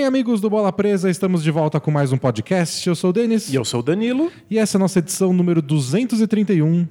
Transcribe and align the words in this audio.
Bem, 0.00 0.06
amigos 0.06 0.40
do 0.40 0.48
Bola 0.48 0.72
Presa, 0.72 1.10
estamos 1.10 1.42
de 1.42 1.50
volta 1.50 1.78
com 1.78 1.90
mais 1.90 2.10
um 2.10 2.16
podcast. 2.16 2.88
Eu 2.88 2.94
sou 2.94 3.10
o 3.10 3.12
Denis. 3.12 3.52
E 3.52 3.54
eu 3.54 3.66
sou 3.66 3.80
o 3.80 3.82
Danilo. 3.82 4.32
E 4.48 4.58
essa 4.58 4.76
é 4.76 4.78
a 4.78 4.80
nossa 4.80 4.98
edição 4.98 5.30
número 5.30 5.60
231. 5.60 6.88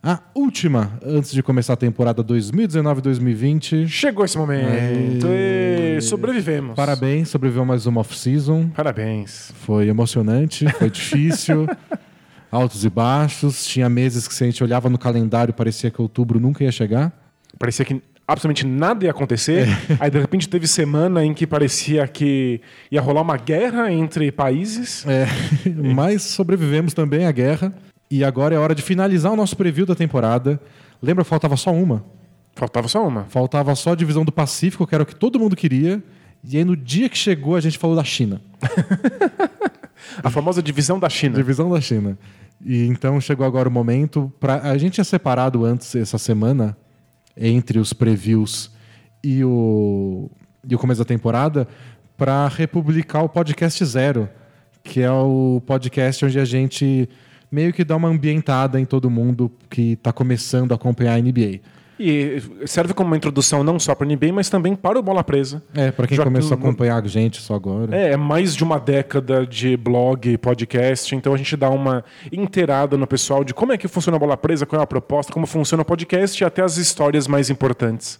A 0.00 0.20
última 0.32 0.96
antes 1.04 1.32
de 1.32 1.42
começar 1.42 1.72
a 1.72 1.76
temporada 1.76 2.22
2019-2020. 2.22 3.88
Chegou 3.88 4.24
esse 4.24 4.38
momento. 4.38 5.26
E 5.28 6.00
sobrevivemos. 6.00 6.76
Parabéns, 6.76 7.28
sobreviveu 7.28 7.64
mais 7.64 7.86
uma 7.86 8.02
off-season. 8.02 8.68
Parabéns. 8.68 9.50
Foi 9.56 9.88
emocionante, 9.88 10.64
foi 10.74 10.90
difícil. 10.90 11.66
altos 12.52 12.84
e 12.84 12.88
baixos. 12.88 13.66
Tinha 13.66 13.88
meses 13.88 14.28
que 14.28 14.34
se 14.34 14.44
a 14.44 14.46
gente 14.46 14.62
olhava 14.62 14.88
no 14.88 14.96
calendário 14.96 15.52
parecia 15.52 15.90
que 15.90 16.00
outubro 16.00 16.38
nunca 16.38 16.62
ia 16.62 16.70
chegar. 16.70 17.12
Parecia 17.58 17.84
que 17.84 18.00
absolutamente 18.26 18.66
nada 18.66 19.04
ia 19.04 19.10
acontecer. 19.10 19.68
É. 19.68 19.96
Aí 20.00 20.10
de 20.10 20.18
repente 20.18 20.48
teve 20.48 20.66
semana 20.66 21.24
em 21.24 21.34
que 21.34 21.46
parecia 21.46 22.06
que 22.06 22.60
ia 22.90 23.00
rolar 23.00 23.22
uma 23.22 23.36
guerra 23.36 23.92
entre 23.92 24.30
países. 24.32 25.06
É, 25.06 25.26
mas 25.94 26.22
sobrevivemos 26.22 26.94
também 26.94 27.26
à 27.26 27.32
guerra. 27.32 27.72
E 28.10 28.24
agora 28.24 28.54
é 28.54 28.58
hora 28.58 28.74
de 28.74 28.82
finalizar 28.82 29.32
o 29.32 29.36
nosso 29.36 29.56
preview 29.56 29.86
da 29.86 29.94
temporada. 29.94 30.60
Lembra, 31.02 31.24
faltava 31.24 31.56
só 31.56 31.72
uma. 31.72 32.04
Faltava 32.54 32.86
só 32.86 33.06
uma. 33.06 33.24
Faltava 33.24 33.74
só 33.74 33.92
a 33.92 33.96
divisão 33.96 34.24
do 34.24 34.30
Pacífico, 34.30 34.86
que 34.86 34.94
era 34.94 35.02
o 35.02 35.06
que 35.06 35.16
todo 35.16 35.38
mundo 35.38 35.56
queria. 35.56 36.02
E 36.42 36.56
aí 36.56 36.64
no 36.64 36.76
dia 36.76 37.08
que 37.08 37.16
chegou 37.16 37.56
a 37.56 37.60
gente 37.60 37.78
falou 37.78 37.96
da 37.96 38.04
China. 38.04 38.40
a 40.22 40.30
famosa 40.30 40.62
divisão 40.62 40.98
da 40.98 41.08
China. 41.08 41.36
Divisão 41.36 41.70
da 41.70 41.80
China. 41.80 42.18
E 42.64 42.86
então 42.86 43.20
chegou 43.20 43.46
agora 43.46 43.68
o 43.68 43.72
momento 43.72 44.32
para 44.38 44.70
a 44.70 44.78
gente 44.78 44.94
tinha 44.94 45.04
separado 45.04 45.64
antes 45.64 45.94
essa 45.94 46.18
semana 46.18 46.76
entre 47.36 47.78
os 47.78 47.92
previews 47.92 48.70
e 49.22 49.44
o, 49.44 50.30
e 50.68 50.74
o 50.74 50.78
começo 50.78 51.00
da 51.00 51.04
temporada 51.04 51.66
para 52.16 52.46
republicar 52.48 53.24
o 53.24 53.28
podcast 53.28 53.84
Zero, 53.84 54.28
que 54.82 55.00
é 55.00 55.10
o 55.10 55.60
podcast 55.66 56.24
onde 56.24 56.38
a 56.38 56.44
gente 56.44 57.08
meio 57.50 57.72
que 57.72 57.84
dá 57.84 57.96
uma 57.96 58.08
ambientada 58.08 58.80
em 58.80 58.84
todo 58.84 59.10
mundo 59.10 59.50
que 59.70 59.92
está 59.92 60.12
começando 60.12 60.72
a 60.72 60.74
acompanhar 60.74 61.14
a 61.14 61.20
NBA. 61.20 61.60
E 61.98 62.42
serve 62.66 62.92
como 62.92 63.08
uma 63.08 63.16
introdução 63.16 63.62
não 63.62 63.78
só 63.78 63.94
para 63.94 64.06
o 64.06 64.10
NBA, 64.10 64.32
mas 64.32 64.50
também 64.50 64.74
para 64.74 64.98
o 64.98 65.02
Bola 65.02 65.22
Presa. 65.22 65.62
É, 65.74 65.90
para 65.92 66.06
quem 66.06 66.16
Já 66.16 66.24
começou 66.24 66.56
que... 66.56 66.64
a 66.64 66.66
acompanhar 66.66 67.02
a 67.02 67.06
gente 67.06 67.40
só 67.40 67.54
agora. 67.54 67.96
É, 67.96 68.12
é 68.12 68.16
mais 68.16 68.54
de 68.54 68.64
uma 68.64 68.78
década 68.78 69.46
de 69.46 69.76
blog, 69.76 70.36
podcast, 70.38 71.14
então 71.14 71.32
a 71.32 71.36
gente 71.36 71.56
dá 71.56 71.70
uma 71.70 72.04
inteirada 72.32 72.96
no 72.96 73.06
pessoal 73.06 73.44
de 73.44 73.54
como 73.54 73.72
é 73.72 73.78
que 73.78 73.86
funciona 73.86 74.16
a 74.16 74.20
Bola 74.20 74.36
Presa, 74.36 74.66
qual 74.66 74.80
é 74.80 74.84
a 74.84 74.86
proposta, 74.86 75.32
como 75.32 75.46
funciona 75.46 75.82
o 75.82 75.86
podcast 75.86 76.42
e 76.42 76.44
até 76.44 76.62
as 76.62 76.76
histórias 76.76 77.28
mais 77.28 77.48
importantes 77.48 78.18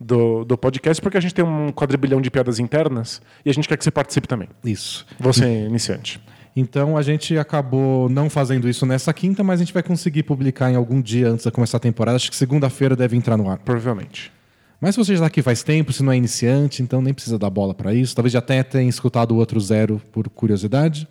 do, 0.00 0.44
do 0.44 0.58
podcast, 0.58 1.00
porque 1.00 1.16
a 1.16 1.20
gente 1.20 1.34
tem 1.34 1.44
um 1.44 1.70
quadrilhão 1.70 2.20
de 2.20 2.30
piadas 2.30 2.58
internas 2.58 3.22
e 3.44 3.50
a 3.50 3.52
gente 3.52 3.68
quer 3.68 3.76
que 3.76 3.84
você 3.84 3.90
participe 3.90 4.26
também. 4.26 4.48
Isso. 4.64 5.06
Você 5.20 5.44
é 5.44 5.66
iniciante. 5.66 6.20
Então 6.56 6.96
a 6.96 7.02
gente 7.02 7.36
acabou 7.36 8.08
não 8.08 8.30
fazendo 8.30 8.68
isso 8.68 8.86
nessa 8.86 9.12
quinta, 9.12 9.42
mas 9.42 9.60
a 9.60 9.64
gente 9.64 9.74
vai 9.74 9.82
conseguir 9.82 10.22
publicar 10.22 10.70
em 10.70 10.76
algum 10.76 11.00
dia 11.00 11.28
antes 11.28 11.44
de 11.44 11.50
começar 11.50 11.78
a 11.78 11.80
temporada. 11.80 12.16
Acho 12.16 12.30
que 12.30 12.36
segunda-feira 12.36 12.94
deve 12.94 13.16
entrar 13.16 13.36
no 13.36 13.50
ar. 13.50 13.58
Provavelmente. 13.58 14.32
Mas 14.80 14.94
se 14.94 14.98
você 14.98 15.12
já 15.12 15.14
está 15.14 15.26
aqui 15.26 15.42
faz 15.42 15.62
tempo, 15.62 15.92
se 15.92 16.02
não 16.02 16.12
é 16.12 16.16
iniciante, 16.16 16.82
então 16.82 17.02
nem 17.02 17.12
precisa 17.12 17.38
dar 17.38 17.50
bola 17.50 17.74
para 17.74 17.92
isso. 17.92 18.14
Talvez 18.14 18.32
já 18.32 18.38
até 18.38 18.62
tenha 18.62 18.88
escutado 18.88 19.32
o 19.32 19.36
outro 19.36 19.58
zero 19.58 20.00
por 20.12 20.28
curiosidade. 20.28 21.08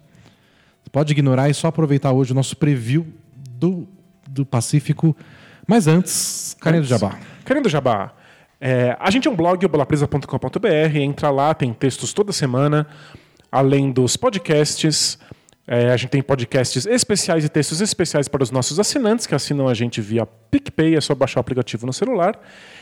Pode 0.92 1.12
ignorar 1.12 1.50
e 1.50 1.54
só 1.54 1.68
aproveitar 1.68 2.12
hoje 2.12 2.32
o 2.32 2.36
nosso 2.36 2.56
preview 2.56 3.06
do, 3.50 3.88
do 4.30 4.46
Pacífico. 4.46 5.16
Mas 5.68 5.88
antes, 5.88 6.56
Carinho 6.62 6.84
do 6.84 6.88
Jabá. 6.88 7.18
Carinho 7.44 7.64
do 7.64 7.70
Jabá. 7.70 8.14
É, 8.62 8.96
a 9.00 9.10
gente 9.10 9.28
é 9.28 9.32
um 9.32 9.36
blog, 9.36 9.68
bolapresa.com.br. 9.68 10.98
Entra 10.98 11.32
lá, 11.32 11.54
tem 11.54 11.74
textos 11.74 12.14
toda 12.14 12.32
semana 12.32 12.88
além 13.54 13.92
dos 13.92 14.18
podcasts. 14.18 15.20
É, 15.68 15.92
a 15.92 15.96
gente 15.96 16.10
tem 16.10 16.24
podcasts 16.24 16.88
especiais 16.88 17.46
e 17.46 17.50
textos 17.50 17.82
especiais 17.82 18.28
para 18.28 18.42
os 18.42 18.50
nossos 18.50 18.80
assinantes 18.80 19.28
que 19.28 19.36
assinam 19.36 19.68
a 19.68 19.76
gente 19.76 20.02
via 20.02 20.26
PicPay, 20.26 20.96
é 20.96 21.00
só 21.00 21.14
baixar 21.14 21.40
o 21.40 21.42
aplicativo 21.42 21.86
no 21.86 21.94
celular. 21.94 22.38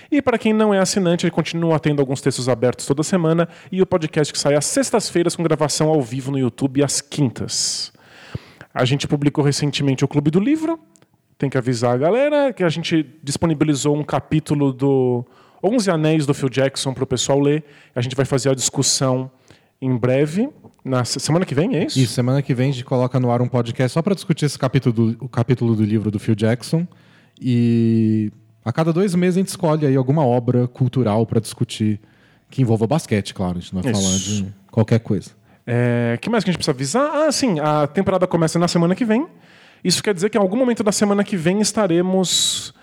E 0.09 0.21
para 0.21 0.37
quem 0.37 0.53
não 0.53 0.73
é 0.73 0.79
assinante, 0.79 1.25
ele 1.25 1.31
continua 1.31 1.77
tendo 1.77 1.99
alguns 1.99 2.21
textos 2.21 2.47
abertos 2.47 2.85
toda 2.85 3.03
semana 3.03 3.49
e 3.69 3.81
o 3.81 3.85
podcast 3.85 4.31
que 4.31 4.39
sai 4.39 4.55
às 4.55 4.65
sextas-feiras 4.65 5.35
com 5.35 5.43
gravação 5.43 5.89
ao 5.89 6.01
vivo 6.01 6.31
no 6.31 6.39
YouTube 6.39 6.81
às 6.81 7.01
quintas. 7.01 7.91
A 8.73 8.85
gente 8.85 9.07
publicou 9.09 9.43
recentemente 9.43 10.05
o 10.05 10.07
Clube 10.07 10.31
do 10.31 10.39
Livro. 10.39 10.79
Tem 11.38 11.49
que 11.49 11.57
avisar 11.57 11.95
a 11.95 11.97
galera 11.97 12.53
que 12.53 12.63
a 12.63 12.69
gente 12.69 13.05
disponibilizou 13.21 13.95
um 13.95 14.03
capítulo 14.05 14.71
do 14.71 15.25
11 15.61 15.91
Anéis 15.91 16.25
do 16.25 16.33
Phil 16.33 16.49
Jackson 16.49 16.93
para 16.93 17.03
o 17.03 17.07
pessoal 17.07 17.39
ler. 17.39 17.63
A 17.93 17.99
gente 17.99 18.15
vai 18.15 18.25
fazer 18.25 18.49
a 18.49 18.55
discussão 18.55 19.29
em 19.81 19.96
breve. 19.97 20.50
Na 20.84 21.03
semana 21.06 21.46
que 21.46 21.53
vem, 21.53 21.75
é 21.75 21.86
isso? 21.86 22.00
Isso, 22.00 22.14
semana 22.14 22.42
que 22.42 22.53
vem 22.53 22.69
a 22.69 22.74
gente 22.74 22.86
coloca 22.86 23.19
no 23.19 23.31
ar 23.31 23.42
um 23.42 23.47
podcast 23.47 23.94
só 23.94 24.02
para 24.02 24.16
discutir 24.16 24.46
esse 24.46 24.58
capítulo 24.58 24.94
do, 24.94 25.25
o 25.25 25.30
capítulo 25.30 25.75
do 25.75 25.84
livro 25.84 26.09
do 26.09 26.19
Phil 26.19 26.36
Jackson. 26.36 26.88
E 27.40 28.31
a 28.64 28.72
cada 28.72 28.94
dois 28.94 29.14
meses 29.16 29.38
a 29.38 29.40
gente 29.40 29.50
escolhe 29.50 29.86
aí 29.86 29.96
alguma 29.96 30.25
obra 30.25 30.68
cultural 30.68 31.25
para 31.25 31.40
discutir 31.40 32.00
que 32.50 32.62
envolva 32.62 32.86
basquete, 32.86 33.34
claro. 33.34 33.58
A 33.58 33.62
gente 33.62 33.74
não 33.74 33.81
vai 33.81 33.92
isso. 33.92 34.02
falar 34.02 34.18
de 34.18 34.53
qualquer 34.72 35.00
coisa. 35.00 35.31
É, 35.66 36.18
que 36.22 36.30
mais 36.30 36.44
que 36.44 36.50
a 36.50 36.53
gente 36.53 36.58
precisa 36.58 36.75
avisar? 36.75 37.28
Ah, 37.28 37.31
sim, 37.31 37.59
a 37.59 37.88
temporada 37.88 38.28
começa 38.28 38.59
na 38.59 38.68
semana 38.68 38.96
que 38.96 39.06
vem. 39.06 39.28
Isso 39.84 40.03
quer 40.03 40.13
dizer 40.13 40.30
que 40.30 40.38
em 40.38 40.42
algum 40.42 40.58
momento 40.58 40.84
da 40.84 40.92
semana 40.92 41.24
que 41.24 41.38
vem 41.38 41.59
estaremos 41.62 42.74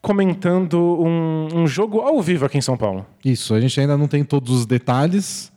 comentando 0.00 0.78
um, 1.00 1.48
um 1.54 1.66
jogo 1.66 2.00
ao 2.00 2.20
vivo 2.22 2.46
aqui 2.46 2.58
em 2.58 2.60
São 2.62 2.76
Paulo. 2.76 3.04
Isso, 3.24 3.54
a 3.54 3.60
gente 3.60 3.78
ainda 3.80 3.96
não 3.96 4.06
tem 4.06 4.24
todos 4.24 4.60
os 4.60 4.66
detalhes, 4.66 5.52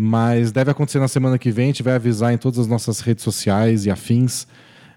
mas 0.00 0.52
deve 0.52 0.70
acontecer 0.70 1.00
na 1.00 1.08
semana 1.08 1.36
que 1.36 1.50
vem, 1.50 1.64
a 1.64 1.66
gente 1.70 1.82
vai 1.82 1.94
avisar 1.94 2.32
em 2.32 2.38
todas 2.38 2.60
as 2.60 2.68
nossas 2.68 3.00
redes 3.00 3.24
sociais 3.24 3.84
e 3.84 3.90
afins. 3.90 4.46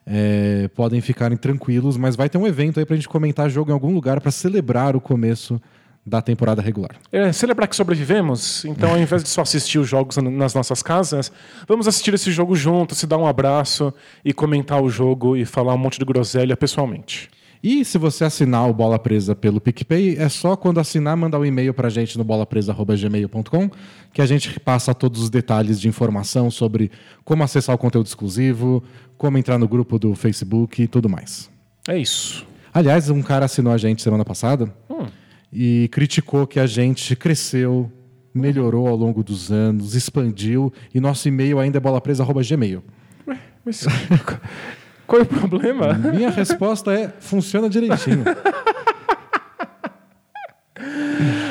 É, 0.05 0.69
podem 0.75 1.01
ficarem 1.01 1.35
tranquilos, 1.35 1.97
mas 1.97 2.15
vai 2.15 2.29
ter 2.29 2.37
um 2.37 2.45
evento 2.45 2.79
aí 2.79 2.85
pra 2.85 2.95
gente 2.95 3.09
comentar 3.09 3.49
jogo 3.49 3.71
em 3.71 3.73
algum 3.73 3.91
lugar 3.95 4.21
para 4.21 4.29
celebrar 4.29 4.95
o 4.95 5.01
começo 5.01 5.59
da 6.05 6.21
temporada 6.21 6.61
regular. 6.61 6.91
É, 7.11 7.33
celebrar 7.33 7.67
que 7.67 7.75
sobrevivemos, 7.75 8.63
então 8.63 8.91
ao 8.91 8.99
invés 8.99 9.23
de 9.23 9.29
só 9.29 9.41
assistir 9.41 9.79
os 9.79 9.89
jogos 9.89 10.17
nas 10.17 10.53
nossas 10.53 10.83
casas, 10.83 11.31
vamos 11.67 11.87
assistir 11.87 12.13
esse 12.13 12.31
jogo 12.31 12.55
junto, 12.55 12.93
se 12.93 13.07
dar 13.07 13.17
um 13.17 13.25
abraço 13.25 13.91
e 14.23 14.31
comentar 14.31 14.83
o 14.83 14.87
jogo 14.87 15.35
e 15.35 15.45
falar 15.45 15.73
um 15.73 15.79
monte 15.79 15.97
de 15.97 16.05
groselha 16.05 16.55
pessoalmente. 16.55 17.27
E 17.63 17.85
se 17.85 17.97
você 17.99 18.23
assinar 18.23 18.67
o 18.67 18.73
Bola 18.73 18.97
Presa 18.97 19.35
pelo 19.35 19.61
PicPay, 19.61 20.17
é 20.17 20.27
só 20.29 20.55
quando 20.55 20.79
assinar 20.79 21.15
mandar 21.15 21.39
um 21.39 21.45
e-mail 21.45 21.73
para 21.73 21.87
a 21.87 21.91
gente 21.91 22.17
no 22.17 22.23
bolapresa.gmail.com 22.23 23.69
que 24.11 24.21
a 24.21 24.25
gente 24.25 24.59
passa 24.59 24.95
todos 24.95 25.21
os 25.21 25.29
detalhes 25.29 25.79
de 25.79 25.87
informação 25.87 26.49
sobre 26.49 26.89
como 27.23 27.43
acessar 27.43 27.75
o 27.75 27.77
conteúdo 27.77 28.07
exclusivo, 28.07 28.83
como 29.15 29.37
entrar 29.37 29.59
no 29.59 29.67
grupo 29.67 29.99
do 29.99 30.15
Facebook 30.15 30.81
e 30.81 30.87
tudo 30.87 31.07
mais. 31.07 31.51
É 31.87 31.97
isso. 31.97 32.45
Aliás, 32.73 33.09
um 33.09 33.21
cara 33.21 33.45
assinou 33.45 33.71
a 33.71 33.77
gente 33.77 34.01
semana 34.01 34.25
passada 34.25 34.73
hum. 34.89 35.05
e 35.53 35.87
criticou 35.91 36.47
que 36.47 36.59
a 36.59 36.65
gente 36.65 37.15
cresceu, 37.15 37.91
melhorou 38.33 38.87
ao 38.87 38.95
longo 38.95 39.23
dos 39.23 39.51
anos, 39.51 39.93
expandiu 39.93 40.73
e 40.93 40.99
nosso 40.99 41.27
e-mail 41.27 41.59
ainda 41.59 41.77
é 41.77 41.81
bolapresa.gmail. 41.81 42.83
Ué, 43.27 43.37
mas 43.63 43.85
Qual 45.07 45.19
é 45.19 45.23
o 45.23 45.25
problema? 45.25 45.93
Minha 45.93 46.29
resposta 46.29 46.93
é: 46.93 47.13
funciona 47.19 47.69
direitinho. 47.69 48.23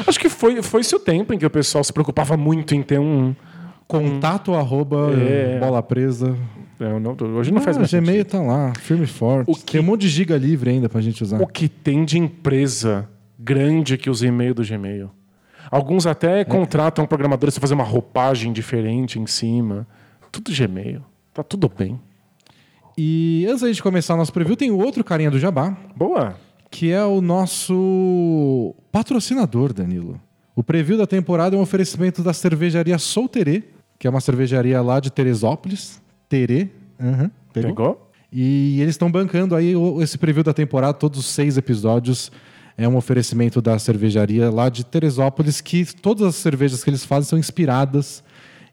Acho 0.07 0.19
que 0.19 0.29
foi, 0.29 0.63
foi 0.63 0.81
esse 0.81 0.95
o 0.95 0.99
tempo 0.99 1.33
em 1.33 1.39
que 1.39 1.47
o 1.47 1.51
pessoal 1.51 1.85
se 1.85 1.93
preocupava 1.93 2.37
muito 2.37 2.75
em 2.75 2.83
ter 2.83 2.99
um. 2.99 3.35
Contato 3.87 4.53
um... 4.53 4.55
arroba 4.55 5.11
é... 5.13 5.59
bola 5.59 5.83
presa. 5.83 6.37
É, 6.79 6.99
não, 6.99 7.17
hoje 7.37 7.51
não 7.53 7.59
ah, 7.59 7.63
faz 7.63 7.77
mais. 7.77 7.93
O 7.93 7.97
Gmail 7.97 8.25
tá 8.25 8.41
lá, 8.41 8.73
firme 8.81 9.05
e 9.05 9.07
forte. 9.07 9.53
Que... 9.65 9.73
Tem 9.73 9.81
um 9.81 9.85
monte 9.85 10.01
de 10.03 10.09
giga 10.09 10.37
livre 10.37 10.71
ainda 10.71 10.89
pra 10.89 11.01
gente 11.01 11.23
usar. 11.23 11.41
O 11.41 11.47
que 11.47 11.69
tem 11.69 12.05
de 12.05 12.19
empresa 12.19 13.09
grande 13.39 13.99
que 13.99 14.09
usa 14.09 14.27
e-mail 14.27 14.55
do 14.55 14.65
Gmail? 14.65 15.11
Alguns 15.71 16.07
até 16.07 16.41
é. 16.41 16.45
contratam 16.45 17.07
programadores 17.07 17.55
para 17.55 17.61
fazer 17.61 17.75
uma 17.75 17.85
roupagem 17.85 18.53
diferente 18.53 19.19
em 19.19 19.27
cima. 19.27 19.87
Tudo 20.33 20.51
Gmail. 20.53 21.03
Tá 21.35 21.43
tudo 21.43 21.69
bem. 21.69 22.01
E 23.03 23.47
antes 23.49 23.63
da 23.63 23.69
gente 23.69 23.83
começar 23.83 24.13
o 24.13 24.19
nosso 24.19 24.31
preview, 24.31 24.55
tem 24.55 24.71
outro 24.71 25.03
carinha 25.03 25.31
do 25.31 25.39
Jabá. 25.39 25.75
Boa! 25.97 26.37
Que 26.71 26.93
é 26.93 27.03
o 27.03 27.23
nosso 27.23 28.75
patrocinador, 28.93 29.73
Danilo. 29.73 30.21
O 30.55 30.63
preview 30.63 30.99
da 30.99 31.07
temporada 31.07 31.57
é 31.57 31.59
um 31.59 31.63
oferecimento 31.63 32.23
da 32.23 32.35
cervejaria 32.35 32.99
Solterê, 32.99 33.63
que 33.99 34.07
é 34.07 34.11
uma 34.11 34.21
cervejaria 34.21 34.83
lá 34.83 35.01
de 35.01 35.11
Teresópolis. 35.11 35.99
Terê. 36.29 36.69
Uhum, 37.01 37.31
pegou? 37.55 37.71
pegou? 37.71 38.11
E 38.31 38.79
eles 38.83 38.97
estão 38.97 39.11
bancando 39.11 39.57
aí 39.57 39.73
esse 40.03 40.19
preview 40.19 40.45
da 40.45 40.53
temporada, 40.53 40.93
todos 40.93 41.21
os 41.21 41.27
seis 41.27 41.57
episódios. 41.57 42.31
É 42.77 42.87
um 42.87 42.97
oferecimento 42.97 43.63
da 43.63 43.79
cervejaria 43.79 44.51
lá 44.51 44.69
de 44.69 44.85
Teresópolis, 44.85 45.63
que 45.63 45.87
todas 45.87 46.27
as 46.27 46.35
cervejas 46.35 46.85
que 46.85 46.91
eles 46.91 47.07
fazem 47.07 47.31
são 47.31 47.39
inspiradas 47.39 48.23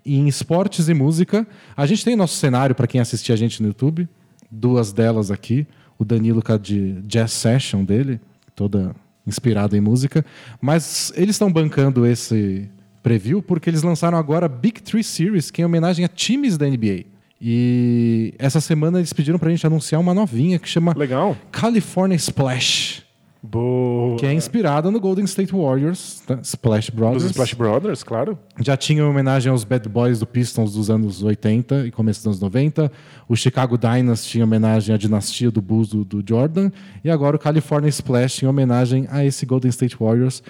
em 0.06 0.28
esportes 0.28 0.90
e 0.90 0.94
música. 0.94 1.48
A 1.78 1.86
gente 1.86 2.04
tem 2.04 2.14
nosso 2.14 2.36
cenário 2.36 2.76
para 2.76 2.88
quem 2.88 3.00
assistir 3.00 3.32
a 3.32 3.38
gente 3.38 3.62
no 3.62 3.70
YouTube, 3.70 4.08
duas 4.50 4.92
delas 4.92 5.32
aqui. 5.32 5.68
O 5.98 6.06
Danilo 6.06 6.42
com 6.42 6.54
a 6.54 6.58
de 6.58 7.02
Jazz 7.02 7.32
Session 7.32 7.84
dele, 7.84 8.20
toda 8.56 8.96
inspirada 9.26 9.76
em 9.76 9.82
música. 9.82 10.26
Mas 10.62 11.12
eles 11.16 11.36
estão 11.36 11.52
bancando 11.52 12.06
esse 12.06 12.70
preview, 13.02 13.42
porque 13.42 13.70
eles 13.70 13.84
lançaram 13.84 14.18
agora 14.18 14.46
a 14.46 14.50
Big 14.50 14.82
Three 14.82 15.04
Series, 15.04 15.50
que 15.50 15.62
é 15.62 15.64
em 15.64 15.66
homenagem 15.66 16.06
a 16.06 16.08
times 16.08 16.58
da 16.58 16.68
NBA. 16.68 17.06
E 17.40 18.34
essa 18.40 18.60
semana 18.60 18.98
eles 18.98 19.14
pediram 19.14 19.38
pra 19.38 19.50
gente 19.50 19.66
anunciar 19.66 20.02
uma 20.02 20.14
novinha 20.14 20.58
que 20.58 20.68
chama 20.68 20.94
Legal. 20.98 21.38
California 21.52 22.16
Splash, 22.16 23.04
Boa. 23.42 24.18
que 24.18 24.26
é 24.26 24.34
inspirada 24.34 24.90
no 24.92 25.00
Golden 25.00 25.26
State 25.26 25.54
Warriors, 25.54 26.22
tá? 26.26 26.40
Splash 26.42 26.90
Brothers. 26.90 27.24
Dos 27.24 27.32
Splash 27.32 27.54
Brothers, 27.54 28.04
claro. 28.04 28.38
Já 28.60 28.76
tinha 28.76 29.04
uma 29.04 29.12
homenagem 29.12 29.52
aos 29.52 29.64
Bad 29.64 29.88
Boys 29.88 30.20
do 30.20 30.26
Pistons 30.28 30.74
dos 30.74 30.90
anos 30.90 31.24
80 31.24 31.88
e 31.88 31.92
começo 31.92 32.20
dos 32.22 32.28
anos 32.28 32.40
90. 32.42 32.92
O 33.30 33.36
Chicago 33.36 33.78
Dynasty 33.78 34.30
tinha 34.30 34.44
homenagem 34.44 34.94
à 34.94 34.98
dinastia 34.98 35.52
do 35.52 35.62
Bulls 35.62 35.90
do, 35.90 36.04
do 36.04 36.24
Jordan. 36.28 36.72
E 37.04 37.10
agora 37.10 37.36
o 37.36 37.40
California 37.40 37.90
Splash 37.90 38.44
em 38.44 38.48
homenagem 38.48 39.08
a 39.10 39.24
esse 39.24 39.46
Golden 39.46 39.70
State 39.70 39.96
Warriors, 40.00 40.42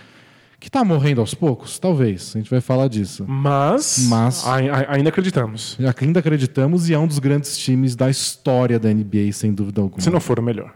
que 0.59 0.71
tá 0.71 0.83
morrendo 0.83 1.21
aos 1.21 1.33
poucos, 1.35 1.77
talvez. 1.77 2.31
A 2.35 2.39
gente 2.39 2.49
vai 2.49 2.61
falar 2.61 2.87
disso. 2.87 3.25
Mas, 3.27 4.07
Mas- 4.09 4.47
ai- 4.47 4.69
ai- 4.69 4.85
ainda 4.89 5.09
acreditamos. 5.09 5.77
Ainda 6.01 6.19
acreditamos 6.19 6.89
e 6.89 6.93
é 6.93 6.97
um 6.99 7.05
dos 7.05 7.19
grandes 7.19 7.57
times 7.57 7.95
da 7.95 8.09
história 8.09 8.79
da 8.79 8.89
NBA, 8.91 9.31
sem 9.33 9.53
dúvida 9.53 9.81
alguma. 9.81 10.01
Se 10.01 10.09
não 10.09 10.19
for 10.19 10.39
o 10.39 10.41
melhor. 10.41 10.73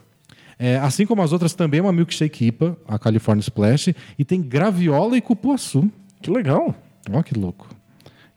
É, 0.63 0.77
assim 0.77 1.07
como 1.07 1.23
as 1.23 1.33
outras, 1.33 1.55
também 1.55 1.79
é 1.79 1.81
uma 1.81 1.91
milkshake 1.91 2.45
IPA, 2.45 2.77
a 2.87 2.99
California 2.99 3.41
Splash, 3.41 3.95
e 4.19 4.23
tem 4.23 4.39
graviola 4.39 5.17
e 5.17 5.21
cupuaçu. 5.21 5.91
Que 6.21 6.29
legal. 6.29 6.75
Ó, 7.11 7.23
que 7.23 7.33
louco. 7.33 7.67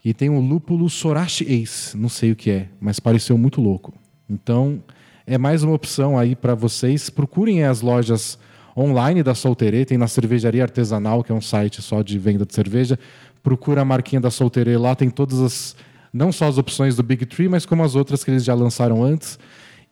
E 0.03 0.11
tem 0.11 0.27
um 0.27 0.39
lúpulo 0.39 0.89
Sorachi 0.89 1.43
Ace, 1.43 1.95
não 1.95 2.09
sei 2.09 2.31
o 2.31 2.35
que 2.35 2.49
é, 2.49 2.69
mas 2.81 2.99
pareceu 2.99 3.37
muito 3.37 3.61
louco. 3.61 3.93
Então, 4.27 4.81
é 5.27 5.37
mais 5.37 5.61
uma 5.61 5.75
opção 5.75 6.17
aí 6.17 6.35
para 6.35 6.55
vocês. 6.55 7.11
Procurem 7.11 7.63
as 7.63 7.81
lojas 7.81 8.39
online 8.75 9.21
da 9.21 9.35
Solterê, 9.35 9.85
tem 9.85 9.95
na 9.95 10.07
Cervejaria 10.07 10.63
Artesanal, 10.63 11.23
que 11.23 11.31
é 11.31 11.35
um 11.35 11.41
site 11.41 11.79
só 11.79 12.01
de 12.01 12.17
venda 12.17 12.43
de 12.43 12.55
cerveja. 12.55 12.97
Procura 13.43 13.81
a 13.81 13.85
marquinha 13.85 14.19
da 14.19 14.31
Solterê 14.31 14.77
lá, 14.77 14.95
tem 14.95 15.11
todas 15.11 15.39
as 15.39 15.75
não 16.11 16.31
só 16.31 16.47
as 16.47 16.57
opções 16.57 16.95
do 16.95 17.03
Big 17.03 17.25
Tree, 17.25 17.49
mas 17.49 17.65
como 17.65 17.83
as 17.83 17.93
outras 17.93 18.23
que 18.23 18.31
eles 18.31 18.43
já 18.43 18.55
lançaram 18.55 19.03
antes. 19.03 19.37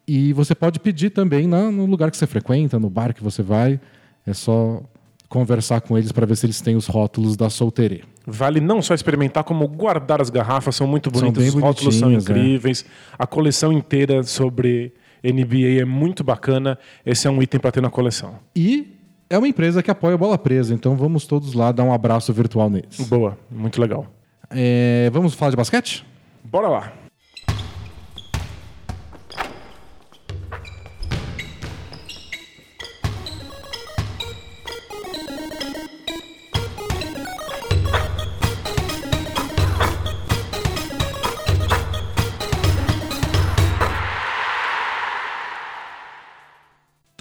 E 0.07 0.33
você 0.33 0.53
pode 0.53 0.79
pedir 0.79 1.09
também 1.11 1.47
na- 1.47 1.71
no 1.71 1.85
lugar 1.85 2.11
que 2.11 2.17
você 2.17 2.27
frequenta, 2.27 2.77
no 2.79 2.89
bar 2.89 3.13
que 3.13 3.23
você 3.23 3.41
vai. 3.41 3.79
É 4.25 4.33
só 4.33 4.81
conversar 5.29 5.81
com 5.81 5.97
eles 5.97 6.11
para 6.11 6.25
ver 6.25 6.35
se 6.35 6.45
eles 6.45 6.61
têm 6.61 6.75
os 6.75 6.87
rótulos 6.87 7.35
da 7.35 7.49
Solterê. 7.49 8.01
Vale 8.25 8.59
não 8.59 8.81
só 8.81 8.93
experimentar, 8.93 9.43
como 9.43 9.67
guardar 9.67 10.21
as 10.21 10.29
garrafas. 10.29 10.75
São 10.75 10.85
muito 10.87 11.09
São 11.17 11.31
bem 11.31 11.47
os 11.49 11.53
rótulos 11.55 11.95
são 11.95 12.11
é. 12.11 12.15
incríveis. 12.15 12.85
A 13.17 13.25
coleção 13.25 13.73
inteira 13.73 14.23
sobre 14.23 14.93
NBA 15.23 15.81
é 15.81 15.85
muito 15.85 16.23
bacana. 16.23 16.77
Esse 17.05 17.27
é 17.27 17.31
um 17.31 17.41
item 17.41 17.59
para 17.59 17.71
ter 17.71 17.81
na 17.81 17.89
coleção. 17.89 18.35
E 18.55 18.93
é 19.29 19.37
uma 19.37 19.47
empresa 19.47 19.81
que 19.81 19.89
apoia 19.89 20.13
a 20.15 20.17
bola 20.17 20.37
presa, 20.37 20.73
então 20.73 20.95
vamos 20.95 21.25
todos 21.25 21.53
lá 21.53 21.71
dar 21.71 21.83
um 21.83 21.91
abraço 21.93 22.31
virtual 22.31 22.69
neles. 22.69 22.99
Boa, 23.07 23.37
muito 23.49 23.81
legal. 23.81 24.05
É, 24.49 25.09
vamos 25.11 25.33
falar 25.33 25.51
de 25.51 25.57
basquete? 25.57 26.05
Bora 26.43 26.67
lá. 26.67 26.93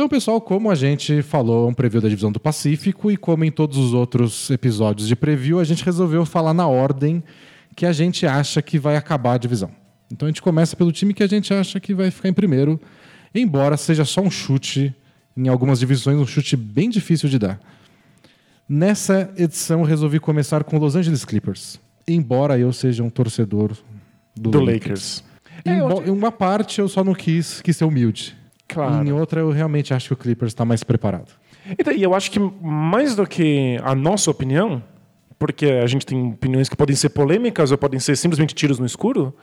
Então, 0.02 0.08
pessoal, 0.08 0.40
como 0.40 0.68
a 0.68 0.74
gente 0.74 1.22
falou, 1.22 1.64
é 1.64 1.70
um 1.70 1.72
preview 1.72 2.00
da 2.00 2.08
divisão 2.08 2.32
do 2.32 2.40
Pacífico 2.40 3.08
e 3.08 3.16
como 3.16 3.44
em 3.44 3.52
todos 3.52 3.78
os 3.78 3.94
outros 3.94 4.50
episódios 4.50 5.06
de 5.06 5.14
preview, 5.14 5.60
a 5.60 5.64
gente 5.64 5.84
resolveu 5.84 6.26
falar 6.26 6.52
na 6.52 6.66
ordem 6.66 7.22
que 7.76 7.86
a 7.86 7.92
gente 7.92 8.26
acha 8.26 8.60
que 8.60 8.80
vai 8.80 8.96
acabar 8.96 9.34
a 9.34 9.38
divisão. 9.38 9.70
Então 10.12 10.26
a 10.26 10.28
gente 10.28 10.42
começa 10.42 10.74
pelo 10.74 10.90
time 10.90 11.14
que 11.14 11.22
a 11.22 11.28
gente 11.28 11.54
acha 11.54 11.78
que 11.78 11.94
vai 11.94 12.10
ficar 12.10 12.28
em 12.28 12.32
primeiro, 12.32 12.80
embora 13.32 13.76
seja 13.76 14.04
só 14.04 14.20
um 14.22 14.28
chute, 14.28 14.92
em 15.36 15.46
algumas 15.46 15.78
divisões, 15.78 16.18
um 16.18 16.26
chute 16.26 16.56
bem 16.56 16.90
difícil 16.90 17.28
de 17.28 17.38
dar. 17.38 17.60
Nessa 18.68 19.32
edição, 19.36 19.82
eu 19.82 19.86
resolvi 19.86 20.18
começar 20.18 20.64
com 20.64 20.78
Los 20.78 20.96
Angeles 20.96 21.24
Clippers, 21.24 21.78
embora 22.08 22.58
eu 22.58 22.72
seja 22.72 23.04
um 23.04 23.08
torcedor 23.08 23.70
do, 24.34 24.50
Do 24.50 24.64
Lakers. 24.64 25.22
É, 25.64 25.78
eu 25.78 25.86
Embo- 25.88 26.02
Em 26.04 26.10
uma 26.10 26.32
parte 26.32 26.80
eu 26.80 26.88
só 26.88 27.04
não 27.04 27.14
quis, 27.14 27.60
quis 27.62 27.76
ser 27.76 27.84
humilde. 27.84 28.41
Claro. 28.72 29.06
Em 29.06 29.12
outra 29.12 29.40
eu 29.40 29.50
realmente 29.50 29.92
acho 29.94 30.08
que 30.08 30.12
o 30.12 30.16
Clippers 30.16 30.52
está 30.52 30.64
mais 30.64 30.82
preparado. 30.82 31.32
E 31.78 31.82
daí, 31.82 32.02
eu 32.02 32.14
acho 32.14 32.30
que 32.30 32.38
mais 32.60 33.14
do 33.14 33.26
que 33.26 33.78
a 33.84 33.94
nossa 33.94 34.30
opinião, 34.30 34.82
porque 35.38 35.66
a 35.66 35.86
gente 35.86 36.04
tem 36.04 36.30
opiniões 36.32 36.68
que 36.68 36.76
podem 36.76 36.96
ser 36.96 37.10
polêmicas 37.10 37.70
ou 37.70 37.78
podem 37.78 38.00
ser 38.00 38.16
simplesmente 38.16 38.54
tiros 38.54 38.78
no 38.78 38.86
escuro, 38.86 39.34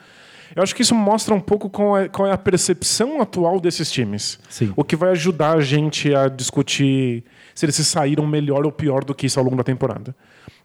eu 0.56 0.64
acho 0.64 0.76
que 0.76 0.82
isso 0.82 0.96
mostra 0.96 1.34
um 1.34 1.40
pouco 1.40 1.70
qual 1.70 1.98
é, 1.98 2.08
qual 2.08 2.28
é 2.28 2.32
a 2.32 2.38
percepção 2.38 3.22
atual 3.22 3.60
desses 3.60 3.92
times. 3.92 4.40
Sim. 4.50 4.74
O 4.76 4.84
que 4.84 4.96
vai 4.96 5.12
ajudar 5.12 5.58
a 5.58 5.62
gente 5.62 6.14
a 6.14 6.28
discutir 6.28 7.24
se 7.54 7.66
eles 7.66 7.76
se 7.76 7.86
saíram 7.86 8.26
melhor 8.26 8.66
ou 8.66 8.72
pior 8.72 9.04
do 9.04 9.14
que 9.14 9.28
isso 9.28 9.40
ao 9.40 9.46
longo 9.46 9.58
da 9.58 9.64
temporada. 9.64 10.16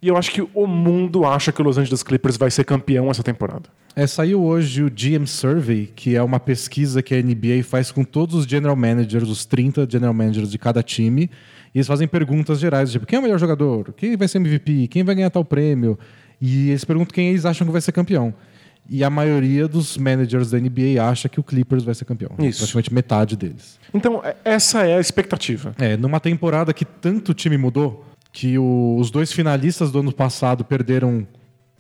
E 0.05 0.09
eu 0.09 0.19
acho 0.19 0.31
que 0.33 0.47
o 0.53 0.67
mundo 0.67 1.25
acha 1.25 1.51
que 1.51 1.63
o 1.63 1.65
Los 1.65 1.79
Angeles 1.79 2.03
Clippers 2.03 2.37
vai 2.37 2.51
ser 2.51 2.63
campeão 2.63 3.11
essa 3.11 3.23
temporada. 3.23 3.71
É, 3.97 4.07
saiu 4.07 4.45
hoje 4.45 4.83
o 4.83 4.91
GM 4.91 5.27
Survey, 5.27 5.87
que 5.97 6.15
é 6.15 6.23
uma 6.23 6.39
pesquisa 6.39 7.03
que 7.03 7.15
a 7.15 7.23
NBA 7.23 7.65
faz 7.65 7.91
com 7.91 8.05
todos 8.05 8.35
os 8.35 8.45
general 8.45 8.77
managers, 8.77 9.27
os 9.31 9.47
30 9.47 9.89
general 9.91 10.13
managers 10.13 10.51
de 10.51 10.59
cada 10.59 10.83
time, 10.83 11.31
e 11.75 11.79
eles 11.79 11.87
fazem 11.87 12.07
perguntas 12.07 12.61
gerais, 12.61 12.93
tipo, 12.93 13.07
quem 13.07 13.17
é 13.17 13.21
o 13.21 13.23
melhor 13.23 13.39
jogador? 13.39 13.95
Quem 13.97 14.15
vai 14.15 14.29
ser 14.29 14.37
MVP? 14.37 14.89
Quem 14.89 15.03
vai 15.05 15.15
ganhar 15.15 15.31
tal 15.31 15.43
prêmio? 15.43 15.99
E 16.39 16.69
eles 16.69 16.85
perguntam 16.85 17.15
quem 17.15 17.31
eles 17.31 17.47
acham 17.47 17.67
que 17.67 17.73
vai 17.73 17.81
ser 17.81 17.93
campeão. 17.93 18.35
E 18.91 19.03
a 19.03 19.09
maioria 19.09 19.67
dos 19.67 19.97
managers 19.97 20.51
da 20.51 20.59
NBA 20.61 21.03
acha 21.03 21.31
que 21.31 21.41
o 21.41 21.43
Clippers 21.43 21.83
vai 21.83 21.95
ser 21.95 22.05
campeão. 22.05 22.33
Isso. 22.41 22.59
Praticamente 22.59 22.93
metade 22.93 23.37
deles. 23.37 23.81
Então, 23.95 24.21
é- 24.23 24.37
essa 24.45 24.83
é 24.87 24.99
a 24.99 25.01
expectativa. 25.01 25.75
É, 25.79 25.97
numa 25.97 26.21
temporada 26.21 26.75
que 26.75 26.85
tanto 26.85 27.31
o 27.31 27.35
time 27.35 27.57
mudou, 27.57 28.05
que 28.35 28.59
o- 28.59 28.97
os 28.99 29.13
dois 29.13 29.33
finalistas 29.33 29.93
do 29.93 30.01
ano 30.01 30.13
passado 30.13 30.65
perderam 30.65 31.25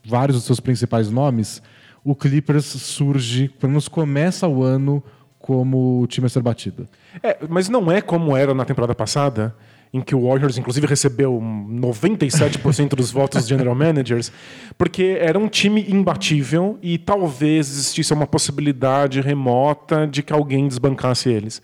vários 0.06 0.36
dos 0.38 0.46
seus 0.46 0.60
principais 0.60 1.10
nomes, 1.10 1.60
o 2.04 2.14
Clippers 2.14 2.64
surge, 2.64 3.48
pelo 3.58 3.72
menos 3.72 3.88
começa 3.88 4.46
o 4.46 4.62
ano 4.62 5.02
como 5.38 6.00
o 6.00 6.06
time 6.06 6.26
a 6.26 6.30
ser 6.30 6.40
batido. 6.42 6.86
É, 7.22 7.38
mas 7.50 7.68
não 7.68 7.90
é 7.90 8.00
como 8.00 8.36
era 8.36 8.54
na 8.54 8.64
temporada 8.64 8.94
passada, 8.94 9.54
em 9.92 10.00
que 10.00 10.14
o 10.14 10.26
Warriors, 10.28 10.56
inclusive, 10.56 10.86
recebeu 10.86 11.40
97% 11.40 12.94
dos 12.96 13.10
votos 13.10 13.40
dos 13.42 13.48
general 13.48 13.74
managers, 13.74 14.30
porque 14.78 15.16
era 15.20 15.38
um 15.38 15.48
time 15.48 15.84
imbatível 15.88 16.78
e 16.82 16.98
talvez 16.98 17.68
existisse 17.68 18.12
uma 18.12 18.26
possibilidade 18.26 19.20
remota 19.20 20.06
de 20.06 20.22
que 20.22 20.32
alguém 20.32 20.66
desbancasse 20.68 21.28
eles. 21.28 21.60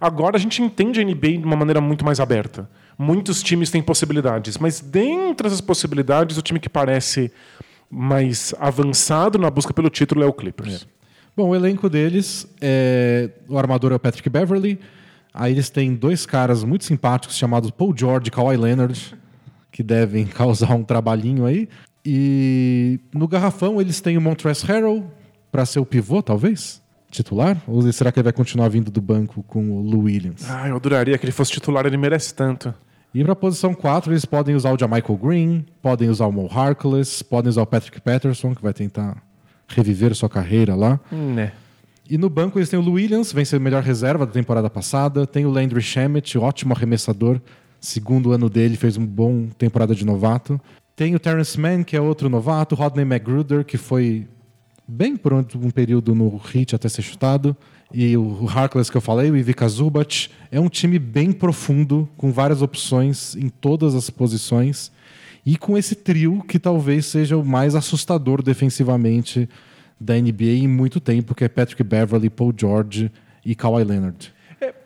Agora 0.00 0.36
a 0.36 0.40
gente 0.40 0.62
entende 0.62 1.00
a 1.00 1.02
NBA 1.04 1.38
de 1.38 1.44
uma 1.44 1.56
maneira 1.56 1.80
muito 1.80 2.04
mais 2.04 2.20
aberta. 2.20 2.68
Muitos 2.98 3.42
times 3.42 3.70
têm 3.70 3.82
possibilidades, 3.82 4.58
mas 4.58 4.80
dentre 4.80 5.46
essas 5.46 5.60
possibilidades, 5.60 6.38
o 6.38 6.42
time 6.42 6.60
que 6.60 6.68
parece 6.68 7.32
mais 7.90 8.54
avançado 8.58 9.38
na 9.38 9.50
busca 9.50 9.72
pelo 9.72 9.90
título 9.90 10.22
é 10.22 10.26
o 10.26 10.32
Clippers. 10.32 10.86
Bom, 11.36 11.48
o 11.48 11.54
elenco 11.54 11.88
deles, 11.88 12.46
é... 12.60 13.30
o 13.48 13.58
armador 13.58 13.92
é 13.92 13.96
o 13.96 13.98
Patrick 13.98 14.28
Beverly, 14.28 14.78
aí 15.32 15.52
eles 15.52 15.70
têm 15.70 15.94
dois 15.94 16.24
caras 16.24 16.62
muito 16.62 16.84
simpáticos 16.84 17.36
chamados 17.36 17.70
Paul 17.70 17.94
George 17.96 18.28
e 18.28 18.30
Kawhi 18.30 18.56
Leonard, 18.56 19.16
que 19.72 19.82
devem 19.82 20.26
causar 20.26 20.72
um 20.74 20.84
trabalhinho 20.84 21.44
aí. 21.44 21.68
E 22.04 23.00
no 23.12 23.26
garrafão 23.26 23.80
eles 23.80 24.00
têm 24.00 24.16
o 24.16 24.20
Montrezl 24.20 24.66
Harrell 24.66 25.10
para 25.50 25.66
ser 25.66 25.80
o 25.80 25.86
pivô, 25.86 26.22
talvez, 26.22 26.82
titular? 27.14 27.62
Ou 27.66 27.90
será 27.92 28.12
que 28.12 28.18
ele 28.18 28.24
vai 28.24 28.32
continuar 28.32 28.68
vindo 28.68 28.90
do 28.90 29.00
banco 29.00 29.42
com 29.44 29.70
o 29.70 29.80
Lou 29.80 30.02
Williams? 30.02 30.48
Ah, 30.50 30.68
eu 30.68 30.76
adoraria 30.76 31.16
que 31.16 31.24
ele 31.24 31.32
fosse 31.32 31.52
titular, 31.52 31.86
ele 31.86 31.96
merece 31.96 32.34
tanto. 32.34 32.74
E 33.14 33.22
para 33.22 33.32
a 33.32 33.36
posição 33.36 33.72
4, 33.72 34.12
eles 34.12 34.24
podem 34.24 34.56
usar 34.56 34.72
o 34.72 34.78
Jamichael 34.78 35.16
Green, 35.16 35.64
podem 35.80 36.08
usar 36.08 36.26
o 36.26 36.32
Mo 36.32 36.50
Harkless, 36.52 37.22
podem 37.22 37.48
usar 37.48 37.62
o 37.62 37.66
Patrick 37.66 38.00
Patterson, 38.00 38.54
que 38.54 38.62
vai 38.62 38.72
tentar 38.72 39.22
reviver 39.68 40.14
sua 40.14 40.28
carreira 40.28 40.74
lá. 40.74 40.98
Né. 41.12 41.52
E 42.10 42.18
no 42.18 42.28
banco 42.28 42.58
eles 42.58 42.68
têm 42.68 42.78
o 42.78 42.82
Lou 42.82 42.94
Williams, 42.94 43.32
vem 43.32 43.44
ser 43.44 43.56
a 43.56 43.60
melhor 43.60 43.82
reserva 43.82 44.26
da 44.26 44.32
temporada 44.32 44.68
passada. 44.68 45.26
Tem 45.26 45.46
o 45.46 45.50
Landry 45.50 45.80
Shamet, 45.80 46.36
ótimo 46.36 46.74
arremessador. 46.74 47.40
Segundo 47.80 48.32
ano 48.32 48.50
dele, 48.50 48.76
fez 48.76 48.96
uma 48.96 49.06
boa 49.06 49.46
temporada 49.56 49.94
de 49.94 50.04
novato. 50.04 50.60
Tem 50.96 51.14
o 51.14 51.20
Terrence 51.20 51.58
Mann, 51.58 51.82
que 51.82 51.96
é 51.96 52.00
outro 52.00 52.28
novato. 52.28 52.74
Rodney 52.74 53.04
McGruder, 53.04 53.64
que 53.64 53.76
foi 53.76 54.26
bem 54.86 55.16
por 55.16 55.32
um 55.32 55.70
período 55.70 56.14
no 56.14 56.40
Heat 56.52 56.74
até 56.74 56.88
ser 56.88 57.02
chutado. 57.02 57.56
E 57.92 58.16
o 58.16 58.48
Harkless 58.48 58.90
que 58.90 58.96
eu 58.96 59.00
falei, 59.00 59.30
o 59.30 59.36
Ivica 59.36 59.68
Zubac. 59.68 60.28
É 60.50 60.58
um 60.58 60.68
time 60.68 60.98
bem 60.98 61.32
profundo, 61.32 62.08
com 62.16 62.32
várias 62.32 62.62
opções 62.62 63.36
em 63.36 63.48
todas 63.48 63.94
as 63.94 64.10
posições. 64.10 64.90
E 65.46 65.56
com 65.56 65.76
esse 65.78 65.94
trio 65.94 66.42
que 66.42 66.58
talvez 66.58 67.06
seja 67.06 67.36
o 67.36 67.44
mais 67.44 67.74
assustador 67.74 68.42
defensivamente 68.42 69.48
da 70.00 70.14
NBA 70.14 70.56
em 70.62 70.68
muito 70.68 70.98
tempo, 70.98 71.34
que 71.34 71.44
é 71.44 71.48
Patrick 71.48 71.82
Beverly, 71.82 72.28
Paul 72.30 72.52
George 72.56 73.12
e 73.44 73.54
Kawhi 73.54 73.84
Leonard. 73.84 74.33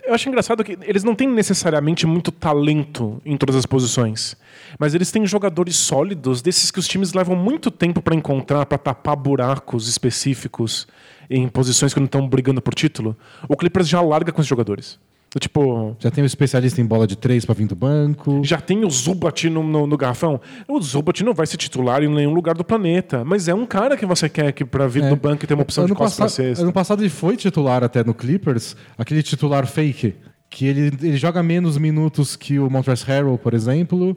Eu 0.09 0.15
acho 0.15 0.27
engraçado 0.27 0.65
que 0.65 0.79
eles 0.81 1.05
não 1.05 1.15
têm 1.15 1.29
necessariamente 1.29 2.07
muito 2.07 2.33
talento 2.33 3.21
em 3.27 3.37
todas 3.37 3.55
as 3.55 3.67
posições, 3.67 4.35
mas 4.79 4.95
eles 4.95 5.11
têm 5.11 5.27
jogadores 5.27 5.77
sólidos, 5.77 6.41
desses 6.41 6.71
que 6.71 6.79
os 6.79 6.88
times 6.88 7.12
levam 7.12 7.37
muito 7.37 7.71
tempo 7.71 8.00
para 8.00 8.15
encontrar, 8.15 8.65
para 8.65 8.79
tapar 8.79 9.15
buracos 9.15 9.87
específicos 9.87 10.88
em 11.29 11.47
posições 11.47 11.93
que 11.93 12.00
não 12.00 12.07
estão 12.07 12.27
brigando 12.27 12.62
por 12.62 12.75
título. 12.75 13.15
O 13.47 13.55
Clippers 13.55 13.87
já 13.87 14.00
larga 14.00 14.33
com 14.33 14.41
os 14.41 14.47
jogadores. 14.47 14.99
Tipo, 15.38 15.94
Já 16.00 16.11
tem 16.11 16.25
o 16.25 16.26
especialista 16.26 16.80
em 16.80 16.87
bola 16.87 17.06
de 17.06 17.14
três 17.14 17.44
pra 17.44 17.54
vir 17.54 17.66
do 17.66 17.76
banco. 17.76 18.40
já 18.44 18.58
tem 18.61 18.85
o 18.85 18.90
Zubat 18.90 19.49
no, 19.50 19.62
no, 19.62 19.87
no 19.87 19.97
garrafão. 19.97 20.40
O 20.66 20.80
Zubat 20.80 21.23
não 21.23 21.35
vai 21.35 21.47
ser 21.47 21.58
titular 21.58 22.02
em 22.02 22.08
nenhum 22.08 22.32
lugar 22.32 22.54
do 22.54 22.64
planeta, 22.64 23.23
mas 23.25 23.47
é 23.47 23.54
um 23.54 23.66
cara 23.66 23.97
que 23.97 24.06
você 24.06 24.28
quer 24.28 24.52
que 24.52 24.64
para 24.64 24.87
vir 24.88 25.04
É. 25.04 25.08
do 25.11 25.16
banco 25.16 25.44
e 25.44 25.47
ter 25.47 25.52
uma 25.54 25.62
opção 25.62 25.85
de 25.85 25.90
ano, 25.92 25.97
costas 25.97 26.16
para 26.16 26.25
passado, 26.26 26.47
sexta. 26.47 26.62
ano 26.64 26.73
passado 26.73 27.02
ele 27.02 27.11
foi 27.11 27.37
titular 27.37 27.85
até 27.85 28.02
no 28.02 28.14
Clippers, 28.14 28.75
aquele 28.97 29.23
titular 29.23 29.66
fake, 29.66 30.14
que 30.49 30.64
ele, 30.66 30.87
ele 31.02 31.16
joga 31.18 31.42
menos 31.42 31.76
minutos 31.76 32.35
que 32.35 32.58
o 32.58 32.70
Montrezl 32.70 33.04
Harrell, 33.06 33.37
por 33.38 33.52
exemplo, 33.52 34.16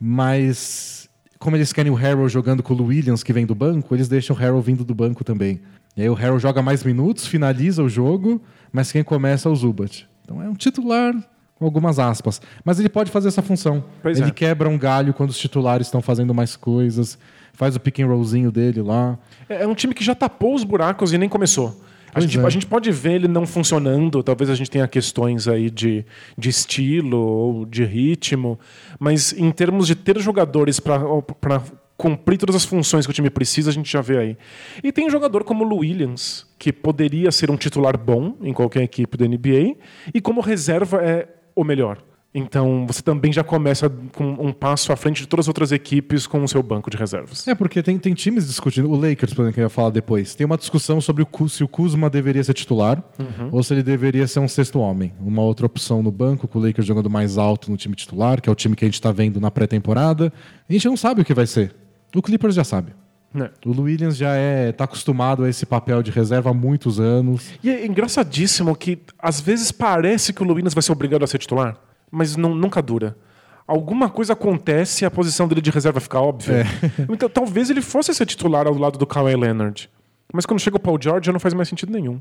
mas 0.00 1.08
como 1.38 1.56
eles 1.56 1.72
querem 1.74 1.92
o 1.92 1.94
Harrell 1.94 2.28
jogando 2.28 2.62
com 2.62 2.72
o 2.74 2.82
Williams, 2.86 3.22
que 3.22 3.32
vem 3.34 3.44
do 3.44 3.54
banco, 3.54 3.94
eles 3.94 4.08
deixam 4.08 4.34
o 4.34 4.38
Harrell 4.38 4.60
vindo 4.62 4.82
do 4.82 4.94
banco 4.94 5.22
também. 5.22 5.60
E 5.94 6.00
aí 6.02 6.08
o 6.08 6.14
Harrell 6.14 6.38
joga 6.38 6.62
mais 6.62 6.82
minutos, 6.82 7.26
finaliza 7.26 7.82
o 7.82 7.88
jogo, 7.88 8.40
mas 8.72 8.90
quem 8.90 9.04
começa 9.04 9.48
é 9.48 9.52
o 9.52 9.54
Zubat. 9.54 10.07
Então 10.28 10.42
é 10.42 10.48
um 10.50 10.54
titular 10.54 11.14
com 11.54 11.64
algumas 11.64 11.98
aspas. 11.98 12.38
Mas 12.62 12.78
ele 12.78 12.90
pode 12.90 13.10
fazer 13.10 13.28
essa 13.28 13.40
função. 13.40 13.82
Pois 14.02 14.20
ele 14.20 14.28
é. 14.28 14.30
quebra 14.30 14.68
um 14.68 14.76
galho 14.76 15.14
quando 15.14 15.30
os 15.30 15.38
titulares 15.38 15.86
estão 15.86 16.02
fazendo 16.02 16.34
mais 16.34 16.54
coisas, 16.54 17.18
faz 17.54 17.74
o 17.74 17.80
pick 17.80 18.00
and 18.00 18.08
rollzinho 18.08 18.52
dele 18.52 18.82
lá. 18.82 19.18
É 19.48 19.62
é 19.62 19.66
um 19.66 19.74
time 19.74 19.94
que 19.94 20.04
já 20.04 20.14
tapou 20.14 20.54
os 20.54 20.64
buracos 20.64 21.14
e 21.14 21.18
nem 21.18 21.30
começou. 21.30 21.80
A 22.14 22.20
gente, 22.20 22.38
é. 22.38 22.44
a 22.44 22.50
gente 22.50 22.66
pode 22.66 22.90
ver 22.90 23.14
ele 23.14 23.28
não 23.28 23.46
funcionando, 23.46 24.22
talvez 24.22 24.50
a 24.50 24.54
gente 24.54 24.70
tenha 24.70 24.86
questões 24.86 25.48
aí 25.48 25.70
de, 25.70 26.04
de 26.36 26.48
estilo 26.50 27.18
ou 27.18 27.64
de 27.64 27.84
ritmo, 27.84 28.58
mas 28.98 29.32
em 29.32 29.50
termos 29.50 29.86
de 29.86 29.94
ter 29.94 30.18
jogadores 30.18 30.78
para 30.78 31.62
cumprir 31.98 32.38
todas 32.38 32.54
as 32.54 32.64
funções 32.64 33.04
que 33.04 33.10
o 33.10 33.14
time 33.14 33.28
precisa, 33.28 33.70
a 33.70 33.72
gente 33.72 33.90
já 33.90 34.00
vê 34.00 34.16
aí. 34.16 34.38
E 34.84 34.92
tem 34.92 35.04
um 35.04 35.10
jogador 35.10 35.42
como 35.42 35.64
o 35.64 35.78
Williams, 35.78 36.46
que 36.56 36.72
poderia 36.72 37.32
ser 37.32 37.50
um 37.50 37.56
titular 37.56 37.98
bom 37.98 38.36
em 38.40 38.52
qualquer 38.52 38.84
equipe 38.84 39.16
da 39.18 39.26
NBA, 39.26 39.76
e 40.14 40.20
como 40.20 40.40
reserva 40.40 41.02
é 41.02 41.28
o 41.56 41.64
melhor. 41.64 41.98
Então 42.32 42.86
você 42.86 43.02
também 43.02 43.32
já 43.32 43.42
começa 43.42 43.90
com 44.14 44.24
um 44.38 44.52
passo 44.52 44.92
à 44.92 44.96
frente 44.96 45.22
de 45.22 45.26
todas 45.26 45.44
as 45.44 45.48
outras 45.48 45.72
equipes 45.72 46.26
com 46.26 46.44
o 46.44 46.46
seu 46.46 46.62
banco 46.62 46.90
de 46.90 46.96
reservas. 46.96 47.48
É, 47.48 47.54
porque 47.54 47.82
tem, 47.82 47.98
tem 47.98 48.14
times 48.14 48.46
discutindo. 48.46 48.88
O 48.88 48.94
Lakers, 48.94 49.32
por 49.32 49.42
exemplo, 49.42 49.54
que 49.54 49.60
eu 49.60 49.64
ia 49.64 49.68
falar 49.68 49.90
depois. 49.90 50.34
Tem 50.34 50.44
uma 50.44 50.58
discussão 50.58 51.00
sobre 51.00 51.24
o, 51.24 51.48
se 51.48 51.64
o 51.64 51.68
Kuzma 51.68 52.10
deveria 52.10 52.44
ser 52.44 52.52
titular 52.52 53.02
ou 53.50 53.62
se 53.62 53.72
ele 53.74 53.82
deveria 53.82 54.26
ser 54.26 54.40
um 54.40 54.46
sexto 54.46 54.78
homem. 54.78 55.12
Uma 55.18 55.42
outra 55.42 55.66
opção 55.66 56.02
no 56.02 56.12
banco, 56.12 56.46
com 56.46 56.58
o 56.58 56.62
Lakers 56.62 56.86
jogando 56.86 57.10
mais 57.10 57.38
alto 57.38 57.70
no 57.70 57.76
time 57.76 57.96
titular, 57.96 58.40
que 58.40 58.48
é 58.48 58.52
o 58.52 58.54
time 58.54 58.76
que 58.76 58.84
a 58.84 58.88
gente 58.88 58.94
está 58.94 59.10
vendo 59.10 59.40
na 59.40 59.50
pré-temporada. 59.50 60.32
A 60.68 60.72
gente 60.72 60.86
não 60.86 60.98
sabe 60.98 61.22
o 61.22 61.24
que 61.24 61.34
vai 61.34 61.46
ser. 61.46 61.74
O 62.14 62.22
Clippers 62.22 62.54
já 62.54 62.64
sabe. 62.64 62.92
Né? 63.32 63.50
O 63.64 63.78
Williams 63.82 64.16
já 64.16 64.34
é 64.34 64.72
tá 64.72 64.84
acostumado 64.84 65.44
a 65.44 65.48
esse 65.50 65.66
papel 65.66 66.02
de 66.02 66.10
reserva 66.10 66.50
há 66.50 66.54
muitos 66.54 66.98
anos. 66.98 67.50
E 67.62 67.68
é 67.70 67.84
engraçadíssimo 67.86 68.74
que 68.74 68.98
às 69.18 69.40
vezes 69.40 69.70
parece 69.70 70.32
que 70.32 70.42
o 70.42 70.46
Williams 70.48 70.72
vai 70.74 70.82
ser 70.82 70.92
obrigado 70.92 71.22
a 71.22 71.26
ser 71.26 71.38
titular, 71.38 71.76
mas 72.10 72.36
não- 72.36 72.54
nunca 72.54 72.80
dura. 72.80 73.16
Alguma 73.66 74.08
coisa 74.08 74.32
acontece 74.32 75.04
e 75.04 75.06
a 75.06 75.10
posição 75.10 75.46
dele 75.46 75.60
de 75.60 75.70
reserva 75.70 76.00
fica 76.00 76.18
óbvia. 76.18 76.64
Então 77.10 77.28
talvez 77.28 77.68
ele 77.68 77.82
fosse 77.82 78.14
ser 78.14 78.24
titular 78.24 78.66
ao 78.66 78.72
lado 78.74 78.98
do 78.98 79.06
Kawhi 79.06 79.36
Leonard. 79.36 79.90
Mas 80.32 80.46
quando 80.46 80.60
chega 80.60 80.76
o 80.78 80.80
Paul 80.80 80.98
George 81.00 81.26
já 81.26 81.32
não 81.32 81.40
faz 81.40 81.52
mais 81.52 81.68
sentido 81.68 81.92
nenhum. 81.92 82.20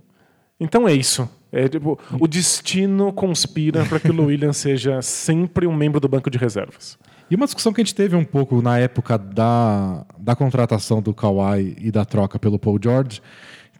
Então 0.59 0.87
é 0.87 0.93
isso. 0.93 1.29
É, 1.51 1.69
tipo, 1.69 1.97
o 2.19 2.27
destino 2.27 3.13
conspira 3.13 3.85
para 3.85 3.99
que 3.99 4.11
o 4.11 4.25
Williams 4.25 4.57
seja 4.57 5.01
sempre 5.01 5.65
um 5.67 5.73
membro 5.73 5.99
do 6.01 6.07
banco 6.09 6.29
de 6.29 6.37
reservas. 6.37 6.97
E 7.29 7.35
uma 7.35 7.45
discussão 7.45 7.73
que 7.73 7.81
a 7.81 7.83
gente 7.83 7.93
teve 7.95 8.15
um 8.15 8.23
pouco 8.23 8.61
na 8.61 8.77
época 8.79 9.17
da, 9.17 10.05
da 10.17 10.35
contratação 10.35 11.01
do 11.01 11.13
Kawhi 11.13 11.75
e 11.79 11.91
da 11.91 12.05
troca 12.05 12.39
pelo 12.39 12.57
Paul 12.57 12.79
George, 12.81 13.21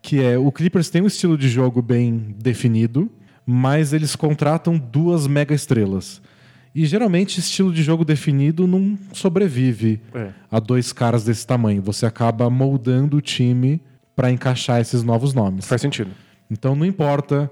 que 0.02 0.22
é 0.22 0.38
o 0.38 0.52
Clippers 0.52 0.90
tem 0.90 1.02
um 1.02 1.08
estilo 1.08 1.38
de 1.38 1.48
jogo 1.48 1.82
bem 1.82 2.36
definido, 2.38 3.10
mas 3.46 3.94
eles 3.94 4.16
contratam 4.16 4.78
duas 4.78 5.28
mega 5.28 5.56
estrelas. 5.56 6.22
E 6.76 6.86
geralmente 6.86 7.40
estilo 7.40 7.74
de 7.74 7.82
jogo 7.82 8.04
definido 8.06 8.68
não 8.68 8.98
sobrevive 9.14 10.02
É. 10.14 10.30
a 10.52 10.60
dois 10.60 10.92
caras 10.94 11.24
desse 11.24 11.48
tamanho. 11.48 11.82
Você 11.82 12.06
acaba 12.06 12.50
moldando 12.50 13.18
o 13.18 13.22
time 13.22 13.82
para 14.16 14.30
encaixar 14.30 14.82
esses 14.82 15.04
novos 15.04 15.34
nomes. 15.34 15.66
Faz 15.66 15.82
sentido. 15.82 16.12
Então 16.52 16.76
não 16.76 16.86
importa 16.86 17.50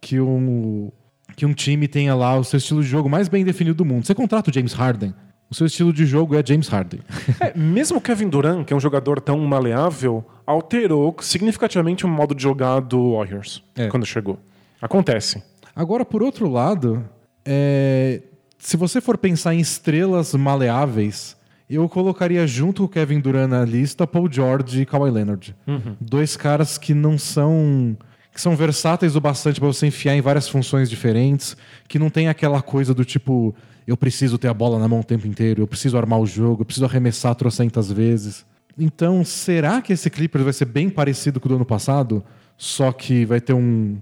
que 0.00 0.20
um, 0.20 0.90
que 1.36 1.46
um 1.46 1.54
time 1.54 1.88
tenha 1.88 2.14
lá 2.14 2.36
o 2.36 2.44
seu 2.44 2.58
estilo 2.58 2.82
de 2.82 2.88
jogo 2.88 3.08
mais 3.08 3.28
bem 3.28 3.44
definido 3.44 3.76
do 3.76 3.84
mundo. 3.84 4.04
Você 4.04 4.14
contrata 4.14 4.50
o 4.50 4.52
James 4.54 4.72
Harden, 4.74 5.14
o 5.50 5.54
seu 5.54 5.66
estilo 5.66 5.92
de 5.92 6.04
jogo 6.06 6.34
é 6.36 6.42
James 6.44 6.68
Harden. 6.68 7.00
É, 7.40 7.56
mesmo 7.58 7.98
o 7.98 8.00
Kevin 8.00 8.28
Durant, 8.28 8.64
que 8.64 8.72
é 8.72 8.76
um 8.76 8.80
jogador 8.80 9.20
tão 9.20 9.38
maleável, 9.40 10.24
alterou 10.46 11.14
significativamente 11.20 12.04
o 12.04 12.08
modo 12.08 12.34
de 12.34 12.42
jogar 12.42 12.80
do 12.80 13.14
Warriors 13.16 13.62
É. 13.76 13.88
quando 13.88 14.04
chegou. 14.06 14.38
Acontece. 14.80 15.42
Agora, 15.74 16.04
por 16.04 16.22
outro 16.22 16.48
lado, 16.50 17.04
é, 17.44 18.20
se 18.58 18.76
você 18.76 19.00
for 19.00 19.16
pensar 19.16 19.54
em 19.54 19.60
estrelas 19.60 20.34
maleáveis, 20.34 21.36
eu 21.70 21.88
colocaria 21.88 22.46
junto 22.46 22.82
com 22.82 22.86
o 22.86 22.88
Kevin 22.88 23.20
Durant 23.20 23.48
na 23.50 23.64
lista 23.64 24.06
Paul 24.06 24.30
George 24.30 24.82
e 24.82 24.86
Kawhi 24.86 25.10
Leonard. 25.10 25.54
Dois 26.00 26.36
caras 26.36 26.76
que 26.78 26.94
não 26.94 27.16
são 27.18 27.96
que 28.32 28.40
são 28.42 28.54
versáteis 28.54 29.16
o 29.16 29.20
bastante 29.20 29.58
para 29.58 29.66
você 29.66 29.88
enfiar 29.88 30.14
em 30.14 30.20
várias 30.20 30.48
funções 30.48 30.88
diferentes, 30.88 31.56
que 31.88 31.98
não 31.98 32.08
tem 32.08 32.28
aquela 32.28 32.62
coisa 32.62 32.94
do 32.94 33.04
tipo 33.04 33.52
eu 33.88 33.96
preciso 33.96 34.36
ter 34.36 34.48
a 34.48 34.54
bola 34.54 34.78
na 34.78 34.86
mão 34.86 35.00
o 35.00 35.04
tempo 35.04 35.26
inteiro, 35.26 35.62
eu 35.62 35.66
preciso 35.66 35.96
armar 35.96 36.20
o 36.20 36.26
jogo, 36.26 36.60
eu 36.60 36.66
preciso 36.66 36.84
arremessar 36.84 37.34
trocentas 37.34 37.90
vezes. 37.90 38.44
Então, 38.78 39.24
será 39.24 39.80
que 39.80 39.94
esse 39.94 40.10
Clippers 40.10 40.44
vai 40.44 40.52
ser 40.52 40.66
bem 40.66 40.90
parecido 40.90 41.40
com 41.40 41.46
o 41.46 41.48
do 41.48 41.54
ano 41.56 41.64
passado, 41.64 42.22
só 42.56 42.92
que 42.92 43.24
vai 43.24 43.40
ter 43.40 43.54
um, 43.54 43.96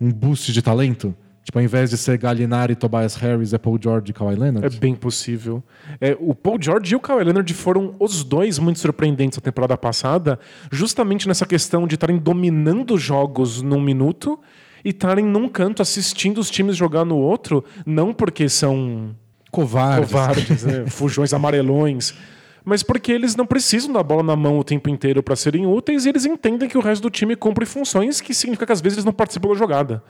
um 0.00 0.10
boost 0.10 0.50
de 0.54 0.62
talento? 0.62 1.14
Tipo, 1.44 1.58
ao 1.58 1.64
invés 1.64 1.90
de 1.90 1.98
ser 1.98 2.16
Gallinari, 2.16 2.74
Tobias 2.74 3.14
Harris, 3.14 3.52
é 3.52 3.58
Paul 3.58 3.78
George 3.80 4.10
e 4.10 4.14
Kawhi 4.14 4.34
É 4.34 4.38
Leonard? 4.38 4.80
bem 4.80 4.94
possível. 4.94 5.62
É, 6.00 6.16
o 6.18 6.34
Paul 6.34 6.56
George 6.60 6.94
e 6.94 6.96
o 6.96 7.00
Kawhi 7.00 7.22
Leonard 7.22 7.52
foram 7.54 7.94
os 8.00 8.24
dois 8.24 8.58
muito 8.58 8.80
surpreendentes 8.80 9.36
na 9.38 9.42
temporada 9.42 9.76
passada, 9.76 10.40
justamente 10.72 11.28
nessa 11.28 11.44
questão 11.44 11.86
de 11.86 11.94
estarem 11.94 12.16
dominando 12.16 12.96
jogos 12.98 13.60
num 13.60 13.80
minuto 13.80 14.40
e 14.82 14.88
estarem 14.88 15.26
num 15.26 15.46
canto 15.46 15.82
assistindo 15.82 16.38
os 16.38 16.50
times 16.50 16.74
jogar 16.74 17.04
no 17.04 17.16
outro, 17.16 17.62
não 17.84 18.14
porque 18.14 18.48
são 18.48 19.14
Covardes. 19.50 20.10
covardes, 20.10 20.64
né? 20.64 20.86
fujões 20.90 21.32
amarelões, 21.32 22.14
mas 22.64 22.82
porque 22.82 23.12
eles 23.12 23.36
não 23.36 23.46
precisam 23.46 23.92
da 23.92 24.02
bola 24.02 24.22
na 24.22 24.34
mão 24.34 24.58
o 24.58 24.64
tempo 24.64 24.90
inteiro 24.90 25.22
para 25.22 25.36
serem 25.36 25.66
úteis 25.66 26.04
e 26.04 26.08
eles 26.08 26.24
entendem 26.24 26.68
que 26.68 26.76
o 26.76 26.80
resto 26.80 27.02
do 27.02 27.10
time 27.10 27.36
cumpre 27.36 27.64
funções 27.64 28.20
que 28.20 28.34
significa 28.34 28.66
que 28.66 28.72
às 28.72 28.80
vezes 28.80 28.98
eles 28.98 29.04
não 29.04 29.12
participam 29.12 29.50
da 29.50 29.54
jogada. 29.54 30.02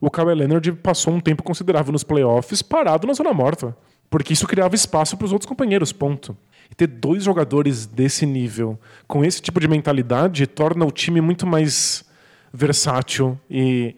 O 0.00 0.10
Kawhi 0.10 0.34
Leonard 0.34 0.72
passou 0.74 1.12
um 1.12 1.20
tempo 1.20 1.42
considerável 1.42 1.92
nos 1.92 2.04
playoffs 2.04 2.62
parado 2.62 3.06
na 3.06 3.14
zona 3.14 3.32
morta, 3.32 3.76
porque 4.08 4.32
isso 4.32 4.46
criava 4.46 4.74
espaço 4.74 5.16
para 5.16 5.24
os 5.24 5.32
outros 5.32 5.48
companheiros, 5.48 5.92
ponto. 5.92 6.36
E 6.70 6.74
ter 6.74 6.86
dois 6.86 7.24
jogadores 7.24 7.86
desse 7.86 8.24
nível, 8.26 8.78
com 9.06 9.24
esse 9.24 9.42
tipo 9.42 9.58
de 9.58 9.66
mentalidade, 9.66 10.46
torna 10.46 10.84
o 10.84 10.92
time 10.92 11.20
muito 11.20 11.46
mais 11.46 12.04
versátil 12.52 13.38
e, 13.50 13.96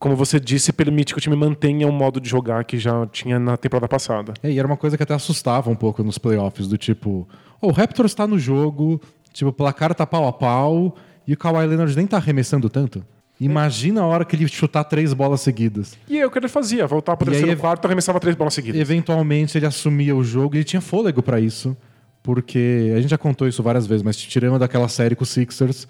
como 0.00 0.16
você 0.16 0.40
disse, 0.40 0.72
permite 0.72 1.12
que 1.14 1.18
o 1.18 1.20
time 1.22 1.36
mantenha 1.36 1.86
um 1.86 1.92
modo 1.92 2.20
de 2.20 2.28
jogar 2.28 2.64
que 2.64 2.76
já 2.78 3.06
tinha 3.06 3.38
na 3.38 3.56
temporada 3.56 3.86
passada. 3.86 4.34
É, 4.42 4.50
e 4.50 4.58
era 4.58 4.66
uma 4.66 4.76
coisa 4.76 4.96
que 4.96 5.02
até 5.04 5.14
assustava 5.14 5.70
um 5.70 5.76
pouco 5.76 6.02
nos 6.02 6.18
playoffs, 6.18 6.66
do 6.66 6.76
tipo, 6.76 7.28
"Oh, 7.60 7.68
o 7.68 7.70
Raptors 7.70 8.10
está 8.10 8.26
no 8.26 8.38
jogo, 8.38 9.00
tipo, 9.32 9.50
o 9.50 9.52
placar 9.52 9.94
tá 9.94 10.04
pau 10.06 10.26
a 10.26 10.32
pau, 10.32 10.96
e 11.28 11.34
o 11.34 11.36
Kawhi 11.36 11.66
Leonard 11.66 11.94
nem 11.94 12.06
tá 12.08 12.16
arremessando 12.16 12.68
tanto. 12.68 13.04
Imagina 13.38 14.00
a 14.02 14.06
hora 14.06 14.24
que 14.24 14.34
ele 14.34 14.48
chutar 14.48 14.84
três 14.84 15.12
bolas 15.14 15.40
seguidas. 15.42 15.96
E 16.08 16.18
é 16.18 16.26
o 16.26 16.30
que 16.30 16.38
ele 16.38 16.48
fazia, 16.48 16.86
voltar 16.86 17.16
para 17.16 17.26
o 17.26 17.28
E 17.28 17.30
aí, 17.30 17.34
terceiro 17.36 17.52
ev- 17.52 17.60
quarto, 17.60 17.84
arremessava 17.86 18.18
três 18.18 18.34
bolas 18.36 18.52
seguidas. 18.54 18.80
Eventualmente 18.80 19.56
ele 19.56 19.64
assumia 19.66 20.16
o 20.16 20.24
jogo 20.24 20.54
e 20.54 20.58
ele 20.58 20.64
tinha 20.64 20.80
fôlego 20.80 21.22
pra 21.22 21.38
isso. 21.40 21.76
Porque 22.22 22.92
a 22.94 23.00
gente 23.00 23.10
já 23.10 23.16
contou 23.18 23.48
isso 23.48 23.62
várias 23.62 23.86
vezes, 23.86 24.02
mas 24.02 24.16
tirando 24.16 24.58
daquela 24.58 24.88
série 24.88 25.14
com 25.16 25.22
os 25.24 25.30
Sixers, 25.30 25.88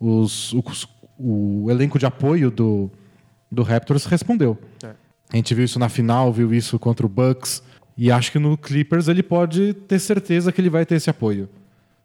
os- 0.00 0.52
os- 0.54 0.88
o 1.18 1.66
elenco 1.70 1.96
de 1.98 2.06
apoio 2.06 2.50
do, 2.50 2.90
do 3.50 3.62
Raptors 3.62 4.04
respondeu. 4.04 4.56
É. 4.82 4.90
A 5.32 5.36
gente 5.36 5.54
viu 5.54 5.64
isso 5.64 5.78
na 5.78 5.88
final, 5.88 6.32
viu 6.32 6.52
isso 6.52 6.78
contra 6.78 7.06
o 7.06 7.08
Bucks. 7.08 7.62
E 7.96 8.10
acho 8.10 8.32
que 8.32 8.38
no 8.38 8.56
Clippers 8.56 9.08
ele 9.08 9.22
pode 9.22 9.74
ter 9.74 9.98
certeza 9.98 10.50
que 10.50 10.60
ele 10.60 10.70
vai 10.70 10.86
ter 10.86 10.94
esse 10.96 11.10
apoio. 11.10 11.48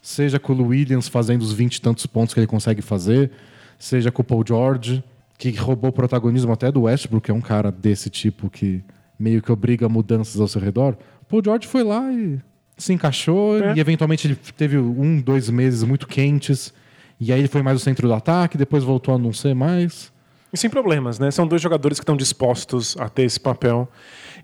Seja 0.01 0.39
com 0.39 0.53
o 0.53 0.67
Williams 0.67 1.07
fazendo 1.07 1.41
os 1.41 1.51
20 1.53 1.75
e 1.77 1.81
tantos 1.81 2.05
pontos 2.05 2.33
que 2.33 2.39
ele 2.39 2.47
consegue 2.47 2.81
fazer, 2.81 3.31
seja 3.79 4.11
com 4.11 4.21
o 4.21 4.25
Paul 4.25 4.43
George, 4.45 5.03
que 5.37 5.49
roubou 5.51 5.89
o 5.89 5.93
protagonismo 5.93 6.51
até 6.51 6.71
do 6.71 6.81
Westbrook, 6.83 7.25
que 7.25 7.31
é 7.31 7.33
um 7.33 7.41
cara 7.41 7.71
desse 7.71 8.09
tipo 8.09 8.49
que 8.49 8.83
meio 9.17 9.41
que 9.41 9.51
obriga 9.51 9.87
mudanças 9.89 10.39
ao 10.39 10.47
seu 10.47 10.61
redor. 10.61 10.95
O 11.21 11.25
Paul 11.25 11.41
George 11.43 11.67
foi 11.67 11.83
lá 11.83 12.11
e 12.11 12.39
se 12.77 12.93
encaixou, 12.93 13.57
É. 13.63 13.73
e 13.75 13.79
eventualmente 13.79 14.27
ele 14.27 14.35
teve 14.57 14.77
um, 14.77 15.19
dois 15.21 15.49
meses 15.49 15.81
muito 15.83 16.07
quentes, 16.07 16.73
e 17.19 17.31
aí 17.31 17.39
ele 17.39 17.47
foi 17.47 17.61
mais 17.61 17.77
o 17.77 17.83
centro 17.83 18.07
do 18.07 18.13
ataque, 18.13 18.57
depois 18.57 18.83
voltou 18.83 19.15
a 19.15 19.17
não 19.17 19.31
ser 19.33 19.55
mais. 19.55 20.11
E 20.55 20.57
sem 20.57 20.69
problemas, 20.69 21.19
né? 21.19 21.29
São 21.31 21.45
dois 21.45 21.61
jogadores 21.61 21.99
que 21.99 22.03
estão 22.03 22.15
dispostos 22.15 22.95
a 22.97 23.09
ter 23.09 23.23
esse 23.23 23.37
papel. 23.37 23.91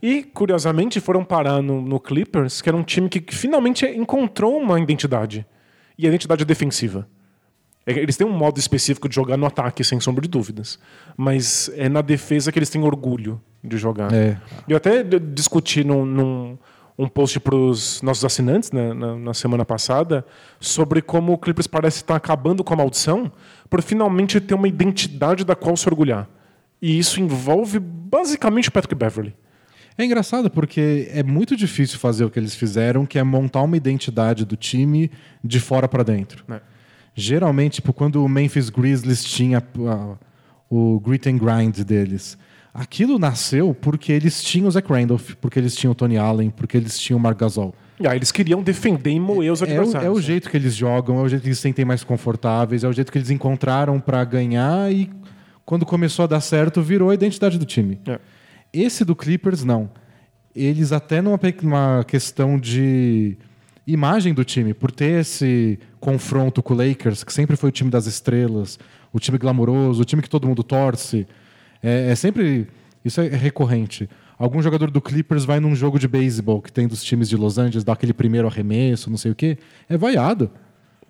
E, 0.03 0.23
curiosamente, 0.23 0.99
foram 0.99 1.23
parar 1.23 1.61
no, 1.61 1.81
no 1.81 2.01
Clippers, 2.01 2.61
que 2.61 2.67
era 2.67 2.77
um 2.77 2.83
time 2.83 3.07
que, 3.07 3.21
que 3.21 3.33
finalmente 3.33 3.85
encontrou 3.85 4.57
uma 4.57 4.77
identidade. 4.77 5.45
E 5.97 6.05
a 6.05 6.09
identidade 6.09 6.43
é 6.43 6.45
defensiva. 6.45 7.07
É, 7.85 7.93
Eles 7.93 8.17
têm 8.17 8.27
um 8.27 8.37
modo 8.37 8.59
específico 8.59 9.07
de 9.07 9.15
jogar 9.15 9.37
no 9.37 9.45
ataque, 9.45 9.85
sem 9.85 10.01
sombra 10.01 10.21
de 10.21 10.27
dúvidas. 10.27 10.77
Mas 11.15 11.71
é 11.75 11.87
na 11.87 12.01
defesa 12.01 12.51
que 12.51 12.59
eles 12.59 12.69
têm 12.69 12.83
orgulho 12.83 13.41
de 13.63 13.77
jogar. 13.77 14.11
É. 14.13 14.37
Eu 14.67 14.75
até 14.75 15.03
discuti 15.03 15.81
num, 15.81 16.03
num 16.05 16.57
um 16.97 17.07
post 17.07 17.39
para 17.39 17.55
os 17.55 18.01
nossos 18.01 18.23
assinantes 18.23 18.71
né, 18.71 18.93
na, 18.93 19.15
na 19.15 19.33
semana 19.33 19.65
passada 19.65 20.25
sobre 20.59 21.01
como 21.01 21.33
o 21.33 21.37
Clippers 21.37 21.67
parece 21.67 21.97
estar 21.97 22.15
acabando 22.15 22.63
com 22.63 22.73
a 22.73 22.77
maldição 22.77 23.31
por 23.69 23.81
finalmente 23.81 24.39
ter 24.39 24.53
uma 24.53 24.67
identidade 24.67 25.43
da 25.43 25.55
qual 25.55 25.75
se 25.75 25.87
orgulhar. 25.87 26.29
E 26.81 26.97
isso 26.97 27.19
envolve 27.19 27.79
basicamente 27.79 28.69
o 28.69 28.71
Patrick 28.71 28.95
Beverly. 28.95 29.35
É 29.97 30.05
engraçado 30.05 30.49
porque 30.49 31.09
é 31.11 31.21
muito 31.21 31.55
difícil 31.55 31.99
fazer 31.99 32.25
o 32.25 32.29
que 32.29 32.39
eles 32.39 32.55
fizeram, 32.55 33.05
que 33.05 33.19
é 33.19 33.23
montar 33.23 33.61
uma 33.61 33.77
identidade 33.77 34.45
do 34.45 34.55
time 34.55 35.11
de 35.43 35.59
fora 35.59 35.87
para 35.87 36.03
dentro. 36.03 36.43
né? 36.47 36.61
Geralmente, 37.13 37.75
tipo, 37.75 37.93
quando 37.93 38.23
o 38.23 38.29
Memphis 38.29 38.69
Grizzlies 38.69 39.23
tinha 39.23 39.61
ah, 39.87 40.15
o 40.69 40.99
grit 40.99 41.29
and 41.29 41.37
grind 41.37 41.79
deles, 41.79 42.37
aquilo 42.73 43.17
nasceu 43.19 43.73
porque 43.73 44.11
eles 44.11 44.43
tinham 44.43 44.67
o 44.67 44.71
Zach 44.71 44.87
Randolph, 44.91 45.33
porque 45.41 45.59
eles 45.59 45.75
tinham 45.75 45.91
o 45.91 45.95
Tony 45.95 46.17
Allen, 46.17 46.49
porque 46.49 46.77
eles 46.77 46.97
tinham 46.99 47.17
o 47.17 47.21
Marc 47.21 47.39
Gasol. 47.39 47.73
Eles 47.99 48.31
queriam 48.31 48.63
defender 48.63 49.11
e 49.11 49.19
moer 49.19 49.51
os 49.51 49.61
É 49.61 49.65
o, 49.65 49.67
adversários. 49.67 50.07
é 50.07 50.09
o 50.09 50.19
jeito 50.21 50.49
que 50.49 50.57
eles 50.57 50.75
jogam, 50.75 51.19
é 51.19 51.21
o 51.21 51.29
jeito 51.29 51.41
que 51.43 51.47
eles 51.49 51.57
se 51.57 51.61
sentem 51.63 51.85
mais 51.85 52.03
confortáveis, 52.03 52.83
é 52.83 52.87
o 52.87 52.93
jeito 52.93 53.11
que 53.11 53.17
eles 53.17 53.29
encontraram 53.29 53.99
para 53.99 54.23
ganhar 54.23 54.91
e 54.91 55.09
quando 55.65 55.85
começou 55.85 56.23
a 56.23 56.27
dar 56.27 56.41
certo, 56.41 56.81
virou 56.81 57.11
a 57.11 57.13
identidade 57.13 57.59
do 57.59 57.65
time. 57.65 57.99
É. 58.07 58.19
Esse 58.73 59.05
do 59.05 59.15
Clippers, 59.15 59.63
não. 59.63 59.89
Eles 60.55 60.91
até 60.91 61.21
numa 61.21 61.37
pe- 61.37 61.55
uma 61.61 62.03
questão 62.07 62.57
de 62.59 63.37
imagem 63.85 64.33
do 64.33 64.43
time, 64.43 64.73
por 64.73 64.91
ter 64.91 65.21
esse 65.21 65.77
confronto 65.99 66.63
com 66.63 66.73
o 66.73 66.77
Lakers, 66.77 67.23
que 67.23 67.31
sempre 67.31 67.55
foi 67.55 67.69
o 67.69 67.71
time 67.71 67.89
das 67.89 68.05
estrelas, 68.07 68.79
o 69.13 69.19
time 69.19 69.37
glamouroso, 69.37 70.01
o 70.01 70.05
time 70.05 70.21
que 70.21 70.29
todo 70.29 70.47
mundo 70.47 70.63
torce. 70.63 71.27
É, 71.81 72.11
é 72.11 72.15
sempre. 72.15 72.67
Isso 73.03 73.19
é 73.19 73.27
recorrente. 73.27 74.09
Algum 74.37 74.61
jogador 74.61 74.89
do 74.89 75.01
Clippers 75.01 75.45
vai 75.45 75.59
num 75.59 75.75
jogo 75.75 75.99
de 75.99 76.07
beisebol 76.07 76.61
que 76.61 76.71
tem 76.71 76.87
dos 76.87 77.03
times 77.03 77.29
de 77.29 77.35
Los 77.35 77.57
Angeles, 77.57 77.83
dá 77.83 77.93
aquele 77.93 78.13
primeiro 78.13 78.47
arremesso, 78.47 79.09
não 79.09 79.17
sei 79.17 79.31
o 79.31 79.35
quê. 79.35 79.57
É 79.87 79.97
vaiado. 79.97 80.49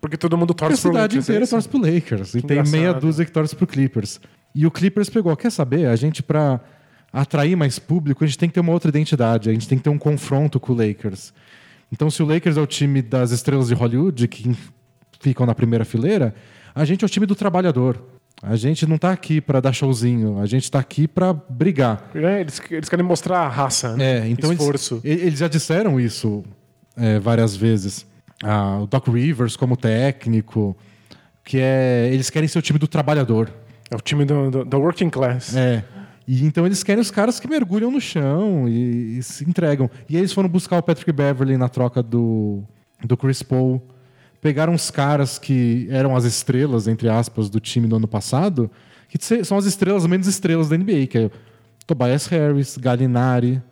Porque 0.00 0.16
todo 0.16 0.36
mundo 0.36 0.50
a 0.50 0.54
torce 0.54 0.82
pro 0.82 0.90
cidade 0.90 1.16
Lakers, 1.16 1.16
é 1.16 1.32
inteira 1.32 1.44
isso? 1.44 1.54
torce 1.54 1.68
pro 1.68 1.78
Lakers. 1.78 2.34
E 2.34 2.42
tem 2.42 2.58
engraçado. 2.58 2.72
meia 2.72 2.92
dúzia 2.92 3.24
que 3.24 3.30
torce 3.30 3.54
pro 3.54 3.66
Clippers. 3.66 4.20
E 4.54 4.66
o 4.66 4.70
Clippers 4.70 5.08
pegou, 5.08 5.34
quer 5.36 5.50
saber? 5.50 5.86
A 5.86 5.96
gente, 5.96 6.22
pra 6.22 6.60
atrair 7.12 7.56
mais 7.56 7.78
público, 7.78 8.24
a 8.24 8.26
gente 8.26 8.38
tem 8.38 8.48
que 8.48 8.54
ter 8.54 8.60
uma 8.60 8.72
outra 8.72 8.88
identidade. 8.88 9.48
A 9.48 9.52
gente 9.52 9.68
tem 9.68 9.78
que 9.78 9.84
ter 9.84 9.90
um 9.90 9.98
confronto 9.98 10.58
com 10.58 10.72
o 10.72 10.76
Lakers. 10.76 11.32
Então, 11.90 12.10
se 12.10 12.22
o 12.22 12.26
Lakers 12.26 12.56
é 12.56 12.60
o 12.60 12.66
time 12.66 13.00
das 13.00 13.30
estrelas 13.30 13.68
de 13.68 13.74
Hollywood, 13.74 14.26
que 14.28 14.56
ficam 15.20 15.46
na 15.46 15.54
primeira 15.54 15.84
fileira, 15.84 16.34
a 16.74 16.84
gente 16.84 17.04
é 17.04 17.06
o 17.06 17.08
time 17.08 17.26
do 17.26 17.34
trabalhador. 17.34 18.02
A 18.42 18.56
gente 18.56 18.86
não 18.88 18.98
tá 18.98 19.12
aqui 19.12 19.40
pra 19.40 19.60
dar 19.60 19.72
showzinho, 19.72 20.40
a 20.40 20.46
gente 20.46 20.68
tá 20.68 20.80
aqui 20.80 21.06
pra 21.06 21.32
brigar. 21.32 22.10
É, 22.12 22.40
eles, 22.40 22.60
eles 22.70 22.88
querem 22.88 23.04
mostrar 23.04 23.38
a 23.40 23.48
raça, 23.48 23.96
né? 23.96 24.18
É, 24.18 24.28
então 24.28 24.52
esforço. 24.52 25.00
Eles, 25.04 25.22
eles 25.22 25.38
já 25.38 25.46
disseram 25.46 26.00
isso 26.00 26.42
é, 26.96 27.20
várias 27.20 27.54
vezes. 27.54 28.04
Ah, 28.42 28.80
o 28.82 28.86
Doc 28.88 29.06
Rivers 29.06 29.56
como 29.56 29.76
técnico, 29.76 30.76
que 31.44 31.58
é 31.58 32.10
eles 32.12 32.30
querem 32.30 32.48
ser 32.48 32.58
o 32.58 32.62
time 32.62 32.80
do 32.80 32.88
trabalhador. 32.88 33.48
É 33.88 33.94
o 33.94 34.00
time 34.00 34.24
do, 34.24 34.50
do, 34.50 34.64
da 34.64 34.76
working 34.76 35.08
class. 35.10 35.54
É. 35.54 35.84
E 36.26 36.44
então 36.44 36.66
eles 36.66 36.82
querem 36.82 37.00
os 37.00 37.12
caras 37.12 37.38
que 37.38 37.48
mergulham 37.48 37.92
no 37.92 38.00
chão 38.00 38.68
e, 38.68 39.18
e 39.18 39.22
se 39.22 39.48
entregam. 39.48 39.88
E 40.08 40.16
eles 40.16 40.32
foram 40.32 40.48
buscar 40.48 40.78
o 40.78 40.82
Patrick 40.82 41.12
Beverly 41.12 41.56
na 41.56 41.68
troca 41.68 42.02
do, 42.02 42.64
do 43.04 43.16
Chris 43.16 43.42
Paul. 43.42 43.80
Pegaram 44.42 44.74
os 44.74 44.90
caras 44.90 45.38
que 45.38 45.86
eram 45.88 46.14
as 46.16 46.24
estrelas, 46.24 46.88
entre 46.88 47.08
aspas, 47.08 47.48
do 47.48 47.60
time 47.60 47.86
no 47.86 47.96
ano 47.96 48.08
passado, 48.08 48.68
que 49.08 49.16
são 49.44 49.56
as 49.56 49.64
estrelas 49.66 50.04
menos 50.06 50.26
estrelas 50.26 50.68
da 50.68 50.76
NBA, 50.76 51.06
que 51.06 51.16
é 51.18 51.30
Tobias 51.86 52.26
Harris, 52.26 52.76
Gallinari, 52.76 53.62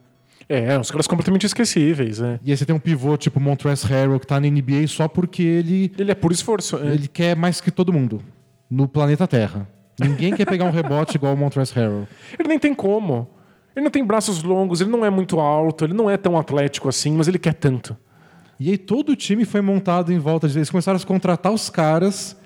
É, 0.49 0.79
uns 0.79 0.91
caras 0.91 1.07
completamente 1.07 1.45
esquecíveis, 1.47 2.19
né? 2.21 2.41
E 2.45 2.51
aí 2.51 2.57
você 2.57 2.65
tem 2.65 2.75
um 2.75 2.79
pivô 2.79 3.17
tipo 3.17 3.39
Montrezl 3.39 3.87
Harrell 3.87 4.19
que 4.19 4.27
tá 4.27 4.41
na 4.41 4.49
NBA 4.49 4.87
só 4.89 5.07
porque 5.07 5.43
ele, 5.43 5.93
Ele 5.99 6.11
é 6.11 6.15
puro 6.15 6.33
esforço. 6.33 6.77
é. 6.77 6.87
ele 6.95 7.09
quer 7.09 7.37
mais 7.37 7.61
que 7.61 7.71
todo 7.71 7.93
mundo 7.93 8.21
no 8.71 8.87
planeta 8.89 9.27
Terra. 9.27 9.69
Ninguém 9.99 10.35
quer 10.35 10.47
pegar 10.47 10.65
um 10.65 10.71
rebote 10.71 11.15
igual 11.19 11.35
o 11.35 11.37
Montrezl 11.37 11.75
Harrell. 11.75 12.09
Ele 12.39 12.49
nem 12.49 12.59
tem 12.59 12.75
como. 12.75 13.29
Ele 13.77 13.85
não 13.85 13.91
tem 13.91 14.05
braços 14.05 14.43
longos, 14.43 14.81
ele 14.81 14.91
não 14.91 15.05
é 15.05 15.11
muito 15.11 15.39
alto, 15.39 15.85
ele 15.85 15.95
não 15.95 16.09
é 16.11 16.17
tão 16.17 16.37
atlético 16.37 16.89
assim, 16.89 17.13
mas 17.13 17.29
ele 17.29 17.39
quer 17.39 17.55
tanto. 17.55 17.97
E 18.61 18.71
aí 18.71 18.77
todo 18.79 19.11
o 19.13 19.17
time 19.17 19.45
foi 19.47 19.63
montado 19.63 20.13
em 20.13 20.19
volta 20.19 20.47
de... 20.47 20.59
Eles 20.59 20.69
começaram 20.71 20.99
a 21.01 21.03
contratar 21.05 21.51
os 21.51 21.71
caras 21.71 22.37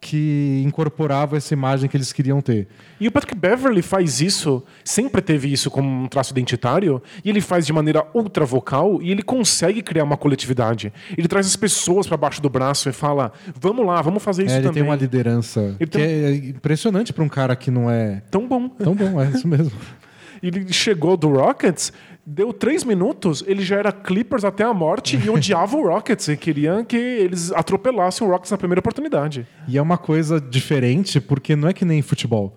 que 0.00 0.62
incorporavam 0.64 1.36
essa 1.36 1.52
imagem 1.54 1.88
que 1.88 1.96
eles 1.96 2.12
queriam 2.12 2.40
ter. 2.40 2.68
E 3.00 3.08
o 3.08 3.10
Patrick 3.10 3.34
Beverly 3.34 3.82
faz 3.82 4.20
isso, 4.20 4.62
sempre 4.84 5.20
teve 5.22 5.50
isso 5.52 5.68
como 5.70 5.88
um 5.88 6.06
traço 6.06 6.32
identitário, 6.32 7.02
e 7.24 7.30
ele 7.30 7.40
faz 7.40 7.66
de 7.66 7.72
maneira 7.72 8.06
ultra 8.14 8.44
vocal 8.44 9.02
e 9.02 9.10
ele 9.10 9.22
consegue 9.22 9.82
criar 9.82 10.04
uma 10.04 10.16
coletividade. 10.16 10.92
Ele 11.16 11.26
traz 11.26 11.46
as 11.46 11.56
pessoas 11.56 12.06
para 12.06 12.16
baixo 12.16 12.40
do 12.40 12.48
braço 12.50 12.88
e 12.88 12.92
fala: 12.92 13.32
"Vamos 13.58 13.84
lá, 13.86 14.00
vamos 14.02 14.22
fazer 14.22 14.44
isso 14.44 14.54
É, 14.54 14.58
ele 14.58 14.66
também". 14.68 14.82
tem 14.82 14.88
uma 14.90 14.96
liderança 14.96 15.60
Ele 15.60 15.76
que 15.78 15.86
tem- 15.86 16.02
é 16.04 16.34
impressionante 16.36 17.12
para 17.12 17.24
um 17.24 17.28
cara 17.28 17.56
que 17.56 17.70
não 17.70 17.90
é 17.90 18.22
Tão 18.30 18.46
bom. 18.46 18.68
tão 18.68 18.94
bom, 18.94 19.20
é 19.20 19.30
isso 19.30 19.48
mesmo. 19.48 19.72
Ele 20.42 20.70
chegou 20.72 21.16
do 21.16 21.30
Rockets, 21.30 21.90
deu 22.26 22.52
três 22.52 22.82
minutos, 22.82 23.44
ele 23.46 23.62
já 23.62 23.76
era 23.76 23.92
Clippers 23.92 24.44
até 24.44 24.64
a 24.64 24.74
morte 24.74 25.16
e 25.16 25.30
odiava 25.30 25.76
o 25.76 25.86
Rockets 25.86 26.26
e 26.26 26.36
queria 26.36 26.84
que 26.84 26.96
eles 26.96 27.52
atropelassem 27.52 28.26
o 28.26 28.30
Rockets 28.30 28.50
na 28.50 28.58
primeira 28.58 28.80
oportunidade. 28.80 29.46
E 29.68 29.78
é 29.78 29.82
uma 29.82 29.96
coisa 29.96 30.40
diferente, 30.40 31.20
porque 31.20 31.54
não 31.54 31.68
é 31.68 31.72
que 31.72 31.84
nem 31.84 32.02
futebol. 32.02 32.56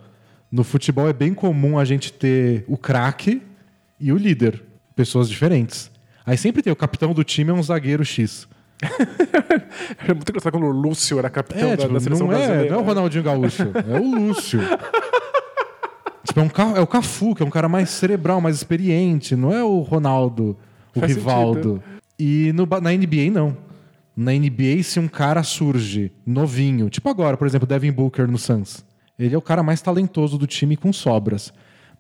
No 0.51 0.63
futebol 0.63 1.07
é 1.07 1.13
bem 1.13 1.35
comum 1.35 1.77
a 1.77 1.85
gente 1.85 2.11
ter 2.11 2.65
o 2.67 2.75
craque 2.75 3.43
e 3.99 4.11
o 4.11 4.17
líder, 4.17 4.63
pessoas 4.95 5.29
diferentes. 5.29 5.91
Aí 6.25 6.35
sempre 6.37 6.63
tem 6.63 6.73
o 6.73 6.75
capitão 6.75 7.13
do 7.13 7.23
time 7.23 7.51
é 7.51 7.53
um 7.53 7.61
zagueiro 7.61 8.03
X. 8.03 8.47
É 10.07 10.13
muito 10.13 10.29
engraçado 10.29 10.53
quando 10.53 10.65
o 10.65 10.71
Lúcio 10.71 11.19
era 11.19 11.29
capitão 11.29 11.69
É, 11.69 11.75
da, 11.75 11.83
tipo, 11.83 11.93
da 11.93 11.99
seleção 11.99 12.27
não, 12.27 12.33
é, 12.33 12.37
brasileira. 12.37 12.71
não 12.71 12.79
é 12.79 12.81
o 12.81 12.85
Ronaldinho 12.85 13.23
Gaúcho, 13.23 13.63
é 13.63 13.99
o 13.99 14.15
Lúcio. 14.15 14.59
tipo, 16.25 16.39
é, 16.39 16.43
um, 16.43 16.77
é 16.77 16.81
o 16.81 16.87
Cafu, 16.87 17.35
que 17.35 17.43
é 17.43 17.45
um 17.45 17.49
cara 17.49 17.69
mais 17.69 17.89
cerebral, 17.89 18.41
mais 18.41 18.55
experiente, 18.55 19.35
não 19.35 19.53
é 19.53 19.63
o 19.63 19.79
Ronaldo, 19.79 20.57
o 20.95 20.99
Faz 20.99 21.15
Rivaldo. 21.15 21.81
E 22.17 22.51
no 22.53 22.65
na 22.81 22.91
NBA, 22.91 23.31
não. 23.31 23.55
Na 24.15 24.33
NBA, 24.33 24.83
se 24.83 24.99
um 24.99 25.07
cara 25.07 25.41
surge 25.43 26.11
novinho, 26.25 26.89
tipo 26.89 27.07
agora, 27.07 27.37
por 27.37 27.47
exemplo, 27.47 27.65
Devin 27.65 27.91
Booker 27.91 28.27
no 28.27 28.37
Suns, 28.37 28.83
ele 29.17 29.33
é 29.33 29.37
o 29.37 29.41
cara 29.41 29.63
mais 29.63 29.81
talentoso 29.81 30.37
do 30.37 30.45
time 30.45 30.75
com 30.75 30.91
sobras. 30.91 31.53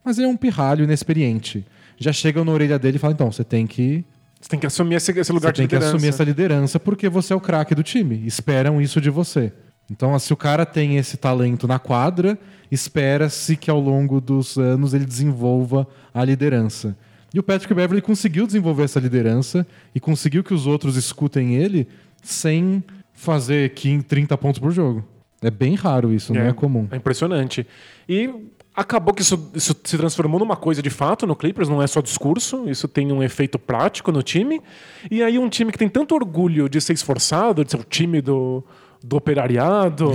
Mas 0.03 0.17
ele 0.17 0.27
é 0.27 0.29
um 0.29 0.35
pirralho 0.35 0.83
inexperiente. 0.83 1.65
Já 1.97 2.11
chegam 2.11 2.43
na 2.43 2.51
orelha 2.51 2.79
dele 2.79 2.97
e 2.97 2.99
falam: 2.99 3.13
então, 3.13 3.31
você 3.31 3.43
tem 3.43 3.67
que 3.67 4.03
Você 4.39 4.49
tem 4.49 4.59
que 4.59 4.65
assumir 4.65 4.95
esse, 4.95 5.11
lugar 5.11 5.49
você 5.49 5.53
tem 5.57 5.65
de 5.65 5.69
que 5.69 5.75
liderança. 5.75 5.95
assumir 5.95 6.09
essa 6.09 6.23
liderança 6.23 6.79
porque 6.79 7.07
você 7.09 7.33
é 7.33 7.35
o 7.35 7.41
craque 7.41 7.75
do 7.75 7.83
time. 7.83 8.21
Esperam 8.25 8.81
isso 8.81 8.99
de 8.99 9.09
você. 9.09 9.53
Então, 9.91 10.17
se 10.19 10.31
o 10.31 10.37
cara 10.37 10.65
tem 10.65 10.97
esse 10.97 11.17
talento 11.17 11.67
na 11.67 11.79
quadra, 11.79 12.37
espera-se 12.71 13.55
que 13.55 13.71
ao 13.71 13.79
longo 13.79 14.21
dos 14.21 14.57
anos 14.57 14.93
ele 14.93 15.05
desenvolva 15.05 15.87
a 16.13 16.23
liderança. 16.23 16.95
E 17.33 17.39
o 17.39 17.43
Patrick 17.43 17.73
Beverly 17.73 18.01
conseguiu 18.01 18.45
desenvolver 18.45 18.83
essa 18.83 18.99
liderança 18.99 19.65
e 19.93 19.99
conseguiu 19.99 20.43
que 20.43 20.53
os 20.53 20.65
outros 20.65 20.95
escutem 20.95 21.55
ele 21.55 21.87
sem 22.21 22.83
fazer 23.13 23.73
15, 23.73 24.03
30 24.03 24.37
pontos 24.37 24.59
por 24.59 24.71
jogo. 24.71 25.05
É 25.41 25.51
bem 25.51 25.75
raro 25.75 26.11
isso, 26.11 26.33
não 26.33 26.41
é 26.41 26.53
comum. 26.53 26.87
É 26.91 26.97
impressionante. 26.97 27.65
E 28.07 28.29
acabou 28.75 29.13
que 29.13 29.21
isso, 29.21 29.51
isso 29.53 29.75
se 29.83 29.97
transformou 29.97 30.39
numa 30.39 30.55
coisa 30.55 30.81
de 30.81 30.89
fato 30.89 31.25
no 31.27 31.35
Clippers, 31.35 31.69
não 31.69 31.81
é 31.81 31.87
só 31.87 32.01
discurso, 32.01 32.69
isso 32.69 32.87
tem 32.87 33.11
um 33.11 33.21
efeito 33.21 33.57
prático 33.59 34.11
no 34.11 34.23
time. 34.23 34.61
E 35.09 35.21
aí 35.23 35.37
um 35.37 35.49
time 35.49 35.71
que 35.71 35.77
tem 35.77 35.87
tanto 35.87 36.15
orgulho 36.15 36.67
de 36.67 36.81
ser 36.81 36.93
esforçado, 36.93 37.63
de 37.63 37.71
ser 37.71 37.77
o 37.77 37.83
time 37.83 38.21
do, 38.21 38.63
do 39.03 39.17
operariado, 39.17 40.11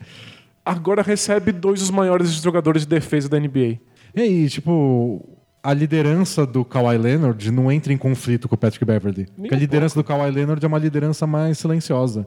agora 0.64 1.02
recebe 1.02 1.52
dois 1.52 1.80
dos 1.80 1.90
maiores 1.90 2.30
jogadores 2.30 2.82
de 2.82 2.88
defesa 2.88 3.28
da 3.28 3.38
NBA. 3.38 3.78
E 4.14 4.20
aí, 4.20 4.48
tipo, 4.48 5.26
a 5.62 5.72
liderança 5.72 6.46
do 6.46 6.64
Kawhi 6.64 6.98
Leonard 6.98 7.50
não 7.50 7.72
entra 7.72 7.92
em 7.92 7.96
conflito 7.96 8.48
com 8.48 8.54
o 8.54 8.58
Patrick 8.58 8.84
Beverly. 8.84 9.26
Porque 9.36 9.54
a 9.54 9.58
liderança 9.58 9.94
do 9.94 10.04
Kawhi 10.04 10.30
Leonard 10.30 10.64
é 10.64 10.68
uma 10.68 10.78
liderança 10.78 11.26
mais 11.26 11.58
silenciosa. 11.58 12.26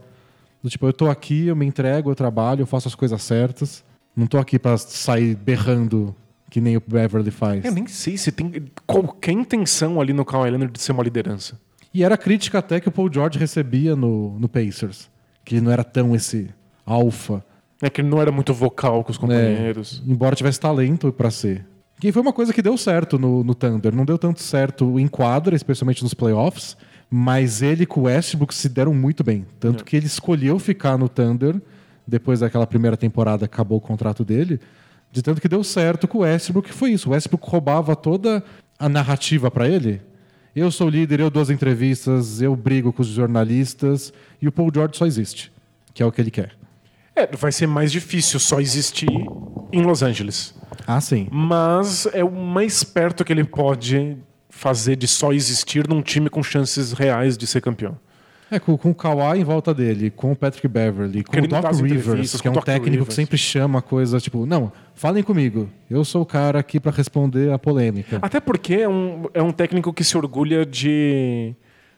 Do 0.61 0.69
tipo, 0.69 0.87
eu 0.87 0.93
tô 0.93 1.07
aqui, 1.07 1.47
eu 1.47 1.55
me 1.55 1.65
entrego, 1.65 2.09
eu 2.09 2.15
trabalho, 2.15 2.61
eu 2.61 2.65
faço 2.65 2.87
as 2.87 2.95
coisas 2.95 3.21
certas. 3.21 3.85
Não 4.15 4.25
tô 4.25 4.39
aqui 4.39 4.57
pra 4.57 4.75
sair 4.77 5.35
berrando 5.35 6.15
que 6.49 6.59
nem 6.59 6.75
o 6.77 6.83
Beverly 6.85 7.29
faz. 7.29 7.63
Eu 7.63 7.71
nem 7.71 7.87
sei 7.87 8.17
se 8.17 8.31
tem 8.31 8.65
qualquer 8.85 9.33
intenção 9.33 10.01
ali 10.01 10.13
no 10.13 10.25
Kawhi 10.25 10.49
Leonard 10.49 10.73
de 10.73 10.81
ser 10.81 10.91
uma 10.91 11.03
liderança. 11.03 11.59
E 11.93 12.03
era 12.03 12.15
a 12.15 12.17
crítica 12.17 12.59
até 12.59 12.79
que 12.79 12.89
o 12.89 12.91
Paul 12.91 13.11
George 13.11 13.37
recebia 13.37 13.95
no, 13.95 14.37
no 14.39 14.49
Pacers. 14.49 15.09
Que 15.47 15.55
ele 15.55 15.61
não 15.61 15.71
era 15.71 15.83
tão 15.83 16.13
esse 16.13 16.49
alfa. 16.85 17.41
É 17.81 17.89
que 17.89 18.01
ele 18.01 18.09
não 18.09 18.21
era 18.21 18.31
muito 18.31 18.53
vocal 18.53 19.01
com 19.03 19.11
os 19.11 19.17
companheiros. 19.17 20.03
É, 20.05 20.11
embora 20.11 20.35
tivesse 20.35 20.59
talento 20.59 21.11
para 21.13 21.31
ser. 21.31 21.65
Que 22.01 22.11
foi 22.11 22.21
uma 22.21 22.33
coisa 22.33 22.51
que 22.51 22.61
deu 22.61 22.77
certo 22.77 23.17
no, 23.17 23.43
no 23.45 23.55
Thunder. 23.55 23.95
Não 23.95 24.03
deu 24.03 24.17
tanto 24.17 24.41
certo 24.41 24.99
em 24.99 25.07
quadra, 25.07 25.55
especialmente 25.55 26.03
nos 26.03 26.13
playoffs, 26.13 26.75
mas 27.09 27.61
ele 27.61 27.85
com 27.85 28.01
o 28.01 28.03
Westbrook 28.03 28.53
se 28.53 28.67
deram 28.67 28.93
muito 28.93 29.23
bem. 29.23 29.45
Tanto 29.57 29.83
é. 29.83 29.85
que 29.85 29.95
ele 29.95 30.05
escolheu 30.05 30.59
ficar 30.59 30.97
no 30.97 31.07
Thunder 31.07 31.61
depois 32.05 32.41
daquela 32.41 32.67
primeira 32.67 32.95
temporada 32.95 33.45
acabou 33.45 33.77
o 33.77 33.81
contrato 33.81 34.23
dele, 34.23 34.59
de 35.11 35.21
tanto 35.21 35.41
que 35.41 35.47
deu 35.47 35.63
certo 35.63 36.07
com 36.07 36.19
o 36.19 36.21
Westbrook, 36.21 36.71
foi 36.71 36.91
isso. 36.91 37.09
O 37.09 37.11
Westbrook 37.13 37.49
roubava 37.49 37.95
toda 37.95 38.43
a 38.77 38.87
narrativa 38.87 39.49
para 39.49 39.67
ele. 39.67 40.01
Eu 40.59 40.71
sou 40.71 40.89
líder, 40.89 41.19
eu 41.19 41.29
dou 41.29 41.43
as 41.43 41.51
entrevistas, 41.51 42.41
eu 42.41 42.55
brigo 42.55 42.91
com 42.91 43.03
os 43.03 43.09
jornalistas 43.09 44.11
e 44.41 44.47
o 44.47 44.51
Paul 44.51 44.71
George 44.73 44.97
só 44.97 45.05
existe, 45.05 45.51
que 45.93 46.01
é 46.01 46.05
o 46.05 46.11
que 46.11 46.19
ele 46.19 46.31
quer. 46.31 46.57
É, 47.15 47.27
vai 47.27 47.51
ser 47.51 47.67
mais 47.67 47.91
difícil 47.91 48.39
só 48.39 48.59
existir 48.59 49.07
em 49.71 49.83
Los 49.83 50.01
Angeles. 50.01 50.55
Ah, 50.87 50.99
sim. 50.99 51.27
Mas 51.31 52.07
é 52.11 52.23
o 52.23 52.31
mais 52.31 52.83
perto 52.83 53.23
que 53.23 53.31
ele 53.31 53.43
pode 53.43 54.17
fazer 54.49 54.95
de 54.95 55.07
só 55.07 55.31
existir 55.31 55.87
num 55.87 56.01
time 56.01 56.27
com 56.27 56.41
chances 56.41 56.91
reais 56.91 57.37
de 57.37 57.45
ser 57.45 57.61
campeão. 57.61 57.95
É, 58.49 58.59
com, 58.59 58.77
com 58.77 58.91
o 58.91 58.95
Kawhi 58.95 59.39
em 59.39 59.43
volta 59.43 59.73
dele, 59.73 60.09
com 60.09 60.31
o 60.31 60.35
Patrick 60.35 60.67
Beverly, 60.67 61.23
com 61.23 61.37
o 61.37 61.47
Doc 61.47 61.65
Rivers, 61.81 62.39
que 62.39 62.47
é 62.47 62.51
um 62.51 62.55
técnico 62.55 62.91
Rivers. 62.91 63.07
que 63.09 63.13
sempre 63.13 63.37
chama 63.37 63.81
coisa 63.81 64.19
tipo, 64.19 64.45
não, 64.45 64.71
falem 64.95 65.21
comigo, 65.21 65.69
eu 65.89 66.05
sou 66.05 66.21
o 66.21 66.25
cara 66.25 66.59
aqui 66.59 66.79
para 66.79 66.91
responder 66.91 67.51
a 67.51 67.59
polêmica. 67.59 68.19
Até 68.21 68.39
porque 68.39 68.75
é 68.75 68.89
um, 68.89 69.25
é 69.33 69.41
um 69.41 69.51
técnico 69.51 69.91
que 69.91 70.03
se 70.03 70.17
orgulha 70.17 70.65
de 70.65 71.55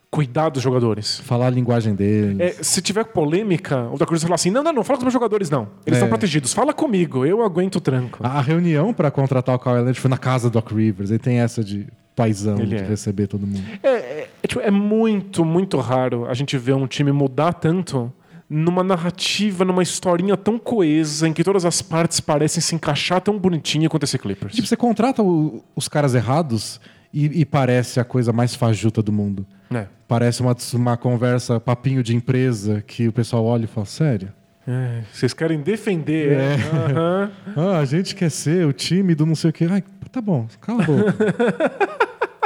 cuidar 0.09 0.49
dos 0.49 0.63
jogadores. 0.63 1.19
Falar 1.19 1.47
a 1.47 1.49
linguagem 1.49 1.93
deles. 1.93 2.39
É, 2.39 2.63
se 2.63 2.81
tiver 2.81 3.05
polêmica, 3.05 3.87
o 3.91 3.97
Doc 3.97 4.09
Rivers 4.09 4.23
fala 4.23 4.35
assim: 4.35 4.49
não, 4.49 4.63
não, 4.63 4.73
não, 4.73 4.83
fala 4.83 4.97
com 4.97 5.01
os 5.01 5.05
meus 5.05 5.13
jogadores, 5.13 5.49
não. 5.49 5.67
Eles 5.85 5.97
estão 5.97 6.07
é. 6.07 6.09
protegidos. 6.09 6.53
Fala 6.53 6.73
comigo, 6.73 7.25
eu 7.25 7.43
aguento 7.43 7.75
o 7.75 7.81
tranco. 7.81 8.19
A, 8.23 8.39
a 8.39 8.41
reunião 8.41 8.93
para 8.93 9.11
contratar 9.11 9.55
o 9.55 9.59
Kawhi 9.59 9.75
Leonard 9.75 9.99
foi 9.99 10.09
na 10.09 10.17
casa 10.17 10.49
do 10.49 10.53
Doc 10.53 10.71
Rivers. 10.71 11.11
Ele 11.11 11.19
tem 11.19 11.39
essa 11.39 11.63
de 11.63 11.87
paisão 12.19 12.59
Ele 12.59 12.75
de 12.75 12.83
é. 12.83 12.85
receber 12.85 13.27
todo 13.27 13.47
mundo. 13.47 13.63
É, 13.81 13.87
é, 13.87 14.29
é, 14.43 14.47
tipo, 14.47 14.59
é 14.59 14.69
muito, 14.69 15.45
muito 15.45 15.77
raro 15.77 16.25
a 16.27 16.33
gente 16.33 16.57
ver 16.57 16.73
um 16.73 16.85
time 16.85 17.13
mudar 17.13 17.53
tanto 17.53 18.11
numa 18.49 18.83
narrativa, 18.83 19.63
numa 19.63 19.81
historinha 19.81 20.35
tão 20.35 20.59
coesa, 20.59 21.29
em 21.29 21.31
que 21.31 21.45
todas 21.45 21.63
as 21.63 21.81
partes 21.81 22.19
parecem 22.19 22.59
se 22.59 22.75
encaixar 22.75 23.21
tão 23.21 23.39
bonitinho 23.39 23.89
quanto 23.89 24.03
esse 24.03 24.17
Clippers. 24.17 24.53
Tipo, 24.53 24.67
você 24.67 24.75
contrata 24.75 25.23
o, 25.23 25.63
os 25.73 25.87
caras 25.87 26.13
errados 26.13 26.81
e, 27.13 27.41
e, 27.41 27.45
parece 27.45 28.01
a 28.01 28.03
coisa 28.03 28.33
mais 28.33 28.53
fajuta 28.53 29.01
do 29.01 29.13
mundo. 29.13 29.47
É. 29.71 29.87
Parece 30.05 30.41
uma, 30.41 30.55
uma 30.73 30.97
conversa, 30.97 31.57
papinho 31.57 32.03
de 32.03 32.13
empresa, 32.13 32.83
que 32.85 33.07
o 33.07 33.13
pessoal 33.13 33.45
olha 33.45 33.63
e 33.63 33.67
fala, 33.67 33.85
sério? 33.85 34.33
É, 34.71 35.01
vocês 35.11 35.33
querem 35.33 35.61
defender. 35.61 36.33
É. 36.33 36.55
Uhum. 36.55 37.31
ah, 37.57 37.79
a 37.79 37.85
gente 37.85 38.13
quer 38.13 38.29
ser 38.29 38.67
o 38.67 38.71
time 38.71 39.15
do 39.15 39.25
não 39.25 39.33
sei 39.33 39.49
o 39.49 39.53
quê. 39.53 39.67
Ai, 39.69 39.83
tá 40.11 40.21
bom, 40.21 40.47
cala 40.61 40.83
a 40.83 40.85
boca. 40.85 41.15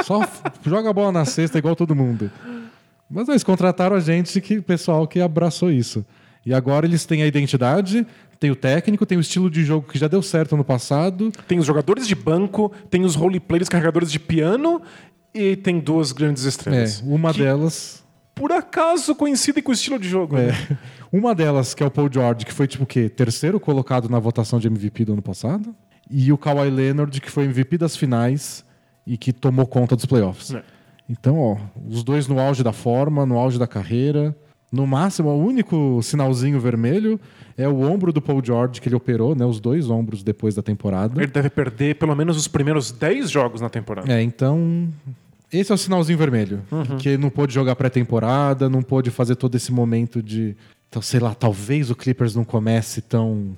Só 0.02 0.26
joga 0.64 0.88
a 0.88 0.92
bola 0.92 1.12
na 1.12 1.26
cesta 1.26 1.58
igual 1.58 1.76
todo 1.76 1.94
mundo. 1.94 2.30
Mas 3.10 3.28
eles 3.28 3.44
contrataram 3.44 3.94
a 3.94 4.00
gente, 4.00 4.40
que 4.40 4.60
pessoal 4.62 5.06
que 5.06 5.20
abraçou 5.20 5.70
isso. 5.70 6.04
E 6.46 6.54
agora 6.54 6.86
eles 6.86 7.04
têm 7.04 7.22
a 7.22 7.26
identidade, 7.26 8.06
tem 8.40 8.50
o 8.50 8.56
técnico, 8.56 9.06
tem 9.06 9.16
o 9.18 9.20
estilo 9.20 9.50
de 9.50 9.64
jogo 9.64 9.86
que 9.90 9.98
já 9.98 10.08
deu 10.08 10.22
certo 10.22 10.56
no 10.56 10.64
passado. 10.64 11.30
Tem 11.46 11.58
os 11.58 11.66
jogadores 11.66 12.06
de 12.06 12.14
banco, 12.14 12.72
tem 12.90 13.04
os 13.04 13.14
roleplayers 13.14 13.68
carregadores 13.68 14.10
de 14.10 14.18
piano 14.18 14.80
e 15.34 15.56
tem 15.56 15.78
duas 15.78 16.12
grandes 16.12 16.44
estrelas. 16.44 17.00
É, 17.00 17.04
uma 17.04 17.32
delas. 17.32 18.03
Por 18.34 18.50
acaso 18.50 19.14
coincidem 19.14 19.62
com 19.62 19.70
o 19.70 19.74
estilo 19.74 19.98
de 19.98 20.08
jogo. 20.08 20.36
É. 20.36 20.46
Né? 20.46 20.78
Uma 21.12 21.34
delas, 21.34 21.74
que 21.74 21.82
é 21.82 21.86
o 21.86 21.90
Paul 21.90 22.10
George, 22.12 22.44
que 22.44 22.52
foi 22.52 22.66
tipo 22.66 22.82
o 22.82 22.86
quê? 22.86 23.08
Terceiro 23.08 23.60
colocado 23.60 24.08
na 24.08 24.18
votação 24.18 24.58
de 24.58 24.66
MVP 24.66 25.04
do 25.04 25.12
ano 25.12 25.22
passado. 25.22 25.74
E 26.10 26.32
o 26.32 26.38
Kawhi 26.38 26.68
Leonard, 26.70 27.20
que 27.20 27.30
foi 27.30 27.44
MVP 27.44 27.78
das 27.78 27.96
finais 27.96 28.64
e 29.06 29.16
que 29.16 29.32
tomou 29.32 29.66
conta 29.66 29.94
dos 29.94 30.06
playoffs. 30.06 30.52
É. 30.52 30.62
Então, 31.08 31.38
ó, 31.38 31.56
os 31.86 32.02
dois 32.02 32.26
no 32.26 32.40
auge 32.40 32.62
da 32.62 32.72
forma, 32.72 33.24
no 33.24 33.38
auge 33.38 33.58
da 33.58 33.66
carreira. 33.66 34.36
No 34.72 34.86
máximo, 34.86 35.28
o 35.28 35.38
único 35.38 36.00
sinalzinho 36.02 36.58
vermelho 36.58 37.20
é 37.56 37.68
o 37.68 37.80
ombro 37.82 38.12
do 38.12 38.20
Paul 38.20 38.44
George 38.44 38.80
que 38.80 38.88
ele 38.88 38.96
operou, 38.96 39.36
né? 39.36 39.44
Os 39.44 39.60
dois 39.60 39.88
ombros 39.88 40.24
depois 40.24 40.56
da 40.56 40.62
temporada. 40.62 41.22
Ele 41.22 41.30
deve 41.30 41.48
perder 41.48 41.94
pelo 41.94 42.14
menos 42.16 42.36
os 42.36 42.48
primeiros 42.48 42.90
10 42.90 43.30
jogos 43.30 43.60
na 43.60 43.68
temporada. 43.68 44.12
É, 44.12 44.20
então. 44.20 44.88
Esse 45.52 45.72
é 45.72 45.74
o 45.74 45.78
sinalzinho 45.78 46.18
vermelho. 46.18 46.62
Uhum. 46.70 46.96
Que 46.98 47.16
não 47.16 47.30
pôde 47.30 47.54
jogar 47.54 47.76
pré-temporada, 47.76 48.68
não 48.68 48.82
pôde 48.82 49.10
fazer 49.10 49.36
todo 49.36 49.54
esse 49.54 49.72
momento 49.72 50.22
de. 50.22 50.56
Então, 50.88 51.02
sei 51.02 51.20
lá, 51.20 51.34
talvez 51.34 51.90
o 51.90 51.94
Clippers 51.94 52.34
não 52.34 52.44
comece 52.44 53.00
tão 53.00 53.56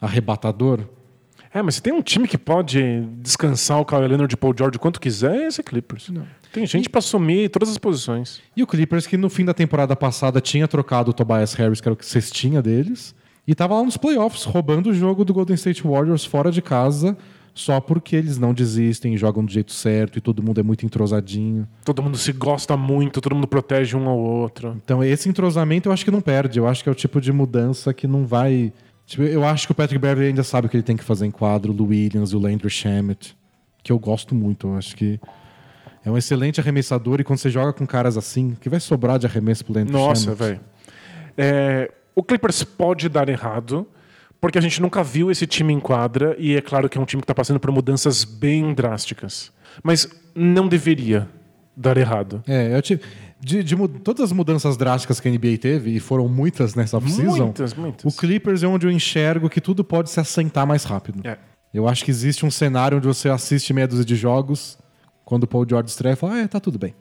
arrebatador. 0.00 0.80
É, 1.54 1.60
mas 1.60 1.76
se 1.76 1.82
tem 1.82 1.92
um 1.92 2.00
time 2.00 2.26
que 2.26 2.38
pode 2.38 3.02
descansar 3.18 3.78
o 3.78 3.84
Kawhi 3.84 4.08
Leonard 4.08 4.30
de 4.30 4.36
Paul 4.36 4.54
George 4.56 4.78
quanto 4.78 4.98
quiser, 4.98 5.34
é 5.34 5.46
esse 5.48 5.62
Clippers. 5.62 6.08
Não. 6.08 6.26
Tem 6.50 6.66
gente 6.66 6.88
para 6.88 6.98
assumir 6.98 7.50
todas 7.50 7.68
as 7.68 7.78
posições. 7.78 8.40
E 8.56 8.62
o 8.62 8.66
Clippers 8.66 9.06
que 9.06 9.16
no 9.16 9.28
fim 9.28 9.44
da 9.44 9.52
temporada 9.52 9.94
passada 9.94 10.40
tinha 10.40 10.66
trocado 10.66 11.10
o 11.10 11.14
Tobias 11.14 11.52
Harris, 11.54 11.80
que 11.80 11.88
era 11.88 11.92
o 11.92 11.96
que 11.96 12.06
cestinha 12.06 12.62
deles, 12.62 13.14
e 13.46 13.54
tava 13.54 13.74
lá 13.74 13.82
nos 13.82 13.96
playoffs, 13.96 14.44
roubando 14.44 14.90
o 14.90 14.94
jogo 14.94 15.24
do 15.24 15.34
Golden 15.34 15.54
State 15.54 15.82
Warriors 15.82 16.24
fora 16.24 16.50
de 16.50 16.62
casa, 16.62 17.16
só 17.54 17.80
porque 17.80 18.16
eles 18.16 18.38
não 18.38 18.54
desistem, 18.54 19.16
jogam 19.16 19.44
do 19.44 19.52
jeito 19.52 19.72
certo 19.72 20.18
e 20.18 20.20
todo 20.20 20.42
mundo 20.42 20.60
é 20.60 20.62
muito 20.62 20.86
entrosadinho. 20.86 21.68
Todo 21.84 22.02
mundo 22.02 22.16
se 22.16 22.32
gosta 22.32 22.76
muito, 22.76 23.20
todo 23.20 23.34
mundo 23.34 23.46
protege 23.46 23.96
um 23.96 24.08
ao 24.08 24.18
outro. 24.18 24.80
Então 24.84 25.04
esse 25.04 25.28
entrosamento 25.28 25.88
eu 25.88 25.92
acho 25.92 26.04
que 26.04 26.10
não 26.10 26.20
perde. 26.20 26.58
Eu 26.58 26.66
acho 26.66 26.82
que 26.82 26.88
é 26.88 26.92
o 26.92 26.94
tipo 26.94 27.20
de 27.20 27.32
mudança 27.32 27.92
que 27.92 28.06
não 28.06 28.26
vai 28.26 28.72
Tipo, 29.06 29.24
eu 29.24 29.44
acho 29.44 29.66
que 29.66 29.72
o 29.72 29.74
Patrick 29.74 30.00
Beverly 30.00 30.28
ainda 30.28 30.42
sabe 30.42 30.66
o 30.66 30.70
que 30.70 30.76
ele 30.76 30.82
tem 30.82 30.96
que 30.96 31.04
fazer 31.04 31.26
em 31.26 31.30
quadro, 31.30 31.72
o 31.72 31.86
Williams 31.86 32.30
e 32.30 32.36
o 32.36 32.38
Landry 32.38 32.70
Shamet, 32.70 33.36
que 33.82 33.92
eu 33.92 33.98
gosto 33.98 34.34
muito. 34.34 34.68
Eu 34.68 34.76
acho 34.76 34.96
que 34.96 35.20
é 36.04 36.10
um 36.10 36.16
excelente 36.16 36.60
arremessador 36.60 37.20
e 37.20 37.24
quando 37.24 37.38
você 37.38 37.50
joga 37.50 37.72
com 37.72 37.86
caras 37.86 38.16
assim, 38.16 38.56
que 38.60 38.68
vai 38.68 38.80
sobrar 38.80 39.18
de 39.18 39.26
arremesso 39.26 39.64
pro 39.64 39.74
Landry 39.74 39.92
Nossa, 39.92 40.34
velho. 40.34 40.60
É, 41.36 41.92
o 42.14 42.22
Clippers 42.22 42.64
pode 42.64 43.08
dar 43.08 43.28
errado, 43.28 43.86
porque 44.42 44.58
a 44.58 44.60
gente 44.60 44.82
nunca 44.82 45.04
viu 45.04 45.30
esse 45.30 45.46
time 45.46 45.72
em 45.72 45.78
quadra 45.78 46.34
e 46.36 46.56
é 46.56 46.60
claro 46.60 46.88
que 46.88 46.98
é 46.98 47.00
um 47.00 47.04
time 47.04 47.22
que 47.22 47.24
está 47.24 47.34
passando 47.34 47.60
por 47.60 47.70
mudanças 47.70 48.24
bem 48.24 48.74
drásticas. 48.74 49.52
Mas 49.84 50.08
não 50.34 50.66
deveria 50.66 51.28
dar 51.76 51.96
errado. 51.96 52.42
É, 52.48 52.76
eu 52.76 52.82
te 52.82 53.00
de, 53.38 53.62
de, 53.62 53.76
todas 54.04 54.24
as 54.24 54.32
mudanças 54.32 54.76
drásticas 54.76 55.20
que 55.20 55.28
a 55.28 55.30
NBA 55.30 55.58
teve, 55.60 55.90
e 55.90 56.00
foram 56.00 56.28
muitas 56.28 56.74
nessa 56.74 56.96
off-season, 56.96 57.44
muitas, 57.44 57.74
muitas. 57.74 58.04
o 58.04 58.16
Clippers 58.16 58.64
é 58.64 58.66
onde 58.66 58.86
eu 58.86 58.90
enxergo 58.90 59.48
que 59.48 59.60
tudo 59.60 59.84
pode 59.84 60.10
se 60.10 60.18
assentar 60.18 60.66
mais 60.66 60.84
rápido. 60.84 61.26
É. 61.26 61.38
Eu 61.72 61.88
acho 61.88 62.04
que 62.04 62.10
existe 62.10 62.44
um 62.44 62.50
cenário 62.50 62.98
onde 62.98 63.06
você 63.06 63.28
assiste 63.28 63.72
meia 63.72 63.86
dúzia 63.86 64.04
de 64.04 64.16
jogos, 64.16 64.76
quando 65.24 65.44
o 65.44 65.46
Paul 65.46 65.66
George 65.68 65.88
estreia 65.88 66.14
e 66.14 66.16
fala, 66.16 66.34
ah, 66.34 66.40
é, 66.40 66.48
tá 66.48 66.58
tudo 66.60 66.78
bem. 66.78 66.94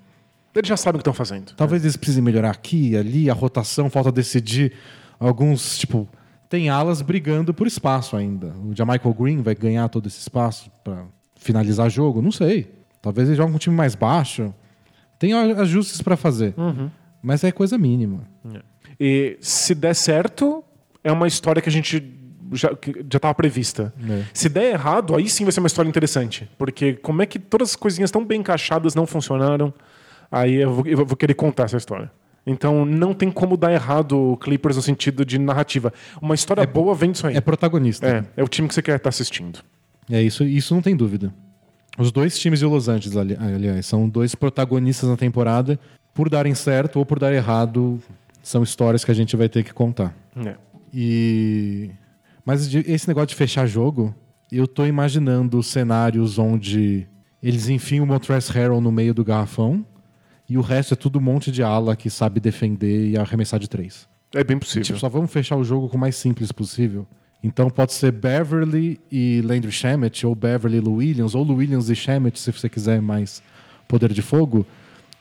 Eles 0.56 0.68
já 0.68 0.78
sabem 0.78 0.98
o 0.98 1.00
que 1.00 1.10
estão 1.10 1.14
fazendo. 1.14 1.54
Talvez 1.56 1.82
é. 1.82 1.86
eles 1.86 1.98
precisem 1.98 2.24
melhorar 2.24 2.52
aqui, 2.52 2.96
ali, 2.96 3.30
a 3.30 3.34
rotação, 3.34 3.90
falta 3.90 4.12
decidir. 4.12 4.74
Alguns, 5.20 5.78
tipo, 5.78 6.10
tem 6.52 6.70
alas 6.70 7.02
brigando 7.02 7.54
por 7.54 7.66
espaço 7.66 8.18
ainda. 8.18 8.54
O 8.66 8.76
Jamichael 8.76 9.14
Green 9.14 9.42
vai 9.42 9.56
ganhar 9.56 9.88
todo 9.88 10.08
esse 10.08 10.20
espaço 10.20 10.70
para 10.84 11.06
finalizar 11.38 11.90
jogo? 11.90 12.22
Não 12.22 12.30
sei. 12.30 12.70
Talvez 13.02 13.30
ele 13.30 13.38
jogue 13.38 13.52
com 13.52 13.56
um 13.56 13.60
time 13.60 13.74
mais 13.74 13.96
baixo. 13.96 14.54
Tem 15.18 15.32
ajustes 15.34 16.02
para 16.02 16.18
fazer, 16.18 16.54
uhum. 16.58 16.90
mas 17.24 17.46
é 17.46 17.54
coisa 17.54 17.78
mínima. 17.78 18.28
É. 18.54 18.60
E 19.00 19.38
se 19.40 19.74
der 19.74 19.96
certo, 19.96 20.62
é 21.02 21.10
uma 21.10 21.26
história 21.26 21.62
que 21.62 21.70
a 21.70 21.72
gente 21.72 22.04
já 22.52 22.70
estava 23.16 23.34
prevista. 23.34 23.94
É. 24.10 24.26
Se 24.34 24.50
der 24.50 24.74
errado, 24.74 25.16
aí 25.16 25.30
sim 25.30 25.46
vai 25.46 25.54
ser 25.54 25.62
uma 25.62 25.68
história 25.68 25.88
interessante. 25.88 26.50
Porque 26.58 26.96
como 26.96 27.22
é 27.22 27.26
que 27.26 27.40
todas 27.40 27.70
as 27.70 27.76
coisinhas 27.78 28.12
tão 28.12 28.26
bem 28.26 28.42
encaixadas 28.42 28.94
não 28.94 29.08
funcionaram, 29.08 29.74
aí 30.30 30.56
eu 30.56 30.74
vou, 30.74 30.86
eu 30.86 31.06
vou 31.06 31.16
querer 31.16 31.34
contar 31.34 31.64
essa 31.64 31.78
história. 31.78 32.12
Então 32.46 32.86
não 32.86 33.14
tem 33.14 33.30
como 33.30 33.56
dar 33.56 33.72
errado 33.72 34.18
o 34.18 34.38
Clippers 34.38 34.76
no 34.76 34.82
sentido 34.82 35.24
de 35.24 35.38
narrativa. 35.38 35.94
Uma 36.22 36.36
história 36.36 36.62
é, 36.62 36.66
boa 36.66 36.96
vem 36.96 37.12
disso 37.12 37.28
aí. 37.28 37.36
É 37.36 37.42
protagonista. 37.42 38.08
É, 38.08 38.42
é 38.42 38.44
o 38.44 38.48
time 38.48 38.68
que 38.68 38.74
você 38.74 38.82
quer 38.82 38.96
estar 38.98 39.10
assistindo. 39.10 39.60
É 40.10 40.22
isso, 40.22 40.44
isso 40.44 40.74
não 40.74 40.82
tem 40.82 40.96
dúvida. 40.96 41.34
Os 41.98 42.12
dois 42.12 42.38
times 42.40 42.60
de 42.60 42.66
Los 42.66 42.88
Angeles, 42.88 43.16
ali, 43.16 43.38
aliás, 43.40 43.86
são 43.86 44.08
dois 44.10 44.34
protagonistas 44.34 45.10
na 45.10 45.18
temporada. 45.18 45.80
Por 46.14 46.30
darem 46.30 46.56
certo 46.56 46.98
ou 46.98 47.06
por 47.06 47.20
dar 47.20 47.32
errado, 47.32 48.00
são 48.42 48.64
histórias 48.64 49.06
que 49.06 49.12
a 49.12 49.14
gente 49.14 49.36
vai 49.36 49.48
ter 49.48 49.64
que 49.64 49.74
contar. 49.74 50.16
É. 50.36 50.56
E 50.94 51.92
mas 52.46 52.74
esse 52.74 53.08
negócio 53.08 53.28
de 53.28 53.36
fechar 53.36 53.68
jogo, 53.68 54.14
eu 54.52 54.68
tô 54.68 54.86
imaginando 54.86 55.62
cenários 55.62 56.40
onde 56.40 57.08
eles 57.42 57.70
enfiam 57.70 58.04
o 58.04 58.08
Montrezl 58.08 58.52
Harrell 58.52 58.82
no 58.82 58.92
meio 58.92 59.14
do 59.14 59.24
garrafão 59.24 59.86
e 60.52 60.58
o 60.58 60.62
resto 60.62 60.94
é 60.94 60.98
tudo 60.98 61.20
um 61.20 61.22
monte 61.22 61.52
de 61.52 61.64
ala 61.64 61.96
que 61.96 62.10
sabe 62.10 62.40
defender 62.40 63.10
e 63.10 63.18
arremessar 63.18 63.60
de 63.60 63.70
três. 63.70 64.08
É 64.34 64.44
bem 64.44 64.58
possível. 64.58 64.84
Tipo, 64.84 65.00
só 65.00 65.10
vamos 65.10 65.32
fechar 65.32 65.56
o 65.56 65.64
jogo 65.64 65.90
com 65.90 65.98
o 65.98 66.00
mais 66.00 66.16
simples 66.16 66.52
possível. 66.52 67.06
Então 67.44 67.70
pode 67.70 67.94
ser 67.94 68.12
Beverly 68.12 69.00
e 69.12 69.42
Landry 69.44 69.72
Shamet, 69.72 70.26
ou 70.26 70.36
Beverly 70.36 70.78
e 70.78 70.80
Lou 70.80 70.96
Williams, 70.96 71.34
ou 71.36 71.44
Lou 71.44 71.58
Williams 71.58 71.90
e 71.90 71.96
Shamet, 71.96 72.40
se 72.40 72.52
você 72.52 72.70
quiser 72.70 73.02
mais 73.02 73.42
poder 73.88 74.14
de 74.14 74.22
fogo. 74.22 74.66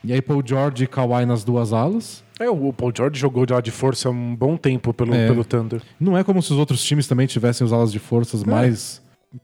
E 0.03 0.13
aí 0.13 0.21
Paul 0.21 0.41
George 0.45 0.83
e 0.83 0.87
Kawhi 0.87 1.25
nas 1.25 1.43
duas 1.43 1.73
alas. 1.73 2.23
É, 2.39 2.49
o 2.49 2.71
Paul 2.73 2.91
George 2.95 3.19
jogou 3.19 3.45
de 3.45 3.53
ala 3.53 3.61
de 3.61 3.69
força 3.71 4.09
um 4.09 4.35
bom 4.35 4.57
tempo 4.57 4.93
pelo, 4.93 5.13
É. 5.13 5.27
pelo 5.27 5.43
Thunder. 5.45 5.81
Não 5.99 6.17
é 6.17 6.23
como 6.23 6.41
se 6.41 6.51
os 6.51 6.57
outros 6.59 6.83
times 6.83 7.07
também 7.07 7.27
tivessem 7.27 7.65
os 7.65 7.71
alas 7.73 7.91
de 7.91 7.99
forças 7.99 8.43
mais 8.43 9.01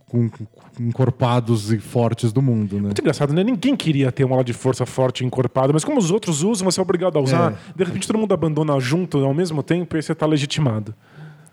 com- 0.08 0.30
com- 0.30 0.46
encorpados 0.80 1.72
e 1.72 1.80
fortes 1.80 2.32
do 2.32 2.42
mundo, 2.42 2.76
né? 2.78 2.82
Muito 2.84 3.00
engraçado, 3.02 3.34
né? 3.34 3.44
Ninguém 3.44 3.76
queria 3.76 4.12
ter 4.12 4.24
uma 4.24 4.36
ala 4.36 4.44
de 4.44 4.54
força 4.54 4.86
forte 4.86 5.24
e 5.24 5.28
encorpada, 5.28 5.74
mas 5.74 5.84
como 5.84 6.00
os 6.00 6.12
outros 6.12 6.44
usam, 6.44 6.66
você 6.70 6.80
é 6.80 6.84
obrigado 6.84 7.18
a 7.18 7.22
usar. 7.22 7.60
De 7.76 7.84
repente 7.84 8.08
todo 8.08 8.18
mundo 8.18 8.34
abandona 8.34 8.80
junto 8.80 9.18
ao 9.20 9.34
mesmo 9.34 9.62
tempo 9.64 9.96
e 9.96 9.98
aí 9.98 10.04
você 10.04 10.14
tá 10.16 10.26
legitimado. 10.26 10.94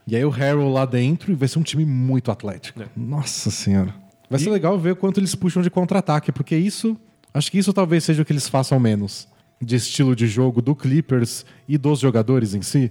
E 0.07 0.15
aí 0.17 0.25
o 0.25 0.29
Harrell 0.31 0.69
lá 0.71 0.85
dentro 0.85 1.33
e 1.33 1.35
vai 1.35 1.49
ser 1.49 1.59
um 1.59 1.63
time 1.63 1.85
muito 1.85 2.31
atlético. 2.31 2.83
Nossa 2.97 3.51
senhora. 3.51 3.95
Vai 4.29 4.39
ser 4.39 4.49
E- 4.49 4.53
legal 4.53 4.79
ver 4.79 4.95
quanto 4.97 5.19
eles 5.21 5.35
puxam 5.35 5.63
de 5.63 5.71
contra-ataque, 5.71 6.31
porque 6.33 6.57
isso, 6.57 6.97
acho 7.33 7.51
que 7.51 7.59
isso 7.59 7.73
talvez 7.73 8.05
seja 8.05 8.23
o 8.23 8.25
que 8.25 8.33
eles 8.33 8.49
façam 8.49 8.79
menos 8.79 9.27
de 9.63 9.77
estilo 9.77 10.15
de 10.15 10.27
jogo 10.27 10.61
do 10.61 10.75
Clippers 10.75 11.47
e 11.67 11.79
dos 11.79 12.01
jogadores 12.01 12.53
em 12.55 12.61
si. 12.61 12.91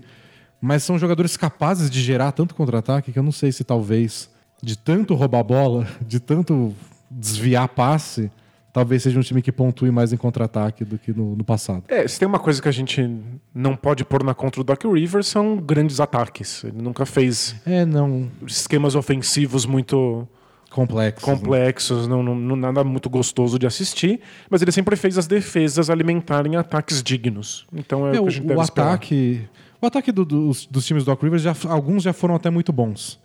Mas 0.59 0.81
são 0.83 0.97
jogadores 0.97 1.35
capazes 1.37 1.89
de 1.89 2.01
gerar 2.01 2.31
tanto 2.31 2.55
contra-ataque 2.55 3.11
que 3.11 3.19
eu 3.19 3.23
não 3.23 3.33
sei 3.33 3.51
se 3.51 3.63
talvez 3.63 4.29
de 4.63 4.77
tanto 4.77 5.13
roubar 5.13 5.43
bola, 5.43 5.85
de 6.07 6.19
tanto 6.21 6.73
desviar 7.11 7.67
passe, 7.67 8.31
talvez 8.71 9.03
seja 9.03 9.19
um 9.19 9.21
time 9.21 9.41
que 9.41 9.51
pontue 9.51 9.91
mais 9.91 10.13
em 10.13 10.17
contra-ataque 10.17 10.85
do 10.85 10.97
que 10.97 11.11
no, 11.13 11.35
no 11.35 11.43
passado. 11.43 11.83
É, 11.89 12.07
se 12.07 12.17
tem 12.17 12.25
uma 12.27 12.39
coisa 12.39 12.61
que 12.61 12.69
a 12.69 12.71
gente 12.71 13.07
não 13.53 13.75
pode 13.75 14.05
pôr 14.05 14.23
na 14.23 14.33
contra 14.33 14.63
do 14.63 14.65
Doc 14.65 14.83
Rivers 14.85 15.27
são 15.27 15.57
grandes 15.57 15.99
ataques. 15.99 16.63
Ele 16.63 16.81
nunca 16.81 17.05
fez 17.05 17.55
É, 17.65 17.83
não 17.85 18.29
esquemas 18.47 18.95
ofensivos 18.95 19.65
muito 19.65 20.25
complexo. 20.71 21.29
né? 21.29 21.35
complexos, 21.35 22.07
não, 22.07 22.23
não- 22.23 22.33
não- 22.35 22.55
nada 22.55 22.83
muito 22.85 23.09
gostoso 23.09 23.59
de 23.59 23.67
assistir, 23.67 24.21
mas 24.49 24.61
ele 24.61 24.71
sempre 24.71 24.95
fez 24.95 25.17
as 25.17 25.27
defesas 25.27 25.89
alimentarem 25.89 26.55
ataques 26.55 27.03
dignos. 27.03 27.67
Então 27.75 28.07
é, 28.07 28.15
É, 28.15 28.19
o 28.21 28.23
que 28.23 28.29
a 28.29 28.31
gente 28.31 28.45
o 28.45 28.47
deve 28.47 28.61
esperar. 28.61 28.87
ataque, 28.87 29.41
o 29.81 29.85
ataque 29.85 30.11
do- 30.11 30.25
dos, 30.25 30.65
dos 30.65 30.85
times 30.85 31.03
do 31.03 31.11
Doc 31.11 31.21
Rivers, 31.21 31.43
já, 31.43 31.53
alguns 31.67 32.01
já 32.01 32.13
foram 32.13 32.33
até 32.33 32.49
muito 32.49 32.71
bons. 32.73 33.21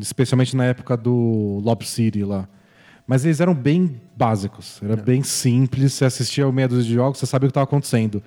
Especialmente 0.00 0.54
na 0.56 0.64
época 0.64 0.96
do 0.96 1.60
Lob 1.64 1.84
City 1.86 2.22
lá. 2.24 2.48
Mas 3.06 3.24
eles 3.24 3.40
eram 3.40 3.54
bem 3.54 4.00
básicos. 4.16 4.80
É. 4.82 4.86
Era 4.86 4.96
bem 4.96 5.22
simples. 5.22 5.94
Você 5.94 6.04
assistia 6.04 6.44
ao 6.44 6.52
meia 6.52 6.68
dúzia 6.68 6.84
de 6.84 6.94
jogos, 6.94 7.18
você 7.18 7.26
sabia 7.26 7.46
o 7.46 7.48
que 7.48 7.52
estava 7.52 7.64
acontecendo. 7.64 8.22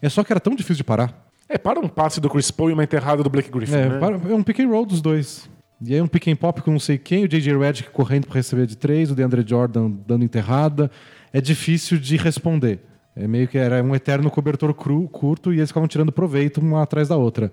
É 0.00 0.08
só 0.08 0.24
que 0.24 0.32
era 0.32 0.40
tão 0.40 0.54
difícil 0.54 0.76
de 0.76 0.84
parar. 0.84 1.28
É, 1.48 1.58
para 1.58 1.78
um 1.78 1.86
passe 1.88 2.18
do 2.20 2.30
Chris 2.30 2.50
Paul 2.50 2.70
e 2.70 2.72
uma 2.72 2.82
enterrada 2.84 3.22
do 3.22 3.28
Blake 3.28 3.50
Griffin, 3.50 3.74
É, 3.74 3.88
né? 3.90 3.98
para- 3.98 4.16
é 4.16 4.34
um 4.34 4.42
pick 4.42 4.60
and 4.60 4.68
roll 4.68 4.86
dos 4.86 5.02
dois. 5.02 5.50
E 5.84 5.92
aí 5.92 6.00
um 6.00 6.06
pick 6.06 6.28
and 6.28 6.36
pop 6.36 6.62
com 6.62 6.70
não 6.70 6.78
sei 6.80 6.96
quem, 6.96 7.24
o 7.24 7.28
J.J. 7.28 7.58
Redick 7.58 7.90
correndo 7.90 8.26
para 8.26 8.36
receber 8.36 8.66
de 8.66 8.76
três, 8.76 9.10
o 9.10 9.14
DeAndre 9.14 9.44
Jordan 9.46 9.90
dando 10.06 10.24
enterrada. 10.24 10.90
É 11.32 11.40
difícil 11.40 11.98
de 11.98 12.16
responder. 12.16 12.80
É 13.14 13.26
meio 13.28 13.46
que 13.46 13.58
era 13.58 13.82
um 13.82 13.94
eterno 13.94 14.30
cobertor 14.30 14.72
cru, 14.72 15.06
curto 15.08 15.52
e 15.52 15.58
eles 15.58 15.68
ficavam 15.68 15.86
tirando 15.88 16.10
proveito 16.10 16.58
uma 16.60 16.82
atrás 16.82 17.08
da 17.08 17.16
outra. 17.16 17.52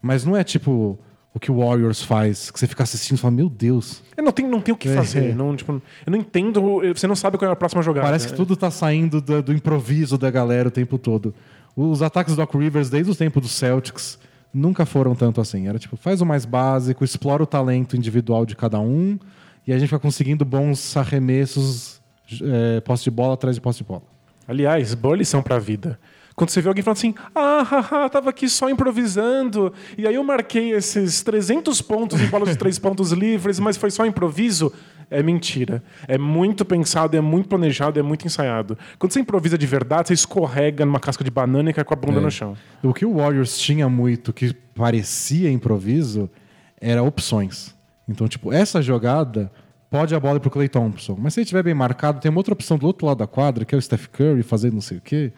Mas 0.00 0.24
não 0.24 0.36
é 0.36 0.44
tipo 0.44 0.96
o 1.32 1.38
que 1.38 1.50
o 1.50 1.58
Warriors 1.58 2.02
faz, 2.02 2.50
que 2.50 2.58
você 2.58 2.66
fica 2.66 2.82
assistindo 2.82 3.16
e 3.16 3.20
fala, 3.20 3.30
meu 3.32 3.48
Deus. 3.48 4.02
É, 4.16 4.22
não, 4.22 4.32
tem, 4.32 4.46
não 4.48 4.60
tem 4.60 4.74
o 4.74 4.76
que 4.76 4.88
É, 4.88 4.94
fazer. 4.96 5.30
é. 5.30 5.34
Não, 5.34 5.54
tipo, 5.54 5.72
eu 5.72 6.10
não 6.10 6.18
entendo. 6.18 6.80
Você 6.94 7.06
não 7.06 7.14
sabe 7.14 7.38
qual 7.38 7.48
é 7.48 7.52
a 7.52 7.56
próxima 7.56 7.82
jogada. 7.82 8.06
Parece 8.06 8.26
que 8.26 8.32
né? 8.32 8.36
tudo 8.36 8.56
tá 8.56 8.70
saindo 8.70 9.20
do, 9.20 9.42
do 9.42 9.52
improviso 9.52 10.18
da 10.18 10.30
galera 10.30 10.68
o 10.68 10.70
tempo 10.72 10.98
todo. 10.98 11.32
Os 11.76 12.02
ataques 12.02 12.34
do 12.34 12.36
Doc 12.38 12.52
Rivers, 12.54 12.90
desde 12.90 13.12
o 13.12 13.14
tempo 13.14 13.40
dos 13.40 13.52
Celtics, 13.52 14.18
nunca 14.52 14.84
foram 14.84 15.14
tanto 15.14 15.40
assim. 15.40 15.68
Era 15.68 15.78
tipo, 15.78 15.96
faz 15.96 16.20
o 16.20 16.26
mais 16.26 16.44
básico, 16.44 17.04
explora 17.04 17.42
o 17.42 17.46
talento 17.46 17.96
individual 17.96 18.44
de 18.44 18.56
cada 18.56 18.80
um, 18.80 19.16
e 19.66 19.72
a 19.72 19.78
gente 19.78 19.88
vai 19.90 20.00
conseguindo 20.00 20.44
bons 20.44 20.96
arremessos, 20.96 22.00
é, 22.42 22.80
posse 22.80 23.04
de 23.04 23.10
bola 23.10 23.34
atrás 23.34 23.54
de 23.54 23.60
posse 23.60 23.78
de 23.78 23.84
bola. 23.84 24.02
Aliás, 24.48 24.94
boa 24.94 25.16
lição 25.16 25.42
pra 25.42 25.60
vida. 25.60 25.96
Quando 26.40 26.48
você 26.48 26.62
vê 26.62 26.68
alguém 26.68 26.82
falando 26.82 26.96
assim, 26.96 27.14
ah, 27.34 27.62
haha, 27.62 28.08
tava 28.08 28.30
aqui 28.30 28.48
só 28.48 28.70
improvisando, 28.70 29.70
e 29.98 30.06
aí 30.06 30.14
eu 30.14 30.24
marquei 30.24 30.72
esses 30.72 31.22
300 31.22 31.82
pontos 31.82 32.18
em 32.18 32.26
bola 32.28 32.46
de 32.46 32.56
três 32.56 32.78
pontos 32.78 33.12
livres, 33.12 33.60
mas 33.60 33.76
foi 33.76 33.90
só 33.90 34.06
improviso, 34.06 34.72
é 35.10 35.22
mentira. 35.22 35.82
É 36.08 36.16
muito 36.16 36.64
pensado, 36.64 37.14
é 37.14 37.20
muito 37.20 37.46
planejado, 37.46 38.00
é 38.00 38.02
muito 38.02 38.26
ensaiado. 38.26 38.78
Quando 38.98 39.12
você 39.12 39.20
improvisa 39.20 39.58
de 39.58 39.66
verdade, 39.66 40.08
você 40.08 40.14
escorrega 40.14 40.86
numa 40.86 40.98
casca 40.98 41.22
de 41.22 41.30
banana 41.30 41.68
e 41.68 41.74
cai 41.74 41.84
com 41.84 41.92
a 41.92 41.96
bunda 41.98 42.20
É. 42.20 42.22
no 42.22 42.30
chão. 42.30 42.56
O 42.82 42.94
que 42.94 43.04
o 43.04 43.16
Warriors 43.16 43.58
tinha 43.58 43.86
muito, 43.86 44.32
que 44.32 44.54
parecia 44.74 45.50
improviso, 45.52 46.30
era 46.80 47.02
opções. 47.02 47.76
Então, 48.08 48.26
tipo, 48.26 48.50
essa 48.50 48.80
jogada 48.80 49.52
pode 49.90 50.14
a 50.14 50.18
bola 50.18 50.38
ir 50.38 50.40
pro 50.40 50.50
Clay 50.50 50.70
Thompson. 50.70 51.18
Mas 51.20 51.34
se 51.34 51.40
ele 51.40 51.44
estiver 51.44 51.62
bem 51.64 51.74
marcado, 51.74 52.18
tem 52.18 52.30
uma 52.30 52.38
outra 52.38 52.54
opção 52.54 52.78
do 52.78 52.86
outro 52.86 53.06
lado 53.06 53.18
da 53.18 53.26
quadra, 53.26 53.66
que 53.66 53.74
é 53.74 53.78
o 53.78 53.82
Steph 53.82 54.06
Curry 54.06 54.42
fazendo 54.42 54.72
não 54.72 54.80
sei 54.80 54.96
o 54.96 55.00
quê. 55.02 55.32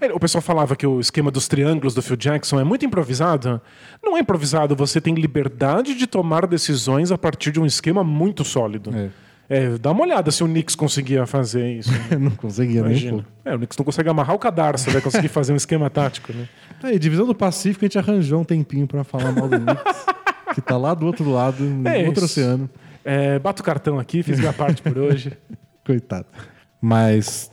É, 0.00 0.12
O 0.12 0.20
pessoal 0.20 0.42
falava 0.42 0.74
que 0.76 0.86
o 0.86 1.00
esquema 1.00 1.30
dos 1.30 1.48
triângulos 1.48 1.94
do 1.94 2.02
Phil 2.02 2.16
Jackson 2.16 2.60
é 2.60 2.64
muito 2.64 2.84
improvisado. 2.84 3.60
Não 4.02 4.16
é 4.16 4.20
improvisado, 4.20 4.74
você 4.76 5.00
tem 5.00 5.14
liberdade 5.14 5.94
de 5.94 6.06
tomar 6.06 6.46
decisões 6.46 7.10
a 7.12 7.18
partir 7.18 7.50
de 7.50 7.60
um 7.60 7.66
esquema 7.66 8.02
muito 8.04 8.44
sólido. 8.44 8.90
É. 8.94 9.08
É, 9.50 9.78
dá 9.78 9.92
uma 9.92 10.02
olhada 10.02 10.30
se 10.30 10.44
o 10.44 10.46
Knicks 10.46 10.74
conseguia 10.74 11.24
fazer 11.26 11.66
isso. 11.78 11.90
né? 11.90 12.18
não 12.20 12.30
conseguia 12.32 12.82
nem. 12.82 12.90
Imagina. 12.92 13.24
É, 13.44 13.54
o 13.54 13.56
Knicks 13.56 13.78
não 13.78 13.84
consegue 13.84 14.08
amarrar 14.10 14.36
o 14.36 14.38
cadarço, 14.38 14.90
vai 14.90 15.00
conseguir 15.00 15.28
fazer 15.28 15.54
um 15.54 15.56
esquema 15.56 15.88
tático, 15.88 16.34
né? 16.34 16.46
Aí, 16.84 16.98
divisão 16.98 17.26
do 17.26 17.34
Pacífico, 17.34 17.82
a 17.84 17.86
gente 17.88 17.98
arranjou 17.98 18.42
um 18.42 18.44
tempinho 18.44 18.86
pra 18.86 19.02
falar 19.04 19.32
mal 19.32 19.48
do 19.48 19.58
Knicks, 19.58 20.04
que 20.54 20.60
tá 20.60 20.76
lá 20.76 20.92
do 20.92 21.06
outro 21.06 21.30
lado, 21.30 21.64
no 21.64 21.88
É 21.88 22.06
outro 22.06 22.26
isso. 22.26 22.38
oceano. 22.40 22.68
É, 23.02 23.38
bato 23.38 23.62
o 23.62 23.64
cartão 23.64 23.98
aqui, 23.98 24.22
fiz 24.22 24.38
minha 24.38 24.52
parte 24.52 24.82
por 24.82 24.98
hoje. 24.98 25.32
Coitado. 25.82 26.26
Mas 26.80 27.50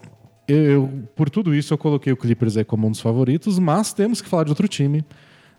eu, 0.47 0.57
eu- 0.57 0.89
por 1.15 1.29
tudo 1.29 1.53
isso, 1.53 1.73
eu 1.73 1.77
coloquei 1.77 2.11
o 2.13 2.17
Clippers 2.17 2.57
aí 2.57 2.63
como 2.65 2.87
um 2.87 2.91
dos 2.91 2.99
favoritos, 3.01 3.57
mas 3.59 3.93
temos 3.93 4.21
que 4.21 4.27
falar 4.29 4.43
de 4.43 4.49
outro 4.51 4.67
time, 4.67 5.03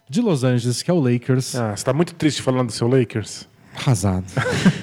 de 0.08 0.20
Los 0.20 0.44
Angeles, 0.44 0.82
que 0.82 0.90
é 0.90 0.94
o 0.94 1.00
Lakers. 1.00 1.54
Ah, 1.56 1.76
você 1.76 1.84
tá 1.84 1.92
muito 1.92 2.14
triste 2.14 2.40
falando 2.42 2.66
do 2.68 2.72
seu 2.72 2.86
Lakers? 2.88 3.48
Arrasado. 3.76 4.24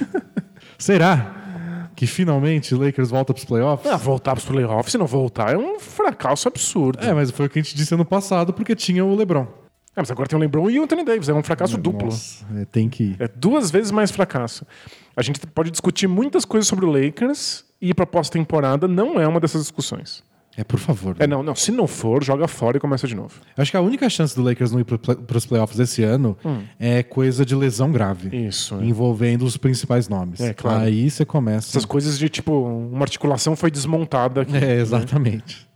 Será 0.78 1.90
que 1.96 2.08
finalmente 2.08 2.74
o 2.74 2.80
Lakers 2.80 3.10
volta 3.10 3.34
pros 3.34 3.46
playoffs? 3.46 3.90
Ah, 3.92 3.98
voltar 3.98 4.34
pros 4.34 4.46
playoffs, 4.46 4.92
se 4.92 4.98
não 4.98 5.06
voltar, 5.06 5.54
é 5.54 5.58
um 5.58 5.80
fracasso 5.80 6.48
absurdo. 6.48 7.04
É, 7.04 7.14
mas 7.14 7.32
foi 7.32 7.46
o 7.46 7.50
que 7.50 7.60
a 7.60 7.62
gente 7.62 7.76
disse 7.76 7.94
ano 7.94 8.06
passado, 8.06 8.52
porque 8.54 8.76
tinha 8.76 9.06
o 9.06 9.16
LeBron. 9.16 9.48
É, 9.96 10.02
mas 10.02 10.10
agora 10.10 10.28
tem 10.28 10.36
o 10.38 10.42
LeBron 10.42 10.70
e 10.72 10.80
o 10.80 10.84
Anthony 10.84 11.06
Davis, 11.06 11.30
é 11.30 11.34
um 11.34 11.44
fracasso 11.44 11.78
duplo. 11.78 12.06
Nossa, 12.06 12.46
é, 12.56 12.66
tem 12.66 12.90
que 12.90 13.04
ir. 13.04 13.16
É 13.20 13.28
duas 13.28 13.70
vezes 13.70 13.92
mais 13.92 14.10
fracasso. 14.12 14.66
A 15.16 15.22
gente 15.22 15.40
pode 15.46 15.70
discutir 15.70 16.08
muitas 16.08 16.44
coisas 16.46 16.68
sobre 16.68 16.84
o 16.86 16.92
Lakers 16.92 17.64
e 17.90 17.94
para 17.94 18.06
pós-temporada 18.06 18.88
não 18.88 19.20
é 19.20 19.28
uma 19.28 19.40
dessas 19.40 19.62
discussões. 19.62 20.24
É, 20.56 20.64
por 20.64 20.78
favor. 20.80 21.16
É, 21.18 21.26
não, 21.26 21.42
não. 21.42 21.56
Se 21.56 21.72
não 21.72 21.88
for, 21.88 22.24
joga 22.24 22.48
fora 22.48 22.78
e 22.78 22.80
começa 22.80 23.08
de 23.08 23.16
novo. 23.16 23.42
Eu 23.58 23.62
acho 23.64 23.72
que 23.72 23.78
a 23.78 23.82
única 23.82 24.08
chance 24.08 24.36
do 24.36 24.44
Lakers 24.44 24.72
não 24.72 24.80
ir 24.80 24.84
play- 24.84 25.16
pros 25.18 25.48
playoffs 25.48 25.80
esse 25.80 26.04
ano 26.04 26.38
é 26.80 27.02
coisa 27.02 27.44
de 27.44 27.56
lesão 27.56 27.92
grave. 27.92 28.30
Hum. 28.32 28.48
Isso. 28.48 28.76
é. 28.76 28.86
Envolvendo 28.86 29.44
os 29.46 29.58
principais 29.58 30.08
nomes. 30.08 30.40
É, 30.40 30.54
claro. 30.54 30.84
Aí 30.84 31.10
você 31.10 31.26
começa. 31.26 31.70
Essas 31.72 31.86
coisas 31.86 32.20
de 32.20 32.30
tipo, 32.30 32.52
uma 32.54 33.02
articulação 33.02 33.56
foi 33.56 33.72
desmontada 33.72 34.42
aqui. 34.42 34.56
É, 34.56 34.80
exatamente. 34.80 35.68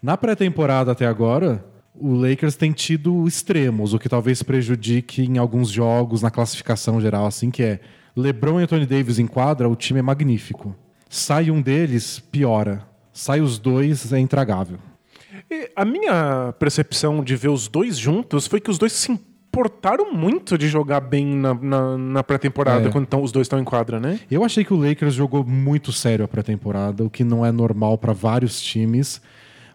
Na 0.00 0.16
pré-temporada 0.16 0.92
até 0.92 1.06
agora, 1.06 1.64
o 1.92 2.14
Lakers 2.14 2.54
tem 2.54 2.70
tido 2.70 3.26
extremos, 3.26 3.92
o 3.94 3.98
que 3.98 4.08
talvez 4.08 4.44
prejudique 4.44 5.22
em 5.22 5.38
alguns 5.38 5.68
jogos, 5.70 6.22
na 6.22 6.30
classificação 6.30 7.00
geral, 7.00 7.26
assim, 7.26 7.50
que 7.50 7.64
é 7.64 7.80
LeBron 8.16 8.60
e 8.60 8.62
Anthony 8.62 8.86
Davis 8.86 9.18
em 9.18 9.26
quadra, 9.26 9.68
o 9.68 9.74
time 9.74 9.98
é 9.98 10.02
magnífico. 10.02 10.74
Sai 11.12 11.50
um 11.50 11.60
deles, 11.60 12.20
piora. 12.20 12.86
Sai 13.12 13.40
os 13.40 13.58
dois, 13.58 14.12
é 14.12 14.18
intragável. 14.20 14.78
E 15.50 15.68
a 15.74 15.84
minha 15.84 16.54
percepção 16.58 17.24
de 17.24 17.34
ver 17.34 17.48
os 17.48 17.66
dois 17.66 17.98
juntos 17.98 18.46
foi 18.46 18.60
que 18.60 18.70
os 18.70 18.78
dois 18.78 18.92
se 18.92 19.10
importaram 19.10 20.12
muito 20.14 20.56
de 20.56 20.68
jogar 20.68 21.00
bem 21.00 21.26
na, 21.26 21.52
na, 21.52 21.98
na 21.98 22.22
pré-temporada 22.22 22.88
É. 22.88 22.92
quando 22.92 23.06
tão- 23.06 23.22
os 23.22 23.32
dois 23.32 23.46
estão 23.46 23.58
em 23.58 23.64
quadra, 23.64 23.98
né? 23.98 24.20
Eu 24.30 24.44
achei 24.44 24.64
que 24.64 24.72
o 24.72 24.76
Lakers 24.76 25.12
jogou 25.14 25.42
muito 25.44 25.92
sério 25.92 26.24
a 26.24 26.28
pré-temporada, 26.28 27.02
o 27.04 27.10
que 27.10 27.24
não 27.24 27.44
é 27.44 27.50
normal 27.50 27.98
para 27.98 28.12
vários 28.12 28.62
times, 28.62 29.20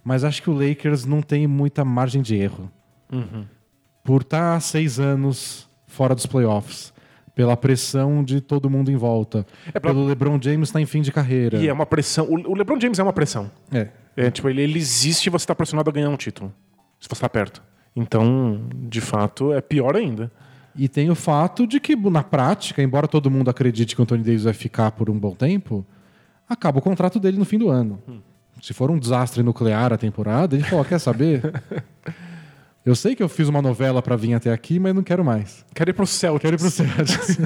mas 0.01 0.23
acho 0.23 0.41
que 0.41 0.49
o 0.49 0.53
Lakers 0.53 1.03
não 1.03 1.21
tem 1.21 1.45
muita 1.45 1.83
margem 1.83 2.21
de 2.21 2.35
erro. 2.37 2.71
Por 4.03 4.21
estar 4.21 4.55
há 4.55 4.59
seis 4.61 4.99
anos 4.99 5.67
fora 5.87 6.15
dos 6.15 6.25
playoffs, 6.25 6.93
pela 7.35 7.55
pressão 7.57 8.23
de 8.23 8.39
todo 8.41 8.69
mundo 8.69 8.89
em 8.89 8.95
volta, 8.95 9.45
É 9.67 9.79
pra- 9.79 9.91
pelo 9.91 10.05
LeBron 10.05 10.39
James 10.41 10.69
estar 10.69 10.79
em 10.81 10.85
fim 10.85 11.01
de 11.01 11.11
carreira. 11.11 11.57
E 11.57 11.67
é 11.67 11.73
uma 11.73 11.85
pressão. 11.85 12.25
O, 12.29 12.55
LeBron 12.55 12.79
James 12.79 12.97
é 12.97 13.03
uma 13.03 13.11
pressão. 13.13 13.51
É. 13.71 13.89
É, 14.15 14.31
tipo, 14.31 14.47
ele, 14.49 14.61
ele 14.61 14.79
existe 14.79 15.27
e 15.27 15.29
você 15.29 15.43
está 15.43 15.53
pressionado 15.53 15.89
a 15.89 15.93
ganhar 15.93 16.09
um 16.09 16.15
título. 16.15 16.53
Se 16.99 17.07
você 17.09 17.15
está 17.15 17.27
perto. 17.29 17.61
Então, 17.93 18.61
de 18.73 19.01
fato, 19.01 19.51
é 19.53 19.59
pior 19.61 19.95
ainda. 19.97 20.31
E 20.75 20.87
tem 20.87 21.09
o 21.09 21.15
fato 21.15 21.67
de 21.67 21.79
que, 21.79 21.95
na 21.95 22.23
prática, 22.23 22.81
embora 22.81 23.07
todo 23.07 23.29
mundo 23.29 23.49
acredite 23.49 23.95
que 23.95 24.01
o 24.01 24.03
Anthony 24.03 24.23
Davis 24.23 24.43
vai 24.45 24.53
ficar 24.53 24.91
por 24.91 25.09
um 25.09 25.17
bom 25.19 25.33
tempo, 25.35 25.85
acaba 26.49 26.79
o 26.79 26.81
contrato 26.81 27.19
dele 27.19 27.37
no 27.37 27.45
fim 27.45 27.57
do 27.57 27.69
ano. 27.69 28.01
Se 28.61 28.73
for 28.73 28.89
um 28.89 28.97
desastre 28.97 29.43
nuclear 29.43 29.91
a 29.93 29.97
temporada, 29.97 30.55
ele 30.55 30.63
fala: 30.63 30.83
quer 30.85 30.99
saber? 30.99 31.41
Eu 32.85 32.95
sei 32.95 33.15
que 33.15 33.23
eu 33.23 33.29
fiz 33.29 33.49
uma 33.49 33.61
novela 33.61 34.01
para 34.01 34.15
vir 34.15 34.33
até 34.35 34.53
aqui, 34.53 34.79
mas 34.79 34.93
não 34.93 35.01
quero 35.01 35.25
mais. 35.25 35.65
Quero 35.73 35.89
ir 35.89 35.93
pro 35.93 36.05
Celtics. 36.05 36.41
Quero 36.41 36.55
ir 36.55 36.59
pro 36.59 36.69
Celtics. 36.69 37.37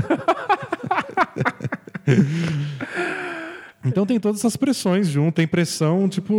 Então 3.86 4.06
tem 4.06 4.20
todas 4.20 4.42
essas 4.42 4.58
pressões 4.58 5.08
junto, 5.08 5.36
tem 5.36 5.48
pressão, 5.48 6.10
tipo, 6.10 6.34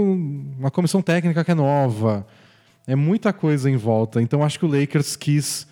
uma 0.58 0.70
comissão 0.70 1.00
técnica 1.00 1.42
que 1.42 1.50
é 1.50 1.54
nova. 1.54 2.26
É 2.86 2.94
muita 2.94 3.32
coisa 3.32 3.70
em 3.70 3.76
volta. 3.76 4.20
Então 4.20 4.44
acho 4.44 4.58
que 4.58 4.66
o 4.66 4.68
Lakers 4.68 5.16
quis. 5.16 5.66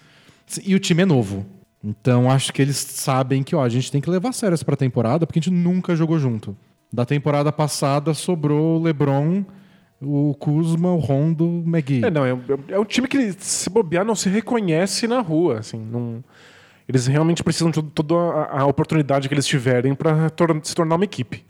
E 0.64 0.74
o 0.74 0.78
time 0.78 1.02
é 1.02 1.06
novo. 1.06 1.44
Então 1.84 2.30
acho 2.30 2.52
que 2.52 2.62
eles 2.62 2.76
sabem 2.76 3.42
que 3.42 3.54
ó, 3.54 3.62
a 3.62 3.68
gente 3.68 3.92
tem 3.92 4.00
que 4.00 4.10
levar 4.10 4.30
a 4.30 4.32
sério 4.32 4.54
essa 4.54 4.64
temporada 4.76 5.26
porque 5.26 5.38
a 5.38 5.42
gente 5.42 5.52
nunca 5.52 5.94
jogou 5.94 6.18
junto. 6.18 6.56
Da 6.92 7.04
temporada 7.04 7.52
passada 7.52 8.14
sobrou 8.14 8.78
o 8.78 8.82
LeBron, 8.82 9.44
o 10.00 10.34
Kuzma, 10.38 10.92
o 10.92 10.98
Rondo, 10.98 11.44
o 11.44 11.64
McGee. 11.66 12.04
É, 12.04 12.10
não, 12.10 12.24
é, 12.24 12.36
é 12.68 12.78
um 12.78 12.84
time 12.84 13.08
que 13.08 13.32
se 13.38 13.68
bobear 13.68 14.04
não 14.04 14.14
se 14.14 14.28
reconhece 14.28 15.06
na 15.06 15.20
rua, 15.20 15.58
assim, 15.58 15.78
não... 15.78 16.22
Eles 16.88 17.06
realmente 17.06 17.44
precisam 17.44 17.70
de 17.70 17.82
toda 17.82 18.14
a, 18.14 18.60
a 18.62 18.66
oportunidade 18.66 19.28
que 19.28 19.34
eles 19.34 19.46
tiverem 19.46 19.94
para 19.94 20.30
tor 20.30 20.58
se 20.62 20.74
tornar 20.74 20.94
uma 20.94 21.04
equipe. 21.04 21.44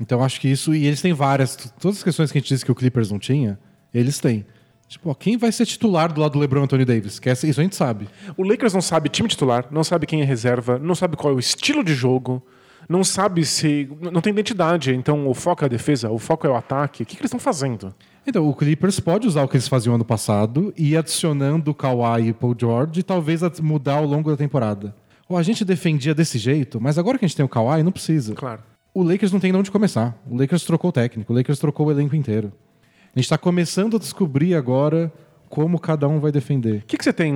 Então 0.00 0.22
acho 0.22 0.40
que 0.40 0.48
isso. 0.48 0.72
E 0.72 0.86
eles 0.86 1.02
têm 1.02 1.12
várias. 1.12 1.56
Todas 1.80 1.96
as 1.96 2.04
questões 2.04 2.30
que 2.30 2.38
a 2.38 2.40
gente 2.40 2.48
disse 2.48 2.64
que 2.64 2.70
o 2.70 2.74
Clippers 2.74 3.10
não 3.10 3.18
tinha, 3.18 3.58
eles 3.92 4.20
têm. 4.20 4.46
Tipo, 4.86 5.10
ó, 5.10 5.14
quem 5.14 5.36
vai 5.36 5.50
ser 5.50 5.66
titular 5.66 6.12
do 6.12 6.20
lado 6.20 6.34
do 6.34 6.38
LeBron 6.38 6.62
Anthony 6.62 6.84
Davis? 6.84 7.18
Que 7.18 7.28
essa, 7.28 7.48
isso 7.48 7.58
a 7.58 7.64
gente 7.64 7.74
sabe. 7.74 8.08
O 8.36 8.44
Lakers 8.44 8.72
não 8.72 8.80
sabe 8.80 9.08
time 9.08 9.28
titular, 9.28 9.66
não 9.72 9.82
sabe 9.82 10.06
quem 10.06 10.22
é 10.22 10.24
reserva, 10.24 10.78
não 10.78 10.94
sabe 10.94 11.16
qual 11.16 11.32
é 11.32 11.36
o 11.36 11.40
estilo 11.40 11.82
de 11.82 11.92
jogo, 11.92 12.40
não 12.88 13.04
sabe 13.04 13.44
se. 13.44 13.88
Não 14.12 14.20
tem 14.20 14.32
identidade. 14.32 14.94
Então 14.94 15.28
o 15.28 15.34
foco 15.34 15.64
é 15.64 15.66
a 15.66 15.68
defesa, 15.68 16.10
o 16.10 16.18
foco 16.18 16.46
é 16.46 16.50
o 16.50 16.56
ataque. 16.56 17.02
O 17.02 17.06
que, 17.06 17.16
que 17.16 17.22
eles 17.22 17.28
estão 17.28 17.40
fazendo? 17.40 17.94
Então, 18.28 18.48
o 18.48 18.52
Clippers 18.52 18.98
pode 18.98 19.24
usar 19.24 19.44
o 19.44 19.48
que 19.48 19.56
eles 19.56 19.68
faziam 19.68 19.94
ano 19.94 20.04
passado 20.04 20.74
e 20.76 20.90
ir 20.90 20.96
adicionando 20.96 21.70
o 21.70 21.74
Kawhi 21.74 22.24
e 22.24 22.30
o 22.32 22.34
Paul 22.34 22.56
George 22.58 22.98
e 22.98 23.02
talvez 23.04 23.40
mudar 23.60 23.98
ao 23.98 24.04
longo 24.04 24.28
da 24.28 24.36
temporada. 24.36 24.92
Ou 25.28 25.36
a 25.36 25.42
gente 25.44 25.64
defendia 25.64 26.12
desse 26.12 26.36
jeito, 26.36 26.80
mas 26.80 26.98
agora 26.98 27.18
que 27.18 27.24
a 27.24 27.28
gente 27.28 27.36
tem 27.36 27.46
o 27.46 27.48
Kawhi, 27.48 27.84
não 27.84 27.92
precisa. 27.92 28.34
Claro. 28.34 28.62
O 28.92 29.02
Lakers 29.02 29.30
não 29.30 29.38
tem 29.38 29.52
de 29.52 29.58
onde 29.58 29.70
começar. 29.70 30.16
O 30.28 30.36
Lakers 30.36 30.64
trocou 30.64 30.90
o 30.90 30.92
técnico, 30.92 31.32
o 31.32 31.36
Lakers 31.36 31.60
trocou 31.60 31.86
o 31.86 31.90
elenco 31.92 32.16
inteiro. 32.16 32.52
A 33.14 33.18
gente 33.18 33.26
está 33.26 33.38
começando 33.38 33.96
a 33.96 33.98
descobrir 34.00 34.56
agora 34.56 35.12
como 35.48 35.78
cada 35.78 36.08
um 36.08 36.18
vai 36.18 36.32
defender. 36.32 36.78
O 36.78 36.86
que, 36.86 36.98
que 36.98 37.04
você 37.04 37.12
tem 37.12 37.32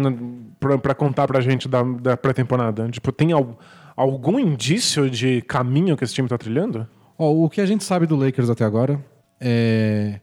para 0.58 0.94
contar 0.94 1.26
pra 1.26 1.40
gente 1.40 1.68
da, 1.68 1.82
da 1.82 2.16
pré-temporada? 2.16 2.88
Tipo, 2.88 3.12
tem 3.12 3.32
al, 3.32 3.58
algum 4.00 4.38
indício 4.38 5.10
de 5.10 5.42
caminho 5.42 5.96
que 5.96 6.04
esse 6.04 6.14
time 6.14 6.26
está 6.26 6.38
trilhando? 6.38 6.86
Ó, 7.18 7.30
o 7.32 7.50
que 7.50 7.60
a 7.60 7.66
gente 7.66 7.84
sabe 7.84 8.06
do 8.06 8.16
Lakers 8.16 8.48
até 8.48 8.64
agora 8.64 8.98
é. 9.40 10.20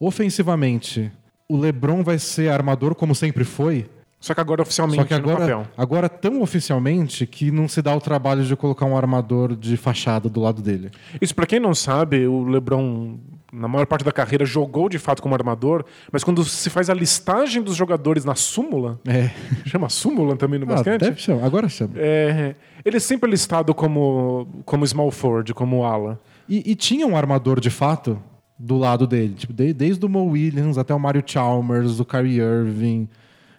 Ofensivamente, 0.00 1.12
o 1.48 1.56
LeBron 1.56 2.02
vai 2.02 2.18
ser 2.18 2.50
armador 2.50 2.94
como 2.94 3.14
sempre 3.14 3.44
foi. 3.44 3.88
Só 4.18 4.34
que 4.34 4.40
agora 4.40 4.62
oficialmente 4.62 5.02
Só 5.02 5.06
que 5.08 5.14
no 5.14 5.20
agora, 5.20 5.40
papel. 5.40 5.66
agora 5.76 6.08
tão 6.08 6.42
oficialmente 6.42 7.26
que 7.26 7.50
não 7.50 7.68
se 7.68 7.82
dá 7.82 7.94
o 7.94 8.00
trabalho 8.00 8.44
de 8.44 8.54
colocar 8.56 8.86
um 8.86 8.96
armador 8.96 9.56
de 9.56 9.76
fachada 9.76 10.28
do 10.28 10.40
lado 10.40 10.62
dele. 10.62 10.90
Isso, 11.20 11.34
pra 11.34 11.46
quem 11.46 11.58
não 11.60 11.74
sabe, 11.74 12.26
o 12.26 12.44
LeBron, 12.44 13.18
na 13.52 13.68
maior 13.68 13.84
parte 13.86 14.02
da 14.04 14.10
carreira, 14.10 14.46
jogou 14.46 14.88
de 14.88 14.98
fato 14.98 15.22
como 15.22 15.34
armador, 15.34 15.84
mas 16.10 16.24
quando 16.24 16.42
se 16.42 16.70
faz 16.70 16.88
a 16.88 16.94
listagem 16.94 17.62
dos 17.62 17.76
jogadores 17.76 18.24
na 18.24 18.34
súmula, 18.34 18.98
É. 19.06 19.30
chama 19.68 19.88
súmula 19.90 20.34
também 20.36 20.58
no 20.58 20.64
Ah, 20.64 20.76
basquete? 20.76 21.00
deve 21.00 21.20
chamar. 21.20 21.44
Agora 21.44 21.68
chama. 21.68 21.92
É, 21.96 22.54
ele 22.84 22.96
é 22.96 23.00
sempre 23.00 23.30
listado 23.30 23.74
como, 23.74 24.48
como 24.64 24.86
small 24.86 25.10
forward, 25.10 25.52
como 25.52 25.84
ala. 25.84 26.18
E, 26.48 26.72
e 26.72 26.74
tinha 26.74 27.06
um 27.06 27.14
armador 27.16 27.60
de 27.60 27.68
fato 27.70 28.18
do 28.58 28.78
lado 28.78 29.06
dele. 29.06 29.34
Tipo, 29.34 29.52
de- 29.52 29.72
desde 29.74 30.04
o 30.04 30.08
Mo 30.08 30.24
Williams 30.30 30.78
até 30.78 30.94
o 30.94 30.98
Mario 30.98 31.22
Chalmers, 31.26 32.00
o 32.00 32.04
Kyrie 32.06 32.38
Irving. 32.40 33.06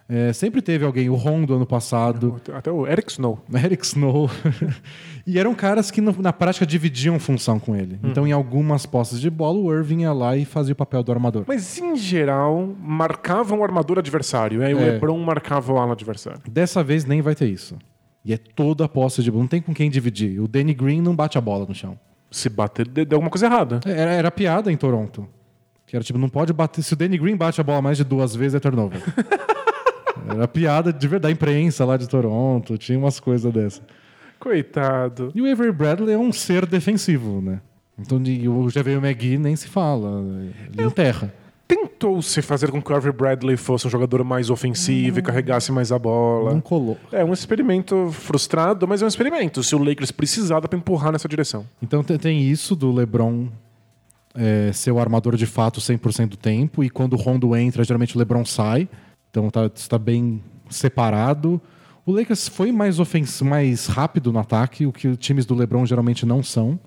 É, 0.07 0.33
sempre 0.33 0.61
teve 0.61 0.85
alguém, 0.85 1.09
o 1.09 1.15
Rondo 1.15 1.55
ano 1.55 1.65
passado, 1.65 2.39
Até 2.53 2.71
o 2.71 2.85
Eric 2.85 3.11
Snow. 3.11 3.39
Eric 3.53 3.85
Snow. 3.85 4.29
e 5.25 5.39
eram 5.39 5.55
caras 5.55 5.89
que 5.89 6.01
na 6.01 6.33
prática 6.33 6.65
dividiam 6.65 7.17
função 7.19 7.57
com 7.59 7.75
ele. 7.75 7.99
Então, 8.03 8.27
em 8.27 8.31
algumas 8.31 8.85
posses 8.85 9.19
de 9.19 9.29
bola, 9.29 9.57
o 9.57 9.73
Irving 9.73 10.01
ia 10.01 10.11
lá 10.13 10.35
e 10.35 10.45
fazia 10.45 10.73
o 10.73 10.75
papel 10.75 11.01
do 11.03 11.11
armador. 11.11 11.45
Mas, 11.47 11.77
em 11.79 11.95
geral, 11.95 12.75
marcavam 12.79 13.59
o 13.59 13.63
armador 13.63 13.97
adversário. 13.97 14.61
E 14.61 14.65
aí 14.65 14.73
o 14.73 14.79
É. 14.79 14.91
LeBron 14.91 15.17
marcava 15.19 15.71
o 15.73 15.77
ala 15.77 15.93
adversário. 15.93 16.41
Dessa 16.49 16.83
vez 16.83 17.05
nem 17.05 17.21
vai 17.21 17.33
ter 17.33 17.47
isso. 17.47 17.77
E 18.25 18.33
é 18.33 18.37
toda 18.37 18.85
a 18.85 18.89
posse 18.89 19.23
de 19.23 19.31
bola. 19.31 19.43
Não 19.43 19.47
tem 19.49 19.61
com 19.61 19.73
quem 19.73 19.89
dividir. 19.89 20.39
O 20.39 20.47
Danny 20.47 20.73
Green 20.73 21.01
não 21.01 21.15
bate 21.15 21.37
a 21.37 21.41
bola 21.41 21.65
no 21.65 21.73
chão. 21.73 21.97
Se 22.29 22.49
bater, 22.49 22.87
deu 22.87 23.05
deu 23.05 23.17
alguma 23.17 23.29
coisa 23.29 23.45
errada. 23.45 23.79
Era, 23.85 24.11
era 24.11 24.31
piada 24.31 24.71
em 24.71 24.77
Toronto. 24.77 25.27
Que 25.85 25.95
era 25.95 26.03
tipo, 26.03 26.17
não 26.17 26.29
pode 26.29 26.51
bater. 26.51 26.81
Se 26.81 26.93
o 26.93 26.95
Danny 26.95 27.17
Green 27.17 27.35
bate 27.35 27.59
a 27.61 27.63
bola 27.63 27.81
mais 27.81 27.97
de 27.97 28.03
duas 28.03 28.35
vezes, 28.35 28.55
é 28.55 28.59
turnover. 28.59 29.01
era 30.29 30.47
piada 30.47 30.91
de 30.93 31.07
verdade, 31.07 31.33
da 31.33 31.35
imprensa 31.35 31.83
lá 31.85 31.97
de 31.97 32.07
Toronto. 32.07 32.77
Tinha 32.77 32.97
umas 32.97 33.19
coisas 33.19 33.51
dessas. 33.51 33.81
Coitado. 34.39 35.31
E 35.33 35.41
o 35.41 35.49
Avery 35.51 35.71
Bradley 35.71 36.13
é 36.13 36.17
um 36.17 36.31
ser 36.33 36.65
defensivo, 36.65 37.41
né? 37.41 37.61
Então 37.97 38.17
o 38.19 38.69
JaVale 38.69 38.97
McGee 38.97 39.37
nem 39.37 39.55
se 39.55 39.67
fala. 39.67 40.21
Ele 40.77 40.85
enterra. 40.87 41.33
Tentou-se 41.67 42.41
fazer 42.41 42.69
com 42.69 42.81
que 42.81 42.91
o 42.91 42.95
Avery 42.95 43.15
Bradley 43.15 43.55
fosse 43.55 43.87
um 43.87 43.89
jogador 43.89 44.23
mais 44.23 44.49
ofensivo 44.49 45.19
e 45.19 45.21
carregasse 45.21 45.71
mais 45.71 45.91
a 45.91 45.97
bola. 45.99 46.51
Não 46.53 46.59
colou. 46.59 46.97
É 47.11 47.23
um 47.23 47.31
experimento 47.31 48.09
frustrado, 48.11 48.85
mas 48.87 49.01
é 49.01 49.05
um 49.05 49.07
experimento. 49.07 49.63
Se 49.63 49.73
o 49.75 49.79
Lakers 49.81 50.11
precisar, 50.11 50.59
dá 50.59 50.67
pra 50.67 50.77
empurrar 50.77 51.11
nessa 51.13 51.27
direção. 51.29 51.65
Então 51.81 52.03
te- 52.03 52.17
tem 52.17 52.41
isso 52.43 52.75
do 52.75 52.91
LeBron 52.91 53.47
é, 54.35 54.71
ser 54.73 54.91
o 54.91 54.99
armador 54.99 55.35
de 55.37 55.45
fato 55.45 55.79
100% 55.79 56.29
do 56.29 56.37
tempo. 56.37 56.83
E 56.83 56.89
quando 56.89 57.13
o 57.13 57.17
Rondo 57.17 57.55
entra, 57.55 57.83
geralmente 57.83 58.15
o 58.15 58.19
LeBron 58.19 58.43
sai. 58.43 58.89
Então 59.33 59.49
tá, 59.49 59.65
está 59.73 59.97
bem 59.97 60.43
separado. 60.69 61.59
O 62.05 62.11
Lakers 62.11 62.47
foi 62.47 62.71
mais, 62.71 62.99
mais 63.41 63.87
rápido 63.87 64.31
no 64.31 64.37
ataque, 64.37 64.85
o 64.85 64.91
que 64.91 65.07
os 65.07 65.17
times 65.17 65.43
do 65.43 65.55
LeBron 65.55 65.87
geralmente 65.87 66.23
não 66.23 66.43
são. 66.43 66.79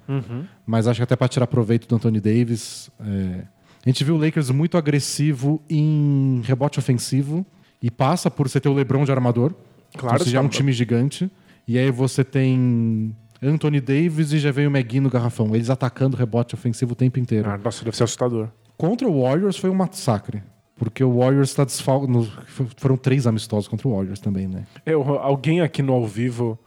Mas 0.64 0.86
acho 0.86 1.00
que 1.00 1.02
até 1.02 1.16
para 1.16 1.26
tirar 1.26 1.48
proveito 1.48 1.88
do 1.88 1.96
Anthony 1.96 2.20
Davis. 2.20 2.88
é, 3.00 3.42
A 3.84 3.88
gente 3.88 4.04
viu 4.04 4.14
o 4.14 4.18
Lakers 4.18 4.50
muito 4.50 4.78
agressivo 4.78 5.60
em 5.68 6.40
rebote 6.44 6.78
ofensivo. 6.78 7.44
E 7.82 7.90
passa 7.90 8.30
por 8.30 8.48
você 8.48 8.60
ter 8.60 8.68
o 8.68 8.74
LeBron 8.74 9.04
de 9.04 9.10
armador. 9.10 9.52
Claro, 9.96 10.14
Então, 10.14 10.24
você 10.26 10.30
já 10.30 10.38
é 10.38 10.40
um 10.40 10.48
time 10.48 10.70
gigante. 10.72 11.28
E 11.66 11.76
aí 11.76 11.90
você 11.90 12.22
tem 12.22 13.14
Anthony 13.42 13.80
Davis 13.80 14.32
e 14.32 14.38
já 14.38 14.52
veio 14.52 14.70
o 14.70 14.72
McGee 14.76 15.00
no 15.00 15.10
garrafão. 15.10 15.52
Eles 15.54 15.68
atacando 15.68 16.16
rebote 16.16 16.54
ofensivo 16.54 16.92
o 16.92 16.96
tempo 16.96 17.18
inteiro. 17.18 17.48
Ah, 17.50 17.58
nossa, 17.58 17.84
deve 17.84 17.96
ser 17.96 18.04
assustador. 18.04 18.48
Contra 18.76 19.08
o 19.08 19.22
Warriors 19.22 19.56
foi 19.56 19.68
um 19.68 19.74
massacre. 19.74 20.42
Porque 20.76 21.02
o 21.02 21.18
Warriors 21.18 21.50
está 21.50 21.64
desfalcado. 21.64 22.30
Foram 22.76 22.96
três 22.96 23.26
amistosos 23.26 23.66
contra 23.66 23.88
o 23.88 23.96
Warriors 23.96 24.20
também, 24.20 24.46
né? 24.46 24.66
Eu, 24.84 25.02
alguém 25.18 25.60
aqui 25.62 25.82
no 25.82 25.94
ao 25.94 26.06
vivo, 26.06 26.58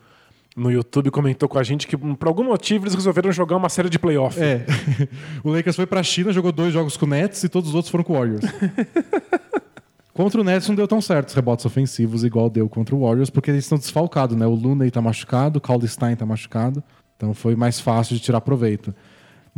no 0.56 0.72
YouTube, 0.72 1.12
comentou 1.12 1.48
com 1.48 1.60
a 1.60 1.64
gente 1.64 1.88
que, 1.88 1.96
por 1.96 2.28
algum 2.28 2.44
motivo, 2.44 2.86
eles 2.86 2.96
resolveram 2.96 3.32
jogar 3.32 3.56
uma 3.56 3.70
série 3.70 3.90
de 3.90 4.00
playoff. 4.00 4.40
É. 4.42 4.66
o 5.44 5.52
Lakers 5.52 5.76
foi 5.76 5.86
pra 5.86 6.02
China, 6.02 6.34
jogou 6.34 6.52
dois 6.52 6.74
jogos 6.74 6.98
com 6.98 7.06
o 7.06 7.10
Nets 7.10 7.44
e 7.44 7.50
todos 7.50 7.70
os 7.70 7.76
outros 7.76 7.92
foram 7.92 8.04
com 8.04 8.14
o 8.14 8.16
Warriors. 8.18 8.46
contra 10.12 10.42
o 10.42 10.44
Nets 10.44 10.68
não 10.68 10.76
deu 10.76 10.88
tão 10.88 11.00
certo 11.00 11.30
os 11.30 11.34
rebotes 11.36 11.66
ofensivos, 11.66 12.24
igual 12.24 12.50
deu 12.50 12.68
contra 12.68 12.96
o 12.96 13.02
Warriors, 13.02 13.30
porque 13.30 13.52
eles 13.52 13.64
estão 13.64 13.78
desfalcados, 13.78 14.36
né? 14.36 14.46
O 14.46 14.56
Looney 14.56 14.90
tá 14.90 15.02
machucado, 15.02 15.60
o 15.60 15.62
Cauley 15.62 15.88
Stein 15.88 16.16
tá 16.16 16.26
machucado. 16.26 16.84
Então 17.16 17.34
foi 17.34 17.56
mais 17.56 17.80
fácil 17.80 18.16
de 18.16 18.22
tirar 18.22 18.42
proveito. 18.42 18.94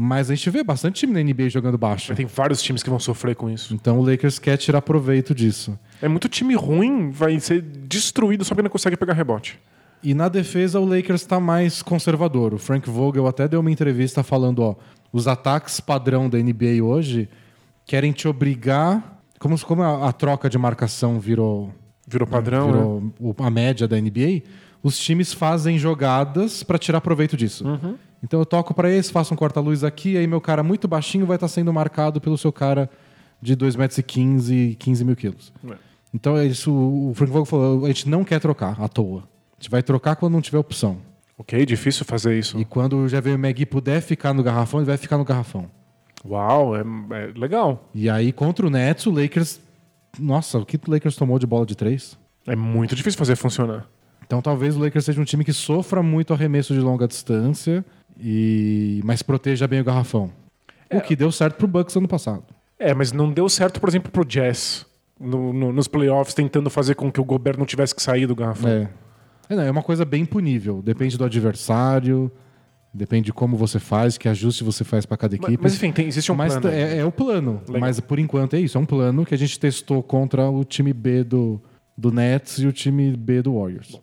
Mas 0.03 0.31
a 0.31 0.35
gente 0.35 0.49
vê 0.49 0.63
bastante 0.63 1.01
time 1.01 1.13
na 1.13 1.21
NBA 1.21 1.47
jogando 1.49 1.77
baixo. 1.77 2.15
Tem 2.15 2.25
vários 2.25 2.59
times 2.63 2.81
que 2.81 2.89
vão 2.89 2.99
sofrer 2.99 3.35
com 3.35 3.47
isso. 3.49 3.71
Então 3.71 3.99
o 3.99 4.03
Lakers 4.03 4.39
quer 4.39 4.57
tirar 4.57 4.81
proveito 4.81 5.35
disso. 5.35 5.77
É 6.01 6.07
muito 6.07 6.27
time 6.27 6.55
ruim, 6.55 7.11
vai 7.11 7.39
ser 7.39 7.61
destruído 7.61 8.43
só 8.43 8.55
porque 8.55 8.63
não 8.63 8.69
consegue 8.71 8.97
pegar 8.97 9.13
rebote. 9.13 9.59
E 10.01 10.15
na 10.15 10.27
defesa 10.27 10.79
o 10.79 10.85
Lakers 10.85 11.21
está 11.21 11.39
mais 11.39 11.83
conservador. 11.83 12.51
O 12.53 12.57
Frank 12.57 12.89
Vogel 12.89 13.27
até 13.27 13.47
deu 13.47 13.59
uma 13.59 13.69
entrevista 13.69 14.23
falando, 14.23 14.63
ó, 14.63 14.75
os 15.13 15.27
ataques 15.27 15.79
padrão 15.79 16.27
da 16.27 16.39
NBA 16.39 16.83
hoje 16.83 17.29
querem 17.85 18.11
te 18.11 18.27
obrigar, 18.27 19.21
como, 19.37 19.59
como 19.59 19.83
a, 19.83 20.09
a 20.09 20.11
troca 20.11 20.49
de 20.49 20.57
marcação 20.57 21.19
virou, 21.19 21.71
Virou 22.07 22.27
padrão, 22.27 22.65
né? 22.67 22.73
virou 22.73 23.13
o- 23.19 23.35
a 23.43 23.51
média 23.51 23.87
da 23.87 23.97
NBA, 24.01 24.41
os 24.81 24.97
times 24.97 25.31
fazem 25.31 25.77
jogadas 25.77 26.63
para 26.63 26.79
tirar 26.79 27.01
proveito 27.01 27.37
disso. 27.37 27.67
Uhum. 27.67 27.95
Então 28.24 28.40
eu 28.40 28.46
toco 28.46 28.74
para 28.74 28.90
esse, 28.90 29.12
faço 29.12 29.34
um 29.34 29.38
corta-luz 29.38 29.84
aqui, 29.84 30.15
aí 30.17 30.28
meu 30.28 30.40
cara 30.40 30.62
muito 30.62 30.88
baixinho 30.88 31.26
vai 31.26 31.38
estar 31.38 31.48
sendo 31.48 31.74
marcado 31.74 32.22
pelo 32.22 32.38
seu 32.38 32.52
cara 32.52 32.90
de 33.42 33.56
2,15 33.56 33.78
metros 33.78 34.50
e 34.52 34.76
15 34.80 35.06
mil 35.06 35.15
quilos. 35.15 35.52
É. 35.67 35.74
Então 36.13 36.38
é 36.38 36.46
isso, 36.46 36.72
o 36.72 37.13
Frank 37.15 37.32
Vogel 37.32 37.46
falou, 37.46 37.86
a 37.86 37.88
gente 37.88 38.08
não 38.08 38.24
quer 38.24 38.40
trocar 38.40 38.80
à 38.82 38.88
toa. 38.88 39.24
A 39.54 39.62
gente 39.62 39.72
vai 39.72 39.82
trocar 39.82 40.15
quando 40.15 40.34
não 40.34 40.42
tiver 40.42 40.60
opção. 40.60 40.98
Ok, 41.38 41.65
difícil 41.65 42.06
fazer 42.06 42.38
isso. 42.38 42.60
E 42.60 42.65
quando 42.65 42.98
o 42.98 43.06
McGee 43.06 43.65
puder 43.65 44.02
ficar 44.02 44.34
no 44.34 44.44
garrafão, 44.44 44.80
ele 44.80 44.88
vai 44.88 44.98
ficar 44.98 45.17
no 45.17 45.26
garrafão. 45.26 45.69
Uau, 46.24 46.76
é, 46.76 46.82
é 46.82 47.32
legal. 47.36 47.90
E 47.96 48.10
aí 48.10 48.32
contra 48.32 48.67
o 48.67 48.69
Nets, 48.69 49.08
o 49.08 49.12
Lakers... 49.12 49.60
Nossa, 50.19 50.60
o 50.60 50.65
que 50.65 50.76
o 50.76 50.92
Lakers 50.92 51.15
tomou 51.15 51.40
de 51.40 51.48
bola 51.48 51.65
de 51.65 51.76
três? 51.76 52.17
É 52.46 52.56
muito 52.56 52.96
difícil 52.96 53.17
fazer 53.17 53.36
funcionar. 53.36 53.88
Então 54.26 54.42
talvez 54.42 54.76
o 54.76 54.80
Lakers 54.80 55.06
seja 55.06 55.22
um 55.22 55.26
time 55.26 55.44
que 55.44 55.54
sofra 55.54 56.04
muito 56.04 56.34
arremesso 56.34 56.74
de 56.74 56.80
longa 56.80 57.08
distância, 57.08 57.84
e 58.19 59.01
mas 59.03 59.21
proteja 59.21 59.67
bem 59.67 59.81
o 59.81 59.83
garrafão. 59.83 60.31
O 60.93 60.99
que 61.01 61.15
deu 61.15 61.31
certo 61.31 61.55
pro 61.55 61.67
Bucks 61.67 61.95
ano 61.95 62.07
passado. 62.07 62.43
É, 62.77 62.93
mas 62.93 63.12
não 63.12 63.31
deu 63.31 63.47
certo, 63.47 63.79
por 63.79 63.87
exemplo, 63.89 64.12
pro 64.12 64.25
Jazz. 64.25 64.85
no- 65.23 65.53
no- 65.53 65.71
nos 65.71 65.87
playoffs, 65.87 66.33
tentando 66.33 66.67
fazer 66.67 66.95
com 66.95 67.12
que 67.12 67.21
o 67.21 67.23
Gobert 67.23 67.55
não 67.55 67.65
tivesse 67.65 67.93
que 67.93 68.01
sair 68.01 68.25
do 68.25 68.35
garrafão. 68.35 68.67
É. 68.71 68.89
É, 69.47 69.55
não, 69.55 69.62
é 69.62 69.69
uma 69.69 69.83
coisa 69.83 70.03
bem 70.03 70.25
punível. 70.25 70.81
Depende 70.81 71.15
do 71.15 71.23
adversário. 71.23 72.31
Depende 72.91 73.25
de 73.27 73.33
como 73.33 73.55
você 73.55 73.79
faz, 73.79 74.17
que 74.17 74.27
ajuste 74.27 74.63
você 74.63 74.83
faz 74.83 75.05
para 75.05 75.15
cada 75.17 75.35
equipe. 75.35 75.59
mas, 75.62 75.75
enfim, 75.75 75.91
tem, 75.91 76.07
existe 76.07 76.31
um 76.31 76.35
Mas 76.35 76.53
plano. 76.57 76.75
é, 76.75 76.97
é 76.97 77.05
o 77.05 77.12
plano. 77.12 77.62
Legal. 77.67 77.79
Mas 77.81 77.99
por 77.99 78.17
enquanto 78.17 78.55
é 78.55 78.59
isso. 78.59 78.77
É 78.77 78.81
um 78.81 78.85
plano 78.85 79.23
que 79.23 79.35
a 79.35 79.37
gente 79.37 79.59
testou 79.59 80.01
contra 80.01 80.49
o 80.49 80.63
time 80.63 80.91
B 80.91 81.23
do, 81.23 81.62
do 81.95 82.12
Nets 82.12 82.57
e 82.57 82.65
o 82.65 82.71
time 82.73 83.15
B 83.15 83.43
do 83.43 83.59
Warriors. 83.59 84.01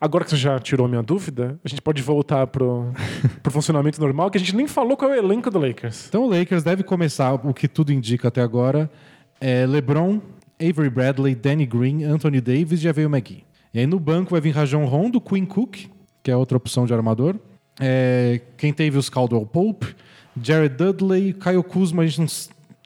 Agora 0.00 0.24
que 0.24 0.30
você 0.30 0.36
já 0.36 0.58
tirou 0.58 0.88
minha 0.88 1.02
dúvida, 1.02 1.60
a 1.62 1.68
gente 1.68 1.82
pode 1.82 2.00
voltar 2.00 2.46
pro, 2.46 2.90
pro 3.42 3.52
funcionamento 3.52 4.00
normal, 4.00 4.30
que 4.30 4.38
a 4.38 4.40
gente 4.40 4.56
nem 4.56 4.66
falou 4.66 4.96
qual 4.96 5.12
é 5.12 5.20
o 5.20 5.24
elenco 5.24 5.50
do 5.50 5.58
Lakers. 5.58 6.06
Então 6.08 6.24
o 6.24 6.28
Lakers 6.28 6.62
deve 6.62 6.82
começar, 6.82 7.34
o 7.34 7.52
que 7.52 7.68
tudo 7.68 7.92
indica 7.92 8.28
até 8.28 8.40
agora, 8.40 8.90
é 9.40 9.66
LeBron, 9.66 10.20
Avery 10.58 10.88
Bradley, 10.88 11.34
Danny 11.34 11.66
Green, 11.66 12.04
Anthony 12.04 12.40
Davis 12.40 12.80
e 12.80 12.84
já 12.84 12.92
veio 12.92 13.08
o 13.08 13.14
McGee. 13.14 13.44
E 13.74 13.80
aí 13.80 13.86
no 13.86 14.00
banco 14.00 14.30
vai 14.30 14.40
vir 14.40 14.50
Rajon 14.50 14.86
Rondo, 14.86 15.20
Quinn 15.20 15.44
Cook, 15.44 15.76
que 16.22 16.30
é 16.30 16.36
outra 16.36 16.56
opção 16.56 16.86
de 16.86 16.94
armador. 16.94 17.36
É, 17.78 18.40
quem 18.56 18.72
teve 18.72 18.96
os 18.98 19.08
Caldwell 19.10 19.46
Pope, 19.46 19.94
Jared 20.40 20.76
Dudley, 20.76 21.34
Kyle 21.34 21.62
Kuzma, 21.62 22.02
a 22.02 22.06
gente 22.06 22.20
não 22.20 22.26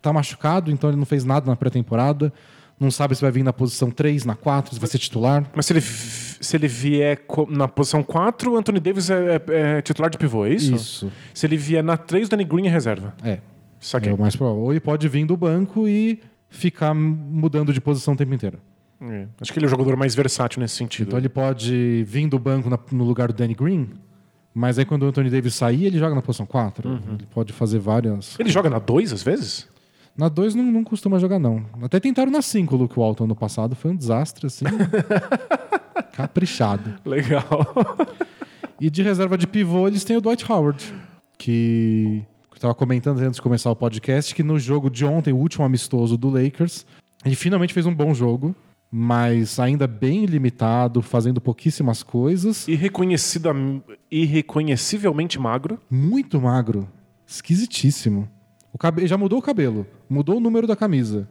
tá 0.02 0.12
machucado, 0.12 0.70
então 0.70 0.90
ele 0.90 0.98
não 0.98 1.06
fez 1.06 1.24
nada 1.24 1.46
na 1.46 1.56
pré-temporada. 1.56 2.32
Não 2.78 2.90
sabe 2.90 3.14
se 3.14 3.20
vai 3.22 3.30
vir 3.30 3.42
na 3.44 3.52
posição 3.52 3.90
3, 3.90 4.24
na 4.24 4.34
4, 4.34 4.74
se 4.74 4.80
vai 4.80 4.88
ser 4.88 4.98
titular. 4.98 5.48
Mas 5.54 5.66
se 5.66 5.72
ele, 5.72 5.80
se 5.80 6.56
ele 6.56 6.66
vier 6.66 7.20
na 7.48 7.68
posição 7.68 8.02
4, 8.02 8.52
o 8.52 8.56
Anthony 8.56 8.80
Davis 8.80 9.10
é, 9.10 9.36
é- 9.36 9.42
é 9.78 9.82
titular 9.82 10.10
de 10.10 10.18
pivô, 10.18 10.44
é 10.44 10.50
isso? 10.54 10.74
Isso. 10.74 11.12
Se 11.32 11.46
ele 11.46 11.56
vier 11.56 11.84
na 11.84 11.96
3, 11.96 12.26
o 12.26 12.30
Danny 12.30 12.44
Green 12.44 12.66
é 12.66 12.70
reserva. 12.70 13.14
É. 13.22 13.38
Saquei. 13.80 14.10
É 14.10 14.14
o 14.14 14.18
mais 14.18 14.34
provável. 14.34 14.60
Ou 14.62 14.72
ele 14.72 14.80
pode 14.80 15.06
vir 15.08 15.24
do 15.24 15.36
banco 15.36 15.86
e 15.86 16.20
ficar 16.48 16.92
mudando 16.94 17.72
de 17.72 17.80
posição 17.80 18.14
o 18.14 18.16
tempo 18.16 18.34
inteiro. 18.34 18.58
É. 19.00 19.26
Acho 19.40 19.52
que 19.52 19.58
ele 19.58 19.66
é 19.66 19.68
o 19.68 19.70
jogador 19.70 19.96
mais 19.96 20.14
versátil 20.14 20.60
nesse 20.60 20.74
sentido. 20.76 21.08
Então 21.08 21.18
ele 21.18 21.28
pode 21.28 22.02
vir 22.04 22.26
do 22.28 22.38
banco 22.38 22.68
na- 22.70 22.78
no 22.90 23.04
lugar 23.04 23.28
do 23.28 23.34
Danny 23.34 23.54
Green, 23.54 23.90
mas 24.54 24.78
aí 24.78 24.84
quando 24.84 25.02
o 25.02 25.06
Anthony 25.06 25.30
Davis 25.30 25.54
sair, 25.54 25.84
ele 25.86 25.98
joga 25.98 26.14
na 26.14 26.22
posição 26.22 26.46
4. 26.46 26.88
Uhum. 26.88 27.00
Ele 27.18 27.26
pode 27.32 27.52
fazer 27.52 27.78
várias. 27.78 28.38
Ele 28.38 28.48
joga 28.50 28.70
na 28.70 28.78
2 28.78 29.12
às 29.12 29.22
vezes? 29.22 29.68
Na 30.16 30.28
2 30.28 30.54
não, 30.54 30.64
não 30.64 30.84
costuma 30.84 31.18
jogar, 31.18 31.38
não. 31.38 31.64
Até 31.82 31.98
tentaram 31.98 32.30
na 32.30 32.40
5 32.40 32.74
o 32.74 32.78
Luke 32.78 32.96
Walton 32.98 33.26
no 33.26 33.34
passado. 33.34 33.74
Foi 33.74 33.90
um 33.90 33.96
desastre, 33.96 34.46
assim. 34.46 34.64
Caprichado. 36.12 36.94
Legal. 37.04 37.44
E 38.80 38.90
de 38.90 39.02
reserva 39.02 39.36
de 39.36 39.46
pivô, 39.46 39.88
eles 39.88 40.04
têm 40.04 40.16
o 40.16 40.20
Dwight 40.20 40.50
Howard, 40.50 40.94
que 41.38 42.24
eu 42.50 42.54
estava 42.56 42.74
comentando 42.74 43.18
antes 43.20 43.36
de 43.36 43.42
começar 43.42 43.70
o 43.70 43.76
podcast 43.76 44.34
que 44.34 44.42
no 44.42 44.58
jogo 44.58 44.88
de 44.90 45.04
ontem, 45.04 45.32
o 45.32 45.36
último 45.36 45.64
amistoso 45.64 46.16
do 46.16 46.28
Lakers, 46.30 46.86
ele 47.24 47.34
finalmente 47.34 47.72
fez 47.74 47.86
um 47.86 47.94
bom 47.94 48.14
jogo, 48.14 48.54
mas 48.90 49.58
ainda 49.58 49.86
bem 49.86 50.24
limitado, 50.26 51.02
fazendo 51.02 51.40
pouquíssimas 51.40 52.02
coisas, 52.02 52.68
Irreconhecida, 52.68 53.52
irreconhecivelmente 54.10 55.38
magro. 55.38 55.80
muito 55.90 56.40
magro, 56.40 56.88
esquisitíssimo. 57.26 58.28
O 58.72 58.78
cabelo 58.78 59.06
já 59.06 59.16
mudou 59.16 59.38
o 59.38 59.42
cabelo, 59.42 59.86
mudou 60.14 60.36
o 60.36 60.40
número 60.40 60.66
da 60.66 60.76
camisa 60.76 61.28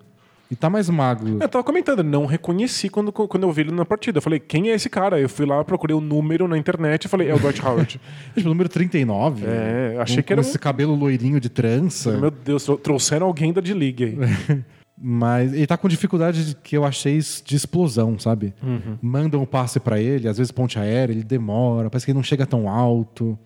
e 0.52 0.56
tá 0.56 0.70
mais 0.70 0.88
magro. 0.90 1.40
Eu 1.42 1.50
tava 1.50 1.64
comentando, 1.64 2.04
não 2.04 2.26
reconheci 2.28 2.88
quando, 2.90 3.12
quando 3.12 3.42
eu 3.44 3.52
vi 3.52 3.62
ele 3.62 3.72
na 3.72 3.86
partida. 3.86 4.20
Eu 4.20 4.22
falei, 4.22 4.40
quem 4.40 4.70
é 4.70 4.76
esse 4.76 4.88
cara? 4.90 5.20
Eu 5.20 5.28
fui 5.28 5.46
lá, 5.48 5.64
procurei 5.64 5.96
o 5.96 6.02
número 6.02 6.48
na 6.48 6.58
internet 6.58 7.06
e 7.06 7.08
falei, 7.08 7.30
é 7.30 7.34
o 7.34 7.40
Dwight 7.40 7.66
Howard. 7.66 8.00
Tipo, 8.36 8.50
número 8.50 8.70
39. 8.70 9.46
É, 9.48 9.98
achei 10.00 10.22
que 10.22 10.32
era 10.32 10.42
com 10.42 10.48
um- 10.48 10.50
esse 10.50 10.60
cabelo 10.60 10.94
loirinho 10.96 11.40
de 11.40 11.50
trança. 11.50 12.16
Meu 12.18 12.30
Deus, 12.30 12.64
trou- 12.66 12.78
trouxeram 12.78 13.26
alguém 13.28 13.52
da 13.52 13.62
D-League 13.62 14.04
aí. 14.04 14.64
Mas 15.06 15.54
ele 15.54 15.66
tá 15.66 15.76
com 15.76 15.88
dificuldade 15.88 16.46
de- 16.50 16.56
que 16.56 16.78
eu 16.78 16.86
achei 16.86 17.18
de 17.44 17.56
explosão, 17.56 18.18
sabe? 18.20 18.54
Uhum. 18.62 18.98
Mandam 19.02 19.42
o 19.42 19.48
passe 19.48 19.80
pra 19.80 20.00
ele, 20.00 20.28
às 20.28 20.38
vezes 20.38 20.52
ponte 20.52 20.78
aérea, 20.78 21.12
ele 21.14 21.24
demora, 21.24 21.90
parece 21.90 22.06
que 22.06 22.12
ele 22.12 22.18
não 22.18 22.24
chega 22.24 22.46
tão 22.46 22.70
alto. 22.70 23.38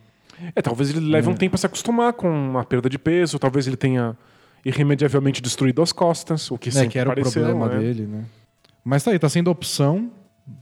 É, 0.56 0.62
talvez 0.62 0.90
ele 0.90 1.00
leve 1.10 1.30
um 1.30 1.34
tempo 1.34 1.56
a 1.56 1.58
se 1.58 1.66
acostumar 1.66 2.14
com 2.14 2.58
a 2.60 2.64
perda 2.66 2.90
de 2.90 3.00
peso, 3.00 3.40
talvez 3.40 3.66
ele 3.66 3.78
tenha 3.78 4.16
irremediavelmente 4.68 5.42
destruído 5.42 5.82
as 5.82 5.92
costas, 5.92 6.50
o 6.52 6.58
que 6.58 6.70
É, 6.70 6.72
sempre 6.72 6.90
que 6.90 7.00
era 7.00 7.10
pareceu, 7.10 7.42
o 7.44 7.46
problema 7.46 7.70
né? 7.74 7.80
dele, 7.80 8.06
né? 8.08 8.26
Mas 8.84 9.04
tá 9.04 9.12
aí, 9.12 9.20
tá 9.20 9.28
sendo 9.30 9.50
opção, 9.50 10.12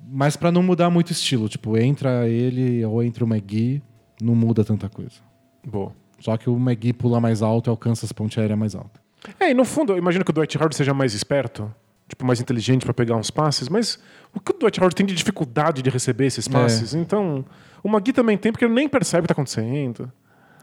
mas 0.07 0.35
pra 0.35 0.51
não 0.51 0.63
mudar 0.63 0.89
muito 0.89 1.09
o 1.09 1.11
estilo. 1.11 1.47
Tipo, 1.49 1.77
entra 1.77 2.27
ele 2.27 2.83
ou 2.85 3.03
entra 3.03 3.23
o 3.23 3.27
McGee, 3.27 3.81
não 4.21 4.33
muda 4.35 4.63
tanta 4.63 4.89
coisa. 4.89 5.15
Boa. 5.65 5.91
Só 6.19 6.35
que 6.37 6.49
o 6.49 6.55
McGee 6.57 6.93
pula 6.93 7.19
mais 7.19 7.41
alto 7.41 7.69
e 7.69 7.71
alcança 7.71 8.05
as 8.05 8.11
ponte 8.11 8.39
aérea 8.39 8.55
mais 8.55 8.73
alta. 8.75 8.99
É, 9.39 9.51
e 9.51 9.53
no 9.53 9.65
fundo, 9.65 9.93
eu 9.93 9.97
imagino 9.97 10.23
que 10.23 10.31
o 10.31 10.33
Dwight 10.33 10.57
Howard 10.57 10.75
seja 10.75 10.93
mais 10.93 11.13
esperto, 11.13 11.71
tipo, 12.07 12.25
mais 12.25 12.39
inteligente 12.39 12.83
pra 12.85 12.93
pegar 12.93 13.15
uns 13.15 13.29
passes, 13.31 13.67
mas 13.69 13.99
o 14.33 14.39
que 14.39 14.51
o 14.51 14.57
Dwight 14.57 14.79
Howard 14.79 14.95
tem 14.95 15.05
de 15.05 15.13
dificuldade 15.15 15.81
de 15.81 15.89
receber 15.89 16.25
esses 16.27 16.47
passes? 16.47 16.93
Então, 16.93 17.43
o 17.83 17.89
Magui 17.89 18.13
também 18.13 18.37
tem, 18.37 18.51
porque 18.51 18.65
ele 18.65 18.73
nem 18.73 18.87
percebe 18.87 19.21
o 19.21 19.23
que 19.23 19.27
tá 19.27 19.33
acontecendo. 19.33 20.11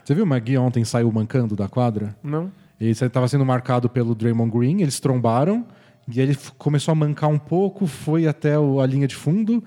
Você 0.05 0.15
viu 0.15 0.25
o 0.25 0.27
McGee 0.27 0.59
ontem 0.59 0.85
saiu 0.85 1.11
mancando 1.13 1.55
da 1.55 1.69
quadra? 1.69 2.17
Não? 2.23 2.51
Ele 2.83 2.91
estava 2.91 3.29
sendo 3.29 3.45
marcado 3.47 3.89
pelo 3.89 4.15
Draymond 4.15 4.51
Green, 4.51 4.81
eles 4.83 4.99
trombaram, 4.99 5.65
e 6.13 6.21
ele 6.21 6.37
começou 6.59 6.91
a 6.93 6.95
mancar 6.95 7.31
um 7.31 7.39
pouco, 7.39 7.87
foi 7.87 8.27
até 8.27 8.59
o- 8.59 8.81
a 8.81 8.87
linha 8.87 9.07
de 9.07 9.15
fundo, 9.15 9.63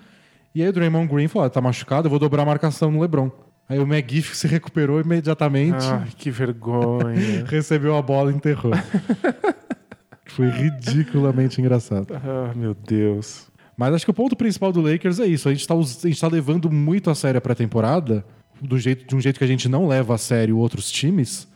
e 0.54 0.62
aí 0.62 0.68
o 0.68 0.74
Draymond 0.74 1.08
Green 1.08 1.28
falou, 1.28 1.46
ah, 1.46 1.50
tá 1.50 1.62
machucado, 1.62 2.08
eu 2.08 2.10
vou 2.10 2.20
dobrar 2.20 2.44
a 2.44 2.46
marcação 2.46 2.92
no 2.92 3.00
LeBron. 3.02 3.32
Aí 3.70 3.80
o 3.80 3.84
McGee 3.84 4.22
se 4.36 4.48
recuperou 4.48 5.00
imediatamente, 5.00 5.86
Ai, 5.86 6.08
que 6.18 6.30
vergonha. 6.30 7.46
recebeu 7.48 7.96
a 7.96 8.02
bola 8.02 8.32
e 8.32 8.36
enterrou. 8.36 8.74
foi 10.28 10.50
ridiculamente 10.50 11.62
engraçado. 11.62 12.08
ah, 12.16 12.52
meu 12.56 12.74
Deus. 12.74 13.48
Mas 13.78 13.94
acho 13.94 14.06
que 14.06 14.12
o 14.12 14.14
ponto 14.14 14.36
principal 14.36 14.72
do 14.72 14.82
Lakers 14.82 15.20
é 15.20 15.26
isso, 15.26 15.48
a 15.50 15.54
gente 15.54 15.68
tá, 15.68 15.76
gente 15.82 16.20
tá 16.20 16.28
levando 16.28 16.70
muito 16.72 17.10
a 17.10 17.16
sério 17.16 17.38
a 17.38 17.42
pré-temporada, 17.42 18.26
do 18.62 18.78
jeito, 18.78 19.06
de 19.08 19.16
um 19.16 19.20
jeito 19.20 19.38
que 19.38 19.44
a 19.44 19.48
gente 19.48 19.68
não 19.68 19.88
leva 19.88 20.16
a 20.16 20.18
sério 20.18 20.58
outros 20.58 20.90
times, 20.90 21.48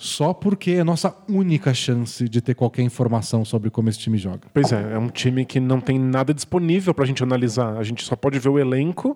só 0.00 0.32
porque 0.32 0.70
é 0.70 0.80
a 0.80 0.84
nossa 0.84 1.14
única 1.28 1.74
chance 1.74 2.26
de 2.26 2.40
ter 2.40 2.54
qualquer 2.54 2.80
informação 2.80 3.44
sobre 3.44 3.68
como 3.68 3.90
esse 3.90 3.98
time 3.98 4.16
joga. 4.16 4.48
Pois 4.54 4.72
é, 4.72 4.94
é 4.94 4.98
um 4.98 5.10
time 5.10 5.44
que 5.44 5.60
não 5.60 5.78
tem 5.78 5.98
nada 5.98 6.32
disponível 6.32 6.94
pra 6.94 7.04
gente 7.04 7.22
analisar. 7.22 7.76
A 7.76 7.82
gente 7.82 8.02
só 8.02 8.16
pode 8.16 8.38
ver 8.38 8.48
o 8.48 8.58
elenco. 8.58 9.14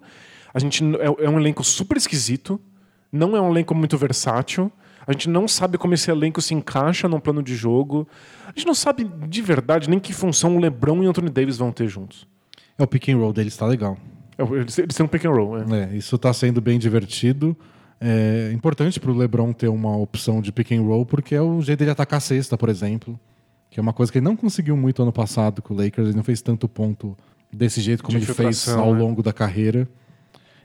A 0.52 0.58
gente 0.58 0.84
é, 0.96 1.24
é 1.24 1.30
um 1.30 1.40
elenco 1.40 1.64
super 1.64 1.96
esquisito. 1.96 2.60
Não 3.10 3.34
é 3.34 3.40
um 3.40 3.48
elenco 3.48 3.74
muito 3.74 3.96
versátil. 3.96 4.70
A 5.06 5.12
gente 5.12 5.30
não 5.30 5.48
sabe 5.48 5.78
como 5.78 5.94
esse 5.94 6.10
elenco 6.10 6.42
se 6.42 6.52
encaixa 6.52 7.08
num 7.08 7.18
plano 7.18 7.42
de 7.42 7.56
jogo. 7.56 8.06
A 8.46 8.52
gente 8.54 8.66
não 8.66 8.74
sabe 8.74 9.10
de 9.26 9.40
verdade 9.40 9.88
nem 9.88 9.98
que 9.98 10.12
função 10.12 10.54
o 10.54 10.60
LeBron 10.60 11.02
e 11.02 11.06
o 11.06 11.08
Anthony 11.08 11.30
Davis 11.30 11.56
vão 11.56 11.72
ter 11.72 11.88
juntos. 11.88 12.26
É 12.78 12.82
o 12.82 12.86
pick 12.86 13.08
and 13.08 13.16
roll 13.16 13.32
deles 13.32 13.56
tá 13.56 13.64
legal. 13.64 13.96
É, 14.36 14.42
Eles, 14.42 14.78
eles 14.78 14.94
têm 14.94 15.06
um 15.06 15.08
pick 15.08 15.24
and 15.24 15.30
roll. 15.30 15.58
É. 15.58 15.94
É, 15.94 15.96
isso 15.96 16.18
tá 16.18 16.30
sendo 16.34 16.60
bem 16.60 16.78
divertido. 16.78 17.56
É 18.00 18.50
importante 18.52 19.00
pro 19.00 19.14
LeBron 19.14 19.52
ter 19.52 19.68
uma 19.68 19.96
opção 19.96 20.40
de 20.40 20.52
pick 20.52 20.72
and 20.72 20.82
roll, 20.82 21.06
porque 21.06 21.34
é 21.34 21.40
o 21.40 21.62
jeito 21.62 21.78
dele 21.78 21.90
atacar 21.90 22.18
a 22.18 22.20
cesta, 22.20 22.58
por 22.58 22.68
exemplo. 22.68 23.18
Que 23.70 23.80
é 23.80 23.82
uma 23.82 23.92
coisa 23.92 24.12
que 24.12 24.18
ele 24.18 24.24
não 24.24 24.36
conseguiu 24.36 24.76
muito 24.76 25.02
ano 25.02 25.12
passado 25.12 25.62
com 25.62 25.74
o 25.74 25.76
Lakers, 25.76 26.08
ele 26.08 26.16
não 26.16 26.22
fez 26.22 26.40
tanto 26.42 26.68
ponto 26.68 27.16
desse 27.52 27.80
jeito 27.80 28.02
como 28.02 28.18
De 28.18 28.24
ele 28.24 28.34
fez 28.34 28.68
ao 28.68 28.92
né? 28.92 29.00
longo 29.00 29.22
da 29.22 29.32
carreira. 29.32 29.88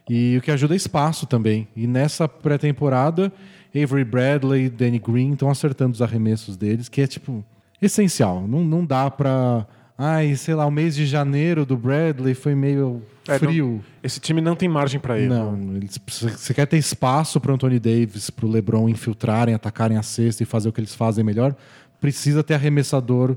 E 0.10 0.38
o 0.38 0.42
que 0.42 0.52
ajuda 0.52 0.74
é 0.74 0.78
espaço 0.78 1.28
também. 1.28 1.68
E 1.76 1.86
nessa 1.86 2.28
pré-temporada, 2.28 3.32
Avery 3.76 4.04
Bradley 4.04 4.66
e 4.66 4.70
Danny 4.70 5.00
Green 5.00 5.34
estão 5.34 5.50
acertando 5.50 5.94
os 5.94 6.02
arremessos 6.02 6.58
deles, 6.58 6.90
que 6.90 7.02
é 7.02 7.08
tipo 7.08 7.46
essencial. 7.82 8.48
Não, 8.48 8.64
não 8.64 8.84
dá 8.84 9.10
pra. 9.10 9.68
Ai, 10.02 10.34
sei 10.38 10.56
lá, 10.56 10.66
o 10.66 10.72
mês 10.72 10.96
de 10.96 11.06
janeiro 11.06 11.66
do 11.66 11.76
Bradley 11.76 12.34
foi 12.34 12.56
meio 12.56 13.02
É, 13.28 13.34
não- 13.34 13.40
frio. 13.40 13.84
Esse 14.02 14.18
time 14.22 14.40
não 14.40 14.56
tem 14.56 14.70
margem 14.70 14.98
pra 14.98 15.20
erro. 15.20 15.34
Não, 15.58 15.76
eles, 15.76 16.00
você 16.08 16.54
quer 16.54 16.66
ter 16.66 16.78
espaço 16.78 17.38
para 17.42 17.54
Anthony 17.54 17.80
Davis, 17.82 18.30
para 18.30 18.46
o 18.46 18.50
LeBron 18.50 18.88
infiltrarem, 18.88 19.54
atacarem 19.54 19.98
a 19.98 20.02
cesta 20.02 20.42
e 20.42 20.46
fazer 20.46 20.70
o 20.70 20.72
que 20.72 20.80
eles 20.80 20.96
fazem 20.96 21.22
melhor, 21.22 21.54
precisa 22.00 22.42
ter 22.42 22.54
arremessador 22.54 23.36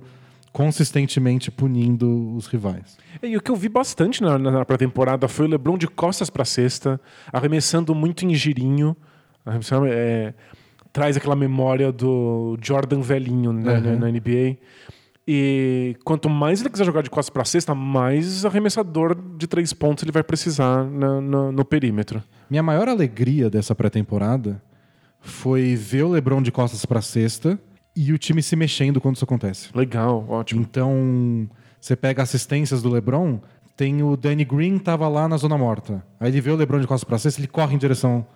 consistentemente 0.53 1.51
punindo 1.51 2.37
os 2.37 2.47
rivais. 2.47 2.97
E 3.23 3.37
o 3.37 3.41
que 3.41 3.51
eu 3.51 3.57
vi 3.57 3.69
bastante 3.69 4.23
na, 4.23 4.39
na 4.39 4.65
pré-temporada 4.65 5.27
foi 5.27 5.47
o 5.47 5.49
LeBron 5.49 5.77
de 5.77 5.89
costas 5.89 6.31
pra 6.31 6.45
cesta, 6.45 7.01
arremessando 7.33 7.93
muito 7.95 8.25
em 8.25 8.35
girinho. 8.35 8.97
É, 9.91 10.33
traz 10.93 11.17
aquela 11.17 11.35
memória 11.35 11.91
do 11.91 12.57
Jordan 12.63 13.01
velhinho 13.01 13.53
né, 13.53 13.79
Uhum. 13.79 13.81
na, 13.81 13.97
na 13.97 14.09
NBA. 14.13 14.59
E 15.27 15.97
quanto 16.05 16.29
mais 16.29 16.61
ele 16.61 16.69
quiser 16.71 16.85
jogar 16.85 17.03
de 17.03 17.11
costas 17.11 17.31
pra 17.31 17.45
cesta, 17.45 17.75
mais 17.75 18.45
arremessador 18.45 19.15
de 19.37 19.47
três 19.47 19.73
pontos 19.73 20.03
ele 20.03 20.11
vai 20.13 20.23
precisar 20.25 20.85
na- 20.85 21.21
no 21.53 21.65
perímetro. 21.65 22.23
Minha 22.51 22.63
maior 22.63 22.89
alegria 22.89 23.49
dessa 23.49 23.75
pré-temporada 23.75 24.61
foi 25.21 25.77
ver 25.77 26.03
o 26.03 26.09
LeBron 26.11 26.43
de 26.43 26.51
costas 26.51 26.85
para 26.85 27.01
cesta 27.01 27.59
e 27.95 28.13
o 28.13 28.19
time 28.19 28.43
se 28.43 28.57
mexendo 28.57 29.01
quando 29.01 29.15
isso 29.17 29.25
acontece. 29.25 29.69
Legal, 29.75 30.27
ótimo. 30.29 30.61
Então, 30.61 31.49
você 31.81 31.95
pega 31.95 32.23
assistências 32.23 32.83
do 32.83 32.91
LeBron, 32.91 33.39
tem 33.77 34.03
o 34.03 34.17
Danny 34.17 34.45
Green 34.45 34.79
tava 34.79 35.07
lá 35.09 35.29
na 35.29 35.37
zona 35.37 35.57
morta. 35.57 36.05
Aí 36.19 36.31
ele 36.33 36.41
vê 36.41 36.51
o 36.51 36.57
LeBron 36.57 36.81
de 36.81 36.87
costas 36.89 37.05
para 37.05 37.19
cesta, 37.19 37.41
ele 37.41 37.47
corre 37.49 37.75
em 37.77 37.79
direção 37.79 38.27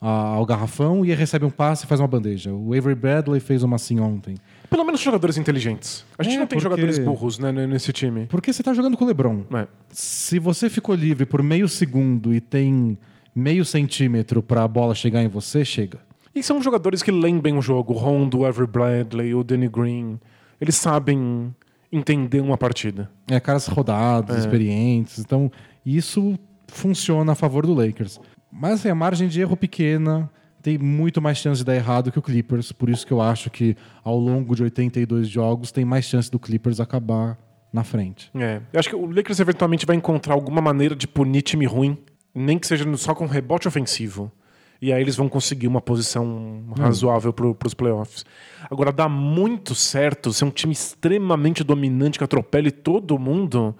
a- 0.00 0.34
ao 0.34 0.44
garrafão 0.44 1.04
e 1.04 1.14
recebe 1.14 1.46
um 1.46 1.50
passe 1.50 1.84
e 1.84 1.88
faz 1.88 2.00
uma 2.00 2.06
bandeja. 2.08 2.52
O 2.52 2.74
Avery 2.74 2.94
Bradley 2.94 3.40
fez 3.40 3.62
uma 3.62 3.76
assim 3.76 3.98
ontem. 4.00 4.34
Pelo 4.74 4.84
menos 4.84 5.00
jogadores 5.00 5.36
inteligentes. 5.38 6.04
A 6.18 6.24
gente 6.24 6.34
É, 6.34 6.38
não 6.38 6.46
tem 6.48 6.58
porque- 6.58 6.62
jogadores 6.64 6.98
burros 6.98 7.38
né, 7.38 7.52
nesse 7.52 7.92
time. 7.92 8.26
Porque 8.26 8.52
você 8.52 8.60
tá 8.60 8.74
jogando 8.74 8.96
com 8.96 9.04
o 9.04 9.06
LeBron. 9.06 9.44
É. 9.54 9.68
Se 9.90 10.40
você 10.40 10.68
ficou 10.68 10.96
livre 10.96 11.24
por 11.24 11.42
meio 11.44 11.68
segundo 11.68 12.34
e 12.34 12.40
tem 12.40 12.98
meio 13.34 13.64
centímetro 13.64 14.42
para 14.42 14.64
a 14.64 14.68
bola 14.68 14.92
chegar 14.94 15.22
em 15.22 15.28
você, 15.28 15.64
chega. 15.64 15.98
E 16.34 16.42
são 16.42 16.60
jogadores 16.60 17.04
que 17.04 17.12
leem 17.12 17.38
bem 17.38 17.56
o 17.56 17.62
jogo. 17.62 17.92
Rondo, 17.92 18.38
o 18.40 18.44
Avery 18.46 18.66
Bradley, 18.66 19.32
o 19.32 19.44
Danny 19.44 19.68
Green. 19.68 20.18
Eles 20.60 20.74
sabem 20.74 21.54
entender 21.92 22.40
uma 22.40 22.58
partida. 22.58 23.08
É, 23.30 23.38
caras 23.38 23.68
rodados, 23.68 24.34
É. 24.34 24.38
experientes. 24.40 25.20
Então, 25.20 25.52
isso 25.86 26.36
funciona 26.66 27.30
a 27.30 27.34
favor 27.36 27.64
do 27.64 27.74
Lakers. 27.74 28.18
Mas 28.50 28.72
assim, 28.80 28.88
a 28.88 28.94
margem 28.96 29.28
de 29.28 29.40
erro 29.40 29.56
pequena 29.56 30.28
tem 30.64 30.78
muito 30.78 31.20
mais 31.20 31.36
chance 31.36 31.58
de 31.58 31.64
dar 31.64 31.76
errado 31.76 32.10
que 32.10 32.18
o 32.18 32.22
Clippers. 32.22 32.72
Por 32.72 32.88
isso 32.88 33.06
que 33.06 33.12
eu 33.12 33.20
acho 33.20 33.50
que 33.50 33.76
ao 34.02 34.18
longo 34.18 34.56
de 34.56 34.62
82 34.62 35.28
jogos 35.28 35.70
tem 35.70 35.84
mais 35.84 36.06
chance 36.06 36.30
do 36.30 36.38
Clippers 36.38 36.80
acabar 36.80 37.38
na 37.70 37.84
frente. 37.84 38.30
É. 38.34 38.62
Eu 38.72 38.80
acho 38.80 38.88
que 38.88 38.96
o 38.96 39.04
Lakers 39.04 39.40
eventualmente 39.40 39.84
vai 39.84 39.94
encontrar 39.94 40.32
alguma 40.32 40.62
maneira 40.62 40.96
de 40.96 41.06
punir 41.06 41.42
time 41.42 41.66
ruim, 41.66 41.98
nem 42.34 42.58
que 42.58 42.66
seja 42.66 42.84
só 42.96 43.14
com 43.14 43.26
rebote 43.26 43.68
ofensivo. 43.68 44.32
E 44.80 44.90
aí 44.90 45.02
eles 45.02 45.16
vão 45.16 45.28
conseguir 45.28 45.66
uma 45.66 45.82
posição 45.82 46.64
razoável 46.78 47.32
para 47.32 47.66
os 47.66 47.74
playoffs. 47.74 48.24
Agora, 48.70 48.90
dá 48.90 49.06
muito 49.06 49.74
certo 49.74 50.32
ser 50.32 50.46
um 50.46 50.50
time 50.50 50.72
extremamente 50.72 51.62
dominante 51.62 52.16
que 52.16 52.24
atropele 52.24 52.70
todo 52.70 53.18
mundo. 53.18 53.74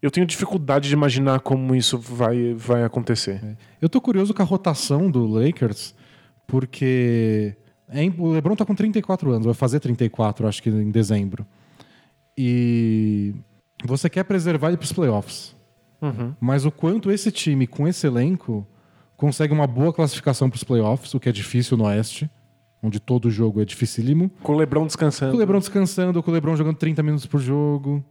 Eu 0.00 0.10
tenho 0.10 0.26
dificuldade 0.26 0.88
de 0.88 0.94
imaginar 0.94 1.40
como 1.40 1.74
isso 1.74 1.98
vai, 1.98 2.54
vai 2.54 2.82
acontecer. 2.82 3.58
Eu 3.80 3.90
tô 3.90 4.00
curioso 4.00 4.32
com 4.32 4.40
a 4.40 4.44
rotação 4.46 5.10
do 5.10 5.26
Lakers, 5.26 5.94
porque 6.46 7.56
é 7.88 8.04
o 8.18 8.30
LeBron 8.32 8.56
tá 8.56 8.64
com 8.64 8.74
34 8.74 9.30
anos, 9.30 9.44
vai 9.46 9.54
fazer 9.54 9.80
34, 9.80 10.46
acho 10.46 10.62
que 10.62 10.70
em 10.70 10.90
dezembro. 10.90 11.46
E 12.36 13.34
você 13.84 14.08
quer 14.10 14.24
preservar 14.24 14.68
ele 14.68 14.76
para 14.76 14.84
os 14.84 14.92
playoffs. 14.92 15.54
Uhum. 16.02 16.34
Mas 16.40 16.64
o 16.66 16.70
quanto 16.70 17.10
esse 17.10 17.30
time, 17.30 17.66
com 17.66 17.86
esse 17.88 18.06
elenco, 18.06 18.66
consegue 19.16 19.52
uma 19.52 19.66
boa 19.66 19.92
classificação 19.92 20.50
para 20.50 20.56
os 20.56 20.64
playoffs, 20.64 21.14
o 21.14 21.20
que 21.20 21.28
é 21.28 21.32
difícil 21.32 21.76
no 21.76 21.84
Oeste, 21.84 22.28
onde 22.82 23.00
todo 23.00 23.30
jogo 23.30 23.62
é 23.62 23.64
dificílimo. 23.64 24.30
Com 24.42 24.52
o 24.52 24.56
LeBron 24.56 24.86
descansando. 24.86 25.30
Com 25.32 25.36
o 25.36 25.40
LeBron 25.40 25.58
descansando, 25.58 26.22
com 26.22 26.30
o 26.30 26.34
LeBron 26.34 26.56
jogando 26.56 26.76
30 26.76 27.02
minutos 27.02 27.26
por 27.26 27.40
jogo. 27.40 28.04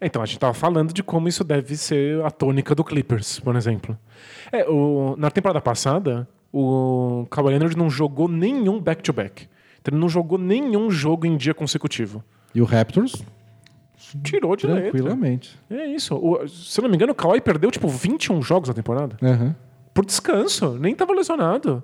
Então, 0.00 0.22
a 0.22 0.26
gente 0.26 0.38
tava 0.38 0.54
falando 0.54 0.92
de 0.92 1.02
como 1.02 1.26
isso 1.26 1.42
deve 1.42 1.76
ser 1.76 2.22
a 2.24 2.30
tônica 2.30 2.74
do 2.74 2.84
Clippers, 2.84 3.40
por 3.40 3.56
exemplo. 3.56 3.98
É, 4.52 4.68
o- 4.68 5.16
na 5.18 5.30
temporada 5.30 5.60
passada, 5.60 6.28
o 6.52 7.26
Kawhi 7.30 7.50
Leonard 7.50 7.76
não 7.76 7.88
jogou 7.90 8.28
nenhum 8.28 8.80
back-to-back. 8.80 9.48
Então, 9.80 9.94
ele 9.94 10.00
não 10.00 10.08
jogou 10.08 10.36
nenhum 10.38 10.90
jogo 10.90 11.26
em 11.26 11.36
dia 11.36 11.54
consecutivo. 11.54 12.22
E 12.54 12.60
o 12.60 12.64
Raptors, 12.64 13.14
Tirou 14.24 14.56
de 14.56 14.66
letra. 14.66 14.90
tranquilamente. 14.90 15.56
É 15.70 15.86
isso. 15.86 16.14
O- 16.16 16.46
se 16.48 16.78
eu 16.80 16.82
não 16.82 16.90
me 16.90 16.96
engano, 16.96 17.12
o 17.12 17.14
Kawhi 17.14 17.40
perdeu, 17.40 17.70
tipo, 17.70 17.86
21 17.88 18.42
jogos 18.42 18.68
na 18.68 18.74
temporada. 18.74 19.16
Aham. 19.22 19.54
Por 19.94 20.04
descanso. 20.04 20.76
Nem 20.80 20.94
tava 20.94 21.12
lesionado. 21.12 21.82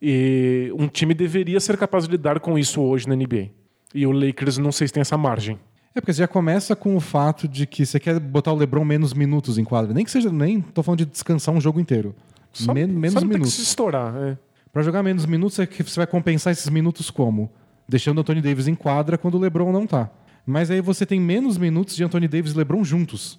E 0.00 0.70
um 0.78 0.86
time 0.86 1.14
deveria 1.14 1.58
ser 1.60 1.76
capaz 1.76 2.04
de 2.04 2.10
lidar 2.10 2.38
com 2.40 2.58
isso 2.58 2.80
hoje 2.80 3.08
na 3.08 3.14
NBA. 3.16 3.48
E 3.94 4.06
o 4.06 4.12
Lakers, 4.12 4.58
não 4.58 4.70
sei 4.72 4.86
se 4.86 4.92
tem 4.94 5.00
essa 5.00 5.16
margem. 5.16 5.58
É 5.94 6.00
porque 6.00 6.12
você 6.12 6.18
já 6.18 6.28
começa 6.28 6.74
com 6.76 6.96
o 6.96 7.00
fato 7.00 7.46
de 7.48 7.66
que 7.66 7.86
você 7.86 7.98
quer 8.00 8.18
botar 8.18 8.52
o 8.52 8.56
LeBron 8.56 8.84
menos 8.84 9.14
minutos 9.14 9.56
em 9.58 9.64
quadra. 9.64 9.94
Nem 9.94 10.04
que 10.04 10.10
seja, 10.10 10.30
nem 10.30 10.60
tô 10.60 10.82
falando 10.82 10.98
de 10.98 11.06
descansar 11.06 11.54
um 11.54 11.60
jogo 11.60 11.78
inteiro. 11.80 12.14
Só, 12.54 12.72
Men- 12.72 12.86
menos 12.86 13.12
só 13.14 13.20
tem 13.20 13.28
que 13.28 13.34
minutos. 13.34 13.54
se 13.54 13.62
estourar. 13.62 14.14
É. 14.16 14.38
Pra 14.72 14.82
jogar 14.82 15.02
menos 15.02 15.26
minutos, 15.26 15.58
é 15.58 15.66
que 15.66 15.82
você 15.82 15.96
vai 16.00 16.06
compensar 16.06 16.52
esses 16.52 16.68
minutos 16.68 17.10
como? 17.10 17.50
Deixando 17.88 18.18
o 18.18 18.20
Anthony 18.22 18.40
Davis 18.40 18.66
em 18.66 18.74
quadra 18.74 19.18
quando 19.18 19.34
o 19.34 19.38
LeBron 19.38 19.70
não 19.70 19.86
tá. 19.86 20.10
Mas 20.46 20.70
aí 20.70 20.80
você 20.80 21.04
tem 21.06 21.20
menos 21.20 21.56
minutos 21.58 21.94
de 21.94 22.02
Anthony 22.04 22.26
Davis 22.26 22.52
e 22.52 22.56
LeBron 22.56 22.82
juntos, 22.82 23.38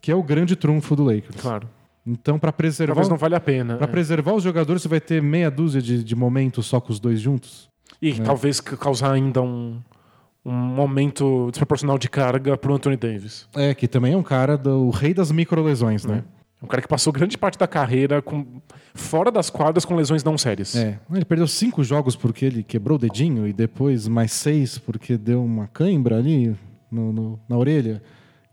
que 0.00 0.10
é 0.10 0.14
o 0.14 0.22
grande 0.22 0.56
trunfo 0.56 0.94
do 0.96 1.04
Lakers. 1.04 1.40
Claro. 1.40 1.68
Então, 2.06 2.38
pra 2.38 2.52
preservar, 2.52 2.92
Talvez 2.94 3.08
não 3.08 3.16
valha 3.16 3.38
a 3.38 3.40
pena. 3.40 3.76
pra 3.76 3.86
é. 3.86 3.90
preservar 3.90 4.34
os 4.34 4.42
jogadores, 4.42 4.82
você 4.82 4.88
vai 4.88 5.00
ter 5.00 5.22
meia 5.22 5.50
dúzia 5.50 5.80
de, 5.80 6.04
de 6.04 6.14
momentos 6.14 6.66
só 6.66 6.80
com 6.80 6.92
os 6.92 7.00
dois 7.00 7.18
juntos. 7.20 7.68
E 8.02 8.12
talvez 8.20 8.60
ca- 8.60 8.76
causar 8.76 9.12
ainda 9.12 9.40
um, 9.40 9.80
um 10.44 10.78
aumento 10.80 11.48
desproporcional 11.50 11.96
de 11.98 12.08
carga 12.10 12.56
pro 12.58 12.74
Anthony 12.74 12.96
Davis. 12.96 13.48
É, 13.54 13.74
que 13.74 13.88
também 13.88 14.12
é 14.12 14.16
um 14.16 14.22
cara 14.22 14.58
do 14.58 14.86
o 14.86 14.90
rei 14.90 15.14
das 15.14 15.32
microlesões, 15.32 16.04
né? 16.04 16.22
Um 16.64 16.66
cara 16.66 16.82
que 16.82 16.88
passou 16.88 17.12
grande 17.12 17.36
parte 17.38 17.58
da 17.58 17.66
carreira 17.68 18.20
com, 18.22 18.44
fora 18.94 19.30
das 19.30 19.50
quadras 19.50 19.84
com 19.84 19.94
lesões 19.94 20.24
não 20.24 20.36
sérias. 20.38 20.74
É. 20.74 20.98
Ele 21.12 21.24
perdeu 21.24 21.46
cinco 21.46 21.84
jogos 21.84 22.16
porque 22.16 22.44
ele 22.46 22.62
quebrou 22.62 22.96
o 22.96 22.98
dedinho 23.00 23.46
e 23.46 23.52
depois 23.52 24.08
mais 24.08 24.32
seis 24.32 24.78
porque 24.78 25.16
deu 25.18 25.44
uma 25.44 25.66
cãibra 25.68 26.16
ali 26.16 26.56
no- 26.90 27.12
no- 27.12 27.40
na 27.48 27.56
orelha. 27.56 28.02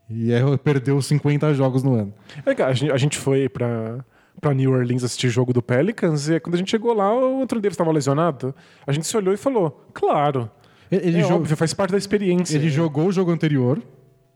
E 0.10 0.34
aí 0.34 0.42
perdeu 0.64 1.02
50 1.02 1.54
jogos 1.54 1.84
no 1.84 1.94
ano. 1.96 2.14
É 2.46 2.62
a 2.64 2.74
gente, 2.74 2.92
a 2.92 2.98
gente 2.98 3.18
foi 3.18 3.48
pra, 3.48 4.04
pra 4.42 4.54
New 4.54 4.72
Orleans 4.72 5.04
assistir 5.06 5.30
jogo 5.30 5.54
do 5.54 5.62
Pelicans 5.62 6.28
e 6.28 6.38
quando 6.40 6.56
a 6.56 6.58
gente 6.58 6.70
chegou 6.70 6.94
lá, 6.94 7.14
o 7.16 7.42
Anthony 7.44 7.62
Davis 7.62 7.76
estava 7.76 7.92
lesionado. 7.92 8.54
A 8.86 8.92
gente 8.92 9.08
se 9.08 9.16
olhou 9.16 9.34
e 9.34 9.38
falou: 9.38 9.88
Claro, 9.94 10.52
Ele, 10.92 11.08
ele 11.08 11.22
é 11.22 11.26
óbvio, 11.26 11.56
faz 11.56 11.74
parte 11.74 11.92
da 11.92 11.98
experiência. 11.98 12.58
ele 12.58 12.70
jogou 12.70 13.08
o 13.08 13.12
jogo 13.12 13.32
anterior, 13.32 13.82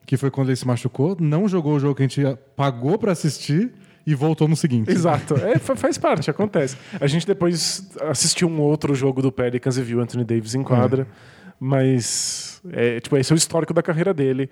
que 0.05 0.17
foi 0.17 0.29
quando 0.31 0.49
ele 0.49 0.55
se 0.55 0.67
machucou, 0.67 1.17
não 1.19 1.47
jogou 1.47 1.75
o 1.75 1.79
jogo 1.79 1.95
que 1.95 2.03
a 2.03 2.07
gente 2.07 2.21
pagou 2.55 2.97
pra 2.97 3.11
assistir 3.11 3.71
e 4.05 4.13
voltou 4.13 4.47
no 4.47 4.55
seguinte. 4.55 4.91
Exato. 4.91 5.33
É, 5.35 5.57
fa- 5.57 5.75
faz 5.75 5.97
parte, 5.97 6.29
acontece. 6.29 6.77
A 6.99 7.07
gente 7.07 7.25
depois 7.25 7.89
assistiu 8.01 8.47
um 8.47 8.61
outro 8.61 8.93
jogo 8.93 9.21
do 9.21 9.31
Pelicans 9.31 9.77
e 9.77 9.81
viu 9.81 9.99
Anthony 9.99 10.23
Davis 10.23 10.53
em 10.53 10.61
quadra. 10.63 11.07
Mas, 11.59 12.61
é, 12.71 12.99
tipo, 12.99 13.17
esse 13.17 13.31
é 13.31 13.35
o 13.35 13.37
histórico 13.37 13.73
da 13.73 13.81
carreira 13.81 14.13
dele. 14.13 14.49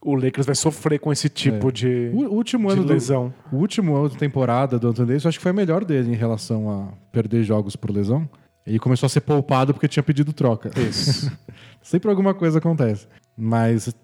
O 0.00 0.14
Lakers 0.14 0.46
vai 0.46 0.54
sofrer 0.54 0.98
com 1.00 1.10
esse 1.10 1.28
tipo 1.28 1.72
de, 1.72 2.10
O 2.14 2.28
último 2.34 2.68
de 2.68 2.74
ano 2.74 2.84
do, 2.84 2.92
lesão. 2.92 3.32
o 3.50 3.56
último 3.56 3.96
ano 3.96 4.10
de 4.10 4.16
temporada 4.18 4.78
do 4.78 4.88
Anthony 4.88 5.08
Davis, 5.08 5.24
eu 5.24 5.28
acho 5.30 5.38
que 5.38 5.42
foi 5.42 5.50
a 5.50 5.54
melhor 5.54 5.84
dele 5.84 6.12
em 6.12 6.14
relação 6.14 6.70
a 6.70 6.88
perder 7.10 7.42
jogos 7.42 7.74
por 7.74 7.90
lesão. 7.90 8.28
Ele 8.66 8.78
começou 8.78 9.06
a 9.06 9.10
ser 9.10 9.22
poupado 9.22 9.72
porque 9.74 9.88
tinha 9.88 10.02
pedido 10.02 10.32
troca. 10.32 10.70
Isso. 10.78 11.32
Sempre 11.82 12.10
alguma 12.10 12.34
coisa 12.34 12.58
acontece. 12.58 13.06
Mas 13.36 13.94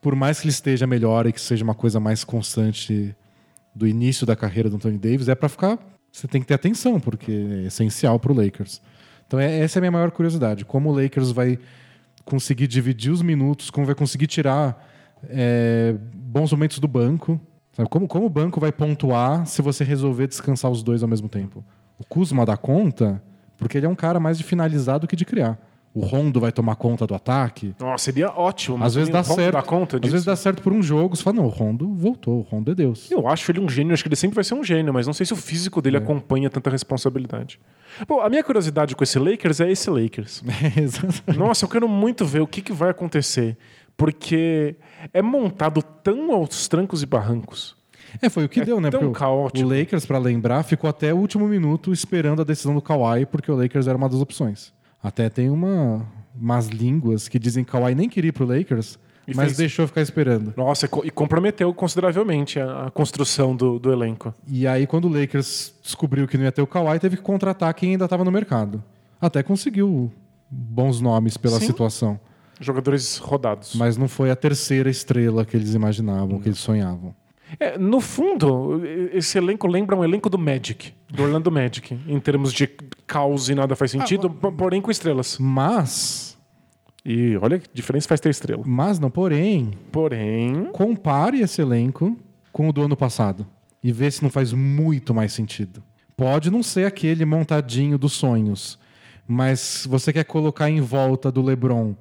por 0.00 0.14
mais 0.14 0.40
que 0.40 0.46
ele 0.46 0.52
esteja 0.52 0.86
melhor 0.86 1.26
e 1.26 1.32
que 1.32 1.40
seja 1.40 1.64
uma 1.64 1.74
coisa 1.74 1.98
mais 1.98 2.24
constante 2.24 3.14
do 3.74 3.86
início 3.86 4.26
da 4.26 4.36
carreira 4.36 4.68
do 4.68 4.76
Anthony 4.76 4.98
Davis, 4.98 5.28
é 5.28 5.34
pra 5.34 5.48
ficar. 5.48 5.78
Você 6.10 6.26
tem 6.26 6.40
que 6.40 6.46
ter 6.46 6.54
atenção, 6.54 6.98
porque 6.98 7.32
é 7.32 7.66
essencial 7.66 8.18
pro 8.18 8.34
Lakers. 8.34 8.80
Então 9.26 9.38
é- 9.38 9.60
essa 9.60 9.78
é 9.78 9.80
a 9.80 9.82
minha 9.82 9.92
maior 9.92 10.10
curiosidade. 10.10 10.64
Como 10.64 10.90
o 10.90 10.92
Lakers 10.92 11.30
vai 11.30 11.58
conseguir 12.24 12.66
dividir 12.66 13.10
os 13.10 13.22
minutos, 13.22 13.70
como 13.70 13.86
vai 13.86 13.94
conseguir 13.94 14.26
tirar 14.26 14.86
é, 15.28 15.96
bons 16.14 16.52
momentos 16.52 16.78
do 16.78 16.86
banco. 16.86 17.40
Sabe? 17.72 17.88
Como, 17.88 18.06
como 18.06 18.26
o 18.26 18.30
banco 18.30 18.60
vai 18.60 18.72
pontuar 18.72 19.46
se 19.46 19.62
você 19.62 19.84
resolver 19.84 20.26
descansar 20.26 20.70
os 20.70 20.82
dois 20.82 21.02
ao 21.02 21.08
mesmo 21.08 21.28
tempo? 21.28 21.64
O 21.98 22.04
Kuzma 22.04 22.46
dá 22.46 22.56
conta, 22.56 23.22
porque 23.56 23.78
ele 23.78 23.86
é 23.86 23.88
um 23.88 23.94
cara 23.94 24.20
mais 24.20 24.38
de 24.38 24.44
finalizar 24.44 24.98
do 24.98 25.06
que 25.06 25.16
de 25.16 25.24
criar. 25.24 25.58
O 25.98 26.06
Rondo 26.06 26.40
vai 26.40 26.52
tomar 26.52 26.76
conta 26.76 27.06
do 27.06 27.14
ataque. 27.14 27.74
Nossa, 27.80 28.04
seria 28.04 28.30
ótimo. 28.30 28.82
Às 28.84 28.94
vezes 28.94 29.10
dá 29.10 29.22
certo. 29.24 29.52
dar 29.54 29.62
conta 29.62 29.96
Às 29.96 30.00
disso? 30.00 30.12
vezes 30.12 30.24
dá 30.26 30.36
certo 30.36 30.62
por 30.62 30.72
um 30.72 30.82
jogo, 30.82 31.16
você 31.16 31.22
fala, 31.22 31.36
não, 31.36 31.46
o 31.46 31.48
Rondo 31.48 31.92
voltou, 31.94 32.38
o 32.38 32.42
Rondo 32.42 32.70
é 32.70 32.74
Deus. 32.74 33.10
Eu 33.10 33.26
acho 33.28 33.50
ele 33.50 33.60
um 33.60 33.68
gênio, 33.68 33.92
acho 33.94 34.02
que 34.02 34.08
ele 34.08 34.16
sempre 34.16 34.34
vai 34.36 34.44
ser 34.44 34.54
um 34.54 34.62
gênio, 34.64 34.92
mas 34.94 35.06
não 35.06 35.12
sei 35.14 35.26
se 35.26 35.32
o 35.32 35.36
físico 35.36 35.82
dele 35.82 35.96
acompanha 35.96 36.48
tanta 36.50 36.70
responsabilidade. 36.70 37.58
Bom, 38.06 38.20
a 38.20 38.28
minha 38.28 38.44
curiosidade 38.44 38.94
com 38.94 39.02
esse 39.04 39.18
Lakers 39.18 39.60
é 39.60 39.70
esse 39.70 39.90
Lakers. 39.90 40.42
Exato. 40.76 41.22
Nossa, 41.38 41.64
eu 41.64 41.68
quero 41.68 41.88
muito 41.88 42.24
ver 42.24 42.40
o 42.40 42.46
que, 42.46 42.60
que 42.62 42.72
vai 42.72 42.90
acontecer. 42.90 43.56
Porque 43.96 44.76
é 45.12 45.20
montado 45.20 45.82
tão 45.82 46.32
aos 46.32 46.68
trancos 46.68 47.02
e 47.02 47.06
barrancos. 47.06 47.76
é, 48.22 48.28
foi 48.30 48.44
o 48.44 48.48
que 48.48 48.60
É 48.60 48.64
deu, 48.64 48.80
né? 48.80 48.90
tão 48.90 49.00
Porque 49.00 49.10
o- 49.16 49.18
caótico. 49.18 49.66
o 49.66 49.76
Lakers, 49.76 50.06
pra 50.06 50.18
lembrar, 50.18 50.62
ficou 50.62 50.88
até 50.88 51.12
o 51.12 51.16
último 51.16 51.48
minuto 51.48 51.92
esperando 51.92 52.40
a 52.40 52.44
decisão 52.44 52.72
do 52.74 52.80
Kawhi, 52.80 53.26
porque 53.26 53.50
o 53.50 53.56
Lakers 53.56 53.88
era 53.88 53.98
uma 53.98 54.08
das 54.08 54.20
opções. 54.20 54.72
Até 55.02 55.28
tem 55.28 55.48
uma, 55.50 56.04
umas 56.38 56.66
línguas 56.68 57.28
que 57.28 57.38
dizem 57.38 57.64
que 57.64 57.70
o 57.70 57.72
Kawhi 57.72 57.94
nem 57.94 58.08
queria 58.08 58.30
ir 58.30 58.32
pro 58.32 58.44
Lakers, 58.46 58.98
E 59.26 59.34
mas 59.34 59.46
fez- 59.46 59.56
deixou 59.58 59.86
ficar 59.86 60.00
esperando. 60.02 60.52
Nossa, 60.56 60.86
e 60.86 60.88
co- 60.88 61.04
comprometeu 61.12 61.72
consideravelmente 61.74 62.58
a, 62.58 62.86
a 62.86 62.90
construção 62.90 63.54
do, 63.54 63.78
do 63.78 63.92
elenco. 63.92 64.34
E 64.46 64.66
aí, 64.66 64.86
quando 64.86 65.04
o 65.06 65.08
Lakers 65.08 65.72
descobriu 65.82 66.26
que 66.26 66.36
não 66.36 66.44
ia 66.44 66.52
ter 66.52 66.62
o 66.62 66.66
Kawhi, 66.66 66.98
teve 66.98 67.16
que 67.16 67.22
contratar 67.22 67.72
quem 67.74 67.92
ainda 67.92 68.04
estava 68.06 68.24
no 68.24 68.30
mercado. 68.32 68.82
Até 69.20 69.42
conseguiu 69.42 70.10
bons 70.50 71.00
nomes 71.00 71.36
pela 71.36 71.58
Sim. 71.60 71.66
situação. 71.66 72.18
Jogadores 72.60 73.18
rodados. 73.18 73.74
Mas 73.76 73.96
não 73.96 74.08
foi 74.08 74.30
a 74.32 74.36
terceira 74.36 74.90
estrela 74.90 75.44
que 75.44 75.56
eles 75.56 75.74
imaginavam, 75.74 76.40
que 76.40 76.48
eles 76.48 76.58
sonhavam. 76.58 77.14
É, 77.58 77.78
no 77.78 78.00
fundo, 78.00 78.82
esse 79.12 79.38
elenco 79.38 79.66
lembra 79.66 79.96
um 79.96 80.04
elenco 80.04 80.28
do 80.28 80.38
Magic, 80.38 80.92
do 81.08 81.22
Orlando 81.22 81.50
Magic, 81.50 81.98
em 82.06 82.20
termos 82.20 82.52
de 82.52 82.66
caos 83.06 83.48
e 83.48 83.54
nada 83.54 83.74
faz 83.74 83.90
sentido, 83.90 84.28
po- 84.30 84.52
porém 84.52 84.80
com 84.82 84.90
estrelas. 84.90 85.38
Mas, 85.38 86.36
E 87.04 87.36
olha 87.38 87.58
que 87.58 87.68
diferença 87.72 88.06
faz 88.08 88.20
ter 88.20 88.28
estrela. 88.30 88.62
mas 88.66 88.98
não, 88.98 89.10
porém, 89.10 89.70
Porém, 89.90 90.66
compare 90.72 91.40
esse 91.40 91.62
elenco 91.62 92.16
com 92.52 92.68
o 92.68 92.72
do 92.72 92.82
ano 92.82 92.96
passado 92.96 93.46
e 93.82 93.92
vê 93.92 94.10
se 94.10 94.22
não 94.22 94.28
faz 94.30 94.52
muito 94.52 95.14
mais 95.14 95.32
sentido. 95.32 95.82
Pode 96.16 96.50
não 96.50 96.62
ser 96.62 96.84
aquele 96.84 97.24
montadinho 97.24 97.96
dos 97.96 98.12
sonhos, 98.12 98.78
mas 99.26 99.86
você 99.88 100.12
quer 100.12 100.24
colocar 100.24 100.68
em 100.68 100.80
volta 100.80 101.30
do 101.32 101.40
LeBron 101.40 101.94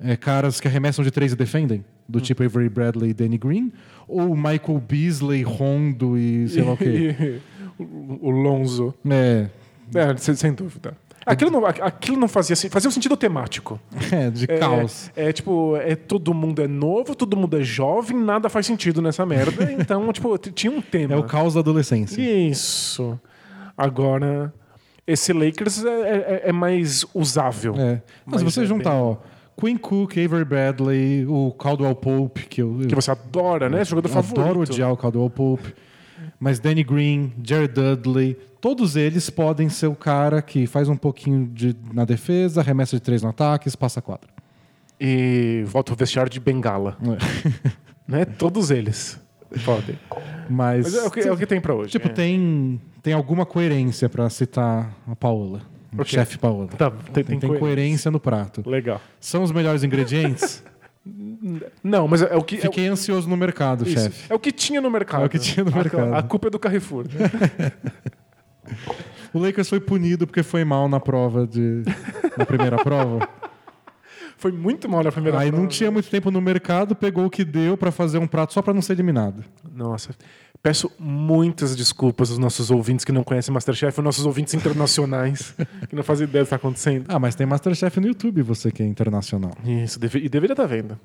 é, 0.00 0.16
caras 0.16 0.58
que 0.60 0.66
arremessam 0.66 1.04
de 1.04 1.10
três 1.12 1.32
e 1.32 1.36
defendem? 1.36 1.84
Do 2.08 2.20
tipo 2.20 2.42
Avery 2.42 2.68
Bradley 2.68 3.10
e 3.10 3.14
Danny 3.14 3.38
Green, 3.38 3.72
ou 4.08 4.34
Michael 4.36 4.82
Beasley, 4.86 5.42
Rondo 5.42 6.16
e 6.18 6.48
sei 6.48 6.62
lá 6.62 6.72
o 6.72 6.76
quê. 6.76 7.38
o 7.78 8.30
Lonzo. 8.30 8.94
É, 9.08 9.48
É, 9.94 10.16
sem, 10.16 10.34
sem 10.34 10.52
dúvida. 10.52 10.96
Aquilo 11.24 11.52
não, 11.52 11.64
aquilo 11.64 12.16
não 12.16 12.26
fazia 12.26 12.56
sen- 12.56 12.68
fazia 12.68 12.88
um 12.88 12.92
sentido 12.92 13.16
temático. 13.16 13.78
é 14.10 14.28
de 14.28 14.44
É, 14.50 14.58
caos. 14.58 15.08
É, 15.14 15.32
tipo, 15.32 15.76
é, 15.76 15.94
todo 15.94 16.34
mundo 16.34 16.60
é 16.60 16.66
novo, 16.66 17.14
todo 17.14 17.36
mundo 17.36 17.56
é 17.56 17.62
jovem, 17.62 18.16
nada 18.16 18.48
faz 18.48 18.66
sentido 18.66 19.00
nessa 19.00 19.24
merda. 19.24 19.70
Então, 19.72 20.12
tipo, 20.12 20.36
tinha 20.38 20.72
um 20.72 20.80
tema. 20.82 21.14
É 21.14 21.16
o 21.16 21.22
caos 21.22 21.54
da 21.54 21.60
adolescência. 21.60 22.20
Isso. 22.20 23.18
Agora, 23.76 24.52
esse 25.06 25.32
Lakers 25.32 25.84
é, 25.84 25.88
é- 25.90 26.42
é 26.46 26.52
mais 26.52 27.04
usável. 27.14 27.74
É. 27.76 28.02
Mas 28.26 28.40
se 28.40 28.44
Mas 28.44 28.54
você 28.54 28.62
é 28.62 28.66
juntar, 28.66 28.94
ó, 28.94 29.16
Quinn 29.58 29.76
Cook, 29.76 30.12
Avery 30.18 30.44
Bradley, 30.44 31.26
o 31.26 31.52
Caldwell 31.52 31.94
Pope, 31.94 32.46
que 32.46 32.62
eu, 32.62 32.78
Que 32.88 32.94
você 32.94 33.10
adora, 33.10 33.68
né? 33.68 33.84
Jogador 33.84 34.08
eu 34.08 34.12
favorito. 34.14 34.40
adoro 34.40 34.60
odiar 34.60 34.92
o 34.92 34.96
Caldwell 34.96 35.30
Pope, 35.30 35.74
mas 36.40 36.58
Danny 36.58 36.82
Green, 36.82 37.32
Jared 37.42 37.72
Dudley, 37.72 38.36
todos 38.60 38.96
eles 38.96 39.28
podem 39.30 39.68
ser 39.68 39.86
o 39.88 39.94
cara 39.94 40.40
que 40.42 40.66
faz 40.66 40.88
um 40.88 40.96
pouquinho 40.96 41.46
de, 41.46 41.76
na 41.92 42.04
defesa, 42.04 42.60
arremessa 42.60 42.96
de 42.96 43.02
três 43.02 43.22
no 43.22 43.28
ataque, 43.28 43.74
passa 43.76 44.00
a 44.00 44.02
quadra. 44.02 44.28
E 45.00 45.64
volta 45.66 45.92
o 45.92 45.96
vestiário 45.96 46.30
de 46.30 46.38
bengala. 46.40 46.96
né? 48.06 48.24
Todos 48.24 48.70
eles 48.70 49.20
podem. 49.64 49.98
Mas, 50.48 50.84
Mas 50.84 50.94
é 50.94 51.02
o 51.06 51.10
que, 51.10 51.20
é 51.20 51.32
o 51.32 51.36
que 51.36 51.46
tem 51.46 51.60
pra 51.60 51.74
hoje. 51.74 51.90
tipo, 51.90 52.08
é. 52.08 52.10
tem, 52.10 52.80
tem 53.02 53.12
alguma 53.12 53.44
coerência 53.44 54.08
pra 54.08 54.28
citar 54.30 54.94
a 55.06 55.14
Paola, 55.16 55.60
o 55.96 56.00
Ok. 56.00 56.06
chefe 56.06 56.38
Paola. 56.38 56.68
Tá, 56.68 56.90
tem, 56.90 57.22
Tem, 57.24 57.38
tem, 57.38 57.58
coerência 57.58 58.10
no 58.10 58.18
prato. 58.20 58.62
Legal. 58.68 59.00
São 59.20 59.42
os 59.42 59.52
melhores 59.52 59.82
ingredientes? 59.84 60.62
Não, 61.82 62.06
mas 62.06 62.22
é 62.22 62.36
o 62.36 62.42
que. 62.42 62.54
é 62.56 62.58
o- 62.58 62.62
Fiquei 62.62 62.86
ansioso 62.86 63.28
no 63.28 63.36
mercado, 63.36 63.82
Isso. 63.84 64.00
chefe. 64.00 64.32
É 64.32 64.34
o 64.34 64.38
que 64.38 64.52
tinha 64.52 64.80
no 64.80 64.90
mercado. 64.90 65.22
É 65.24 65.26
o 65.26 65.28
que 65.28 65.38
tinha 65.38 65.64
no 65.64 65.72
A- 65.72 65.76
mercado. 65.76 66.14
A, 66.14 66.22
culpa 66.22 66.46
é 66.46 66.50
do 66.50 66.58
Carrefour. 66.58 67.04
né? 67.08 67.72
O 69.34 69.38
Lakers 69.38 69.68
foi 69.68 69.80
punido 69.80 70.26
porque 70.26 70.42
foi 70.42 70.62
mal 70.64 70.88
na 70.88 71.00
prova 71.00 71.46
de 71.46 71.82
na 72.36 72.44
primeira 72.46 72.76
prova. 72.76 73.26
Foi 74.42 74.50
muito 74.50 74.88
mal 74.88 75.04
na 75.04 75.12
primeira 75.12 75.38
Aí 75.38 75.52
não 75.52 75.58
prova. 75.60 75.68
tinha 75.70 75.88
muito 75.88 76.10
tempo 76.10 76.28
no 76.28 76.40
mercado, 76.40 76.96
pegou 76.96 77.26
o 77.26 77.30
que 77.30 77.44
deu 77.44 77.76
pra 77.76 77.92
fazer 77.92 78.18
um 78.18 78.26
prato 78.26 78.52
só 78.52 78.60
pra 78.60 78.74
não 78.74 78.82
ser 78.82 78.94
eliminado. 78.94 79.44
Nossa. 79.72 80.10
Peço 80.60 80.90
muitas 80.98 81.76
desculpas 81.76 82.28
aos 82.28 82.40
nossos 82.40 82.68
ouvintes 82.68 83.04
que 83.04 83.12
não 83.12 83.22
conhecem 83.22 83.54
Masterchef, 83.54 83.96
aos 84.00 84.04
nossos 84.04 84.26
ouvintes 84.26 84.52
internacionais 84.52 85.54
que 85.88 85.94
não 85.94 86.02
fazem 86.02 86.26
ideia 86.26 86.42
do 86.42 86.46
que 86.46 86.54
está 86.54 86.56
acontecendo. 86.56 87.04
Ah, 87.06 87.20
mas 87.20 87.36
tem 87.36 87.46
Masterchef 87.46 88.00
no 88.00 88.08
YouTube, 88.08 88.42
você 88.42 88.72
que 88.72 88.82
é 88.82 88.86
internacional. 88.86 89.52
Isso, 89.64 90.00
e 90.16 90.28
deveria 90.28 90.54
estar 90.54 90.66
vendo. 90.66 90.98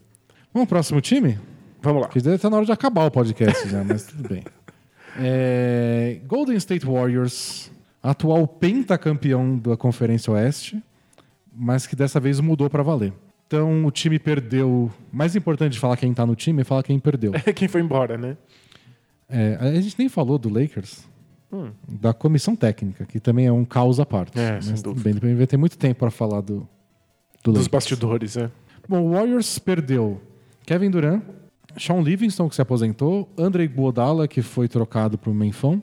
Vamos 0.51 0.67
pro 0.67 0.77
próximo 0.77 0.99
time? 0.99 1.39
Vamos 1.79 2.01
lá. 2.01 2.07
Que 2.07 2.19
deve 2.19 2.37
estar 2.37 2.49
na 2.49 2.57
hora 2.57 2.65
de 2.65 2.71
acabar 2.71 3.05
o 3.05 3.11
podcast 3.11 3.69
já, 3.69 3.83
mas 3.83 4.07
tudo 4.07 4.27
bem. 4.27 4.43
É, 5.19 6.19
Golden 6.27 6.55
State 6.57 6.85
Warriors, 6.85 7.71
atual 8.03 8.47
pentacampeão 8.47 9.57
da 9.57 9.75
Conferência 9.75 10.31
Oeste, 10.31 10.79
mas 11.51 11.87
que 11.87 11.95
dessa 11.95 12.19
vez 12.19 12.39
mudou 12.39 12.69
pra 12.69 12.83
valer. 12.83 13.11
Então 13.47 13.85
o 13.85 13.91
time 13.91 14.19
perdeu. 14.19 14.91
Mais 15.11 15.35
importante 15.35 15.73
de 15.73 15.79
falar 15.79 15.95
quem 15.95 16.13
tá 16.13 16.25
no 16.25 16.35
time 16.35 16.61
é 16.61 16.63
falar 16.65 16.83
quem 16.83 16.99
perdeu. 16.99 17.31
Quem 17.55 17.67
foi 17.67 17.81
embora, 17.81 18.17
né? 18.17 18.35
É, 19.29 19.57
a 19.59 19.81
gente 19.81 19.95
nem 19.97 20.09
falou 20.09 20.37
do 20.37 20.49
Lakers, 20.49 21.07
Hum. 21.51 21.71
da 21.87 22.13
comissão 22.13 22.57
técnica, 22.57 23.05
que 23.05 23.21
também 23.21 23.45
é 23.45 23.51
um 23.51 23.63
caos 23.63 24.01
à 24.01 24.05
parte. 24.05 24.37
É, 24.37 24.53
Mas 24.55 24.81
tudo 24.81 24.99
bem, 25.01 25.13
vai 25.35 25.47
ter 25.47 25.55
muito 25.55 25.77
tempo 25.77 25.99
para 26.01 26.11
falar 26.11 26.41
do, 26.41 26.67
do 27.41 27.53
Dos 27.53 27.67
bastidores, 27.67 28.35
é. 28.35 28.51
Bom, 28.87 29.01
o 29.01 29.11
Warriors 29.11 29.57
perdeu 29.57 30.21
Kevin 30.65 30.91
Durant, 30.91 31.23
Sean 31.77 32.01
Livingston, 32.01 32.49
que 32.49 32.55
se 32.55 32.61
aposentou, 32.61 33.29
Andrei 33.37 33.65
Guodala, 33.65 34.27
que 34.27 34.41
foi 34.41 34.67
trocado 34.67 35.17
para 35.17 35.29
o 35.29 35.33
Menfão 35.33 35.81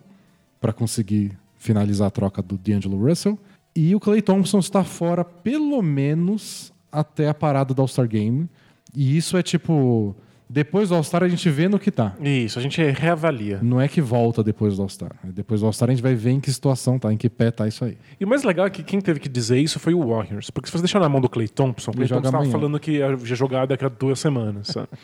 para 0.60 0.72
conseguir 0.72 1.32
finalizar 1.56 2.08
a 2.08 2.10
troca 2.10 2.42
do 2.42 2.58
D'Angelo 2.58 2.98
Russell, 2.98 3.38
e 3.74 3.94
o 3.94 4.00
Clay 4.00 4.20
Thompson 4.20 4.58
está 4.58 4.84
fora 4.84 5.24
pelo 5.24 5.80
menos 5.80 6.73
até 6.94 7.28
a 7.28 7.34
parada 7.34 7.74
do 7.74 7.82
All-Star 7.82 8.08
Game. 8.08 8.48
E 8.94 9.16
isso 9.16 9.36
é 9.36 9.42
tipo, 9.42 10.14
depois 10.48 10.90
do 10.90 10.94
All-Star 10.94 11.22
a 11.22 11.28
gente 11.28 11.48
vê 11.50 11.68
no 11.68 11.78
que 11.78 11.90
tá. 11.90 12.14
Isso, 12.20 12.58
a 12.58 12.62
gente 12.62 12.80
reavalia. 12.82 13.58
Não 13.62 13.80
é 13.80 13.88
que 13.88 14.00
volta 14.00 14.42
depois 14.42 14.76
do 14.76 14.82
All-Star. 14.82 15.12
Depois 15.24 15.60
do 15.60 15.66
All-Star 15.66 15.88
a 15.88 15.92
gente 15.92 16.02
vai 16.02 16.14
ver 16.14 16.30
em 16.30 16.40
que 16.40 16.52
situação 16.52 16.98
tá, 16.98 17.12
em 17.12 17.16
que 17.16 17.28
pé 17.28 17.50
tá 17.50 17.66
isso 17.66 17.84
aí. 17.84 17.98
E 18.20 18.24
o 18.24 18.28
mais 18.28 18.44
legal 18.44 18.66
é 18.66 18.70
que 18.70 18.82
quem 18.82 19.00
teve 19.00 19.18
que 19.18 19.28
dizer 19.28 19.58
isso 19.58 19.80
foi 19.80 19.94
o 19.94 20.06
Warriors. 20.06 20.50
Porque 20.50 20.68
se 20.68 20.72
você 20.72 20.82
deixar 20.82 21.00
na 21.00 21.08
mão 21.08 21.20
do 21.20 21.28
Clay 21.28 21.48
Thompson, 21.48 21.90
o 21.90 21.94
Clay 21.94 22.08
Thompson 22.08 22.36
amanhã. 22.36 22.52
falando 22.52 22.78
que 22.78 22.92
ia 22.92 23.16
jogar 23.16 23.66
daqui 23.66 23.84
a 23.84 23.88
duas 23.88 24.20
semanas. 24.20 24.68
sabe? 24.68 24.88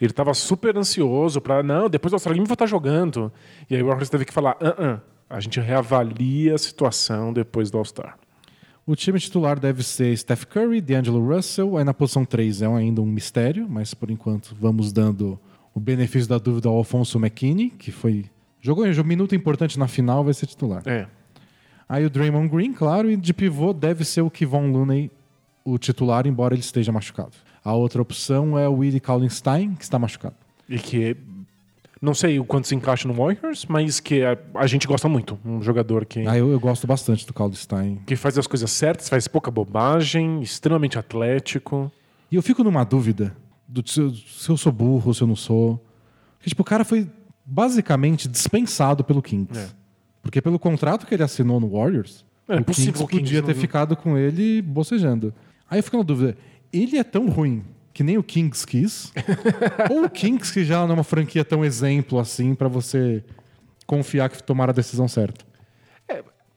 Ele 0.00 0.10
estava 0.10 0.34
super 0.34 0.76
ansioso 0.76 1.40
para 1.40 1.62
não, 1.62 1.88
depois 1.88 2.10
do 2.10 2.14
All-Star 2.16 2.32
Game 2.32 2.44
eu 2.44 2.48
vou 2.48 2.54
estar 2.54 2.66
jogando. 2.66 3.32
E 3.70 3.74
aí 3.74 3.82
o 3.82 3.86
Warriors 3.86 4.10
teve 4.10 4.24
que 4.24 4.32
falar, 4.32 4.56
ah, 4.60 4.74
ah, 4.78 5.00
a 5.30 5.40
gente 5.40 5.58
reavalia 5.60 6.54
a 6.54 6.58
situação 6.58 7.32
depois 7.32 7.70
do 7.70 7.78
All-Star. 7.78 8.16
O 8.86 8.94
time 8.94 9.18
titular 9.18 9.58
deve 9.58 9.82
ser 9.82 10.16
Steph 10.16 10.44
Curry, 10.44 10.80
D'Angelo 10.80 11.26
Russell. 11.26 11.78
Aí 11.78 11.84
na 11.84 11.94
posição 11.94 12.24
3 12.24 12.62
é 12.62 12.66
ainda 12.66 13.00
um 13.00 13.06
mistério, 13.06 13.66
mas 13.68 13.94
por 13.94 14.10
enquanto 14.10 14.54
vamos 14.60 14.92
dando 14.92 15.38
o 15.72 15.80
benefício 15.80 16.28
da 16.28 16.36
dúvida 16.36 16.68
ao 16.68 16.76
Alfonso 16.76 17.18
McKinney, 17.18 17.70
que 17.70 17.90
foi 17.90 18.26
jogou 18.60 18.84
um 18.84 19.04
minuto 19.04 19.34
importante 19.34 19.78
na 19.78 19.88
final, 19.88 20.22
vai 20.22 20.34
ser 20.34 20.46
titular. 20.46 20.82
É. 20.86 21.06
Aí 21.88 22.04
o 22.04 22.10
Draymond 22.10 22.48
Green, 22.48 22.72
claro, 22.72 23.10
e 23.10 23.16
de 23.16 23.34
pivô 23.34 23.72
deve 23.72 24.04
ser 24.04 24.22
o 24.22 24.30
Kevon 24.30 24.70
Looney, 24.70 25.10
o 25.64 25.78
titular, 25.78 26.26
embora 26.26 26.54
ele 26.54 26.60
esteja 26.60 26.92
machucado. 26.92 27.32
A 27.62 27.74
outra 27.74 28.00
opção 28.00 28.58
é 28.58 28.68
o 28.68 28.76
Willie 28.76 29.00
Kallenstein, 29.00 29.74
que 29.74 29.82
está 29.82 29.98
machucado. 29.98 30.36
E 30.68 30.78
que 30.78 31.16
não 32.04 32.14
sei 32.14 32.38
o 32.38 32.44
quanto 32.44 32.68
se 32.68 32.74
encaixa 32.74 33.08
no 33.08 33.14
Warriors, 33.14 33.64
mas 33.66 33.98
que 33.98 34.22
a, 34.22 34.36
a 34.54 34.66
gente 34.66 34.86
gosta 34.86 35.08
muito. 35.08 35.38
Um 35.44 35.62
jogador 35.62 36.04
que, 36.04 36.26
Ah, 36.26 36.36
eu, 36.38 36.50
eu 36.52 36.60
gosto 36.60 36.86
bastante 36.86 37.26
do 37.26 37.32
Kallenstein. 37.32 38.00
que 38.06 38.14
faz 38.16 38.36
as 38.38 38.46
coisas 38.46 38.70
certas, 38.70 39.08
faz 39.08 39.26
pouca 39.26 39.50
bobagem, 39.50 40.40
extremamente 40.42 40.98
atlético. 40.98 41.90
E 42.30 42.36
eu 42.36 42.42
fico 42.42 42.62
numa 42.62 42.84
dúvida 42.84 43.34
do 43.66 43.82
se 43.88 44.00
eu, 44.00 44.10
se 44.12 44.48
eu 44.50 44.56
sou 44.56 44.70
burro, 44.72 45.12
se 45.14 45.22
eu 45.22 45.26
não 45.26 45.36
sou. 45.36 45.82
Porque, 46.38 46.50
tipo, 46.50 46.62
o 46.62 46.64
cara 46.64 46.84
foi 46.84 47.08
basicamente 47.44 48.28
dispensado 48.28 49.04
pelo 49.04 49.22
Kings. 49.22 49.58
É. 49.58 49.68
Porque 50.22 50.40
pelo 50.40 50.58
contrato 50.58 51.06
que 51.06 51.14
ele 51.14 51.22
assinou 51.22 51.60
no 51.60 51.68
Warriors, 51.70 52.24
É, 52.48 52.56
o 52.56 52.64
possível 52.64 52.92
Kings 52.92 53.04
o 53.04 53.06
Kings 53.08 53.22
podia 53.24 53.42
ter 53.42 53.54
não- 53.54 53.60
ficado 53.60 53.96
com 53.96 54.16
ele 54.18 54.60
bocejando. 54.62 55.32
Aí 55.70 55.78
eu 55.78 55.82
fico 55.82 55.96
na 55.96 56.02
dúvida, 56.02 56.36
ele 56.72 56.96
é 56.98 57.04
tão 57.04 57.28
ruim 57.28 57.62
que 57.94 58.02
nem 58.02 58.18
o 58.18 58.22
Kings 58.22 58.66
quis? 58.66 59.12
ou 59.90 60.04
o 60.04 60.10
Kings 60.10 60.52
que 60.52 60.64
já 60.64 60.82
não 60.82 60.90
é 60.90 60.94
uma 60.94 61.04
franquia 61.04 61.44
tão 61.44 61.64
exemplo 61.64 62.18
assim 62.18 62.54
pra 62.54 62.68
você 62.68 63.24
confiar 63.86 64.28
que 64.28 64.42
tomaram 64.42 64.72
a 64.72 64.74
decisão 64.74 65.08
certa? 65.08 65.44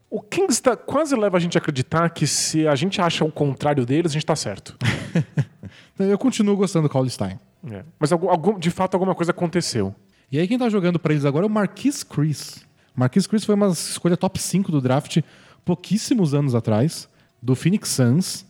O 0.10 0.22
Kings 0.22 0.62
tá, 0.62 0.76
quase 0.76 1.16
leva 1.16 1.36
a 1.36 1.40
gente 1.40 1.58
a 1.58 1.60
acreditar 1.60 2.10
que 2.10 2.26
se 2.26 2.66
a 2.66 2.76
gente 2.76 3.02
acha 3.02 3.26
o 3.26 3.32
contrário 3.32 3.86
deles, 3.86 4.12
a 4.12 4.14
gente 4.14 4.26
tá 4.26 4.36
certo. 4.36 4.78
Eu 6.00 6.18
continuo 6.18 6.56
gostando 6.56 6.88
do 6.88 6.92
Kallenstein. 6.92 7.38
É. 7.70 7.84
Mas 8.00 8.12
algum, 8.12 8.58
de 8.58 8.72
fato 8.72 8.94
alguma 8.94 9.14
coisa 9.14 9.32
aconteceu. 9.32 9.94
E 10.32 10.40
aí 10.40 10.48
quem 10.48 10.58
tá 10.58 10.70
jogando 10.70 10.98
pra 10.98 11.12
eles 11.12 11.26
agora 11.26 11.46
é 11.46 11.48
o 11.48 11.50
Marquis 11.50 12.04
Chris. 12.04 12.66
Marquis 12.96 13.28
Chris 13.28 13.44
foi 13.44 13.56
uma 13.56 13.68
escolha 13.68 14.16
top 14.16 14.40
5 14.40 14.72
do 14.72 14.80
draft 14.80 15.20
pouquíssimos 15.66 16.34
anos 16.34 16.56
atrás, 16.56 17.10
do 17.42 17.56
Phoenix 17.56 17.90
Suns, 17.90 18.46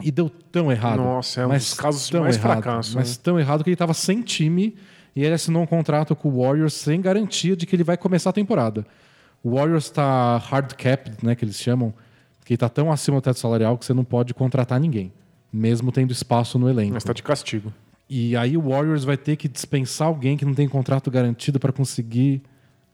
e 0.00 0.10
deu 0.10 0.30
tão 0.30 0.70
errado. 0.70 0.98
Nossa, 0.98 1.42
é 1.42 1.46
um 1.46 1.50
mas 1.50 1.64
dos 1.64 1.74
casos 1.74 2.08
tão 2.08 2.22
mais 2.22 2.36
errado, 2.36 2.62
fracasso, 2.62 2.96
Mas 2.96 3.16
né? 3.16 3.22
tão 3.22 3.38
errado 3.38 3.62
que 3.62 3.70
ele 3.70 3.76
tava 3.76 3.92
sem 3.92 4.22
time 4.22 4.76
e 5.14 5.22
ele 5.22 5.34
assinou 5.34 5.62
um 5.62 5.66
contrato 5.66 6.16
com 6.16 6.28
o 6.28 6.42
Warriors 6.42 6.72
sem 6.72 7.00
garantia 7.00 7.54
de 7.54 7.66
que 7.66 7.76
ele 7.76 7.84
vai 7.84 7.96
começar 7.96 8.30
a 8.30 8.32
temporada. 8.32 8.86
O 9.42 9.56
Warriors 9.56 9.90
tá 9.90 10.38
hard 10.38 10.72
capped, 10.74 11.24
né, 11.24 11.34
que 11.34 11.44
eles 11.44 11.56
chamam, 11.56 11.92
que 12.44 12.56
tá 12.56 12.68
tão 12.68 12.90
acima 12.90 13.18
do 13.18 13.22
teto 13.22 13.38
salarial 13.38 13.76
que 13.76 13.84
você 13.84 13.92
não 13.92 14.04
pode 14.04 14.32
contratar 14.32 14.80
ninguém, 14.80 15.12
mesmo 15.52 15.92
tendo 15.92 16.12
espaço 16.12 16.58
no 16.58 16.70
elenco. 16.70 16.94
Mas 16.94 17.04
tá 17.04 17.12
de 17.12 17.22
castigo. 17.22 17.72
E 18.08 18.36
aí 18.36 18.56
o 18.56 18.68
Warriors 18.70 19.04
vai 19.04 19.16
ter 19.16 19.36
que 19.36 19.48
dispensar 19.48 20.08
alguém 20.08 20.36
que 20.36 20.44
não 20.44 20.54
tem 20.54 20.68
contrato 20.68 21.10
garantido 21.10 21.58
para 21.58 21.72
conseguir 21.72 22.42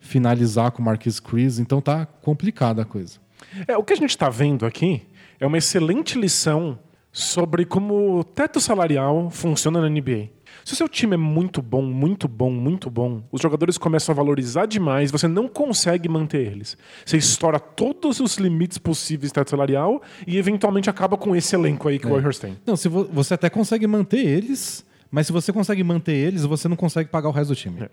finalizar 0.00 0.70
com 0.70 0.80
o 0.80 0.84
Marquis 0.84 1.18
Chris, 1.20 1.58
então 1.58 1.80
tá 1.80 2.06
complicada 2.06 2.82
a 2.82 2.84
coisa. 2.84 3.18
É, 3.66 3.76
o 3.76 3.82
que 3.82 3.92
a 3.92 3.96
gente 3.96 4.10
está 4.10 4.28
vendo 4.28 4.64
aqui 4.64 5.02
é 5.40 5.46
uma 5.46 5.58
excelente 5.58 6.18
lição 6.18 6.78
sobre 7.18 7.64
como 7.64 8.20
o 8.20 8.22
teto 8.24 8.60
salarial 8.60 9.28
funciona 9.28 9.80
na 9.80 9.88
NBA. 9.88 10.28
Se 10.64 10.74
o 10.74 10.76
seu 10.76 10.88
time 10.88 11.14
é 11.14 11.16
muito 11.16 11.60
bom, 11.60 11.82
muito 11.82 12.28
bom, 12.28 12.48
muito 12.50 12.88
bom, 12.88 13.22
os 13.32 13.40
jogadores 13.40 13.76
começam 13.76 14.12
a 14.12 14.16
valorizar 14.16 14.66
demais, 14.66 15.10
você 15.10 15.26
não 15.26 15.48
consegue 15.48 16.08
manter 16.08 16.46
eles. 16.46 16.76
Você 17.04 17.16
estoura 17.16 17.58
todos 17.58 18.20
os 18.20 18.36
limites 18.36 18.78
possíveis 18.78 19.32
do 19.32 19.34
teto 19.34 19.50
salarial 19.50 20.00
e 20.26 20.36
eventualmente 20.38 20.88
acaba 20.88 21.16
com 21.16 21.34
esse 21.34 21.56
elenco 21.56 21.88
aí 21.88 21.98
que 21.98 22.06
o 22.06 22.10
Warriors 22.10 22.38
tem. 22.38 22.56
Não, 22.64 22.76
se 22.76 22.88
vo- 22.88 23.08
você 23.12 23.34
até 23.34 23.50
consegue 23.50 23.86
manter 23.88 24.24
eles, 24.24 24.84
mas 25.10 25.26
se 25.26 25.32
você 25.32 25.52
consegue 25.52 25.82
manter 25.82 26.14
eles, 26.14 26.44
você 26.44 26.68
não 26.68 26.76
consegue 26.76 27.10
pagar 27.10 27.28
o 27.30 27.32
resto 27.32 27.48
do 27.50 27.56
time. 27.56 27.82
É. 27.82 27.88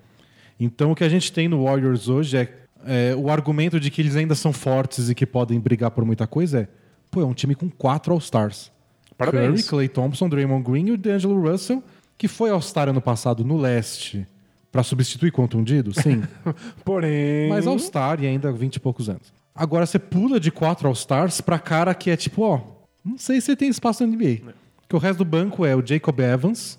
Então 0.60 0.92
o 0.92 0.96
que 0.96 1.04
a 1.04 1.10
gente 1.10 1.32
tem 1.34 1.48
no 1.48 1.64
Warriors 1.64 2.08
hoje 2.10 2.38
é, 2.38 2.54
é, 2.86 3.16
o 3.16 3.30
argumento 3.32 3.80
de 3.80 3.90
que 3.90 4.02
eles 4.02 4.16
ainda 4.16 4.36
são 4.36 4.54
fortes 4.54 5.10
e 5.10 5.16
que 5.16 5.26
podem 5.26 5.60
brigar 5.60 5.90
por 5.90 6.06
muita 6.06 6.28
coisa 6.28 6.60
é, 6.62 6.68
pô, 7.10 7.22
é 7.22 7.26
um 7.26 7.34
time 7.34 7.56
com 7.56 7.70
quatro 7.70 8.14
All-Stars. 8.14 8.72
Parabéns. 9.18 9.62
Curry, 9.62 9.64
Clay 9.64 9.90
Thompson, 9.90 10.30
Draymond 10.30 10.64
Green 10.64 10.88
e 10.88 10.92
o 10.92 10.98
D'Angelo 10.98 11.40
Russell, 11.42 11.84
que 12.18 12.28
foi 12.28 12.50
All-Star 12.50 12.90
ano 12.90 13.02
passado 13.02 13.44
no 13.44 13.58
leste 13.58 14.28
para 14.72 14.84
substituir 14.84 15.32
contundido, 15.32 15.94
sim. 15.94 16.22
Porém. 16.84 17.48
Mas 17.50 17.66
All-Star 17.66 18.22
e 18.22 18.28
ainda 18.28 18.52
20 18.52 18.76
e 18.76 18.80
poucos 18.80 19.10
anos. 19.10 19.34
Agora 19.56 19.86
você 19.86 19.98
pula 19.98 20.38
de 20.40 20.52
quatro 20.52 20.88
All-Stars 20.88 21.40
pra 21.40 21.58
cara 21.58 21.94
que 21.96 22.10
é 22.10 22.18
tipo, 22.18 22.42
ó, 22.42 22.60
não 23.04 23.18
sei 23.18 23.40
se 23.40 23.56
tem 23.56 23.70
espaço 23.70 24.06
na 24.06 24.14
NBA. 24.14 24.54
Porque 24.82 24.96
o 24.96 25.00
resto 25.00 25.20
do 25.20 25.26
banco 25.26 25.66
é 25.66 25.76
o 25.76 25.86
Jacob 25.86 26.20
Evans, 26.20 26.78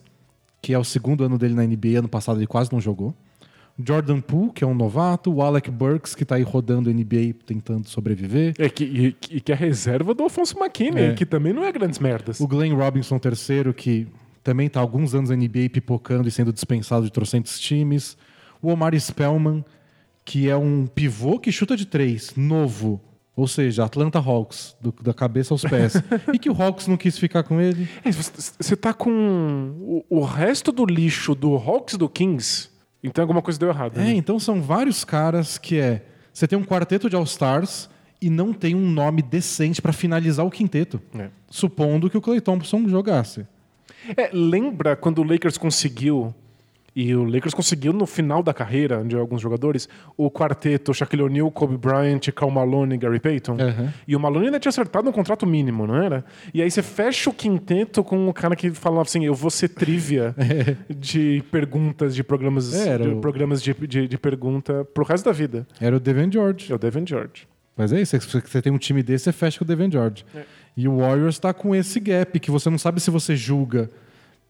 que 0.61 0.75
é 0.75 0.79
o 0.79 0.85
segundo 0.85 1.25
ano 1.25 1.39
dele 1.39 1.55
na 1.55 1.65
NBA, 1.65 2.01
ano 2.01 2.09
passado 2.09 2.39
ele 2.39 2.47
quase 2.47 2.71
não 2.71 2.81
jogou. 2.81 3.15
Jordan 3.79 4.21
Poole, 4.21 4.53
que 4.53 4.65
é 4.65 4.67
um 4.67 4.75
novato, 4.75 5.31
o 5.33 5.43
Alec 5.43 5.71
Burks, 5.71 6.15
que 6.15 6.25
tá 6.25 6.37
aí 6.37 6.43
rodando 6.43 6.91
NBA 6.93 7.35
tentando 7.45 7.89
sobreviver. 7.89 8.55
É 8.59 8.69
que, 8.71 8.85
e, 8.85 9.17
e 9.37 9.41
que 9.41 9.53
é 9.53 9.55
reserva 9.55 10.15
do 10.15 10.23
Alfonso 10.23 10.57
McKinney, 10.59 11.05
É. 11.11 11.15
que 11.15 11.27
também 11.27 11.53
não 11.53 11.63
é 11.65 11.71
grandes 11.71 11.99
merdas. 11.99 12.41
O 12.41 12.47
Glenn 12.47 12.75
Robinson 12.75 13.21
III, 13.23 13.73
que 13.75 14.07
também 14.43 14.69
tá 14.69 14.81
há 14.81 14.83
alguns 14.83 15.15
anos 15.15 15.29
na 15.31 15.37
NBA 15.37 15.69
pipocando 15.73 16.27
e 16.29 16.31
sendo 16.31 16.53
dispensado 16.53 17.05
de 17.05 17.13
trocentos 17.13 17.61
times. 17.61 18.17
O 18.63 18.69
Omar 18.69 18.99
Spellman, 18.99 19.65
que 20.25 20.49
é 20.49 20.57
um 20.57 20.87
pivô 20.87 21.39
que 21.39 21.53
chuta 21.53 21.77
de 21.77 21.85
três, 21.87 22.33
novo. 22.37 23.01
Ou 23.37 23.47
seja, 23.47 23.85
Atlanta 23.85 24.19
Hawks, 24.19 24.75
do- 24.81 24.95
da 25.03 25.13
cabeça 25.13 25.53
aos 25.53 25.61
pés. 25.63 25.93
e 26.33 26.39
que 26.39 26.49
o 26.49 26.55
Hawks 26.63 26.87
não 26.87 26.97
quis 26.97 27.19
ficar 27.19 27.43
com 27.43 27.61
ele. 27.61 27.87
É, 28.03 28.11
Você 28.11 28.33
você 28.59 28.75
tá 28.75 28.95
com 28.95 29.75
o, 29.79 30.05
o 30.09 30.25
resto 30.25 30.73
do 30.73 30.87
lixo 30.87 31.35
do 31.35 31.55
Hawks 31.55 31.95
e 31.95 31.99
do 31.99 32.09
Kings, 32.09 32.71
então 33.07 33.23
alguma 33.23 33.43
coisa 33.43 33.59
deu 33.59 33.69
errado. 33.69 33.99
É, 33.99 34.05
né? 34.05 34.15
então 34.15 34.39
são 34.39 34.61
vários 34.61 35.05
caras 35.05 35.59
que 35.59 35.79
é. 35.79 36.05
Você 36.33 36.47
tem 36.47 36.59
um 36.59 36.65
quarteto 36.65 37.09
de 37.09 37.17
All-Stars 37.17 37.89
e 38.21 38.29
não 38.29 38.53
tem 38.53 38.75
um 38.75 38.91
nome 38.91 39.23
decente 39.23 39.81
pra 39.81 39.93
finalizar 39.93 40.45
o 40.45 40.51
quinteto. 40.51 41.01
É. 41.19 41.29
Supondo 41.49 42.11
que 42.11 42.19
o 42.19 42.21
Clay 42.21 42.41
Thompson 42.41 42.87
jogasse. 42.89 43.47
É, 44.17 44.31
lembra 44.33 44.97
quando 44.97 45.21
o 45.21 45.25
Lakers 45.25 45.57
conseguiu, 45.57 46.35
e 46.97 47.15
o 47.15 47.25
Lakers 47.25 47.53
conseguiu 47.53 47.93
no 47.93 48.07
final 48.07 48.43
da 48.43 48.55
carreira 48.55 49.05
de 49.05 49.15
alguns 49.15 49.43
jogadores, 49.43 49.87
o 50.17 50.31
quarteto 50.31 50.95
Shaquille 50.95 51.23
O'Neal, 51.23 51.51
Kobe 51.51 51.77
Bryant, 51.77 52.21
Karl 52.35 52.51
Malone 52.51 52.95
e 52.95 52.99
Gary 52.99 53.21
Payton? 53.21 53.59
Aham. 53.61 53.93
E 54.09 54.17
o 54.17 54.19
Malone 54.21 54.47
ainda 54.47 54.59
tinha 54.59 54.71
acertado 54.71 55.07
um 55.11 55.13
contrato 55.13 55.47
mínimo, 55.47 55.87
não 55.87 56.03
era? 56.03 56.25
E 56.55 56.63
aí 56.63 56.71
você 56.71 56.83
fecha 56.83 57.29
o 57.29 57.35
quinteto 57.35 58.03
com 58.03 58.27
o 58.29 58.33
cara 58.33 58.57
que 58.57 58.71
falava 58.71 59.03
assim, 59.03 59.27
eu 59.27 59.35
vou 59.35 59.51
ser 59.51 59.69
trivia 59.69 60.35
de 60.89 61.45
perguntas, 61.51 62.15
de 62.15 62.25
programas, 62.25 62.73
É, 62.75 62.89
era 62.89 63.05
de, 63.05 63.11
o- 63.11 63.21
programas 63.21 63.63
de, 63.63 63.75
de, 63.75 64.09
de 64.09 64.17
pergunta 64.19 64.83
pro 64.95 65.05
resto 65.05 65.27
da 65.27 65.33
vida. 65.33 65.67
Era 65.79 65.95
o 65.97 66.01
Devin 66.01 66.33
George. 66.33 66.73
É 66.73 66.75
o 66.75 66.79
Devin 66.79 67.07
George. 67.07 67.47
Mas 67.77 67.93
é 67.93 68.01
isso, 68.01 68.19
você 68.19 68.63
tem 68.63 68.73
um 68.73 68.79
time 68.79 69.03
desse, 69.03 69.25
você 69.25 69.33
fecha 69.33 69.59
com 69.59 69.65
o 69.67 69.69
Devin 69.69 69.91
George. 69.93 70.25
É. 70.35 70.45
E 70.75 70.89
o 70.89 70.97
Warriors 70.97 71.39
tá 71.39 71.53
com 71.53 71.75
esse 71.75 72.01
gap, 72.01 72.41
que 72.41 72.51
você 72.51 72.71
não 72.71 72.79
sabe 72.79 73.03
se 73.03 73.11
você 73.11 73.37
julga 73.37 73.91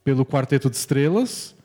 pelo 0.04 0.24
quarteto 0.24 0.70
de 0.70 0.76
estrelas 0.76 1.55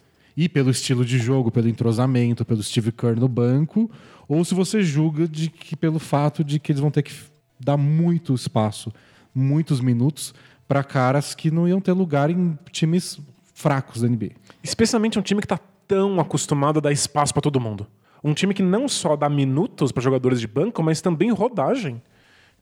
e 0.42 0.50
pelo 0.50 0.72
estilo 0.72 1.06
de 1.06 1.20
jogo, 1.20 1.52
pelo 1.52 1.70
entrosamento, 1.70 2.44
pelo 2.44 2.64
Steve 2.64 2.92
Kerr 2.92 3.20
no 3.20 3.28
banco, 3.28 3.92
ou 4.28 4.44
se 4.44 4.56
você 4.56 4.82
julga 4.82 5.28
de 5.28 5.52
que 5.52 5.76
pelo 5.76 6.00
fato 6.00 6.44
de 6.44 6.60
que 6.60 6.72
eles 6.72 6.80
vão 6.80 6.90
ter 6.90 7.04
que 7.04 7.14
dar 7.60 7.78
muito 7.78 8.34
espaço, 8.34 8.92
muitos 9.36 9.80
minutos 9.80 10.34
para 10.68 10.84
caras 10.84 11.36
que 11.36 11.52
não 11.52 11.68
iam 11.68 11.80
ter 11.80 11.92
lugar 11.92 12.32
em 12.32 12.58
times 12.72 13.20
fracos 13.54 14.02
da 14.02 14.08
NBA. 14.08 14.32
Especialmente 14.64 15.20
um 15.20 15.22
time 15.22 15.42
que 15.42 15.48
tá 15.48 15.60
tão 15.88 16.20
acostumado 16.20 16.80
a 16.80 16.82
dar 16.82 16.92
espaço 16.92 17.34
pra 17.34 17.42
todo 17.42 17.60
mundo. 17.60 17.86
Um 18.24 18.34
time 18.34 18.52
que 18.52 18.64
não 18.64 18.90
só 18.90 19.16
dá 19.16 19.30
minutos 19.30 19.92
para 19.92 20.02
jogadores 20.02 20.40
de 20.40 20.48
banco, 20.48 20.82
mas 20.82 21.02
também 21.02 21.30
rodagem. 21.32 22.02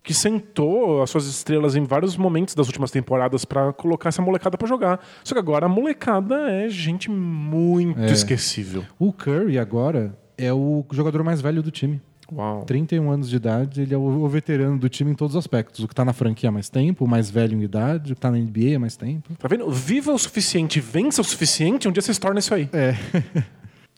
Que 0.02 0.14
sentou 0.14 1.04
as 1.04 1.10
suas 1.10 1.26
estrelas 1.28 1.76
em 1.76 1.84
vários 1.84 2.16
momentos 2.18 2.56
das 2.56 2.68
últimas 2.68 2.90
temporadas 2.90 3.46
pra 3.46 3.74
colocar 3.74 4.10
essa 4.10 4.22
molecada 4.22 4.58
pra 4.58 4.68
jogar. 4.68 5.00
Só 5.24 5.36
que 5.36 5.40
agora 5.40 5.66
a 5.66 5.70
molecada 5.70 6.50
é 6.50 6.70
gente 6.70 7.12
muito 7.12 8.00
É. 8.00 8.12
esquecível. 8.12 8.84
O 8.98 9.12
Curry 9.12 9.60
agora 9.60 10.18
é 10.38 10.52
o 10.54 10.86
jogador 10.92 11.24
mais 11.24 11.42
velho 11.42 11.62
do 11.62 11.70
time. 11.70 12.02
Uau. 12.32 12.62
31 12.64 13.10
anos 13.12 13.28
de 13.30 13.36
idade, 13.36 13.82
ele 13.82 13.94
é 13.94 13.98
o, 13.98 14.28
veterano 14.28 14.78
do 14.78 14.88
time 14.88 15.12
em 15.12 15.16
todos 15.16 15.36
os 15.36 15.40
aspectos. 15.40 15.84
O 15.84 15.88
que 15.88 15.96
tá 15.96 16.06
na 16.06 16.14
franquia 16.14 16.50
há 16.50 16.52
mais 16.52 16.70
tempo, 16.70 17.04
o 17.04 17.08
mais 17.08 17.30
velho 17.30 17.58
em 17.58 17.64
idade, 17.64 18.12
o 18.14 18.16
que 18.16 18.22
tá 18.22 18.30
na 18.30 18.38
NBA 18.38 18.76
há 18.76 18.80
mais 18.80 18.96
tempo. 18.96 19.34
Tá 19.38 19.48
vendo? 19.48 19.70
Viva 19.72 20.14
o 20.14 20.18
suficiente, 20.18 20.80
vença 20.80 21.22
o 21.22 21.26
suficiente, 21.26 21.88
um 21.88 21.92
dia 21.92 22.02
você 22.04 22.14
se 22.14 22.20
torna 22.20 22.40
isso 22.40 22.54
aí. 22.54 22.70
É. 22.72 22.96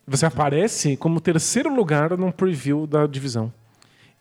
Você 0.08 0.26
aparece 0.26 0.98
como 0.98 1.20
terceiro 1.22 1.74
lugar 1.74 2.18
num 2.18 2.32
preview 2.32 2.88
da 2.88 3.06
divisão. 3.06 3.52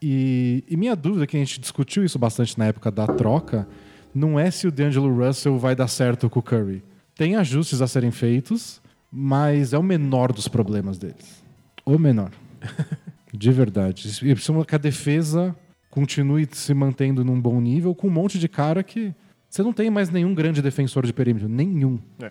E, 0.03 0.64
e 0.68 0.76
minha 0.76 0.96
dúvida, 0.96 1.26
que 1.26 1.36
a 1.36 1.40
gente 1.40 1.61
discutiu 1.61 2.05
isso 2.05 2.18
bastante 2.18 2.59
na 2.59 2.66
época 2.66 2.90
da 2.90 3.07
troca, 3.07 3.68
não 4.14 4.38
é 4.38 4.51
se 4.51 4.66
o 4.66 4.72
D'Angelo 4.72 5.14
Russell 5.14 5.59
vai 5.59 5.74
dar 5.74 5.88
certo 5.88 6.28
com 6.30 6.40
o 6.40 6.42
Curry. 6.42 6.82
Tem 7.14 7.36
ajustes 7.36 7.82
a 7.82 7.86
serem 7.86 8.11
feitos, 8.11 8.80
mas 9.12 9.72
é 9.72 9.78
o 9.78 9.82
menor 9.82 10.32
dos 10.32 10.48
problemas 10.48 10.98
deles. 10.98 11.42
O 11.84 11.98
menor. 11.98 12.30
De 13.32 13.53
verdade. 13.53 14.09
E 14.22 14.34
precisa 14.34 14.64
que 14.64 14.74
a 14.74 14.78
defesa 14.78 15.55
continue 15.90 16.48
se 16.53 16.72
mantendo 16.74 17.24
num 17.24 17.40
bom 17.40 17.61
nível 17.61 17.94
com 17.94 18.09
um 18.09 18.11
monte 18.11 18.38
de 18.38 18.48
cara 18.48 18.82
que 18.82 19.14
você 19.48 19.62
não 19.62 19.72
tem 19.72 19.90
mais 19.90 20.11
nenhum 20.11 20.32
grande 20.34 20.62
defensor 20.62 21.05
de 21.05 21.12
perímetro. 21.12 21.48
Nenhum. 21.48 21.98
É. 22.20 22.30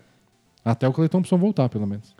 Até 0.63 0.87
o 0.87 0.93
Clay 0.93 1.09
Thompson 1.09 1.37
voltar, 1.37 1.69
pelo 1.69 1.85
menos. 1.85 2.15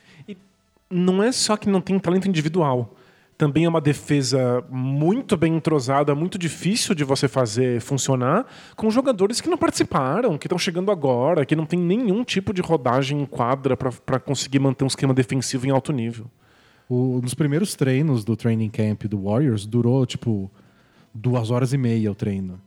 não 0.89 1.24
é 1.24 1.32
só 1.32 1.56
que 1.58 1.70
não 1.70 1.82
tem 1.82 1.97
talento 2.00 2.28
individual. 2.28 2.95
Também 3.40 3.64
é 3.64 3.70
uma 3.70 3.80
defesa 3.80 4.62
muito 4.70 5.38
bem 5.38 5.56
entrosada, 5.56 6.14
muito 6.14 6.38
difícil 6.38 6.94
de 6.94 7.06
você 7.06 7.26
fazer 7.26 7.80
funcionar, 7.80 8.46
com 8.76 8.92
jogadores 8.92 9.40
que 9.40 9.48
não 9.48 9.58
participaram, 9.58 10.38
que 10.38 10.46
estão 10.46 10.58
chegando 10.58 10.92
agora, 10.92 11.46
que 11.46 11.56
não 11.56 11.66
tem 11.66 11.80
nenhum 11.80 12.26
tipo 12.26 12.54
de 12.54 12.62
rodagem 12.62 13.22
em 13.22 13.26
quadra 13.26 13.78
para 13.78 14.20
conseguir 14.20 14.60
manter 14.60 14.84
um 14.84 14.88
esquema 14.88 15.14
defensivo 15.14 15.66
em 15.66 15.70
alto 15.70 15.94
nível. 15.94 16.26
O, 16.90 17.22
nos 17.24 17.34
primeiros 17.34 17.76
treinos 17.76 18.26
do 18.26 18.36
training 18.36 18.70
camp 18.70 19.06
do 19.06 19.24
Warriors, 19.24 19.66
durou 19.66 20.06
tipo 20.06 20.52
duas 21.14 21.50
horas 21.50 21.72
e 21.72 21.78
meia 21.78 22.12
o 22.12 22.16
treino. 22.16 22.60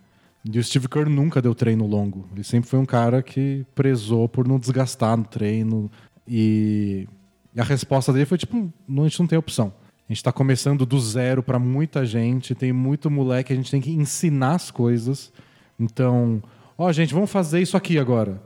E 0.43 0.59
o 0.59 0.65
Steve 0.65 0.89
Kerr 0.89 1.07
nunca 1.07 1.43
deu 1.43 1.55
treino 1.55 1.87
longo. 1.87 2.27
Ele 2.33 2.43
sempre 2.43 2.71
foi 2.71 2.79
um 2.79 2.87
cara 2.87 3.23
que 3.23 3.67
prezou 3.75 4.27
por 4.27 4.49
não 4.49 4.59
desgastar 4.59 5.19
no 5.19 5.25
treino. 5.25 5.91
E, 6.27 7.07
e 7.55 7.61
a 7.61 7.63
resposta 7.63 8.11
dele 8.11 8.25
foi 8.25 8.39
tipo: 8.39 8.73
não, 8.89 9.05
a 9.05 9.09
gente 9.09 9.21
não 9.21 9.27
tem 9.27 9.39
opção. 9.39 9.71
A 10.13 10.15
gente 10.15 10.19
está 10.19 10.31
começando 10.31 10.85
do 10.85 11.01
zero 11.01 11.43
para 11.43 11.59
muita 11.59 12.05
gente, 12.05 12.55
tem 12.55 12.71
muito 12.71 13.11
moleque, 13.11 13.51
a 13.51 13.57
gente 13.57 13.71
tem 13.71 13.81
que 13.81 13.91
ensinar 13.93 14.57
as 14.57 14.71
coisas. 14.71 15.33
Então, 15.81 16.43
ó, 16.77 16.93
gente, 16.93 17.15
vamos 17.15 17.31
fazer 17.31 17.63
isso 17.63 17.79
aqui 17.79 17.99
agora. 17.99 18.39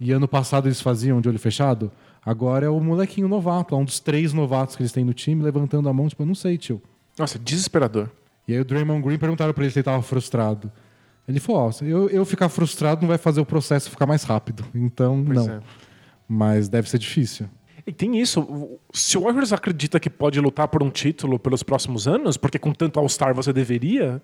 E 0.00 0.10
ano 0.10 0.26
passado 0.26 0.66
eles 0.66 0.80
faziam 0.80 1.20
de 1.20 1.28
olho 1.28 1.38
fechado. 1.38 1.92
Agora 2.26 2.66
é 2.66 2.68
o 2.68 2.80
molequinho 2.80 3.28
novato, 3.28 3.72
é 3.72 3.78
um 3.78 3.84
dos 3.84 4.00
três 4.00 4.32
novatos 4.32 4.74
que 4.74 4.82
eles 4.82 4.90
têm 4.90 5.04
no 5.04 5.14
time, 5.14 5.44
levantando 5.44 5.88
a 5.88 5.92
mão, 5.92 6.08
tipo, 6.08 6.24
eu 6.24 6.26
não 6.26 6.34
sei, 6.34 6.58
tio. 6.58 6.82
Nossa, 7.16 7.38
desesperador. 7.38 8.10
E 8.48 8.54
aí 8.54 8.58
o 8.58 8.64
Draymond 8.64 9.00
Green 9.06 9.16
perguntaram 9.16 9.54
pra 9.54 9.62
ele 9.62 9.72
se 9.72 9.78
ele 9.78 9.84
tava 9.84 10.02
frustrado. 10.02 10.72
Ele 11.28 11.38
falou, 11.38 11.68
ó, 11.68 11.84
eu, 11.84 12.10
eu 12.10 12.24
ficar 12.24 12.48
frustrado 12.48 13.02
não 13.02 13.08
vai 13.08 13.18
fazer 13.18 13.40
o 13.40 13.46
processo 13.46 13.88
ficar 13.88 14.06
mais 14.06 14.24
rápido. 14.24 14.64
Então, 14.74 15.22
Pois 15.24 15.38
não. 15.38 15.54
é. 15.54 15.60
Mas 16.26 16.68
deve 16.68 16.90
ser 16.90 16.98
difícil. 16.98 17.46
E 17.86 17.92
tem 17.92 18.20
isso. 18.20 18.78
Se 18.92 19.18
o 19.18 19.22
Warriors 19.22 19.52
acredita 19.52 19.98
que 19.98 20.08
pode 20.08 20.40
lutar 20.40 20.68
por 20.68 20.82
um 20.82 20.90
título 20.90 21.38
pelos 21.38 21.62
próximos 21.62 22.06
anos, 22.06 22.36
porque 22.36 22.58
com 22.58 22.72
tanto 22.72 23.00
All-Star 23.00 23.34
você 23.34 23.52
deveria, 23.52 24.22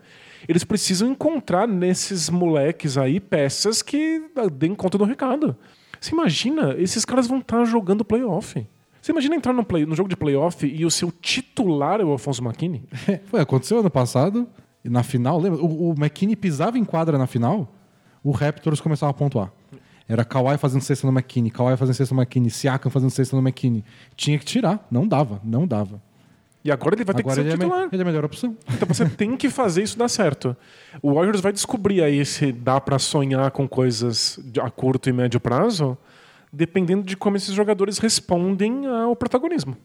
eles 0.49 0.63
precisam 0.63 1.11
encontrar 1.11 1.67
nesses 1.67 2.31
moleques 2.31 2.97
aí 2.97 3.19
peças 3.19 3.83
que 3.83 4.23
deem 4.53 4.75
conta 4.75 4.97
do 4.97 5.05
recado. 5.05 5.57
Você 6.01 6.13
imagina, 6.13 6.77
esses 6.79 7.05
caras 7.05 7.27
vão 7.27 7.39
estar 7.39 7.65
jogando 7.65 8.05
playoff. 8.05 8.65
Você 9.01 9.13
imagina 9.13 9.35
entrar 9.35 9.53
no, 9.53 9.65
play, 9.65 9.85
no 9.85 9.97
jogo 9.97 10.09
de 10.09 10.17
playoff 10.17 10.67
e 10.67 10.85
o 10.85 10.91
seu 10.91 11.11
titular 11.11 12.01
é 12.01 12.05
o 12.05 12.11
Alfonso 12.11 12.43
McKinney? 12.43 12.83
Foi, 13.27 13.41
aconteceu 13.41 13.79
ano 13.79 13.91
passado, 13.91 14.49
na 14.85 15.03
final, 15.03 15.41
lembra? 15.41 15.61
O, 15.61 15.91
o 15.91 15.95
McKinney 15.99 16.37
pisava 16.37 16.79
em 16.79 16.85
quadra 16.85 17.19
na 17.19 17.27
final, 17.27 17.73
o 18.23 18.31
Raptors 18.31 18.81
começava 18.81 19.11
a 19.11 19.15
pontuar. 19.15 19.53
Era 20.09 20.25
Kawhi 20.25 20.57
fazendo 20.57 20.81
cesta 20.81 21.07
no 21.07 21.13
McKinney, 21.13 21.51
Kawhi 21.51 21.77
fazendo 21.77 21.95
cesta 21.95 22.15
no 22.15 22.21
McKinney, 22.23 22.51
Siakam 22.51 22.91
fazendo 22.91 23.11
cesta 23.11 23.37
no 23.37 23.43
McKinney. 23.43 23.85
Tinha 24.17 24.39
que 24.39 24.45
tirar, 24.45 24.87
não 24.91 25.07
dava, 25.07 25.41
não 25.45 25.67
dava. 25.67 26.01
E 26.65 26.73
agora 26.73 26.95
ele 26.97 27.05
vai 27.05 27.15
ter 27.15 27.21
Agora 27.23 27.37
que 27.37 27.41
ele 27.43 27.51
ser 27.51 27.55
é, 27.55 27.57
o 27.57 27.59
me- 27.59 27.65
titular. 27.75 27.89
ele 27.93 28.01
é 28.01 28.03
a 28.03 28.07
melhor 28.07 28.25
opção. 28.25 28.57
Então 28.73 28.89
você 28.89 29.05
tem 29.09 29.37
que 29.37 29.49
fazer 29.51 29.83
isso 29.83 29.99
dar 29.99 30.09
certo. 30.09 30.57
O 31.03 31.15
Warriors 31.15 31.41
vai 31.41 31.53
descobrir 31.53 32.03
aí 32.03 32.25
se 32.25 32.51
dá 32.53 32.81
pra 32.81 32.99
sonhar 32.99 33.51
com 33.51 33.69
coisas 33.69 34.41
a 34.63 34.71
curto 34.71 35.09
e 35.09 35.13
médio 35.13 35.39
prazo, 35.39 35.97
dependendo 36.53 37.03
de 37.05 37.17
como 37.17 37.37
esses 37.37 37.55
jogadores 37.55 37.99
respondem 37.99 38.87
ao 38.87 39.15
protagonismo. 39.15 39.77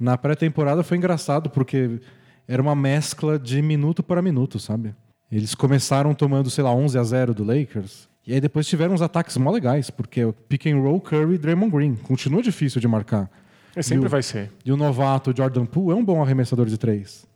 Na 0.00 0.16
pré-temporada 0.16 0.82
foi 0.82 0.96
engraçado, 0.96 1.50
porque 1.50 2.00
era 2.46 2.62
uma 2.62 2.74
mescla 2.74 3.38
de 3.38 3.60
minuto 3.62 4.02
para 4.02 4.22
minuto, 4.22 4.58
sabe? 4.58 4.94
Eles 5.30 5.54
começaram 5.54 6.14
tomando, 6.14 6.48
sei 6.50 6.64
lá, 6.64 6.72
11 6.72 6.98
a 6.98 7.02
0 7.04 7.34
do 7.34 7.44
Lakers. 7.44 8.08
E 8.28 8.34
aí 8.34 8.40
depois 8.42 8.66
tiveram 8.66 8.92
uns 8.92 9.00
ataques 9.00 9.38
mó 9.38 9.50
legais, 9.50 9.88
porque 9.88 10.22
o 10.22 10.34
pick 10.34 10.66
and 10.66 10.76
roll 10.82 11.00
Curry 11.00 11.36
e 11.36 11.38
Draymond 11.38 11.72
Green. 11.74 11.94
Continua 11.96 12.42
difícil 12.42 12.78
de 12.78 12.86
marcar. 12.86 13.30
E 13.74 13.82
sempre 13.82 14.04
E 14.04 14.06
o- 14.06 14.10
vai 14.10 14.22
ser. 14.22 14.52
E 14.66 14.70
o 14.70 14.76
novato 14.76 15.32
Jordan 15.34 15.64
Poole 15.64 15.92
é 15.96 16.00
um 16.00 16.04
bom 16.04 16.22
arremessador 16.22 16.66
de 16.66 16.76
três. 16.76 17.26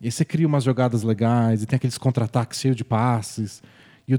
E 0.00 0.06
aí 0.06 0.10
você 0.10 0.24
cria 0.24 0.48
umas 0.48 0.64
jogadas 0.64 1.04
legais, 1.04 1.62
e 1.62 1.66
tem 1.66 1.76
aqueles 1.76 1.96
contra-ataques 1.96 2.58
cheios 2.58 2.76
de 2.76 2.82
passes. 2.84 3.62
E 4.08 4.14
o, 4.14 4.18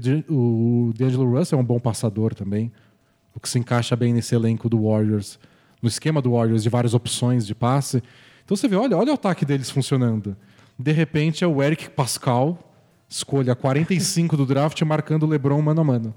o 0.88 0.92
D'Angelo 0.96 1.30
Russell 1.36 1.58
é 1.58 1.62
um 1.62 1.64
bom 1.64 1.78
passador 1.78 2.34
também. 2.34 2.72
O 3.34 3.40
que 3.40 3.46
se 3.48 3.58
encaixa 3.58 3.94
bem 3.94 4.14
nesse 4.14 4.34
elenco 4.34 4.70
do 4.70 4.84
Warriors 4.88 5.38
no 5.82 5.88
esquema 5.88 6.22
do 6.22 6.30
Warriors 6.32 6.62
de 6.62 6.68
várias 6.70 6.94
opções 6.94 7.46
de 7.46 7.54
passe. 7.54 8.02
Então 8.44 8.56
você 8.56 8.68
vê, 8.68 8.76
olha, 8.76 8.96
olha 8.96 9.10
o 9.10 9.14
ataque 9.14 9.44
deles 9.44 9.68
funcionando. 9.68 10.34
De 10.78 10.92
repente 10.92 11.42
é 11.44 11.46
o 11.46 11.62
Eric 11.62 11.90
Pascal, 11.90 12.71
escolha 13.12 13.54
45 13.54 14.36
do 14.36 14.46
draft, 14.46 14.80
marcando 14.82 15.24
o 15.24 15.26
LeBron 15.26 15.60
mano 15.60 15.80
a 15.80 15.84
mano. 15.84 16.14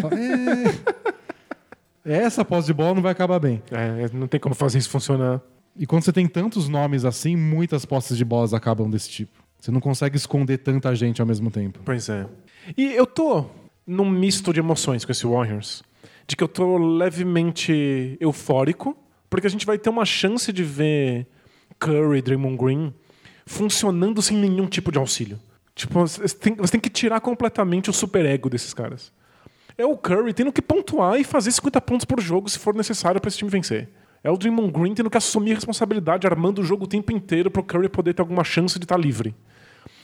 Fala, 0.00 0.14
é... 0.14 2.24
Essa 2.24 2.44
posse 2.44 2.68
de 2.68 2.72
bola 2.72 2.94
não 2.94 3.02
vai 3.02 3.10
acabar 3.10 3.40
bem. 3.40 3.60
É, 3.72 4.08
não 4.12 4.28
tem 4.28 4.38
como 4.38 4.54
fazer 4.54 4.78
isso 4.78 4.88
funcionar. 4.88 5.40
E 5.76 5.86
quando 5.86 6.04
você 6.04 6.12
tem 6.12 6.28
tantos 6.28 6.68
nomes 6.68 7.04
assim, 7.04 7.34
muitas 7.34 7.84
posses 7.84 8.16
de 8.16 8.24
bolas 8.24 8.54
acabam 8.54 8.88
desse 8.88 9.10
tipo. 9.10 9.42
Você 9.60 9.72
não 9.72 9.80
consegue 9.80 10.16
esconder 10.16 10.58
tanta 10.58 10.94
gente 10.94 11.20
ao 11.20 11.26
mesmo 11.26 11.50
tempo. 11.50 11.80
Pois 11.84 12.08
é. 12.08 12.26
E 12.76 12.92
eu 12.92 13.06
tô 13.06 13.46
num 13.84 14.08
misto 14.08 14.52
de 14.52 14.60
emoções 14.60 15.04
com 15.04 15.10
esse 15.10 15.26
Warriors. 15.26 15.82
De 16.28 16.36
que 16.36 16.44
eu 16.44 16.48
tô 16.48 16.78
levemente 16.78 18.16
eufórico, 18.20 18.96
porque 19.28 19.48
a 19.48 19.50
gente 19.50 19.66
vai 19.66 19.78
ter 19.78 19.90
uma 19.90 20.04
chance 20.04 20.52
de 20.52 20.62
ver 20.62 21.26
Curry, 21.80 22.22
Draymond 22.22 22.56
Green 22.56 22.94
funcionando 23.44 24.22
sem 24.22 24.36
nenhum 24.36 24.66
tipo 24.66 24.92
de 24.92 24.98
auxílio. 24.98 25.38
Tipo, 25.76 26.00
você 26.00 26.26
tem, 26.34 26.54
você 26.54 26.72
tem 26.72 26.80
que 26.80 26.88
tirar 26.88 27.20
completamente 27.20 27.90
o 27.90 27.92
superego 27.92 28.48
desses 28.48 28.72
caras. 28.72 29.12
É 29.76 29.84
o 29.84 29.94
Curry 29.94 30.32
tendo 30.32 30.50
que 30.50 30.62
pontuar 30.62 31.20
e 31.20 31.22
fazer 31.22 31.52
50 31.52 31.78
pontos 31.82 32.04
por 32.06 32.18
jogo 32.18 32.48
se 32.48 32.58
for 32.58 32.74
necessário 32.74 33.20
para 33.20 33.28
esse 33.28 33.36
time 33.36 33.50
vencer. 33.50 33.90
É 34.24 34.30
o 34.30 34.38
Draymond 34.38 34.72
Green 34.72 34.94
tendo 34.94 35.10
que 35.10 35.18
assumir 35.18 35.52
a 35.52 35.54
responsabilidade, 35.56 36.26
armando 36.26 36.62
o 36.62 36.64
jogo 36.64 36.84
o 36.84 36.88
tempo 36.88 37.12
inteiro 37.12 37.50
para 37.50 37.60
o 37.60 37.62
Curry 37.64 37.90
poder 37.90 38.14
ter 38.14 38.22
alguma 38.22 38.42
chance 38.42 38.78
de 38.78 38.86
estar 38.86 38.94
tá 38.94 39.00
livre. 39.00 39.34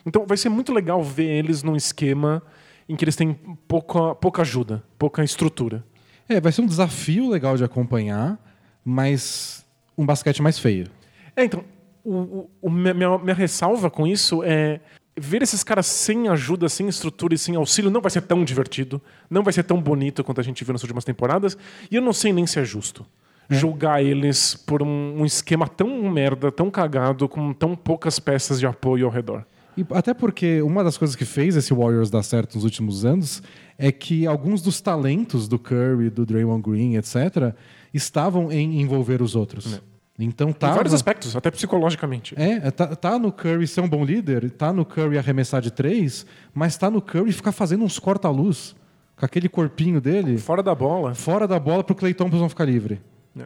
Então 0.04 0.26
vai 0.26 0.36
ser 0.36 0.50
muito 0.50 0.74
legal 0.74 1.02
ver 1.02 1.24
eles 1.24 1.62
num 1.62 1.74
esquema 1.74 2.42
em 2.86 2.94
que 2.94 3.02
eles 3.02 3.16
têm 3.16 3.32
pouca, 3.66 4.14
pouca 4.14 4.42
ajuda, 4.42 4.84
pouca 4.98 5.24
estrutura. 5.24 5.82
É, 6.28 6.38
vai 6.38 6.52
ser 6.52 6.60
um 6.60 6.66
desafio 6.66 7.30
legal 7.30 7.56
de 7.56 7.64
acompanhar, 7.64 8.38
mas 8.84 9.64
um 9.96 10.04
basquete 10.04 10.42
mais 10.42 10.58
feio. 10.58 10.88
É, 11.34 11.44
então, 11.44 11.64
o, 12.04 12.50
o, 12.60 12.70
minha, 12.70 13.18
minha 13.18 13.34
ressalva 13.34 13.90
com 13.90 14.06
isso 14.06 14.42
é 14.44 14.80
ver 15.16 15.42
esses 15.42 15.62
caras 15.62 15.86
sem 15.86 16.28
ajuda, 16.28 16.68
sem 16.68 16.88
estrutura 16.88 17.34
e 17.34 17.38
sem 17.38 17.54
auxílio 17.56 17.90
não 17.90 18.00
vai 18.00 18.10
ser 18.10 18.22
tão 18.22 18.44
divertido, 18.44 19.00
não 19.28 19.42
vai 19.42 19.52
ser 19.52 19.62
tão 19.62 19.80
bonito 19.80 20.24
quanto 20.24 20.40
a 20.40 20.44
gente 20.44 20.64
viu 20.64 20.72
nas 20.72 20.82
últimas 20.82 21.04
temporadas, 21.04 21.56
e 21.90 21.96
eu 21.96 22.02
não 22.02 22.12
sei 22.12 22.32
nem 22.32 22.46
se 22.46 22.58
é 22.58 22.64
justo 22.64 23.04
é. 23.48 23.54
julgar 23.54 24.02
eles 24.02 24.54
por 24.54 24.82
um, 24.82 25.20
um, 25.20 25.26
esquema 25.26 25.68
tão 25.68 26.10
merda, 26.10 26.50
tão 26.50 26.70
cagado, 26.70 27.28
com 27.28 27.52
tão 27.52 27.76
poucas 27.76 28.18
peças 28.18 28.58
de 28.58 28.66
apoio 28.66 29.06
ao 29.06 29.12
redor. 29.12 29.44
E 29.76 29.86
até 29.90 30.12
porque 30.12 30.60
uma 30.60 30.84
das 30.84 30.98
coisas 30.98 31.16
que 31.16 31.24
fez 31.24 31.56
esse 31.56 31.72
Warriors 31.72 32.10
dar 32.10 32.22
certo 32.22 32.54
nos 32.56 32.64
últimos 32.64 33.04
anos 33.04 33.42
é 33.78 33.90
que 33.90 34.26
alguns 34.26 34.60
dos 34.60 34.80
talentos 34.80 35.48
do 35.48 35.58
Curry, 35.58 36.10
do 36.10 36.26
Draymond 36.26 36.62
Green, 36.62 36.96
etc., 36.96 37.54
estavam 37.92 38.52
em 38.52 38.80
envolver 38.80 39.22
os 39.22 39.34
outros. 39.34 39.74
É. 39.74 39.91
Então 40.24 40.52
tá. 40.52 40.70
Em 40.70 40.74
vários 40.74 40.94
aspectos, 40.94 41.34
até 41.34 41.50
psicologicamente. 41.50 42.34
É, 42.36 42.70
tá, 42.70 42.94
tá, 42.94 43.18
no 43.18 43.32
Curry 43.32 43.66
ser 43.66 43.80
um 43.80 43.88
bom 43.88 44.04
líder, 44.04 44.50
tá 44.50 44.72
no 44.72 44.84
Curry 44.84 45.18
arremessar 45.18 45.60
de 45.60 45.70
três, 45.70 46.24
mas 46.54 46.76
tá 46.76 46.90
no 46.90 47.02
Curry 47.02 47.32
ficar 47.32 47.52
fazendo 47.52 47.84
uns 47.84 47.98
corta-luz 47.98 48.74
com 49.16 49.24
aquele 49.24 49.48
corpinho 49.48 50.00
dele. 50.00 50.38
Fora 50.38 50.62
da 50.62 50.74
bola. 50.74 51.14
Fora 51.14 51.46
da 51.46 51.58
bola 51.58 51.82
pro 51.82 51.94
Clay 51.94 52.14
Thompson 52.14 52.48
ficar 52.48 52.64
livre. 52.64 53.00
É. 53.38 53.44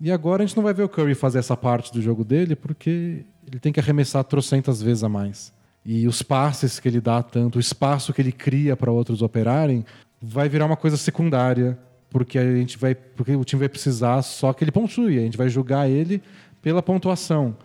E 0.00 0.10
agora 0.10 0.42
a 0.42 0.46
gente 0.46 0.56
não 0.56 0.64
vai 0.64 0.74
ver 0.74 0.82
o 0.82 0.88
Curry 0.88 1.14
fazer 1.14 1.38
essa 1.38 1.56
parte 1.56 1.92
do 1.92 2.00
jogo 2.00 2.24
dele, 2.24 2.54
porque 2.54 3.24
ele 3.46 3.58
tem 3.58 3.72
que 3.72 3.80
arremessar 3.80 4.24
trocentas 4.24 4.80
vezes 4.80 5.04
a 5.04 5.08
mais. 5.08 5.52
E 5.84 6.06
os 6.06 6.22
passes 6.22 6.78
que 6.78 6.88
ele 6.88 7.00
dá 7.00 7.22
tanto, 7.22 7.56
o 7.56 7.60
espaço 7.60 8.12
que 8.12 8.22
ele 8.22 8.32
cria 8.32 8.76
para 8.76 8.90
outros 8.90 9.20
operarem, 9.20 9.84
vai 10.20 10.48
virar 10.48 10.66
uma 10.66 10.76
coisa 10.76 10.96
secundária 10.96 11.76
porque 12.12 12.38
a 12.38 12.56
gente 12.56 12.78
vai, 12.78 12.94
porque 12.94 13.34
o 13.34 13.44
time 13.44 13.60
vai 13.60 13.68
precisar 13.68 14.20
só 14.22 14.52
que 14.52 14.62
ele 14.62 14.70
pontue, 14.70 15.18
a 15.18 15.22
gente 15.22 15.36
vai 15.36 15.48
julgar 15.48 15.88
ele 15.88 16.22
pela 16.60 16.82
pontuação. 16.82 17.56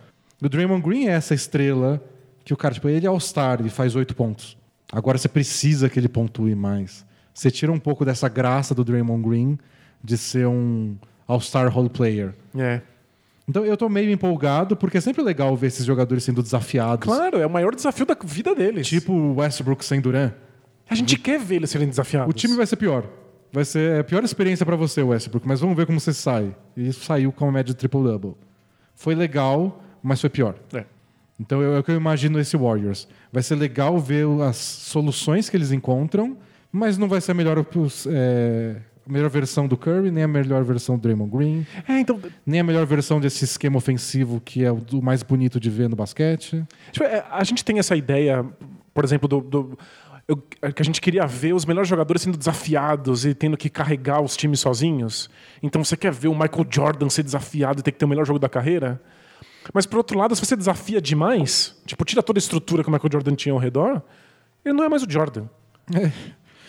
O 0.42 0.48
Draymond 0.48 0.82
Green 0.82 1.06
é 1.06 1.12
essa 1.12 1.34
estrela 1.34 2.02
que 2.44 2.54
o 2.54 2.56
cara, 2.56 2.74
tipo, 2.74 2.88
ele 2.88 3.04
é 3.04 3.08
All-Star, 3.08 3.60
ele 3.60 3.68
faz 3.68 3.94
oito 3.94 4.16
pontos. 4.16 4.56
Agora 4.90 5.18
você 5.18 5.28
precisa 5.28 5.90
que 5.90 6.00
ele 6.00 6.08
pontue 6.08 6.54
mais. 6.54 7.04
Você 7.34 7.50
tira 7.50 7.70
um 7.70 7.78
pouco 7.78 8.04
dessa 8.04 8.28
graça 8.28 8.74
do 8.74 8.82
Draymond 8.82 9.28
Green 9.28 9.58
de 10.02 10.16
ser 10.16 10.46
um 10.46 10.96
All-Star 11.26 11.70
role 11.70 11.90
player. 11.90 12.34
É. 12.56 12.80
Então 13.46 13.64
eu 13.64 13.76
tô 13.76 13.88
meio 13.88 14.10
empolgado, 14.10 14.76
porque 14.76 14.98
é 14.98 15.00
sempre 15.00 15.22
legal 15.22 15.54
ver 15.56 15.68
esses 15.68 15.84
jogadores 15.84 16.24
sendo 16.24 16.42
desafiados. 16.42 17.06
Claro, 17.06 17.38
é 17.38 17.46
o 17.46 17.50
maior 17.50 17.74
desafio 17.74 18.06
da 18.06 18.16
vida 18.24 18.54
deles. 18.54 18.86
Tipo 18.86 19.12
o 19.12 19.36
Westbrook 19.36 19.84
sem 19.84 20.00
Duran. 20.00 20.32
A 20.88 20.94
gente 20.94 21.18
quer 21.18 21.38
ver 21.38 21.56
eles 21.56 21.70
serem 21.70 21.88
desafiados. 21.88 22.30
O 22.30 22.32
time 22.32 22.54
vai 22.56 22.66
ser 22.66 22.76
pior 22.76 23.04
vai 23.52 23.64
ser 23.64 24.00
a 24.00 24.04
pior 24.04 24.22
experiência 24.24 24.64
para 24.64 24.76
você, 24.76 25.02
Westbrook, 25.02 25.46
mas 25.46 25.60
vamos 25.60 25.76
ver 25.76 25.86
como 25.86 25.98
você 25.98 26.12
sai. 26.12 26.54
E 26.76 26.88
isso 26.88 27.04
saiu 27.04 27.32
com 27.32 27.48
a 27.48 27.52
média 27.52 27.72
de 27.72 27.76
triple-double. 27.76 28.34
Foi 28.94 29.14
legal, 29.14 29.82
mas 30.02 30.20
foi 30.20 30.30
pior. 30.30 30.54
É. 30.72 30.84
Então 31.40 31.62
é 31.62 31.78
o 31.78 31.84
que 31.84 31.90
eu 31.90 31.96
imagino 31.96 32.38
esse 32.40 32.56
Warriors. 32.56 33.06
Vai 33.32 33.42
ser 33.42 33.54
legal 33.54 33.98
ver 33.98 34.26
as 34.42 34.56
soluções 34.56 35.48
que 35.48 35.56
eles 35.56 35.70
encontram, 35.70 36.36
mas 36.72 36.98
não 36.98 37.08
vai 37.08 37.20
ser 37.20 37.30
a 37.30 37.34
melhor, 37.34 37.64
é, 38.08 38.76
a 39.06 39.12
melhor 39.12 39.30
versão 39.30 39.68
do 39.68 39.76
Curry, 39.76 40.10
nem 40.10 40.24
a 40.24 40.28
melhor 40.28 40.64
versão 40.64 40.96
do 40.96 41.02
Draymond 41.02 41.30
Green. 41.30 41.66
É, 41.88 42.00
então... 42.00 42.20
Nem 42.44 42.60
a 42.60 42.64
melhor 42.64 42.84
versão 42.86 43.20
desse 43.20 43.44
esquema 43.44 43.76
ofensivo 43.76 44.40
que 44.40 44.64
é 44.64 44.72
o 44.72 44.82
mais 45.00 45.22
bonito 45.22 45.60
de 45.60 45.70
ver 45.70 45.88
no 45.88 45.94
basquete. 45.94 46.64
Tipo, 46.90 47.06
é, 47.06 47.24
a 47.30 47.44
gente 47.44 47.64
tem 47.64 47.78
essa 47.78 47.94
ideia, 47.94 48.44
por 48.92 49.04
exemplo, 49.04 49.28
do, 49.28 49.40
do 49.40 49.78
eu, 50.28 50.36
que 50.36 50.82
a 50.82 50.84
gente 50.84 51.00
queria 51.00 51.26
ver 51.26 51.54
os 51.54 51.64
melhores 51.64 51.88
jogadores 51.88 52.20
sendo 52.20 52.36
desafiados 52.36 53.24
e 53.24 53.34
tendo 53.34 53.56
que 53.56 53.70
carregar 53.70 54.20
os 54.20 54.36
times 54.36 54.60
sozinhos. 54.60 55.30
Então 55.62 55.82
você 55.82 55.96
quer 55.96 56.12
ver 56.12 56.28
o 56.28 56.34
Michael 56.34 56.66
Jordan 56.70 57.08
ser 57.08 57.22
desafiado 57.22 57.80
e 57.80 57.82
ter 57.82 57.92
que 57.92 57.98
ter 57.98 58.04
o 58.04 58.08
melhor 58.08 58.26
jogo 58.26 58.38
da 58.38 58.48
carreira? 58.48 59.00
Mas 59.72 59.86
por 59.86 59.96
outro 59.96 60.18
lado, 60.18 60.36
se 60.36 60.44
você 60.44 60.54
desafia 60.54 61.00
demais, 61.00 61.80
tipo, 61.86 62.04
tira 62.04 62.22
toda 62.22 62.38
a 62.38 62.40
estrutura 62.40 62.82
que 62.82 62.90
o 62.90 62.92
Michael 62.92 63.10
Jordan 63.10 63.34
tinha 63.34 63.54
ao 63.54 63.58
redor, 63.58 64.02
ele 64.62 64.74
não 64.74 64.84
é 64.84 64.88
mais 64.88 65.02
o 65.02 65.10
Jordan. 65.10 65.46
É. 65.94 66.12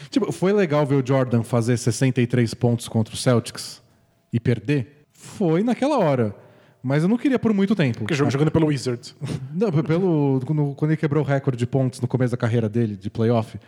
Tipo, 0.09 0.31
foi 0.31 0.53
legal 0.53 0.85
ver 0.85 0.95
o 0.95 1.05
Jordan 1.05 1.43
fazer 1.43 1.75
63 1.77 2.53
pontos 2.53 2.87
contra 2.87 3.13
o 3.13 3.17
Celtics 3.17 3.83
e 4.31 4.39
perder? 4.39 5.05
Foi 5.11 5.63
naquela 5.63 5.97
hora. 5.99 6.33
Mas 6.81 7.03
eu 7.03 7.09
não 7.09 7.17
queria 7.17 7.37
por 7.37 7.53
muito 7.53 7.75
tempo. 7.75 7.99
Porque 7.99 8.13
jogando 8.13 8.51
pelo 8.51 8.67
Wizards. 8.67 9.15
Não, 9.53 9.69
pelo, 9.83 10.39
quando 10.77 10.91
ele 10.91 10.97
quebrou 10.97 11.23
o 11.23 11.27
recorde 11.27 11.57
de 11.57 11.67
pontos 11.67 11.99
no 11.99 12.07
começo 12.07 12.31
da 12.31 12.37
carreira 12.37 12.69
dele, 12.69 12.95
de 12.95 13.09
playoff. 13.09 13.59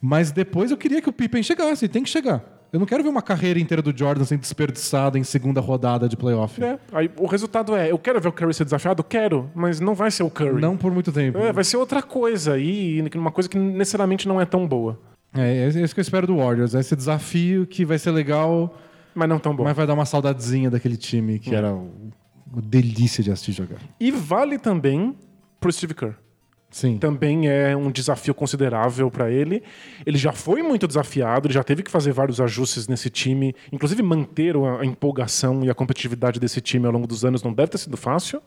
Mas 0.00 0.30
depois 0.30 0.70
eu 0.70 0.76
queria 0.76 1.02
que 1.02 1.08
o 1.08 1.12
Pippen 1.12 1.42
chegasse, 1.42 1.88
tem 1.88 2.02
que 2.02 2.10
chegar. 2.10 2.62
Eu 2.72 2.80
não 2.80 2.86
quero 2.86 3.02
ver 3.02 3.10
uma 3.10 3.20
carreira 3.20 3.60
inteira 3.60 3.82
do 3.82 3.96
Jordan 3.96 4.24
sendo 4.24 4.40
desperdiçada 4.40 5.18
em 5.18 5.22
segunda 5.22 5.60
rodada 5.60 6.08
de 6.08 6.16
playoff. 6.16 6.62
É, 6.64 6.78
aí 6.90 7.10
o 7.18 7.26
resultado 7.26 7.76
é, 7.76 7.92
eu 7.92 7.98
quero 7.98 8.18
ver 8.18 8.28
o 8.28 8.32
Curry 8.32 8.54
ser 8.54 8.64
desafiado? 8.64 9.04
Quero, 9.04 9.50
mas 9.54 9.78
não 9.78 9.94
vai 9.94 10.10
ser 10.10 10.22
o 10.22 10.30
Curry. 10.30 10.58
Não 10.60 10.74
por 10.74 10.90
muito 10.90 11.12
tempo. 11.12 11.36
É, 11.38 11.52
vai 11.52 11.64
ser 11.64 11.76
outra 11.76 12.02
coisa, 12.02 12.58
e 12.58 13.04
uma 13.14 13.30
coisa 13.30 13.46
que 13.46 13.58
necessariamente 13.58 14.26
não 14.26 14.40
é 14.40 14.46
tão 14.46 14.66
boa. 14.66 14.98
É, 15.34 15.66
é 15.66 15.68
isso 15.68 15.94
que 15.94 16.00
eu 16.00 16.02
espero 16.02 16.26
do 16.26 16.38
Warriors, 16.38 16.74
é 16.74 16.80
esse 16.80 16.96
desafio 16.96 17.66
que 17.66 17.84
vai 17.84 17.98
ser 17.98 18.10
legal... 18.10 18.74
Mas 19.14 19.28
não 19.28 19.38
tão 19.38 19.54
bom. 19.54 19.64
Mas 19.64 19.76
vai 19.76 19.86
dar 19.86 19.92
uma 19.92 20.06
saudadezinha 20.06 20.70
daquele 20.70 20.96
time 20.96 21.38
que 21.38 21.50
hum. 21.50 21.54
era 21.54 21.74
uma 22.52 22.62
delícia 22.62 23.22
de 23.22 23.30
assistir 23.30 23.52
jogar. 23.52 23.78
E 23.98 24.10
vale 24.10 24.58
também 24.58 25.16
pro 25.58 25.72
Steve 25.72 25.94
Kerr. 25.94 26.14
Sim. 26.72 26.96
Também 26.96 27.48
é 27.48 27.76
um 27.76 27.90
desafio 27.90 28.34
considerável 28.34 29.10
para 29.10 29.30
ele. 29.30 29.62
Ele 30.06 30.16
já 30.16 30.32
foi 30.32 30.62
muito 30.62 30.86
desafiado, 30.86 31.46
ele 31.46 31.54
já 31.54 31.62
teve 31.62 31.82
que 31.82 31.90
fazer 31.90 32.12
vários 32.12 32.40
ajustes 32.40 32.88
nesse 32.88 33.10
time, 33.10 33.54
inclusive 33.70 34.02
manter 34.02 34.56
a 34.56 34.84
empolgação 34.84 35.62
e 35.62 35.68
a 35.70 35.74
competitividade 35.74 36.40
desse 36.40 36.62
time 36.62 36.86
ao 36.86 36.92
longo 36.92 37.06
dos 37.06 37.26
anos 37.26 37.42
não 37.42 37.52
deve 37.52 37.72
ter 37.72 37.78
sido 37.78 37.96
fácil, 37.98 38.40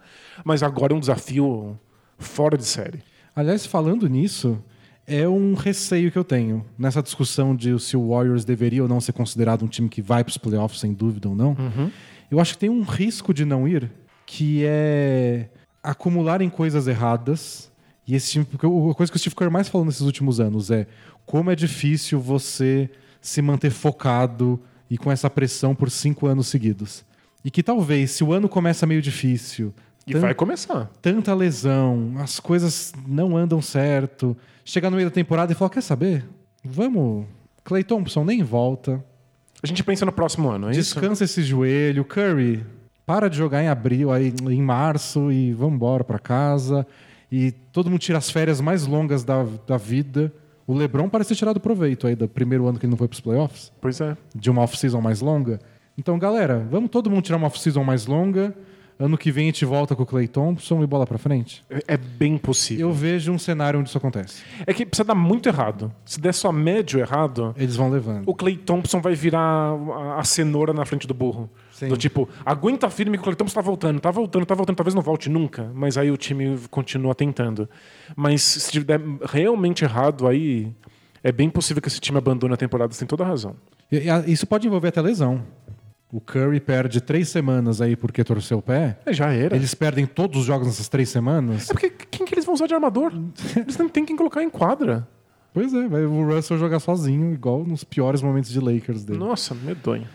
mas 0.43 0.63
agora 0.63 0.91
é 0.91 0.95
um 0.95 0.99
desafio 0.99 1.79
fora 2.17 2.57
de 2.57 2.65
série. 2.65 3.03
Aliás, 3.35 3.65
falando 3.65 4.09
nisso, 4.09 4.59
é 5.05 5.27
um 5.27 5.53
receio 5.53 6.11
que 6.11 6.17
eu 6.17 6.23
tenho 6.23 6.65
nessa 6.79 7.03
discussão 7.03 7.55
de 7.55 7.79
se 7.79 7.95
o 7.95 8.09
Warriors 8.09 8.43
deveria 8.43 8.81
ou 8.81 8.89
não 8.89 8.99
ser 8.99 9.13
considerado 9.13 9.63
um 9.63 9.67
time 9.67 9.87
que 9.87 10.01
vai 10.01 10.23
para 10.23 10.31
os 10.31 10.37
playoffs, 10.37 10.79
sem 10.79 10.93
dúvida 10.93 11.29
ou 11.29 11.35
não. 11.35 11.49
Uhum. 11.49 11.91
Eu 12.35 12.41
acho 12.41 12.55
que 12.55 12.59
tem 12.59 12.69
um 12.69 12.81
risco 12.81 13.33
de 13.33 13.45
não 13.45 13.65
ir, 13.65 13.89
que 14.25 14.65
é 14.65 15.47
acumularem 15.81 16.49
coisas 16.49 16.85
erradas. 16.85 17.71
E 18.05 18.13
esse 18.13 18.29
time, 18.29 18.43
porque 18.43 18.65
a 18.65 18.93
coisa 18.93 19.09
que 19.09 19.15
o 19.15 19.19
Steve 19.19 19.33
Kerr 19.33 19.49
mais 19.49 19.69
falou 19.69 19.85
nesses 19.85 20.01
últimos 20.01 20.41
anos 20.41 20.69
é 20.69 20.85
como 21.25 21.49
é 21.49 21.55
difícil 21.55 22.19
você 22.19 22.89
se 23.21 23.41
manter 23.41 23.71
focado 23.71 24.59
e 24.89 24.97
com 24.97 25.09
essa 25.09 25.29
pressão 25.29 25.73
por 25.73 25.89
cinco 25.89 26.27
anos 26.27 26.47
seguidos. 26.47 27.05
E 27.41 27.49
que 27.49 27.63
talvez, 27.63 28.11
se 28.11 28.21
o 28.21 28.33
ano 28.33 28.49
começa 28.49 28.85
meio 28.85 29.01
difícil. 29.01 29.73
E 30.05 30.13
vai 30.15 30.33
começar. 30.33 30.91
Tanta 31.01 31.33
lesão, 31.33 32.15
as 32.17 32.37
coisas 32.37 32.91
não 33.07 33.37
andam 33.37 33.61
certo. 33.61 34.35
Chegar 34.65 34.89
no 34.89 34.97
meio 34.97 35.07
da 35.07 35.13
temporada 35.13 35.53
e 35.53 35.55
falar: 35.55 35.69
quer 35.69 35.81
saber? 35.81 36.25
Vamos. 36.61 37.27
Clay 37.63 37.85
Thompson 37.85 38.25
nem 38.25 38.43
volta. 38.43 39.01
A 39.63 39.67
gente 39.67 39.83
pensa 39.83 40.05
no 40.05 40.11
próximo 40.11 40.49
ano, 40.49 40.69
é 40.69 40.71
Descansa 40.71 41.23
isso? 41.23 41.39
esse 41.39 41.43
joelho. 41.43 42.05
Curry, 42.05 42.65
para 43.05 43.29
de 43.29 43.37
jogar 43.37 43.63
em 43.63 43.67
abril, 43.67 44.11
aí, 44.11 44.33
em 44.49 44.61
março 44.61 45.31
e 45.31 45.53
vamos 45.53 45.75
embora 45.75 46.03
para 46.03 46.19
casa. 46.19 46.85
E 47.31 47.51
todo 47.51 47.89
mundo 47.89 47.99
tira 47.99 48.17
as 48.17 48.29
férias 48.29 48.61
mais 48.61 48.85
longas 48.85 49.23
da, 49.23 49.45
da 49.65 49.77
vida. 49.77 50.31
O 50.67 50.73
LeBron 50.73 51.09
parece 51.09 51.29
ter 51.29 51.35
tirado 51.35 51.59
proveito 51.59 52.07
aí 52.07 52.15
do 52.15 52.27
primeiro 52.27 52.67
ano 52.67 52.79
que 52.79 52.85
ele 52.85 52.91
não 52.91 52.97
foi 52.97 53.07
para 53.07 53.15
os 53.15 53.21
playoffs. 53.21 53.71
Pois 53.81 53.99
é. 54.01 54.15
De 54.33 54.49
uma 54.49 54.61
off-season 54.61 55.01
mais 55.01 55.21
longa. 55.21 55.59
Então, 55.97 56.17
galera, 56.19 56.65
vamos 56.69 56.89
todo 56.89 57.09
mundo 57.09 57.23
tirar 57.23 57.37
uma 57.37 57.47
off-season 57.47 57.83
mais 57.83 58.05
longa. 58.05 58.53
Ano 58.97 59.17
que 59.17 59.29
vem 59.29 59.43
a 59.43 59.45
gente 59.47 59.65
volta 59.65 59.93
com 59.93 60.03
o 60.03 60.05
Clay 60.05 60.25
Thompson 60.27 60.81
e 60.81 60.87
bola 60.87 61.05
pra 61.05 61.17
frente. 61.17 61.63
É, 61.69 61.95
é 61.95 61.97
bem 61.97 62.37
possível. 62.37 62.87
Eu 62.87 62.93
vejo 62.93 63.31
um 63.31 63.37
cenário 63.37 63.77
onde 63.79 63.89
isso 63.89 63.97
acontece. 63.97 64.41
É 64.65 64.73
que 64.73 64.85
precisa 64.85 65.03
dar 65.03 65.15
muito 65.15 65.49
errado. 65.49 65.93
Se 66.05 66.19
der 66.19 66.33
só 66.33 66.49
médio 66.51 66.99
errado, 66.99 67.53
Eles 67.57 67.75
vão 67.75 67.89
levando. 67.89 68.23
o 68.25 68.33
Clay 68.33 68.55
Thompson 68.55 69.01
vai 69.01 69.13
virar 69.13 69.73
a, 70.17 70.23
cenoura 70.23 70.71
na 70.73 70.85
frente 70.85 71.05
do 71.05 71.13
burro. 71.13 71.49
Sim. 71.73 71.89
Do 71.89 71.97
tipo, 71.97 72.29
aguenta 72.45 72.89
firme 72.89 73.17
que 73.17 73.21
o 73.21 73.23
Clay 73.25 73.35
Thompson 73.35 73.55
tá 73.55 73.61
voltando, 73.61 73.99
tá 73.99 74.11
voltando, 74.11 74.45
tá 74.45 74.55
voltando, 74.55 74.77
talvez 74.77 74.95
não 74.95 75.01
volte 75.01 75.29
nunca, 75.29 75.69
mas 75.73 75.97
aí 75.97 76.09
o 76.09 76.15
time 76.15 76.57
continua 76.71 77.13
tentando. 77.13 77.69
Mas 78.15 78.41
se 78.43 78.79
der 78.79 79.01
realmente 79.25 79.83
errado, 79.83 80.25
aí 80.25 80.71
é 81.21 81.33
bem 81.33 81.49
possível 81.49 81.81
que 81.81 81.89
esse 81.89 81.99
time 81.99 82.17
abandone 82.17 82.53
a 82.53 82.57
temporada, 82.57 82.93
você 82.93 82.99
tem 82.99 83.07
toda 83.07 83.25
a 83.25 83.27
razão. 83.27 83.57
Isso 84.25 84.47
pode 84.47 84.67
envolver 84.67 84.87
até 84.87 85.01
lesão. 85.01 85.43
O 86.11 86.21
Curry 86.21 86.59
perde 86.59 87.01
três 87.01 87.29
semanas 87.29 87.81
aí 87.81 87.95
porque 87.95 88.23
torceu 88.23 88.59
o 88.59 88.61
pé. 88.61 88.97
É, 89.05 89.11
já 89.11 89.33
era. 89.33 89.55
Eles 89.55 89.73
perdem 89.73 90.05
todos 90.05 90.41
os 90.41 90.45
jogos 90.45 90.67
nessas 90.67 90.87
três 90.87 91.09
semanas. 91.09 91.69
É 91.69 91.73
porque 91.73 91.89
quem 91.89 92.25
que 92.25 92.33
eles 92.33 92.45
vão 92.45 92.53
usar 92.53 92.67
de 92.67 92.73
armador? 92.73 93.11
Eles 93.57 93.77
não 93.77 93.89
têm 93.89 94.05
quem 94.05 94.15
colocar 94.15 94.43
em 94.43 94.49
quadra. 94.49 95.07
Pois 95.53 95.73
é, 95.73 95.87
vai 95.87 96.05
o 96.05 96.25
Russell 96.25 96.57
jogar 96.57 96.79
sozinho, 96.79 97.33
igual 97.33 97.63
nos 97.63 97.83
piores 97.83 98.21
momentos 98.21 98.51
de 98.51 98.59
Lakers 98.59 99.03
dele. 99.03 99.19
Nossa, 99.19 99.55
medonho. 99.55 100.07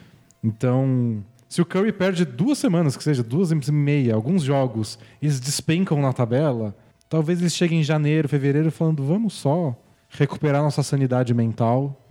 Então, 0.43 1.25
se 1.49 1.61
o 1.61 1.67
Curry 1.67 1.93
perde 1.93 2.25
duas 2.25 2.59
semanas, 2.59 2.97
que 2.97 3.03
seja 3.03 3.23
duas 3.23 3.51
e 3.51 3.73
meia, 3.73 4.15
alguns 4.15 4.43
jogos, 4.43 4.99
eles 5.21 5.41
despencam 5.41 6.01
na 6.01 6.13
tabela, 6.13 6.77
talvez 7.09 7.41
eles 7.41 7.55
cheguem 7.55 7.81
em 7.81 7.83
janeiro, 7.83 8.29
fevereiro 8.29 8.71
falando, 8.71 9.03
vamos 9.03 9.35
só 9.35 9.77
recuperar 10.09 10.63
nossa 10.63 10.83
sanidade 10.83 11.33
mental 11.35 12.07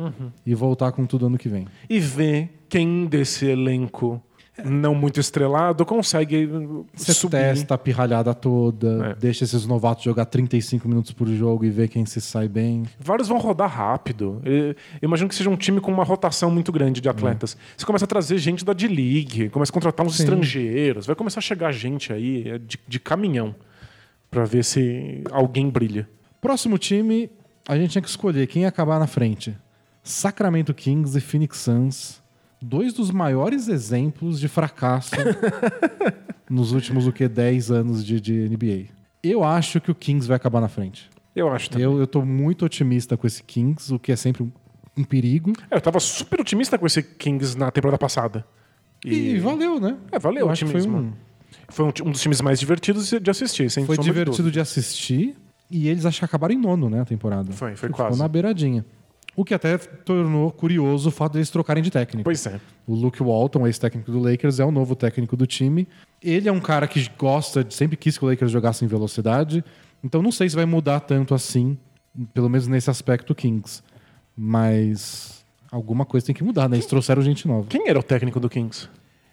e 0.46 0.56
voltar 0.56 0.92
com 0.92 1.06
tudo 1.06 1.28
ano 1.28 1.38
que 1.38 1.50
vem. 1.50 1.68
E 1.90 2.00
ver 2.00 2.59
quem 2.70 3.06
desse 3.06 3.46
elenco 3.46 4.22
não 4.66 4.94
muito 4.94 5.22
estrelado 5.22 5.86
consegue 5.86 6.46
Você 6.94 7.14
subir. 7.14 7.38
testa 7.38 7.76
a 7.76 7.78
pirralhada 7.78 8.34
toda, 8.34 9.12
É. 9.12 9.16
deixa 9.16 9.46
esses 9.46 9.66
novatos 9.66 10.04
jogar 10.04 10.26
35 10.26 10.86
minutos 10.86 11.14
por 11.14 11.30
jogo 11.30 11.64
e 11.64 11.70
ver 11.70 11.88
quem 11.88 12.06
se 12.06 12.20
sai 12.20 12.50
bem. 12.50 12.84
Vários 13.00 13.30
vão 13.30 13.38
rodar 13.38 13.70
rápido. 13.74 14.42
Eu 14.44 14.76
imagino 15.02 15.30
que 15.30 15.36
seja 15.36 15.50
um 15.50 15.56
time 15.56 15.80
com 15.80 15.90
uma 15.90 16.04
rotação 16.04 16.52
muito 16.52 16.74
grande 16.74 17.00
de 17.00 17.08
atletas. 17.08 17.56
Você 17.78 17.86
começa 17.86 18.04
a 18.04 18.08
trazer 18.08 18.38
gente 18.38 18.66
da 18.66 18.74
D-League, 18.74 19.48
começa 19.50 19.72
a 19.72 19.74
contratar 19.74 20.06
uns 20.06 20.18
Sim. 20.18 20.24
estrangeiros, 20.24 21.06
vai 21.06 21.16
começar 21.16 21.40
a 21.40 21.42
chegar 21.42 21.72
gente 21.72 22.12
aí 22.12 22.50
é, 22.50 22.58
de, 22.58 22.78
de 22.86 23.00
caminhão 23.00 23.56
pra 24.30 24.44
ver 24.44 24.66
se 24.66 25.24
alguém 25.32 25.70
brilha. 25.70 26.06
Próximo 26.42 26.78
time, 26.78 27.30
a 27.66 27.78
gente 27.78 27.92
tinha 27.92 28.02
que 28.02 28.10
escolher 28.10 28.46
quem 28.46 28.64
ia 28.64 28.68
acabar 28.68 29.00
na 29.00 29.08
frente. 29.08 29.56
Sacramento 30.04 30.74
Kings 30.74 31.18
e 31.18 31.22
Phoenix 31.22 31.58
Suns. 31.60 32.19
Dois 32.62 32.94
dos 32.94 33.10
maiores 33.12 33.68
exemplos 33.68 34.40
de 34.40 34.48
fracasso 34.48 35.16
nos 36.50 36.72
últimos, 36.72 37.08
o 37.08 37.14
que, 37.14 37.28
10 37.28 37.72
anos 37.72 38.06
de, 38.06 38.20
de 38.20 38.50
NBA. 38.50 38.94
Eu 39.24 39.44
acho 39.44 39.80
que 39.80 39.92
o 39.92 39.96
Kings 39.96 40.28
vai 40.28 40.36
acabar 40.36 40.60
na 40.60 40.68
frente. 40.68 41.10
Eu 41.36 41.50
acho 41.50 41.70
também. 41.70 41.86
Eu, 41.86 42.00
eu 42.00 42.08
tô 42.08 42.24
muito 42.24 42.66
otimista 42.66 43.16
com 43.16 43.26
esse 43.26 43.42
Kings, 43.44 43.94
o 43.94 44.00
que 44.00 44.12
é 44.12 44.16
sempre 44.16 44.44
um, 44.44 44.52
um 44.98 45.04
perigo. 45.04 45.54
É, 45.70 45.78
eu 45.78 45.82
tava 45.82 46.00
super 46.00 46.42
otimista 46.42 46.78
com 46.78 46.86
esse 46.86 47.02
Kings 47.02 47.58
na 47.58 47.72
temporada 47.72 47.98
passada. 47.98 48.46
E, 49.06 49.38
valeu, 49.40 49.80
né? 49.80 49.98
É, 50.12 50.20
valeu 50.20 50.42
Eu 50.42 50.48
o 50.48 50.50
acho 50.50 50.66
que 50.66 50.72
foi 50.72 50.82
um, 50.82 51.14
Foi 51.70 51.86
um, 51.86 51.94
um 52.08 52.12
dos 52.12 52.22
times 52.22 52.42
mais 52.42 52.60
divertidos 52.60 53.10
de 53.10 53.30
assistir, 53.30 53.72
sem 53.72 53.86
foi 53.86 53.98
divertido 53.98 54.52
de 54.52 54.60
assistir. 54.60 55.38
E 55.72 55.88
eles 55.88 56.06
acho 56.06 56.20
que 56.20 56.26
acabaram 56.26 56.54
em 56.54 56.58
nono, 56.58 56.90
né, 56.90 57.02
a 57.02 57.06
temporada. 57.06 57.52
Foi, 57.52 57.76
foi 57.76 57.90
Ficou 57.90 58.06
quase. 58.06 58.20
na 58.20 58.28
beiradinha. 58.28 58.84
O 59.36 59.46
que 59.46 59.54
até 59.54 59.78
tornou 59.78 60.52
curioso 60.52 61.10
o 61.10 61.12
fato 61.12 61.34
deles 61.34 61.50
trocarem 61.50 61.82
de 61.82 61.90
técnico. 61.90 62.24
Pois 62.26 62.46
é. 62.46 62.60
O 62.86 62.94
Luke 62.94 63.22
Walton, 63.24 63.66
ex-técnico 63.66 64.12
do 64.12 64.20
Lakers, 64.20 64.60
é 64.60 64.66
o 64.66 64.72
novo 64.72 64.96
técnico 64.96 65.38
do 65.38 65.48
time. 65.48 65.88
Ele 66.22 66.50
é 66.50 66.52
um 66.52 66.60
cara 66.60 66.88
que 66.88 67.10
gosta, 67.18 67.64
de- 67.64 67.74
sempre 67.74 67.96
quis 67.96 68.18
que 68.18 68.26
o 68.26 68.28
Lakers 68.28 68.52
jogasse 68.52 68.84
em 68.84 68.88
velocidade. 68.88 69.64
Então 70.04 70.22
não 70.22 70.32
sei 70.32 70.50
se 70.50 70.56
vai 70.56 70.66
mudar 70.66 71.00
tanto 71.02 71.34
assim, 71.34 71.78
pelo 72.34 72.50
menos 72.50 72.68
nesse 72.68 72.90
aspecto 72.90 73.34
Kings. 73.34 73.82
Mas 74.36 75.46
alguma 75.72 76.06
coisa 76.06 76.26
tem 76.26 76.36
que 76.36 76.44
mudar, 76.44 76.68
né? 76.68 76.78
Eles 76.78 76.86
trouxeram 76.86 77.22
gente 77.22 77.48
nova. 77.48 77.68
Quem 77.68 77.88
era 77.88 78.00
o 78.00 78.04
técnico 78.04 78.40
do 78.40 78.50
Kings? 78.50 78.90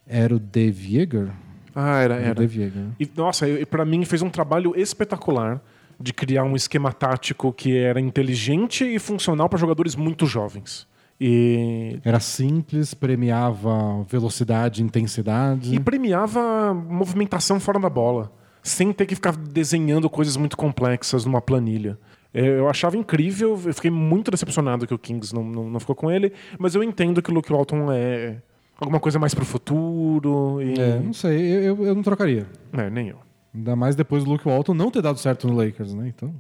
Era 0.07 0.35
o 0.35 0.39
Dave 0.39 0.97
Yeager? 0.97 1.31
Ah, 1.75 2.01
era, 2.01 2.15
Era 2.15 2.23
o 2.23 2.27
era. 2.27 2.35
Dave 2.35 2.61
Yeager. 2.61 2.85
E, 3.01 3.11
nossa, 3.17 3.47
pra 3.71 3.85
mim 3.85 4.05
fez 4.05 4.21
um 4.23 4.29
trabalho 4.31 4.73
espetacular 4.77 5.61
de 5.99 6.13
criar 6.13 6.45
um 6.45 6.55
esquema 6.57 6.93
tático 6.93 7.53
que 7.53 7.77
era 7.77 8.01
inteligente 8.01 8.85
e 8.85 8.99
funcional 8.99 9.49
para 9.49 9.59
jogadores 9.59 9.95
muito 9.97 10.27
jovens. 10.27 10.87
E, 11.19 11.99
Era 12.05 12.21
simples, 12.21 12.93
premiava 12.93 14.03
velocidade, 14.09 14.83
intensidade. 14.83 15.75
e 15.75 15.81
premiava 15.81 16.75
movimentação 16.75 17.59
fora 17.59 17.79
da 17.81 17.89
bola, 17.89 18.31
sem 18.63 18.93
ter 18.93 19.07
que 19.07 19.15
ficar 19.15 19.35
desenhando 19.35 20.11
coisas 20.11 20.37
muito 20.37 20.57
complexas 20.57 21.25
numa 21.25 21.41
planilha. 21.41 21.99
É, 22.35 22.47
Eu 22.47 22.69
achava 22.69 22.99
incrível, 22.99 23.59
eu 23.65 23.73
fiquei 23.73 23.91
muito 23.91 24.31
decepcionado 24.31 24.87
que 24.87 24.93
o 24.93 24.99
Kings 24.99 25.35
não, 25.35 25.43
não, 25.43 25.71
não 25.71 25.81
ficou 25.81 25.95
com 25.97 26.11
ele, 26.11 26.33
mas 26.59 26.75
eu 26.75 26.83
entendo 26.83 27.23
que 27.23 27.31
o 27.31 27.35
Luke 27.35 27.51
Walton 27.51 27.91
é 27.91 28.37
alguma 28.79 29.01
coisa 29.01 29.19
mais 29.19 29.35
pro 29.35 29.45
futuro. 29.47 30.61
E... 30.61 30.79
É, 30.79 31.01
não 31.01 31.15
sei, 31.15 31.41
eu, 31.41 31.63
eu- 31.79 31.87
eu 31.87 31.95
não 31.95 32.03
trocaria. 32.03 32.47
É, 32.75 32.91
nem 32.91 33.09
eu. 33.09 33.17
Ainda 33.57 33.75
mais 33.75 33.97
depois 33.97 34.23
do 34.23 34.31
Luke 34.31 34.45
Walton 34.47 34.75
não 34.75 34.91
ter 34.91 35.01
dado 35.01 35.19
certo 35.19 35.49
no 35.49 35.57
Lakers, 35.57 35.95
né? 35.95 36.13
Então. 36.15 36.35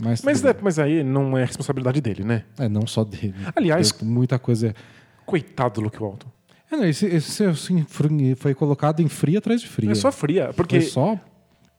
Mas, 0.00 0.22
Mas, 0.22 0.44
é, 0.44 0.56
mas 0.62 0.78
aí 0.78 1.02
não 1.02 1.36
é 1.36 1.44
responsabilidade 1.44 2.00
dele, 2.00 2.22
né? 2.24 2.44
é, 2.58 2.68
não 2.68 2.86
só 2.86 3.02
dele. 3.04 3.34
Aliás, 3.54 3.90
Tem 3.92 4.08
Muita 4.08 4.38
coisa. 4.38 4.74
coitado 5.26 5.74
do 5.74 5.80
Luke 5.82 5.98
Walton. 6.00 6.28
É, 6.70 6.76
não, 6.76 6.84
esse, 6.84 7.04
esse 7.06 7.44
assim, 7.44 7.84
foi 8.36 8.54
colocado 8.54 9.00
em 9.00 9.08
fria 9.08 9.38
atrás 9.38 9.60
de 9.60 9.66
fria. 9.66 9.90
É 9.90 9.94
só 9.94 10.12
fria, 10.12 10.52
porque 10.54 10.80
Foi 10.80 10.88
só 10.88 11.20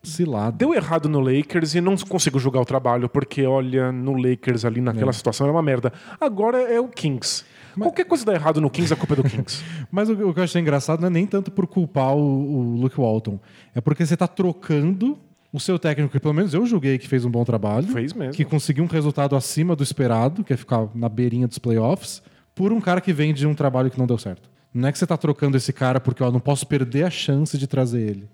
cilada. 0.02 0.56
deu 0.56 0.74
errado 0.74 1.08
no 1.08 1.18
Lakers 1.20 1.74
e 1.74 1.80
não 1.80 1.96
consigo 1.96 2.38
julgar 2.38 2.60
o 2.60 2.64
trabalho, 2.64 3.08
porque 3.08 3.44
olha, 3.46 3.90
no 3.90 4.12
Lakers 4.16 4.64
ali 4.64 4.80
naquela 4.80 5.12
situação 5.12 5.46
era 5.46 5.52
uma 5.54 5.62
merda. 5.62 5.92
Agora 6.20 6.58
é 6.58 6.78
o 6.80 6.88
Kings. 6.88 7.44
Qualquer 7.78 8.04
coisa 8.04 8.24
dá 8.24 8.34
errado 8.34 8.60
no 8.60 8.68
Kings, 8.70 8.92
a 8.92 8.96
culpa 8.96 9.14
é 9.14 9.16
do 9.16 9.22
Kings. 9.24 9.62
Mas 9.90 10.08
o, 10.08 10.16
que- 10.16 10.22
o 10.22 10.34
que 10.34 10.40
eu 10.40 10.44
achei 10.44 10.60
engraçado 10.60 11.00
não 11.00 11.06
é 11.08 11.10
nem 11.10 11.26
tanto 11.26 11.50
por 11.50 11.66
culpar 11.66 12.14
o, 12.16 12.20
o 12.20 12.76
Luke 12.80 12.98
Walton. 13.00 13.38
É 13.74 13.80
porque 13.80 14.04
você 14.04 14.16
tá 14.16 14.26
trocando 14.28 15.18
o 15.52 15.58
seu 15.58 15.78
técnico, 15.78 16.12
que 16.12 16.20
pelo 16.20 16.34
menos 16.34 16.54
eu 16.54 16.64
julguei 16.66 16.96
que 16.98 17.08
fez 17.08 17.24
um 17.24 17.30
bom 17.30 17.44
trabalho. 17.44 17.86
Fez 17.88 18.12
mesmo. 18.12 18.34
Que 18.34 18.44
conseguiu 18.44 18.84
um 18.84 18.86
resultado 18.86 19.34
acima 19.36 19.74
do 19.74 19.82
esperado, 19.82 20.44
que 20.44 20.52
é 20.52 20.56
ficar 20.56 20.88
na 20.94 21.08
beirinha 21.08 21.46
dos 21.48 21.58
playoffs, 21.58 22.22
por 22.54 22.72
um 22.72 22.80
cara 22.80 23.00
que 23.00 23.12
vem 23.12 23.32
de 23.34 23.46
um 23.46 23.54
trabalho 23.54 23.90
que 23.90 23.98
não 23.98 24.06
deu 24.06 24.18
certo. 24.18 24.48
Não 24.72 24.88
é 24.88 24.92
que 24.92 24.98
você 24.98 25.06
tá 25.06 25.16
trocando 25.16 25.56
esse 25.56 25.72
cara 25.72 25.98
porque, 26.00 26.22
ó, 26.22 26.30
não 26.30 26.38
posso 26.40 26.64
perder 26.66 27.04
a 27.04 27.10
chance 27.10 27.58
de 27.58 27.66
trazer 27.66 28.00
ele. 28.00 28.28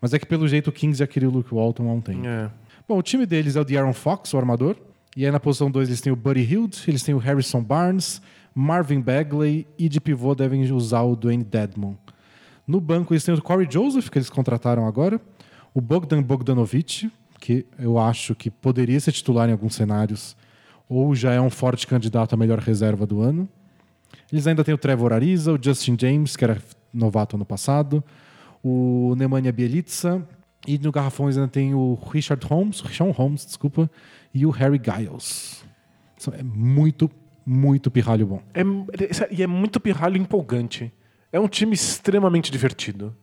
Mas 0.00 0.12
é 0.12 0.18
que 0.18 0.26
pelo 0.26 0.46
jeito 0.48 0.68
o 0.68 0.72
Kings 0.72 0.98
já 0.98 1.06
queria 1.06 1.28
o 1.28 1.32
Luke 1.32 1.54
Walton 1.54 1.88
há 1.88 1.92
um 1.92 2.00
tempo. 2.00 2.26
É. 2.26 2.50
Bom, 2.88 2.98
o 2.98 3.02
time 3.02 3.24
deles 3.24 3.56
é 3.56 3.60
o 3.60 3.64
De'Aaron 3.64 3.92
Fox, 3.94 4.34
o 4.34 4.38
armador. 4.38 4.76
E 5.16 5.24
aí 5.24 5.30
na 5.32 5.40
posição 5.40 5.70
2 5.70 5.88
eles 5.88 6.00
têm 6.00 6.12
o 6.12 6.16
Buddy 6.16 6.40
Hield, 6.40 6.84
eles 6.86 7.02
têm 7.02 7.14
o 7.14 7.18
Harrison 7.18 7.62
Barnes, 7.62 8.22
Marvin 8.54 9.00
Bagley 9.00 9.66
e 9.78 9.88
de 9.88 10.00
pivô 10.00 10.34
devem 10.34 10.70
usar 10.72 11.02
o 11.02 11.16
Dwayne 11.16 11.44
Dedmon. 11.44 11.94
No 12.66 12.80
banco 12.80 13.12
eles 13.12 13.24
têm 13.24 13.34
o 13.34 13.42
Corey 13.42 13.66
Joseph, 13.68 14.08
que 14.08 14.18
eles 14.18 14.30
contrataram 14.30 14.86
agora, 14.86 15.20
o 15.74 15.80
Bogdan 15.80 16.22
Bogdanovic, 16.22 17.10
que 17.40 17.66
eu 17.78 17.98
acho 17.98 18.34
que 18.34 18.50
poderia 18.50 19.00
ser 19.00 19.12
titular 19.12 19.48
em 19.48 19.52
alguns 19.52 19.74
cenários, 19.74 20.36
ou 20.88 21.14
já 21.14 21.32
é 21.32 21.40
um 21.40 21.50
forte 21.50 21.86
candidato 21.86 22.34
à 22.34 22.36
melhor 22.36 22.58
reserva 22.58 23.06
do 23.06 23.20
ano. 23.20 23.48
Eles 24.30 24.46
ainda 24.46 24.62
têm 24.62 24.74
o 24.74 24.78
Trevor 24.78 25.12
Ariza, 25.12 25.52
o 25.52 25.58
Justin 25.60 25.96
James, 25.98 26.36
que 26.36 26.44
era 26.44 26.62
novato 26.92 27.36
ano 27.36 27.44
passado, 27.44 28.04
o 28.62 29.14
Nemanja 29.16 29.50
Bielitsa, 29.50 30.24
e 30.66 30.78
no 30.78 30.92
garrafão 30.92 31.26
eles 31.26 31.38
ainda 31.38 31.48
tem 31.48 31.74
o 31.74 31.98
Richard 32.12 32.44
Holmes, 32.46 32.82
Sean 32.92 33.10
Holmes, 33.10 33.46
desculpa, 33.46 33.90
e 34.32 34.46
o 34.46 34.50
Harry 34.50 34.80
Giles. 34.82 35.64
É 36.32 36.42
muito, 36.42 37.10
muito 37.44 37.90
pirralho 37.90 38.26
bom. 38.26 38.42
É, 38.54 38.62
e 39.30 39.42
é 39.42 39.46
muito 39.46 39.80
pirralho 39.80 40.16
empolgante. 40.16 40.92
É 41.32 41.40
um 41.40 41.48
time 41.48 41.74
extremamente 41.74 42.50
divertido. 42.50 43.14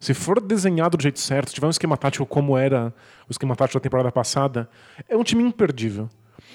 Se 0.00 0.14
for 0.14 0.40
desenhado 0.40 0.96
do 0.96 1.02
jeito 1.02 1.18
certo, 1.18 1.48
se 1.48 1.54
tiver 1.54 1.66
um 1.66 1.70
esquema 1.70 1.96
tático 1.96 2.24
como 2.24 2.56
era 2.56 2.94
o 3.28 3.32
esquema 3.32 3.56
tático 3.56 3.78
da 3.78 3.82
temporada 3.82 4.12
passada, 4.12 4.68
é 5.08 5.16
um 5.16 5.24
time 5.24 5.42
imperdível. 5.42 6.08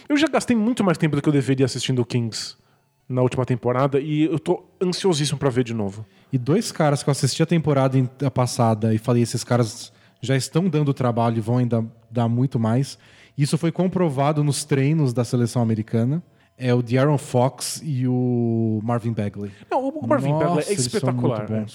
Eu 0.08 0.16
já 0.18 0.28
gastei 0.28 0.56
muito 0.56 0.84
mais 0.84 0.98
tempo 0.98 1.16
do 1.16 1.22
que 1.22 1.28
eu 1.28 1.34
deveria 1.34 1.66
assistindo 1.66 2.00
o 2.00 2.06
Kings 2.06 2.56
na 3.08 3.22
última 3.22 3.46
temporada 3.46 4.00
e 4.00 4.24
eu 4.24 4.40
tô 4.40 4.64
ansiosíssimo 4.82 5.38
pra 5.38 5.50
ver 5.50 5.64
de 5.64 5.74
novo. 5.74 6.06
E 6.32 6.38
dois 6.38 6.72
caras 6.72 7.04
que 7.04 7.10
eu 7.10 7.12
assisti 7.12 7.44
a 7.44 7.46
temporada 7.46 8.10
passada 8.34 8.94
e 8.94 8.98
falei, 8.98 9.22
esses 9.22 9.44
caras 9.44 9.92
já 10.22 10.38
estão 10.38 10.70
dando 10.70 10.94
trabalho 10.94 11.38
e 11.38 11.42
vão 11.42 11.58
ainda 11.58 11.86
dar 12.10 12.30
muito 12.30 12.58
mais. 12.58 12.98
Isso 13.38 13.58
foi 13.58 13.72
comprovado 13.72 14.44
nos 14.44 14.64
treinos 14.64 15.14
da 15.14 15.24
seleção 15.24 15.62
americana. 15.62 16.22
É 16.56 16.72
o 16.72 16.84
De'Aaron 16.84 17.18
Fox 17.18 17.82
e 17.84 18.08
o 18.08 18.80
Marvin 18.84 19.12
Bagley. 19.12 19.52
Não, 19.72 19.90
o 19.90 20.08
Marvin 20.08 20.30
Nossa, 20.30 20.46
Bagley 20.46 20.66
é 20.70 20.74
espetacular. 20.74 21.50
né? 21.50 21.66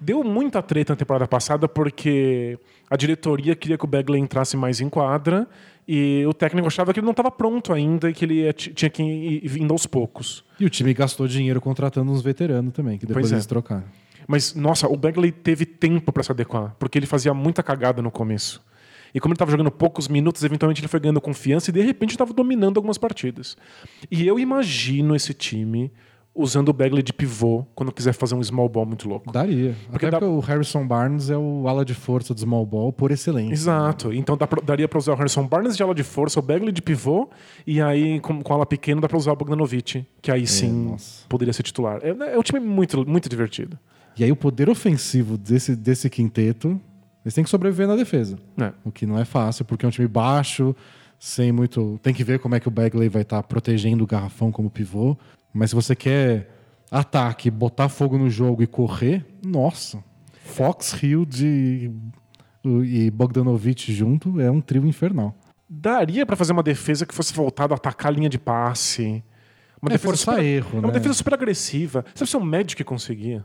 Deu 0.00 0.22
muita 0.22 0.62
treta 0.62 0.92
na 0.92 0.96
temporada 0.96 1.26
passada 1.26 1.68
porque 1.68 2.56
a 2.88 2.96
diretoria 2.96 3.56
queria 3.56 3.76
que 3.76 3.84
o 3.84 3.88
Bagley 3.88 4.20
entrasse 4.20 4.56
mais 4.56 4.80
em 4.80 4.88
quadra 4.88 5.48
e 5.86 6.24
o 6.28 6.32
técnico 6.32 6.68
achava 6.68 6.92
que 6.92 7.00
ele 7.00 7.04
não 7.06 7.10
estava 7.10 7.28
pronto 7.30 7.72
ainda 7.72 8.08
e 8.08 8.12
que 8.14 8.24
ele 8.24 8.52
tinha 8.52 8.88
que 8.88 9.02
ir 9.02 9.48
vindo 9.48 9.72
aos 9.72 9.84
poucos. 9.84 10.44
E 10.60 10.64
o 10.64 10.70
time 10.70 10.94
gastou 10.94 11.26
dinheiro 11.26 11.60
contratando 11.60 12.12
uns 12.12 12.22
veteranos 12.22 12.72
também, 12.72 12.98
que 12.98 13.06
depois 13.06 13.24
Pois 13.24 13.32
é. 13.32 13.34
eles 13.34 13.46
trocaram. 13.46 13.82
Mas, 14.28 14.54
nossa, 14.54 14.86
o 14.86 14.96
Bagley 14.96 15.32
teve 15.32 15.66
tempo 15.66 16.12
para 16.12 16.22
se 16.22 16.30
adequar, 16.30 16.76
porque 16.78 16.96
ele 16.96 17.06
fazia 17.06 17.34
muita 17.34 17.64
cagada 17.64 18.00
no 18.00 18.12
começo. 18.12 18.62
E 19.14 19.20
como 19.20 19.32
ele 19.32 19.36
estava 19.36 19.50
jogando 19.50 19.70
poucos 19.70 20.08
minutos, 20.08 20.42
eventualmente 20.44 20.80
ele 20.80 20.88
foi 20.88 21.00
ganhando 21.00 21.20
confiança 21.20 21.70
e 21.70 21.72
de 21.72 21.80
repente 21.82 22.10
estava 22.12 22.32
dominando 22.32 22.76
algumas 22.78 22.98
partidas. 22.98 23.56
E 24.10 24.26
eu 24.26 24.38
imagino 24.38 25.14
esse 25.16 25.34
time 25.34 25.92
usando 26.32 26.68
o 26.68 26.72
Bagley 26.72 27.02
de 27.02 27.12
pivô 27.12 27.64
quando 27.74 27.90
quiser 27.90 28.12
fazer 28.14 28.36
um 28.36 28.42
small 28.42 28.68
ball 28.68 28.86
muito 28.86 29.08
louco. 29.08 29.32
Daria. 29.32 29.74
Porque 29.90 30.06
Até 30.06 30.12
dá- 30.12 30.20
porque 30.20 30.32
o 30.32 30.38
Harrison 30.38 30.86
Barnes 30.86 31.28
é 31.28 31.36
o 31.36 31.66
ala 31.66 31.84
de 31.84 31.92
força 31.92 32.32
do 32.32 32.38
small 32.40 32.64
ball 32.64 32.92
por 32.92 33.10
excelência. 33.10 33.52
Exato. 33.52 34.12
Então 34.12 34.36
dá 34.36 34.46
pra- 34.46 34.62
daria 34.64 34.86
para 34.86 34.96
usar 34.98 35.12
o 35.12 35.16
Harrison 35.16 35.44
Barnes 35.46 35.76
de 35.76 35.82
ala 35.82 35.92
de 35.94 36.04
força, 36.04 36.38
o 36.38 36.42
Bagley 36.42 36.70
de 36.70 36.80
pivô, 36.80 37.28
e 37.66 37.82
aí 37.82 38.20
com, 38.20 38.40
com 38.42 38.54
ala 38.54 38.64
pequena 38.64 39.00
dá 39.00 39.08
para 39.08 39.18
usar 39.18 39.32
o 39.32 39.36
Bogdanovic, 39.36 40.06
que 40.22 40.30
aí 40.30 40.46
sim 40.46 40.70
nossa. 40.92 41.26
poderia 41.28 41.52
ser 41.52 41.64
titular. 41.64 41.98
É, 42.02 42.10
é 42.34 42.38
um 42.38 42.42
time 42.42 42.60
muito, 42.60 43.04
muito 43.08 43.28
divertido. 43.28 43.76
E 44.16 44.22
aí 44.22 44.30
o 44.30 44.36
poder 44.36 44.70
ofensivo 44.70 45.36
desse, 45.36 45.74
desse 45.74 46.08
quinteto, 46.08 46.80
eles 47.24 47.34
têm 47.34 47.44
que 47.44 47.50
sobreviver 47.50 47.86
na 47.86 47.96
defesa. 47.96 48.38
É. 48.60 48.72
O 48.84 48.90
que 48.90 49.06
não 49.06 49.18
é 49.18 49.24
fácil, 49.24 49.64
porque 49.64 49.84
é 49.84 49.88
um 49.88 49.90
time 49.90 50.08
baixo, 50.08 50.74
sem 51.18 51.52
muito. 51.52 51.98
Tem 52.02 52.14
que 52.14 52.24
ver 52.24 52.38
como 52.38 52.54
é 52.54 52.60
que 52.60 52.68
o 52.68 52.70
Bagley 52.70 53.08
vai 53.08 53.22
estar 53.22 53.42
protegendo 53.42 54.04
o 54.04 54.06
garrafão 54.06 54.50
como 54.50 54.70
pivô. 54.70 55.16
Mas 55.52 55.70
se 55.70 55.76
você 55.76 55.94
quer 55.94 56.48
ataque, 56.90 57.50
botar 57.50 57.88
fogo 57.88 58.16
no 58.18 58.30
jogo 58.30 58.62
e 58.62 58.66
correr, 58.66 59.24
nossa. 59.44 60.02
Fox, 60.44 61.00
Hill 61.02 61.24
de, 61.24 61.90
e 62.64 63.10
Bogdanovich 63.10 63.92
junto 63.92 64.40
é 64.40 64.50
um 64.50 64.60
trio 64.60 64.86
infernal. 64.86 65.34
Daria 65.68 66.26
para 66.26 66.34
fazer 66.36 66.52
uma 66.52 66.62
defesa 66.62 67.06
que 67.06 67.14
fosse 67.14 67.32
voltada 67.32 67.74
a 67.74 67.76
atacar 67.76 68.10
a 68.10 68.14
linha 68.14 68.28
de 68.28 68.38
passe. 68.38 69.22
Uma 69.80 69.94
É, 69.94 69.98
forçar 69.98 70.34
super, 70.34 70.46
erro, 70.46 70.70
é 70.74 70.78
uma 70.80 70.88
né? 70.88 70.94
defesa 70.94 71.14
super 71.14 71.34
agressiva. 71.34 72.04
Sabe 72.14 72.28
se 72.30 72.36
o 72.36 72.40
Magic 72.40 72.76
que 72.76 72.84
conseguia? 72.84 73.44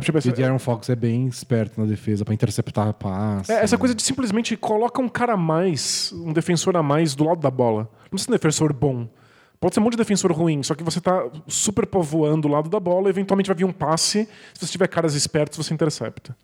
Tipo, 0.00 0.18
E 0.18 0.28
o 0.28 0.32
De'Aaron 0.32 0.58
Fox 0.58 0.88
é 0.90 0.94
bem 0.96 1.26
esperto 1.26 1.80
na 1.80 1.86
defesa 1.86 2.24
pra 2.24 2.34
interceptar 2.34 2.88
a 2.88 2.92
passe. 2.92 3.50
é, 3.52 3.62
essa 3.62 3.78
coisa 3.78 3.94
de 3.94 4.02
simplesmente 4.02 4.56
coloca 4.56 5.00
um 5.00 5.08
cara 5.08 5.32
a 5.32 5.36
mais, 5.36 6.12
um 6.12 6.32
defensor 6.32 6.76
a 6.76 6.82
mais 6.82 7.14
do 7.14 7.24
lado 7.24 7.40
da 7.40 7.50
bola. 7.50 7.88
Não 8.04 8.10
precisa 8.10 8.26
ser 8.26 8.30
um 8.30 8.36
defensor 8.36 8.72
bom. 8.72 9.08
Pode 9.58 9.74
ser 9.74 9.80
um 9.80 9.84
monte 9.84 9.92
de 9.92 9.98
defensor 9.98 10.32
ruim, 10.32 10.62
só 10.62 10.74
que 10.74 10.82
você 10.82 11.00
tá 11.00 11.28
super 11.46 11.86
povoando 11.86 12.48
o 12.48 12.50
lado 12.50 12.70
da 12.70 12.80
bola 12.80 13.08
e 13.08 13.10
eventualmente 13.10 13.46
vai 13.48 13.56
vir 13.56 13.64
um 13.64 13.72
passe. 13.72 14.26
Se 14.54 14.66
você 14.66 14.72
tiver 14.72 14.88
caras 14.88 15.14
espertos, 15.14 15.56
você 15.58 15.74
intercepta. 15.74 16.34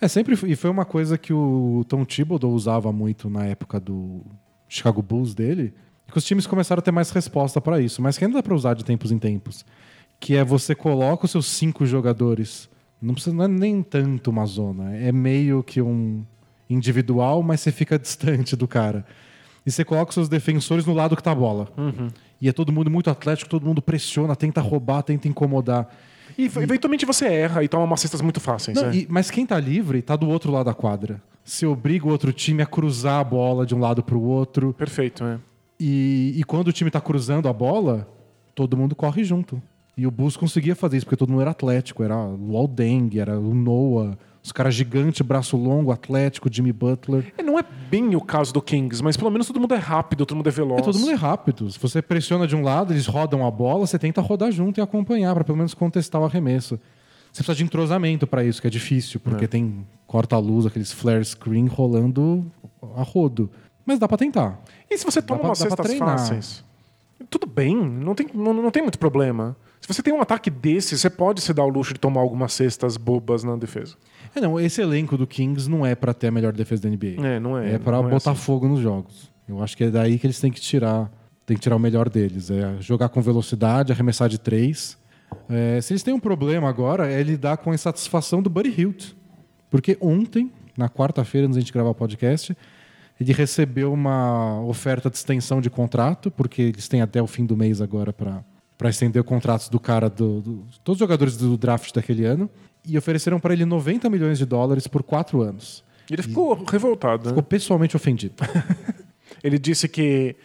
É, 0.00 0.08
sempre 0.08 0.34
foi- 0.34 0.50
e 0.50 0.56
foi 0.56 0.70
uma 0.70 0.84
coisa 0.84 1.16
que 1.16 1.32
o 1.32 1.84
Tom 1.88 2.04
Thibodeau 2.04 2.50
usava 2.52 2.92
muito 2.92 3.30
na 3.30 3.44
época 3.44 3.78
do 3.78 4.22
Chicago 4.68 5.00
Bulls 5.02 5.34
dele, 5.34 5.72
que 6.10 6.18
os 6.18 6.24
times 6.24 6.46
começaram 6.48 6.80
a 6.80 6.82
ter 6.82 6.90
mais 6.90 7.10
resposta 7.10 7.60
para 7.60 7.80
isso, 7.80 8.02
mas 8.02 8.18
que 8.18 8.24
ainda 8.24 8.38
dá 8.38 8.42
para 8.42 8.54
usar 8.54 8.74
de 8.74 8.84
tempos 8.84 9.12
em 9.12 9.18
tempos, 9.18 9.64
que 10.18 10.36
é 10.36 10.42
você 10.44 10.74
coloca 10.74 11.26
os 11.26 11.30
seus 11.30 11.46
cinco 11.46 11.86
jogadores, 11.86 12.68
não 13.04 13.14
precisa 13.14 13.34
não 13.36 13.44
é 13.44 13.48
nem 13.48 13.82
tanto 13.82 14.30
uma 14.30 14.46
zona, 14.46 14.96
é 14.96 15.12
meio 15.12 15.62
que 15.62 15.80
um 15.82 16.24
individual, 16.68 17.42
mas 17.42 17.60
você 17.60 17.70
fica 17.70 17.98
distante 17.98 18.56
do 18.56 18.66
cara. 18.66 19.04
E 19.66 19.70
você 19.70 19.84
coloca 19.84 20.10
os 20.10 20.14
seus 20.14 20.28
defensores 20.28 20.84
no 20.84 20.92
lado 20.92 21.16
que 21.16 21.22
tá 21.22 21.32
a 21.32 21.34
bola. 21.34 21.68
E 22.40 22.48
é 22.48 22.52
todo 22.52 22.72
mundo 22.72 22.90
muito 22.90 23.08
atlético, 23.10 23.48
todo 23.48 23.64
mundo 23.64 23.80
pressiona, 23.80 24.34
tenta 24.36 24.60
roubar, 24.60 25.02
tenta 25.02 25.26
incomodar. 25.28 25.88
E 26.36 26.44
eventualmente 26.46 27.06
você 27.06 27.26
erra 27.26 27.62
e 27.62 27.68
toma 27.68 27.84
umas 27.84 28.00
cestas 28.00 28.20
muito 28.20 28.40
fáceis. 28.40 28.76
Não, 28.76 28.88
é. 28.88 28.96
e- 28.96 29.06
mas 29.08 29.30
quem 29.30 29.46
tá 29.46 29.58
livre 29.58 30.02
tá 30.02 30.16
do 30.16 30.28
outro 30.28 30.50
lado 30.52 30.66
da 30.66 30.74
quadra. 30.74 31.22
Você 31.44 31.64
obriga 31.66 32.06
o 32.06 32.10
outro 32.10 32.32
time 32.32 32.62
a 32.62 32.66
cruzar 32.66 33.20
a 33.20 33.24
bola 33.24 33.64
de 33.66 33.74
um 33.74 33.78
lado 33.78 34.02
pro 34.02 34.20
outro. 34.20 34.72
Perfeito, 34.74 35.22
é. 35.24 35.38
E, 35.78 36.34
e 36.36 36.44
quando 36.44 36.68
o 36.68 36.72
time 36.72 36.90
tá 36.90 37.00
cruzando 37.00 37.48
a 37.48 37.52
bola, 37.52 38.08
todo 38.54 38.76
mundo 38.76 38.94
corre 38.94 39.22
junto. 39.24 39.62
E 39.96 40.06
o 40.06 40.10
Bulls 40.10 40.36
conseguia 40.36 40.74
fazer 40.74 40.96
isso, 40.96 41.06
porque 41.06 41.16
todo 41.16 41.30
mundo 41.30 41.42
era 41.42 41.50
atlético. 41.52 42.02
Era 42.02 42.16
o 42.16 42.56
Aldeng, 42.56 43.10
era 43.18 43.38
o 43.38 43.54
Noah, 43.54 44.18
os 44.42 44.50
caras 44.50 44.74
gigantes, 44.74 45.20
braço 45.22 45.56
longo, 45.56 45.92
atlético, 45.92 46.48
Jimmy 46.52 46.72
Butler. 46.72 47.32
É, 47.38 47.42
Não 47.42 47.58
é 47.58 47.64
bem 47.90 48.14
o 48.16 48.20
caso 48.20 48.52
do 48.52 48.60
Kings, 48.60 49.02
mas 49.02 49.16
pelo 49.16 49.30
menos 49.30 49.46
todo 49.46 49.60
mundo 49.60 49.72
é 49.74 49.78
rápido, 49.78 50.26
todo 50.26 50.36
mundo 50.36 50.48
é 50.48 50.52
veloz. 50.52 50.80
É, 50.80 50.84
todo 50.84 50.98
mundo 50.98 51.12
é 51.12 51.14
rápido. 51.14 51.70
Se 51.70 51.78
você 51.78 52.02
pressiona 52.02 52.46
de 52.46 52.56
um 52.56 52.62
lado, 52.62 52.92
eles 52.92 53.06
rodam 53.06 53.46
a 53.46 53.50
bola, 53.50 53.86
você 53.86 53.98
tenta 53.98 54.20
rodar 54.20 54.50
junto 54.50 54.78
e 54.78 54.82
acompanhar, 54.82 55.32
pra 55.34 55.44
pelo 55.44 55.56
menos 55.58 55.74
contestar 55.74 56.20
o 56.20 56.24
arremesso. 56.24 56.78
Você 57.32 57.42
precisa 57.42 57.54
de 57.56 57.64
entrosamento 57.64 58.26
pra 58.26 58.44
isso, 58.44 58.60
que 58.60 58.66
é 58.66 58.70
difícil, 58.70 59.18
porque 59.20 59.46
tem 59.48 59.86
corta-luz, 60.06 60.66
aqueles 60.66 60.92
flare 60.92 61.24
screen 61.24 61.66
rolando 61.66 62.44
a 62.96 63.02
rodo. 63.02 63.50
Mas 63.86 63.98
dá 63.98 64.06
pra 64.08 64.16
tentar. 64.16 64.60
E 64.90 64.96
se 64.98 65.04
você 65.04 65.20
toma 65.22 65.40
pra- 65.40 65.48
umas 65.50 65.58
dá 65.58 65.66
pra 65.66 65.76
cestas 65.76 65.86
treinar. 65.98 66.18
fáceis? 66.18 66.64
Tudo 67.30 67.46
bem, 67.46 67.74
não 67.76 68.14
tem, 68.14 68.26
não, 68.34 68.52
não 68.54 68.70
tem 68.70 68.82
muito 68.82 68.98
problema. 68.98 69.56
Se 69.84 69.92
você 69.92 70.02
tem 70.02 70.14
um 70.14 70.20
ataque 70.22 70.48
desse, 70.48 70.96
você 70.96 71.10
pode 71.10 71.42
se 71.42 71.52
dar 71.52 71.62
o 71.62 71.68
luxo 71.68 71.92
de 71.92 72.00
tomar 72.00 72.22
algumas 72.22 72.54
cestas 72.54 72.96
bobas 72.96 73.44
na 73.44 73.54
defesa. 73.54 73.96
É, 74.34 74.40
não, 74.40 74.58
esse 74.58 74.80
elenco 74.80 75.14
do 75.18 75.26
Kings 75.26 75.68
não 75.68 75.84
é 75.84 75.94
pra 75.94 76.14
ter 76.14 76.28
a 76.28 76.30
melhor 76.30 76.54
defesa 76.54 76.84
da 76.84 76.88
NBA. 76.88 77.22
É, 77.22 77.38
não 77.38 77.58
é. 77.58 77.74
É 77.74 77.78
pra 77.78 78.00
não 78.00 78.08
botar 78.08 78.30
assim. 78.30 78.40
fogo 78.40 78.66
nos 78.66 78.80
jogos. 78.80 79.30
Eu 79.46 79.62
acho 79.62 79.76
que 79.76 79.84
é 79.84 79.90
daí 79.90 80.18
que 80.18 80.26
eles 80.26 80.40
têm 80.40 80.50
que 80.50 80.58
tirar, 80.58 81.12
tem 81.44 81.54
que 81.54 81.62
tirar 81.62 81.76
o 81.76 81.78
melhor 81.78 82.08
deles. 82.08 82.50
É 82.50 82.80
jogar 82.80 83.10
com 83.10 83.20
velocidade, 83.20 83.92
arremessar 83.92 84.26
de 84.26 84.38
três. 84.38 84.96
É, 85.50 85.78
se 85.82 85.92
eles 85.92 86.02
têm 86.02 86.14
um 86.14 86.20
problema 86.20 86.66
agora, 86.66 87.06
é 87.06 87.22
lidar 87.22 87.58
com 87.58 87.70
a 87.70 87.74
insatisfação 87.74 88.40
do 88.40 88.48
Buddy 88.48 88.70
Hilt. 88.70 89.12
Porque 89.68 89.98
ontem, 90.00 90.50
na 90.78 90.88
quarta-feira, 90.88 91.46
antes 91.46 91.56
da 91.56 91.60
gente 91.60 91.74
gravar 91.74 91.90
o 91.90 91.94
podcast, 91.94 92.56
ele 93.20 93.34
recebeu 93.34 93.92
uma 93.92 94.62
oferta 94.62 95.10
de 95.10 95.16
extensão 95.18 95.60
de 95.60 95.68
contrato, 95.68 96.30
porque 96.30 96.62
eles 96.62 96.88
têm 96.88 97.02
até 97.02 97.20
o 97.20 97.26
fim 97.26 97.44
do 97.44 97.54
mês 97.54 97.82
agora 97.82 98.14
para 98.14 98.42
para 98.76 98.90
estender 98.90 99.22
contratos 99.24 99.68
do 99.68 99.78
cara, 99.78 100.08
do, 100.10 100.40
do- 100.40 100.64
todos 100.82 100.96
os 100.96 100.98
jogadores 100.98 101.36
do 101.36 101.56
draft 101.56 101.92
daquele 101.94 102.24
ano, 102.24 102.48
e 102.86 102.98
ofereceram 102.98 103.38
para 103.40 103.52
ele 103.54 103.64
90 103.64 104.10
milhões 104.10 104.36
de 104.38 104.44
dólares 104.44 104.86
por 104.86 105.02
quatro 105.02 105.40
anos. 105.42 105.82
E 106.10 106.14
ele 106.14 106.22
ficou 106.22 106.54
revoltado. 106.64 107.22
né? 107.24 107.28
Ficou 107.30 107.42
pessoalmente 107.42 107.96
ofendido. 107.96 108.34
Ele 109.42 109.58
disse 109.58 109.88
que 109.88 110.36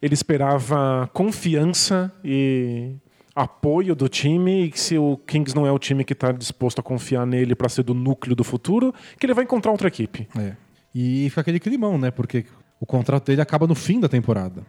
ele 0.00 0.14
esperava 0.14 1.08
confiança 1.12 2.10
e 2.24 2.94
apoio 3.34 3.94
do 3.94 4.08
time 4.08 4.64
e 4.64 4.70
que 4.70 4.80
se 4.80 4.96
o 4.98 5.16
Kings 5.18 5.54
não 5.54 5.66
é 5.66 5.72
o 5.72 5.78
time 5.78 6.02
que 6.04 6.12
está 6.14 6.32
disposto 6.32 6.78
a 6.78 6.82
confiar 6.82 7.26
nele 7.26 7.54
para 7.54 7.68
ser 7.68 7.82
do 7.82 7.92
núcleo 7.94 8.34
do 8.34 8.42
futuro, 8.44 8.94
que 9.18 9.26
ele 9.26 9.34
vai 9.34 9.44
encontrar 9.44 9.70
outra 9.70 9.88
equipe. 9.88 10.26
É. 10.38 10.54
E 10.94 11.28
fica 11.28 11.42
aquele 11.42 11.60
climão, 11.60 11.98
né? 11.98 12.10
Porque 12.10 12.46
o 12.80 12.86
contrato 12.86 13.26
dele 13.26 13.40
acaba 13.42 13.66
no 13.66 13.74
fim 13.74 14.00
da 14.00 14.08
temporada. 14.08 14.62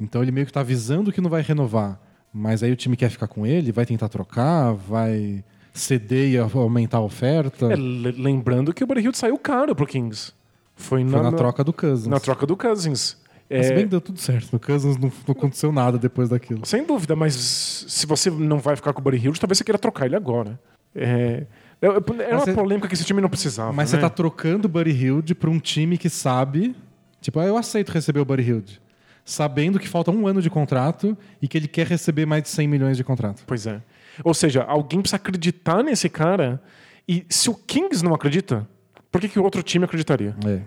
Então 0.00 0.20
ele 0.22 0.32
meio 0.32 0.46
que 0.46 0.52
tá 0.52 0.60
avisando 0.60 1.12
que 1.12 1.20
não 1.20 1.30
vai 1.30 1.42
renovar. 1.42 2.00
Mas 2.32 2.62
aí 2.62 2.72
o 2.72 2.76
time 2.76 2.96
quer 2.96 3.10
ficar 3.10 3.26
com 3.26 3.46
ele, 3.46 3.70
vai 3.72 3.84
tentar 3.84 4.08
trocar, 4.08 4.72
vai 4.72 5.44
ceder 5.74 6.30
e 6.30 6.38
aumentar 6.38 6.98
a 6.98 7.02
oferta. 7.02 7.72
É, 7.72 7.76
le- 7.76 8.12
lembrando 8.12 8.72
que 8.72 8.82
o 8.82 8.86
Buddy 8.86 9.00
Hield 9.02 9.18
saiu 9.18 9.36
caro 9.38 9.74
pro 9.74 9.86
Kings. 9.86 10.32
Foi, 10.74 11.04
Foi 11.04 11.10
na, 11.22 11.30
na, 11.30 11.36
troca 11.36 11.62
do 11.62 11.72
Cousins. 11.72 12.06
na 12.06 12.18
troca 12.18 12.46
do 12.46 12.56
Cousins. 12.56 13.16
Mas 13.50 13.66
É, 13.66 13.74
bem 13.74 13.84
que 13.84 13.90
deu 13.90 14.00
tudo 14.00 14.18
certo. 14.18 14.50
No 14.52 14.58
Cousins 14.58 14.96
não, 14.96 15.12
não 15.28 15.32
aconteceu 15.32 15.70
nada 15.70 15.98
depois 15.98 16.30
daquilo. 16.30 16.64
Sem 16.64 16.84
dúvida, 16.86 17.14
mas 17.14 17.34
se 17.34 18.06
você 18.06 18.30
não 18.30 18.58
vai 18.58 18.76
ficar 18.76 18.94
com 18.94 19.00
o 19.00 19.04
Buddy 19.04 19.18
Hield, 19.18 19.38
talvez 19.38 19.58
você 19.58 19.64
queira 19.64 19.78
trocar 19.78 20.06
ele 20.06 20.16
agora. 20.16 20.58
É, 20.94 21.44
é, 21.80 21.86
é 21.86 22.34
uma 22.34 22.40
você- 22.40 22.54
polêmica 22.54 22.88
que 22.88 22.94
esse 22.94 23.04
time 23.04 23.20
não 23.20 23.28
precisava. 23.28 23.72
Mas 23.72 23.92
né? 23.92 23.98
você 23.98 24.00
tá 24.00 24.08
trocando 24.08 24.66
o 24.66 24.68
Buddy 24.70 24.90
Hilde 24.90 25.34
pra 25.34 25.50
um 25.50 25.58
time 25.58 25.98
que 25.98 26.08
sabe. 26.08 26.74
Tipo, 27.20 27.40
ah, 27.40 27.44
eu 27.44 27.56
aceito 27.58 27.90
receber 27.90 28.20
o 28.20 28.24
Buddy 28.24 28.42
Hilde. 28.42 28.80
Sabendo 29.24 29.78
que 29.78 29.88
falta 29.88 30.10
um 30.10 30.26
ano 30.26 30.42
de 30.42 30.50
contrato 30.50 31.16
e 31.40 31.46
que 31.46 31.56
ele 31.56 31.68
quer 31.68 31.86
receber 31.86 32.26
mais 32.26 32.42
de 32.42 32.48
100 32.48 32.68
milhões 32.68 32.96
de 32.96 33.04
contrato. 33.04 33.44
Pois 33.46 33.66
é. 33.66 33.80
Ou 34.24 34.34
seja, 34.34 34.62
alguém 34.62 35.00
precisa 35.00 35.16
acreditar 35.16 35.82
nesse 35.82 36.08
cara. 36.08 36.60
E 37.08 37.24
se 37.28 37.48
o 37.48 37.54
Kings 37.54 38.04
não 38.04 38.14
acredita, 38.14 38.68
por 39.10 39.20
que, 39.20 39.28
que 39.28 39.38
o 39.38 39.44
outro 39.44 39.62
time 39.62 39.84
acreditaria? 39.84 40.36
É. 40.46 40.60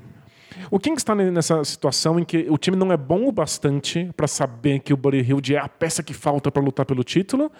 O 0.71 0.79
Kings 0.79 1.01
está 1.01 1.13
nessa 1.13 1.63
situação 1.63 2.19
em 2.19 2.23
que 2.23 2.47
o 2.49 2.57
time 2.57 2.77
não 2.77 2.91
é 2.91 2.97
bom 2.97 3.27
o 3.27 3.31
bastante 3.31 4.09
para 4.15 4.27
saber 4.27 4.79
que 4.79 4.93
o 4.93 4.97
Buddy 4.97 5.19
Hield 5.19 5.55
é 5.55 5.59
a 5.59 5.67
peça 5.67 6.01
que 6.01 6.13
falta 6.13 6.51
para 6.51 6.61
lutar 6.61 6.85
pelo 6.85 7.03
título, 7.03 7.51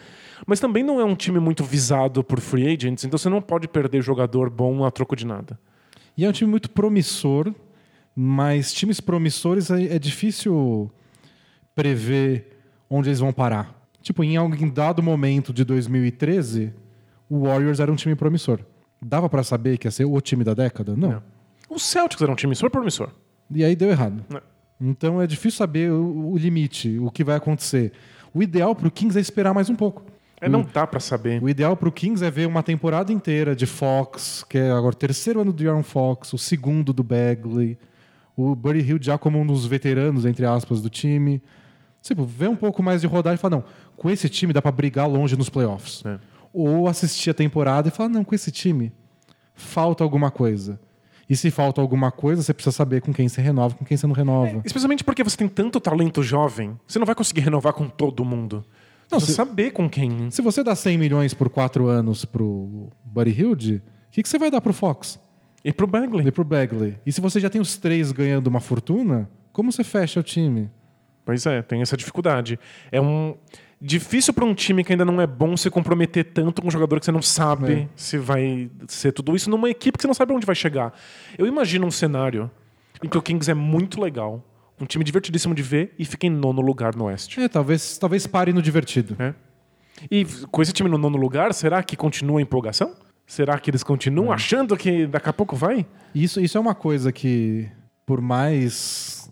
mas 0.45 0.59
também 0.59 0.84
não 0.84 0.99
é 0.99 1.03
um 1.03 1.15
time 1.15 1.39
muito 1.39 1.63
visado 1.63 2.23
por 2.23 2.39
free 2.39 2.73
agents, 2.73 3.03
então 3.03 3.17
você 3.17 3.30
não 3.30 3.41
pode 3.41 3.67
perder 3.67 4.01
jogador 4.01 4.49
bom 4.49 4.85
a 4.85 4.91
troco 4.91 5.15
de 5.15 5.26
nada. 5.26 5.59
E 6.17 6.23
é 6.23 6.30
um 6.30 6.31
time 6.31 6.49
muito 6.49 6.69
promissor, 6.69 7.53
mas 8.15 8.73
times 8.73 9.01
promissores 9.01 9.69
é, 9.69 9.95
é 9.95 9.99
difícil 9.99 10.89
prever 11.75 12.57
onde 12.89 13.09
eles 13.09 13.19
vão 13.19 13.33
parar. 13.33 13.75
Tipo, 14.01 14.23
em 14.23 14.37
algum 14.37 14.69
dado 14.69 15.03
momento 15.03 15.51
de 15.51 15.65
2013, 15.65 16.73
o 17.29 17.41
Warriors 17.41 17.79
era 17.79 17.91
um 17.91 17.95
time 17.95 18.15
promissor. 18.15 18.59
Dava 19.01 19.27
pra 19.27 19.43
saber 19.43 19.77
que 19.77 19.87
ia 19.87 19.91
ser 19.91 20.05
o 20.05 20.21
time 20.21 20.43
da 20.43 20.53
década? 20.53 20.95
Não. 20.95 21.09
Não. 21.09 21.23
O 21.69 21.79
Celtics 21.79 22.21
era 22.21 22.31
um 22.31 22.35
time 22.35 22.55
super 22.55 22.69
promissor. 22.69 23.09
E 23.51 23.63
aí 23.63 23.75
deu 23.75 23.89
errado. 23.89 24.23
Não. 24.29 24.41
Então 24.79 25.21
é 25.21 25.27
difícil 25.27 25.57
saber 25.57 25.91
o, 25.91 26.31
o 26.31 26.37
limite, 26.37 26.99
o 26.99 27.09
que 27.09 27.23
vai 27.23 27.35
acontecer. 27.35 27.91
O 28.33 28.43
ideal 28.43 28.75
pro 28.75 28.91
Kings 28.91 29.17
é 29.17 29.21
esperar 29.21 29.53
mais 29.53 29.69
um 29.69 29.75
pouco. 29.75 30.03
É, 30.39 30.49
não 30.49 30.61
dá 30.61 30.85
para 30.85 30.99
saber. 30.99 31.41
O 31.41 31.49
ideal 31.49 31.75
pro 31.77 31.91
Kings 31.91 32.23
é 32.23 32.29
ver 32.29 32.45
uma 32.45 32.61
temporada 32.61 33.11
inteira 33.11 33.55
de 33.55 33.65
Fox, 33.65 34.45
que 34.47 34.57
é 34.57 34.69
agora 34.69 34.93
o 34.93 34.97
terceiro 34.97 35.41
ano 35.41 35.53
do 35.53 35.67
Aaron 35.67 35.83
Fox, 35.83 36.33
o 36.33 36.37
segundo 36.37 36.91
do 36.91 37.03
Bagley, 37.03 37.77
o 38.36 38.56
Buddy 38.56 38.80
Hill 38.82 38.98
já 39.02 39.18
como 39.18 39.40
um 39.40 39.45
dos 39.45 39.66
veteranos, 39.66 40.26
entre 40.26 40.45
aspas, 40.45 40.82
do 40.82 40.90
time. 40.90 41.41
Tipo, 42.02 42.24
ver 42.26 42.49
um 42.49 42.56
pouco 42.56 42.84
mais 42.84 43.02
de 43.02 43.07
rodagem 43.07 43.36
e 43.36 43.40
falar, 43.40 43.57
não, 43.57 43.64
com 43.98 44.10
esse 44.10 44.30
time 44.30 44.53
dá 44.53 44.62
pra 44.62 44.72
brigar 44.72 45.10
longe 45.10 45.36
nos 45.36 45.49
playoffs. 45.49 46.03
É. 46.06 46.20
ou 46.53 46.88
assistir 46.88 47.30
a 47.32 47.34
temporada 47.34 47.88
e 47.88 47.91
falar: 47.91 48.10
não, 48.10 48.24
com 48.24 48.36
esse 48.36 48.52
time 48.52 48.91
falta 49.53 50.03
alguma 50.03 50.30
coisa. 50.32 50.80
E 51.28 51.36
se 51.36 51.49
falta 51.49 51.82
alguma 51.82 52.12
coisa, 52.12 52.44
você 52.44 52.53
precisa 52.53 52.76
saber 52.76 53.02
com 53.02 53.12
quem 53.12 53.28
você 53.28 53.41
renova, 53.41 53.74
com 53.74 53.84
quem 53.84 53.98
você 53.98 54.06
não 54.06 54.14
renova. 54.14 54.62
Especialmente 54.64 55.03
porque 55.03 55.24
você 55.24 55.36
tem 55.36 55.48
tanto 55.48 55.80
talento 55.80 56.22
jovem, 56.22 56.78
você 56.86 56.99
não 56.99 57.06
vai 57.06 57.16
conseguir 57.16 57.41
renovar 57.41 57.74
com 57.74 57.88
todo 57.90 58.24
mundo. 58.24 58.64
Não, 59.12 59.18
Não, 59.18 59.20
se- 59.20 59.34
saber 59.34 59.72
com 59.72 59.90
quem. 59.90 60.30
Se 60.30 60.41
você 60.44 60.64
dá 60.64 60.76
100 60.76 60.98
milhões 60.99 61.34
por 61.34 61.49
4 61.49 61.88
anos 61.88 62.26
pro 62.26 62.90
Buddy 63.03 63.32
Hilde, 63.32 63.76
o 64.07 64.12
que, 64.12 64.22
que 64.22 64.30
você 64.30 64.38
vai 64.38 64.52
dar 64.52 64.62
pro 64.62 64.72
Fox? 64.74 65.20
E 65.65 65.73
pro 65.73 65.87
Bagley. 65.87 66.27
E 66.27 66.31
pro 66.31 66.43
Bagley? 66.45 66.95
E 67.05 67.11
se 67.11 67.19
você 67.19 67.39
já 67.39 67.49
tem 67.49 67.59
os 67.59 67.75
três 67.75 68.11
ganhando 68.11 68.45
uma 68.47 68.59
fortuna, 68.59 69.27
como 69.51 69.71
você 69.71 69.83
fecha 69.83 70.19
o 70.19 70.23
time? 70.23 70.69
Pois 71.25 71.43
é, 71.47 71.63
tem 71.63 71.81
essa 71.81 71.97
dificuldade. 71.97 72.59
É 72.91 73.01
um 73.01 73.35
difícil 73.81 74.31
para 74.31 74.45
um 74.45 74.53
time 74.53 74.83
que 74.83 74.93
ainda 74.93 75.03
não 75.03 75.19
é 75.19 75.25
bom 75.25 75.57
se 75.57 75.69
comprometer 75.71 76.23
tanto 76.23 76.61
com 76.61 76.67
um 76.67 76.71
jogador 76.71 76.99
que 76.99 77.05
você 77.05 77.11
não 77.11 77.21
sabe 77.21 77.73
É. 77.73 77.87
se 77.95 78.17
vai 78.17 78.69
ser 78.87 79.11
tudo 79.11 79.35
isso 79.35 79.49
numa 79.49 79.67
equipe 79.69 79.97
que 79.97 80.03
você 80.03 80.07
não 80.07 80.13
sabe 80.13 80.33
onde 80.33 80.45
vai 80.45 80.55
chegar. 80.55 80.93
Eu 81.37 81.47
imagino 81.47 81.85
um 81.87 81.91
cenário 81.91 82.49
em 83.03 83.09
que 83.09 83.17
o 83.17 83.21
Kings 83.21 83.49
é 83.49 83.53
muito 83.55 83.99
legal, 83.99 84.43
um 84.79 84.85
time 84.85 85.03
divertidíssimo 85.03 85.55
de 85.55 85.63
ver 85.63 85.95
e 85.97 86.05
fica 86.05 86.27
em 86.27 86.29
nono 86.29 86.61
lugar 86.61 86.95
no 86.95 87.05
Oeste. 87.05 87.41
É, 87.41 87.47
talvez, 87.49 87.97
talvez 87.97 88.27
pare 88.27 88.53
no 88.53 88.61
divertido. 88.61 89.15
É. 89.19 89.33
E 90.11 90.25
com 90.51 90.61
esse 90.61 90.71
time 90.73 90.89
no 90.89 90.97
nono 90.97 91.17
lugar, 91.17 91.53
será 91.53 91.81
que 91.81 91.95
continua 91.95 92.39
a 92.39 92.41
empolgação? 92.41 92.93
Será 93.27 93.60
que 93.60 93.69
eles 93.69 93.84
continuam 93.84 94.31
achando 94.31 94.77
que 94.77 95.07
daqui 95.07 95.30
a 95.30 95.34
pouco 95.34 95.56
vai? 95.56 95.85
Isso, 96.14 96.39
isso 96.39 96.57
é 96.57 96.61
uma 96.61 96.76
coisa 96.76 97.11
que, 97.11 97.68
por 98.06 98.22
mais 98.22 99.31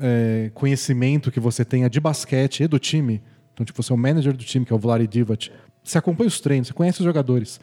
é, 0.00 0.50
conhecimento 0.54 1.30
que 1.30 1.38
você 1.38 1.64
tenha 1.64 1.88
de 1.88 2.00
basquete 2.00 2.64
e 2.64 2.68
do 2.68 2.78
time, 2.78 3.22
então, 3.54 3.64
tipo, 3.64 3.82
você 3.82 3.92
é 3.92 3.94
o 3.94 3.98
manager 3.98 4.36
do 4.36 4.44
time, 4.44 4.64
que 4.64 4.72
é 4.72 4.76
o 4.76 4.78
Vladi 4.78 5.06
Divac, 5.06 5.50
você 5.82 5.98
acompanha 5.98 6.28
os 6.28 6.40
treinos, 6.40 6.68
você 6.68 6.74
conhece 6.74 7.00
os 7.00 7.04
jogadores, 7.04 7.60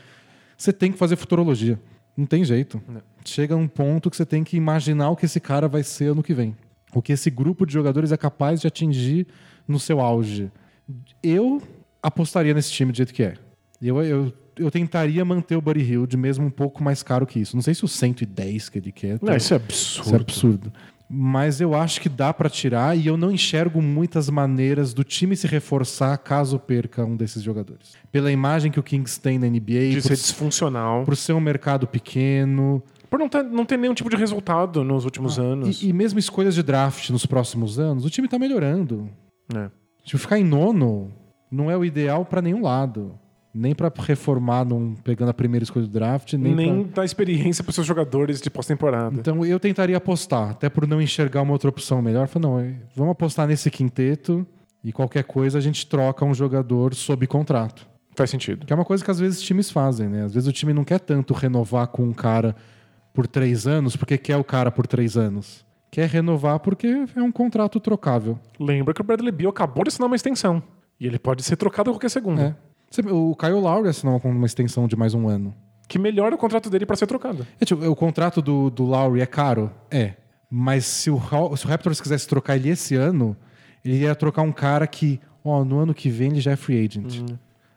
você 0.57 0.73
tem 0.73 0.91
que 0.91 0.97
fazer 0.97 1.15
futurologia. 1.15 1.79
Não 2.17 2.25
tem 2.25 2.45
jeito. 2.45 2.81
Chega 3.25 3.55
um 3.55 3.67
ponto 3.67 4.09
que 4.09 4.15
você 4.15 4.25
tem 4.25 4.43
que 4.43 4.55
imaginar 4.55 5.09
o 5.09 5.15
que 5.15 5.25
esse 5.25 5.39
cara 5.39 5.67
vai 5.67 5.83
ser 5.83 6.11
ano 6.11 6.23
que 6.23 6.33
vem. 6.33 6.55
O 6.93 7.01
que 7.01 7.11
esse 7.11 7.29
grupo 7.29 7.65
de 7.65 7.73
jogadores 7.73 8.11
é 8.13 8.17
capaz 8.17 8.61
de 8.61 8.67
atingir 8.67 9.27
no 9.67 9.79
seu 9.79 9.99
auge. 9.99 10.49
Eu 11.21 11.61
apostaria 12.01 12.53
nesse 12.53 12.71
time 12.71 12.91
do 12.91 12.95
jeito 12.95 13.13
que 13.13 13.23
é. 13.23 13.33
Eu, 13.81 14.01
eu, 14.01 14.33
eu 14.57 14.69
tentaria 14.71 15.23
manter 15.25 15.55
o 15.55 15.61
Buddy 15.61 15.81
Hilde 15.81 16.17
mesmo 16.17 16.45
um 16.45 16.49
pouco 16.49 16.83
mais 16.83 17.01
caro 17.03 17.25
que 17.25 17.39
isso. 17.39 17.55
Não 17.55 17.61
sei 17.63 17.73
se 17.73 17.83
o 17.83 17.87
110 17.87 18.69
que 18.69 18.77
ele 18.79 18.91
quer. 18.91 19.13
Não, 19.21 19.29
tá- 19.29 19.37
isso 19.37 19.53
é 19.53 19.57
absurdo. 19.57 20.05
isso 20.05 20.13
é 20.13 20.19
absurdo. 20.19 20.73
Mas 21.07 21.61
eu 21.61 21.75
acho 21.75 22.01
que 22.01 22.09
dá 22.09 22.33
pra 22.33 22.49
tirar 22.49 22.97
e 22.97 23.05
eu 23.05 23.15
não 23.15 23.31
enxergo 23.31 23.79
muitas 23.79 24.27
maneiras 24.27 24.91
do 24.91 25.03
time 25.03 25.35
se 25.35 25.45
reforçar 25.45 26.17
caso 26.17 26.57
perca 26.57 27.05
um 27.05 27.15
desses 27.15 27.43
jogadores. 27.43 27.93
Pela 28.11 28.31
imagem 28.31 28.71
que 28.71 28.79
o 28.79 28.83
Kings 28.83 29.19
tem 29.21 29.37
na 29.37 29.45
NBA, 29.47 29.89
De 29.91 29.95
por, 29.97 30.01
ser 30.01 30.15
disfuncional. 30.15 31.03
por 31.05 31.15
ser 31.15 31.33
um 31.33 31.39
mercado 31.39 31.85
pequeno 31.85 32.81
Por 33.07 33.19
não 33.19 33.29
ter, 33.29 33.43
não 33.43 33.63
ter 33.65 33.77
nenhum 33.77 33.93
tipo 33.93 34.09
de 34.09 34.15
resultado 34.15 34.83
nos 34.83 35.05
últimos 35.05 35.37
anos. 35.37 35.83
e, 35.83 35.89
e 35.89 35.93
mesmo 35.93 36.17
escolhas 36.17 36.55
de 36.55 36.63
draft 36.63 37.11
nos 37.11 37.23
próximos 37.25 37.77
anos, 37.77 38.03
o 38.03 38.09
time 38.09 38.27
tá 38.27 38.39
melhorando. 38.39 39.07
É. 39.55 39.69
Tipo, 40.03 40.17
ficar 40.17 40.39
em 40.39 40.43
nono 40.43 41.11
não 41.51 41.69
é 41.69 41.77
o 41.77 41.85
ideal 41.85 42.25
pra 42.25 42.41
nenhum 42.41 42.63
lado. 42.63 43.13
Nem 43.57 43.73
pra 43.73 43.89
reformar 43.97 44.65
num, 44.65 44.95
pegando 44.95 45.29
a 45.29 45.33
primeira 45.33 45.63
escolha 45.63 45.85
do 45.85 45.91
draft, 45.91 46.33
nem, 46.33 46.53
Nem, 46.53 46.83
pra- 46.83 46.91
dá 46.97 47.05
experiência 47.05 47.63
para 47.63 47.71
seus 47.71 47.87
jogadores 47.87 48.41
de 48.41 48.49
pós-temporada. 48.49 49.15
Então 49.17 49.45
eu 49.45 49.57
tentaria 49.59 49.95
apostar, 49.95 50.49
até 50.49 50.67
por 50.69 50.85
não 50.85 51.01
enxergar 51.01 51.41
uma 51.41 51.53
outra 51.53 51.69
opção 51.69 52.01
melhor. 52.01 52.27
Falei, 52.27 52.49
não, 52.49 52.75
vamos 52.93 53.11
apostar 53.13 53.47
nesse 53.47 53.71
quinteto 53.71 54.45
e 54.83 54.91
qualquer 54.91 55.23
coisa 55.23 55.57
a 55.57 55.61
gente 55.61 55.87
troca 55.87 56.25
um 56.25 56.33
jogador 56.33 56.93
sob 56.93 57.25
contrato. 57.27 57.87
Faz 58.13 58.29
sentido. 58.29 58.65
Que 58.65 58.73
é 58.73 58.75
uma 58.75 58.83
coisa 58.85 59.03
que 59.03 59.09
às 59.11 59.19
vezes 59.19 59.41
times 59.41 59.71
fazem, 59.71 60.09
né? 60.09 60.23
Às 60.23 60.33
vezes 60.33 60.47
o 60.49 60.51
time 60.51 60.73
não 60.73 60.83
quer 60.83 60.99
tanto 60.99 61.33
renovar 61.33 61.87
com 61.87 62.03
um 62.03 62.13
cara 62.13 62.53
por 63.13 63.25
três 63.25 63.65
anos 63.65 63.95
porque 63.95 64.17
quer 64.17 64.35
o 64.37 64.43
cara 64.43 64.69
por 64.69 64.85
três 64.85 65.15
anos. 65.15 65.65
Quer 65.91 66.09
renovar 66.09 66.59
porque 66.59 66.87
é 67.15 67.21
um 67.23 67.31
contrato 67.31 67.79
trocável. 67.79 68.37
Lembra 68.59 68.93
que 68.93 68.99
o 68.99 69.03
Bradley 69.03 69.31
Beal 69.31 69.49
acabou 69.49 69.85
de 69.85 69.89
assinar 69.89 70.07
uma 70.07 70.15
extensão. 70.17 70.61
E 70.99 71.05
ele 71.07 71.17
pode 71.19 71.43
ser 71.43 71.55
trocado 71.57 71.89
a 71.89 71.93
qualquer 71.93 72.09
segundo. 72.09 72.41
É. 72.41 72.55
O 73.11 73.35
Kyle 73.35 73.59
Lowry 73.59 73.89
assinou 73.89 74.19
com 74.19 74.29
uma 74.29 74.45
extensão 74.45 74.87
de 74.87 74.95
mais 74.95 75.13
um 75.13 75.27
ano. 75.27 75.53
Que 75.87 75.99
melhora 75.99 76.35
o 76.35 76.37
contrato 76.37 76.69
dele 76.69 76.85
para 76.85 76.95
ser 76.95 77.07
trocado. 77.07 77.45
É, 77.59 77.65
tipo, 77.65 77.85
o 77.85 77.95
contrato 77.95 78.41
do, 78.41 78.69
do 78.69 78.83
Lowry 78.83 79.21
é 79.21 79.25
caro? 79.25 79.71
É. 79.91 80.13
Mas 80.49 80.85
se 80.85 81.09
o, 81.09 81.19
se 81.55 81.65
o 81.65 81.69
Raptors 81.69 81.99
quisesse 81.99 82.27
trocar 82.27 82.55
ele 82.55 82.69
esse 82.69 82.95
ano, 82.95 83.35
ele 83.83 83.99
ia 83.99 84.15
trocar 84.15 84.41
um 84.41 84.51
cara 84.51 84.87
que, 84.87 85.19
ó, 85.43 85.63
no 85.63 85.79
ano 85.79 85.93
que 85.93 86.09
vem 86.09 86.31
ele 86.31 86.41
já 86.41 86.51
é 86.51 86.55
free 86.55 86.83
agent. 86.83 87.23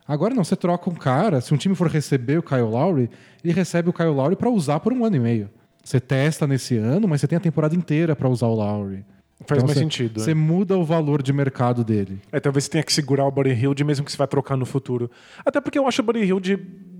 Agora 0.06 0.34
não, 0.34 0.42
você 0.42 0.56
troca 0.56 0.88
um 0.88 0.94
cara, 0.94 1.40
se 1.40 1.52
um 1.52 1.56
time 1.58 1.74
for 1.74 1.86
receber 1.88 2.38
o 2.38 2.42
Kyle 2.42 2.62
Lowry, 2.62 3.10
ele 3.44 3.52
recebe 3.52 3.90
o 3.90 3.92
Kyle 3.92 4.08
Lowry 4.08 4.36
pra 4.36 4.48
usar 4.48 4.80
por 4.80 4.92
um 4.92 5.04
ano 5.04 5.16
e 5.16 5.20
meio. 5.20 5.50
Você 5.84 6.00
testa 6.00 6.46
nesse 6.46 6.76
ano, 6.76 7.06
mas 7.06 7.20
você 7.20 7.26
tem 7.26 7.36
a 7.36 7.40
temporada 7.40 7.74
inteira 7.74 8.16
pra 8.16 8.28
usar 8.28 8.46
o 8.46 8.54
Lowry. 8.54 9.04
Faz 9.46 9.62
mais 9.62 9.74
você, 9.74 9.80
sentido. 9.80 10.20
Você 10.20 10.32
é. 10.32 10.34
muda 10.34 10.76
o 10.76 10.84
valor 10.84 11.22
de 11.22 11.32
mercado 11.32 11.84
dele. 11.84 12.20
É, 12.32 12.40
talvez 12.40 12.64
você 12.64 12.70
tenha 12.70 12.82
que 12.84 12.92
segurar 12.92 13.24
o 13.24 13.30
Buddy 13.30 13.50
Hilde 13.50 13.84
mesmo 13.84 14.04
que 14.04 14.10
você 14.12 14.18
vai 14.18 14.26
trocar 14.26 14.56
no 14.56 14.66
futuro. 14.66 15.10
Até 15.44 15.60
porque 15.60 15.78
eu 15.78 15.86
acho 15.86 16.02
o 16.02 16.04
Buddy 16.04 16.20
Hilde 16.24 16.58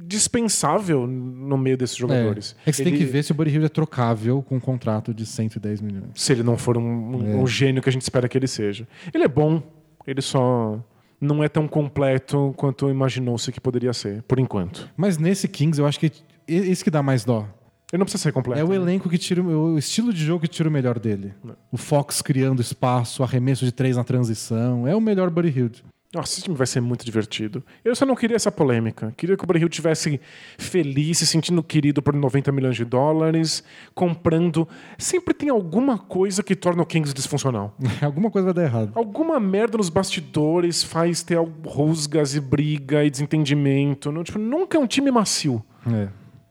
dispensável 0.09 1.07
no 1.07 1.59
meio 1.59 1.77
desses 1.77 1.97
jogadores. 1.97 2.57
É, 2.65 2.71
é 2.71 2.73
que 2.73 2.77
você 2.77 2.83
Ele- 2.83 2.91
tem 2.93 2.99
que 2.99 3.05
ver 3.05 3.23
se 3.23 3.33
o 3.33 3.35
Buddy 3.35 3.51
Hield 3.51 3.67
é 3.67 3.69
trocável 3.69 4.43
com 4.43 4.57
um 4.57 4.61
contrato 4.61 5.13
de 5.13 5.27
110 5.27 5.81
milhões. 5.81 6.11
Se 6.15 6.33
ele 6.33 6.43
não 6.43 6.57
for 6.57 6.79
um, 6.79 7.17
um- 7.17 7.31
É. 7.33 7.35
um 7.37 7.47
gênio 7.47 7.83
que 7.83 7.89
a 7.89 7.93
gente 7.93 8.03
espera 8.03 8.29
que 8.29 8.39
ele 8.39 8.47
seja. 8.47 8.89
Ele 9.13 9.25
é 9.25 9.29
bom, 9.29 9.63
ele 10.07 10.23
só 10.23 10.83
não 11.21 11.43
é 11.45 11.49
tão 11.49 11.69
completo 11.69 12.55
quanto 12.57 12.89
imaginou-se 12.89 13.51
que 13.53 13.61
poderia 13.61 13.93
ser, 13.93 14.23
por 14.23 14.39
enquanto. 14.39 14.89
Mas 14.97 15.19
nesse 15.19 15.47
Kings, 15.49 15.79
eu 15.81 15.87
acho 15.87 15.99
que 16.01 16.07
e- 16.47 16.55
esse 16.71 16.83
que 16.83 16.91
dá 16.91 17.03
mais 17.03 17.25
dó. 17.25 17.47
Ele 17.93 17.99
não 17.99 18.05
precisa 18.05 18.23
ser 18.23 18.33
completo. 18.33 18.61
É 18.61 18.65
o 18.65 18.69
né? 18.69 18.77
elenco 18.77 19.09
que 19.09 19.17
tira 19.17 19.43
o 19.43 19.75
o 19.75 19.79
estilo 19.79 20.13
de 20.13 20.25
jogo 20.25 20.43
que 20.43 20.49
tira 20.49 20.69
o 20.69 20.73
melhor 20.73 20.99
dele. 20.99 21.33
O 21.73 21.77
Fox 21.77 22.21
criando 22.21 22.61
espaço, 22.61 23.23
arremesso 23.23 23.65
de 23.65 23.73
três 23.73 23.97
na 23.97 24.05
transição. 24.05 24.87
É 24.87 24.95
o 24.95 25.01
melhor 25.01 25.31
Buddy 25.31 25.49
Hield. 25.49 25.85
Nossa, 26.15 26.33
esse 26.33 26.43
time 26.43 26.57
vai 26.57 26.67
ser 26.67 26.81
muito 26.81 27.05
divertido. 27.05 27.63
Eu 27.85 27.95
só 27.95 28.07
não 28.07 28.17
queria 28.17 28.35
essa 28.35 28.51
polêmica. 28.51 29.13
Queria 29.15 29.37
que 29.37 29.45
o 29.45 29.57
Hield 29.57 29.69
tivesse 29.69 30.19
feliz, 30.57 31.19
se 31.19 31.27
sentindo 31.27 31.63
querido 31.63 32.01
por 32.01 32.15
90 32.15 32.51
milhões 32.51 32.77
de 32.77 32.85
dólares, 32.85 33.63
comprando. 33.95 34.67
Sempre 34.97 35.35
tem 35.35 35.51
alguma 35.51 35.99
coisa 35.99 36.43
que 36.43 36.57
torna 36.57 36.83
o 36.83 36.87
Kings 36.87 37.13
disfuncional. 37.13 37.77
Alguma 38.01 38.31
coisa 38.31 38.47
vai 38.47 38.55
dar 38.55 38.63
errado. 38.63 38.93
Alguma 38.95 39.39
merda 39.39 39.77
nos 39.77 39.91
bastidores 39.91 40.83
faz 40.83 41.23
ter 41.23 41.39
rusgas 41.67 42.35
e 42.35 42.41
briga 42.41 43.05
e 43.05 43.11
desentendimento. 43.11 44.11
Não, 44.11 44.25
tipo, 44.25 44.39
nunca 44.39 44.79
é 44.79 44.81
um 44.81 44.87
time 44.87 45.11
macio. 45.11 45.63
É. 45.87 46.09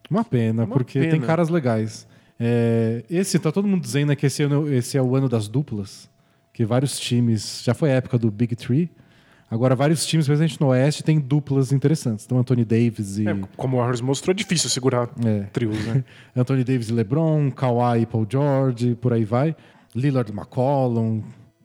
Uma 0.10 0.24
pena, 0.24 0.64
Uma 0.66 0.74
porque 0.76 1.00
pena. 1.00 1.12
tem 1.12 1.22
caras 1.22 1.50
legais. 1.50 2.08
É, 2.40 3.04
esse, 3.10 3.38
tá 3.40 3.52
todo 3.52 3.68
mundo 3.68 3.82
dizendo 3.82 4.10
né, 4.10 4.16
que 4.16 4.26
esse, 4.26 4.44
ano, 4.44 4.72
esse 4.72 4.98
é 4.98 5.02
o 5.02 5.16
ano 5.16 5.28
das 5.28 5.48
duplas. 5.48 6.10
Que 6.54 6.66
vários 6.66 7.00
times. 7.00 7.62
Já 7.64 7.74
foi 7.74 7.92
a 7.92 7.96
época 7.96 8.18
do 8.18 8.32
Big 8.32 8.56
Three. 8.56 8.90
Agora, 9.50 9.76
vários 9.76 10.06
times, 10.06 10.28
presente 10.28 10.60
no 10.60 10.68
Oeste, 10.68 11.04
tem 11.04 11.20
duplas 11.20 11.72
interessantes. 11.72 12.26
Então, 12.26 12.38
Anthony 12.38 12.66
Davis 12.66 13.18
e. 13.18 13.28
É, 13.28 13.36
como 13.56 13.78
o 13.78 13.80
Warriors 13.80 14.02
mostrou, 14.02 14.32
é 14.34 14.36
difícil 14.36 14.70
segurar 14.70 15.10
É. 15.26 15.44
trios, 15.54 15.78
né? 15.86 16.04
Anthony 16.36 16.64
Davis 16.64 16.90
e 16.90 16.94
LeBron, 16.94 17.50
Kawhi 17.52 18.02
e 18.02 18.06
Paul 18.06 18.28
George, 18.30 18.96
por 18.96 19.14
aí 19.14 19.24
vai. 19.24 19.56
Lillard 19.96 20.30
e 20.32 20.36
McCollum, 20.36 21.24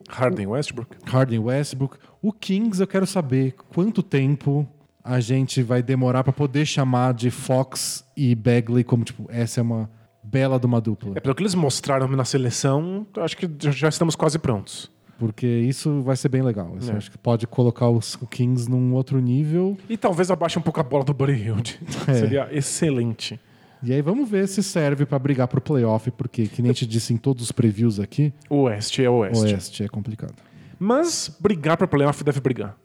Harden 0.08 0.46
Westbrook. 0.46 0.96
Harden 1.06 1.36
e 1.36 1.42
Westbrook. 1.42 1.96
O 2.20 2.32
Kings, 2.32 2.80
eu 2.80 2.86
quero 2.86 3.06
saber 3.06 3.54
quanto 3.74 4.02
tempo 4.02 4.68
a 5.04 5.20
gente 5.20 5.62
vai 5.62 5.82
demorar 5.82 6.22
para 6.22 6.32
poder 6.32 6.64
chamar 6.66 7.14
de 7.14 7.30
Fox 7.30 8.04
e 8.16 8.34
Bagley 8.34 8.84
como, 8.84 9.04
tipo, 9.04 9.26
essa 9.28 9.60
é 9.60 9.62
uma 9.62 9.90
bela 10.22 10.58
de 10.58 10.66
uma 10.66 10.80
dupla. 10.80 11.12
É, 11.16 11.20
pelo 11.20 11.34
que 11.34 11.42
eles 11.42 11.54
mostraram 11.54 12.06
na 12.08 12.24
seleção, 12.24 13.06
acho 13.16 13.36
que 13.36 13.48
já 13.70 13.88
estamos 13.88 14.14
quase 14.14 14.38
prontos. 14.38 14.90
Porque 15.18 15.46
isso 15.46 16.00
vai 16.02 16.16
ser 16.16 16.28
bem 16.28 16.42
legal. 16.42 16.74
Isso 16.78 16.90
É. 16.90 16.96
Acho 16.96 17.10
que 17.10 17.18
pode 17.18 17.46
colocar 17.46 17.88
os 17.88 18.16
Kings 18.30 18.68
num 18.68 18.92
outro 18.94 19.20
nível. 19.20 19.76
E 19.88 19.96
talvez 19.96 20.30
abaixe 20.30 20.58
um 20.58 20.62
pouco 20.62 20.80
a 20.80 20.82
bola 20.82 21.04
do 21.04 21.14
Buddy. 21.14 21.52
É. 22.08 22.14
Seria 22.14 22.48
excelente. 22.50 23.38
E 23.84 23.92
aí 23.92 24.00
vamos 24.00 24.28
ver 24.28 24.46
se 24.46 24.62
serve 24.62 25.04
para 25.04 25.18
brigar 25.18 25.48
pro 25.48 25.60
playoff, 25.60 26.10
porque, 26.12 26.46
que 26.46 26.62
nem 26.62 26.70
a 26.70 26.72
gente 26.72 26.86
disse 26.86 27.12
em 27.12 27.16
todos 27.16 27.42
os 27.44 27.52
previews 27.52 27.98
aqui, 27.98 28.32
O 28.48 28.62
Oeste 28.62 29.04
é 29.04 29.10
o 29.10 29.14
Oeste. 29.18 29.44
Oeste 29.44 29.84
é 29.84 29.88
complicado. 29.88 30.34
Mas 30.78 31.30
brigar 31.40 31.76
para 31.76 31.86
playoff 31.86 32.22
deve 32.24 32.40
brigar. 32.40 32.76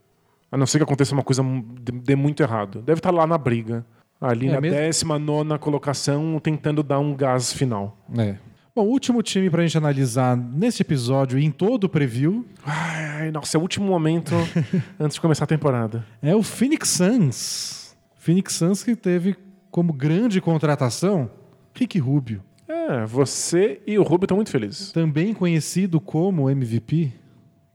A 0.58 0.60
não 0.60 0.66
ser 0.66 0.80
que 0.80 0.84
aconteça 0.84 1.14
uma 1.14 1.22
coisa 1.24 1.44
de, 1.44 1.92
de 1.92 2.16
muito 2.16 2.42
errado. 2.42 2.82
Deve 2.82 2.98
estar 3.00 3.12
lá 3.12 3.28
na 3.28 3.38
briga. 3.38 3.86
Ali 4.20 4.48
É, 4.48 4.54
na 4.54 4.60
mesmo- 4.62 4.78
19 4.80 5.60
colocação, 5.60 6.40
tentando 6.42 6.82
dar 6.82 6.98
um 6.98 7.16
gás 7.16 7.54
final. 7.54 7.96
É. 8.18 8.36
Bom, 8.76 8.84
o 8.86 8.90
último 8.90 9.22
time 9.22 9.50
pra 9.50 9.62
gente 9.62 9.78
analisar 9.78 10.36
neste 10.36 10.82
episódio 10.82 11.38
e 11.38 11.46
em 11.46 11.52
todo 11.52 11.84
o 11.84 11.90
preview 11.90 12.46
Ai, 12.66 13.30
nossa, 13.32 13.56
é 13.56 13.60
o 13.60 13.62
último 13.62 13.86
momento 13.88 14.34
antes 15.00 15.16
de 15.16 15.22
começar 15.22 15.44
a 15.44 15.48
temporada. 15.48 16.04
é 16.22 16.36
o 16.36 16.42
Phoenix 16.42 16.90
Suns. 16.90 17.96
Phoenix 18.16 18.54
Suns 18.54 18.84
que 18.84 18.96
teve 18.96 19.36
como 19.72 19.94
grande 19.94 20.42
contratação 20.42 21.30
Rick 21.76 22.00
Rubio, 22.00 22.42
É, 22.68 23.06
você 23.06 23.80
e 23.86 23.98
o 24.00 24.04
Rubio 24.04 24.26
estão 24.26 24.38
muito 24.38 24.50
felizes. 24.52 24.92
também 24.92 25.34
conhecido 25.34 26.00
como 26.02 26.50
MVP 26.50 27.14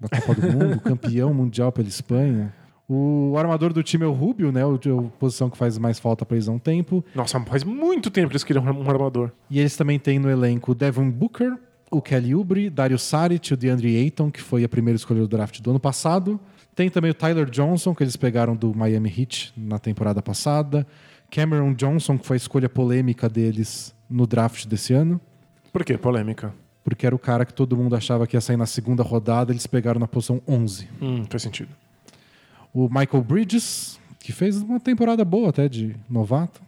da 0.01 0.09
Copa 0.09 0.41
do 0.41 0.51
Mundo, 0.53 0.81
campeão 0.83 1.33
mundial 1.33 1.71
pela 1.71 1.87
Espanha. 1.89 2.53
O 2.95 3.39
armador 3.39 3.73
do 3.73 3.83
time 3.83 4.05
é 4.05 4.07
o 4.07 4.13
Rubio, 4.13 4.53
né? 4.53 4.63
O, 4.67 4.75
a 4.75 5.19
posição 5.19 5.49
que 5.49 5.57
faz 5.57 5.79
mais 5.79 5.99
falta 5.99 6.27
pra 6.27 6.37
eles 6.37 6.47
há 6.47 6.53
um 6.53 6.59
tempo. 6.59 7.03
Nossa, 7.15 7.41
faz 7.41 7.65
muito 7.65 8.11
tempo 8.11 8.29
que 8.29 8.35
eles 8.35 8.45
queriam 8.45 8.63
um 8.63 8.91
armador. 8.91 9.31
E 9.49 9.59
eles 9.59 9.75
também 9.75 9.99
têm 9.99 10.19
no 10.19 10.29
elenco 10.29 10.73
o 10.73 10.75
Devin 10.75 11.09
Booker, 11.09 11.57
o 11.91 12.03
Kelly 12.03 12.35
Oubre, 12.35 12.69
Dario 12.69 12.99
Saric, 12.99 13.55
o 13.55 13.57
DeAndre 13.57 13.97
Ayton, 13.97 14.31
que 14.31 14.43
foi 14.43 14.63
a 14.63 14.69
primeira 14.69 14.97
escolha 14.97 15.21
do 15.21 15.29
draft 15.29 15.59
do 15.61 15.71
ano 15.71 15.81
passado. 15.81 16.39
Tem 16.75 16.91
também 16.91 17.11
o 17.11 17.15
Tyler 17.15 17.49
Johnson, 17.49 17.95
que 17.95 18.03
eles 18.03 18.17
pegaram 18.17 18.55
do 18.55 18.75
Miami 18.75 19.09
Heat 19.09 19.55
na 19.57 19.79
temporada 19.79 20.21
passada. 20.21 20.87
Cameron 21.31 21.73
Johnson, 21.73 22.19
que 22.19 22.27
foi 22.27 22.37
a 22.37 22.39
escolha 22.39 22.69
polêmica 22.69 23.27
deles 23.27 23.95
no 24.09 24.27
draft 24.27 24.67
desse 24.67 24.93
ano. 24.93 25.19
Por 25.73 25.83
que 25.83 25.97
polêmica? 25.97 26.53
Porque 26.85 27.07
era 27.07 27.15
o 27.15 27.19
cara 27.19 27.47
que 27.47 27.55
todo 27.55 27.75
mundo 27.75 27.97
achava 27.97 28.27
que 28.27 28.37
ia 28.37 28.41
sair 28.43 28.59
na 28.59 28.67
segunda 28.67 29.03
rodada, 29.03 29.51
eles 29.51 29.67
pegaram 29.67 29.99
na 29.99 30.07
posição 30.07 30.43
11. 30.47 30.89
Hum, 31.01 31.25
faz 31.31 31.43
sentido. 31.43 31.71
O 32.73 32.89
Michael 32.89 33.23
Bridges, 33.23 33.99
que 34.19 34.33
fez 34.33 34.63
uma 34.63 34.81
temporada 34.81 35.25
boa 35.25 35.51
até 35.51 35.69
de 35.69 35.95
novato, 36.09 36.63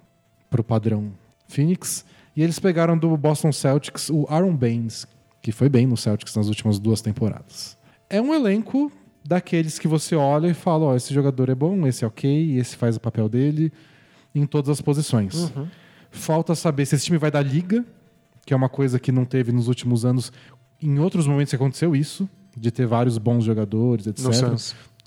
pro 0.51 0.63
padrão 0.63 1.13
Phoenix. 1.49 2.05
E 2.37 2.43
eles 2.43 2.59
pegaram 2.59 2.97
do 2.97 3.17
Boston 3.17 3.53
Celtics 3.53 4.11
o 4.11 4.27
Aaron 4.29 4.55
Baines, 4.55 5.07
que 5.41 5.53
foi 5.53 5.69
bem 5.69 5.87
no 5.87 5.97
Celtics 5.97 6.35
nas 6.37 6.49
últimas 6.49 6.79
duas 6.79 7.01
temporadas. 7.01 7.77
É 8.11 8.21
um 8.21 8.35
elenco 8.35 8.91
daqueles 9.25 9.79
que 9.79 9.89
você 9.89 10.15
olha 10.15 10.49
e 10.49 10.55
fala: 10.55 10.85
ó, 10.85 10.93
oh, 10.93 10.97
esse 10.97 11.13
jogador 11.15 11.49
é 11.49 11.55
bom, 11.55 11.87
esse 11.87 12.05
é 12.05 12.07
ok, 12.07 12.59
esse 12.59 12.77
faz 12.77 12.97
o 12.97 13.01
papel 13.01 13.29
dele 13.29 13.73
em 14.35 14.47
todas 14.47 14.69
as 14.69 14.81
posições. 14.81 15.35
Uhum. 15.35 15.67
Falta 16.11 16.55
saber 16.55 16.87
se 16.87 16.95
esse 16.95 17.07
time 17.07 17.19
vai 17.19 17.31
dar 17.31 17.43
liga, 17.43 17.85
que 18.45 18.53
é 18.53 18.57
uma 18.57 18.69
coisa 18.69 18.99
que 18.99 19.11
não 19.11 19.25
teve 19.25 19.53
nos 19.53 19.69
últimos 19.69 20.05
anos. 20.05 20.33
Em 20.83 20.99
outros 20.99 21.27
momentos 21.27 21.55
aconteceu 21.55 21.97
isso, 21.97 22.29
de 22.57 22.71
ter 22.71 22.87
vários 22.87 23.17
bons 23.17 23.45
jogadores, 23.45 24.07
etc. 24.07 24.27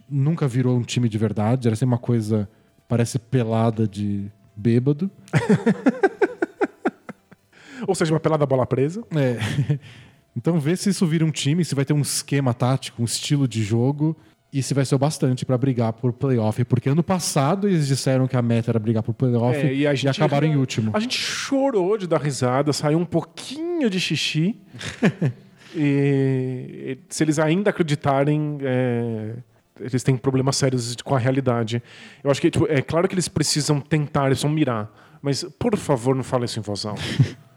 Nunca 0.09 0.47
virou 0.47 0.77
um 0.77 0.83
time 0.83 1.09
de 1.09 1.17
verdade, 1.17 1.67
era 1.67 1.75
sempre 1.75 1.93
uma 1.93 1.99
coisa, 1.99 2.49
parece 2.87 3.19
pelada 3.19 3.87
de 3.87 4.31
bêbado. 4.55 5.11
Ou 7.87 7.93
seja, 7.93 8.13
uma 8.13 8.19
pelada 8.19 8.45
bola 8.45 8.65
presa. 8.65 9.03
É. 9.15 9.77
Então 10.37 10.59
vê 10.59 10.75
se 10.75 10.91
isso 10.91 11.05
vira 11.07 11.25
um 11.25 11.31
time, 11.31 11.65
se 11.65 11.73
vai 11.73 11.83
ter 11.83 11.93
um 11.93 12.01
esquema 12.01 12.53
tático, 12.53 13.01
um 13.01 13.05
estilo 13.05 13.47
de 13.47 13.63
jogo 13.63 14.15
e 14.53 14.61
se 14.61 14.73
vai 14.73 14.85
ser 14.85 14.93
o 14.93 14.99
bastante 14.99 15.43
para 15.43 15.57
brigar 15.57 15.91
por 15.93 16.13
playoff. 16.13 16.63
Porque 16.63 16.89
ano 16.89 17.01
passado 17.01 17.67
eles 17.67 17.87
disseram 17.87 18.27
que 18.27 18.37
a 18.37 18.41
meta 18.41 18.69
era 18.69 18.77
brigar 18.77 19.01
por 19.01 19.15
playoff 19.15 19.57
é, 19.57 19.73
e, 19.73 19.81
e, 19.81 20.07
acabaram 20.07 20.47
em 20.47 20.55
último. 20.55 20.91
A 20.93 20.99
gente 20.99 21.17
chorou 21.17 21.97
de 21.97 22.05
dar 22.05 22.21
risada, 22.21 22.71
saiu 22.71 22.99
um 22.99 23.05
pouquinho 23.05 23.89
de 23.89 23.99
xixi. 23.99 24.55
e, 25.75 26.99
se 27.09 27.23
eles 27.23 27.39
ainda 27.39 27.71
acreditarem, 27.71 28.59
é, 28.61 29.33
eles 29.79 30.03
têm 30.03 30.17
problemas 30.17 30.55
sérios 30.55 30.95
com 31.03 31.15
a 31.15 31.19
realidade. 31.19 31.81
Eu 32.23 32.31
acho 32.31 32.41
que 32.41 32.49
tipo, 32.49 32.65
é 32.69 32.81
claro 32.81 33.07
que 33.07 33.13
eles 33.13 33.27
precisam 33.27 33.79
tentar, 33.79 34.27
eles 34.27 34.39
precisam 34.39 34.51
mirar. 34.51 34.91
Mas, 35.21 35.43
por 35.59 35.75
favor, 35.77 36.15
não 36.15 36.23
fale 36.23 36.45
isso 36.45 36.59
em 36.59 36.61
voz 36.61 36.85
alta. 36.85 37.01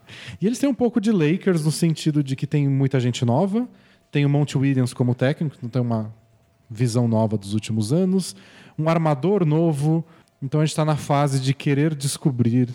E 0.41 0.45
eles 0.45 0.59
têm 0.59 0.67
um 0.69 0.73
pouco 0.73 0.99
de 0.99 1.11
Lakers 1.11 1.63
no 1.63 1.71
sentido 1.71 2.21
de 2.21 2.35
que 2.35 2.45
tem 2.45 2.67
muita 2.67 2.99
gente 2.99 3.23
nova, 3.23 3.65
tem 4.11 4.25
o 4.25 4.29
Monte 4.29 4.57
Williams 4.57 4.93
como 4.93 5.15
técnico, 5.15 5.55
não 5.61 5.69
tem 5.69 5.81
uma 5.81 6.13
visão 6.69 7.07
nova 7.07 7.37
dos 7.37 7.53
últimos 7.53 7.93
anos, 7.93 8.35
um 8.77 8.89
armador 8.89 9.45
novo. 9.45 10.05
Então 10.41 10.59
a 10.59 10.65
gente 10.65 10.71
está 10.71 10.83
na 10.83 10.97
fase 10.97 11.39
de 11.39 11.53
querer 11.53 11.95
descobrir 11.95 12.69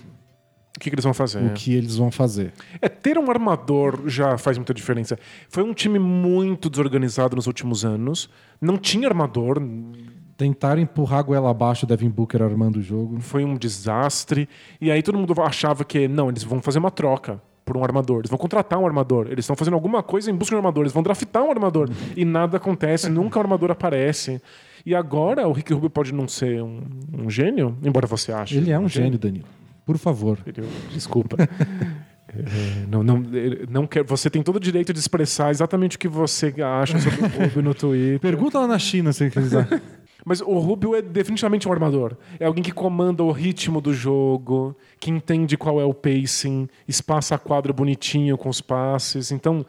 o 0.77 0.81
que, 0.81 0.91
que, 0.91 0.95
eles 0.95 1.05
vão 1.05 1.15
fazer. 1.15 1.43
O 1.43 1.55
que 1.55 1.75
eles 1.75 1.97
vão 1.97 2.11
fazer. 2.11 2.53
É, 2.83 2.89
ter 2.89 3.17
um 3.17 3.31
armador 3.31 4.03
já 4.07 4.37
faz 4.37 4.59
muita 4.59 4.75
diferença. 4.75 5.19
Foi 5.49 5.63
um 5.63 5.73
time 5.73 5.99
muito 5.99 6.69
desorganizado 6.69 7.35
nos 7.35 7.47
últimos 7.47 7.85
anos. 7.85 8.29
Não 8.61 8.77
tinha 8.77 9.09
armador. 9.09 9.63
Tentaram 10.37 10.83
empurrar 10.83 11.21
a 11.21 11.23
goela 11.23 11.51
abaixo 11.51 11.87
o 11.87 11.89
Devin 11.89 12.11
Booker 12.11 12.43
armando 12.43 12.77
o 12.77 12.83
jogo. 12.83 13.19
Foi 13.21 13.43
um 13.43 13.57
desastre. 13.57 14.47
E 14.79 14.91
aí 14.91 15.03
todo 15.03 15.17
mundo 15.17 15.35
achava 15.41 15.83
que, 15.83 16.07
não, 16.07 16.29
eles 16.29 16.43
vão 16.43 16.61
fazer 16.61 16.79
uma 16.79 16.91
troca 16.91 17.41
por 17.65 17.77
um 17.77 17.83
armador. 17.83 18.19
Eles 18.19 18.31
vão 18.31 18.39
contratar 18.39 18.79
um 18.79 18.85
armador. 18.85 19.29
Eles 19.31 19.45
estão 19.45 19.57
fazendo 19.57 19.75
alguma 19.75 20.03
coisa 20.03 20.31
em 20.31 20.35
busca 20.35 20.51
de 20.51 20.57
um 20.57 20.59
armador. 20.59 20.83
Eles 20.83 20.93
vão 20.93 21.03
draftar 21.03 21.43
um 21.43 21.51
armador. 21.51 21.89
E 22.15 22.25
nada 22.25 22.59
acontece, 22.59 23.09
nunca 23.09 23.39
o 23.39 23.43
armador 23.43 23.71
aparece. 23.71 24.43
E 24.85 24.95
agora 24.95 25.49
o 25.49 25.53
Rick 25.53 25.73
Rubio 25.73 25.91
pode 25.91 26.13
não 26.15 26.29
ser 26.29 26.63
um, 26.63 26.83
um 27.13 27.31
gênio, 27.31 27.77
embora 27.83 28.07
você 28.07 28.31
ache. 28.31 28.57
Ele 28.57 28.71
é 28.71 28.79
um, 28.79 28.85
um 28.85 28.89
gênio, 28.89 29.07
gênio, 29.07 29.19
Danilo. 29.19 29.56
Por 29.87 29.97
favor. 29.97 30.39
Desculpa. 30.93 31.37
É, 32.29 32.87
não, 32.89 33.03
não, 33.03 33.23
não 33.71 33.87
quer, 33.87 34.05
você 34.05 34.29
tem 34.29 34.43
todo 34.43 34.57
o 34.57 34.61
direito 34.61 34.93
de 34.93 34.99
expressar 34.99 35.51
exatamente 35.51 35.97
o 35.97 35.99
que 35.99 36.09
você 36.09 36.53
acha 36.61 36.99
sobre 36.99 37.25
o 37.25 37.29
Rubio 37.29 37.63
no 37.63 37.73
Twitter. 37.73 38.21
Pergunta 38.21 38.59
lá 38.59 38.67
na 38.67 38.79
China 38.79 39.13
se 39.13 39.31
quiser. 39.31 39.81
Mas 40.25 40.41
o 40.41 40.59
Rubio 40.59 40.97
é 40.97 41.01
definitivamente 41.01 41.69
um 41.69 41.73
armador. 41.73 42.17
É 42.41 42.47
alguém 42.47 42.63
que 42.63 42.73
comanda 42.73 43.23
o 43.23 43.31
ritmo 43.31 43.81
do 43.81 43.95
jogo, 43.95 44.77
que 44.99 45.09
entende 45.09 45.57
qual 45.57 45.81
é 45.81 45.85
o 45.85 45.95
pacing, 45.95 46.69
espaça 46.87 47.37
a 47.37 47.39
quadra 47.39 47.73
bonitinho 47.73 48.37
com 48.37 48.49
os 48.49 48.61
passes. 48.61 49.31
Então, 49.31 49.65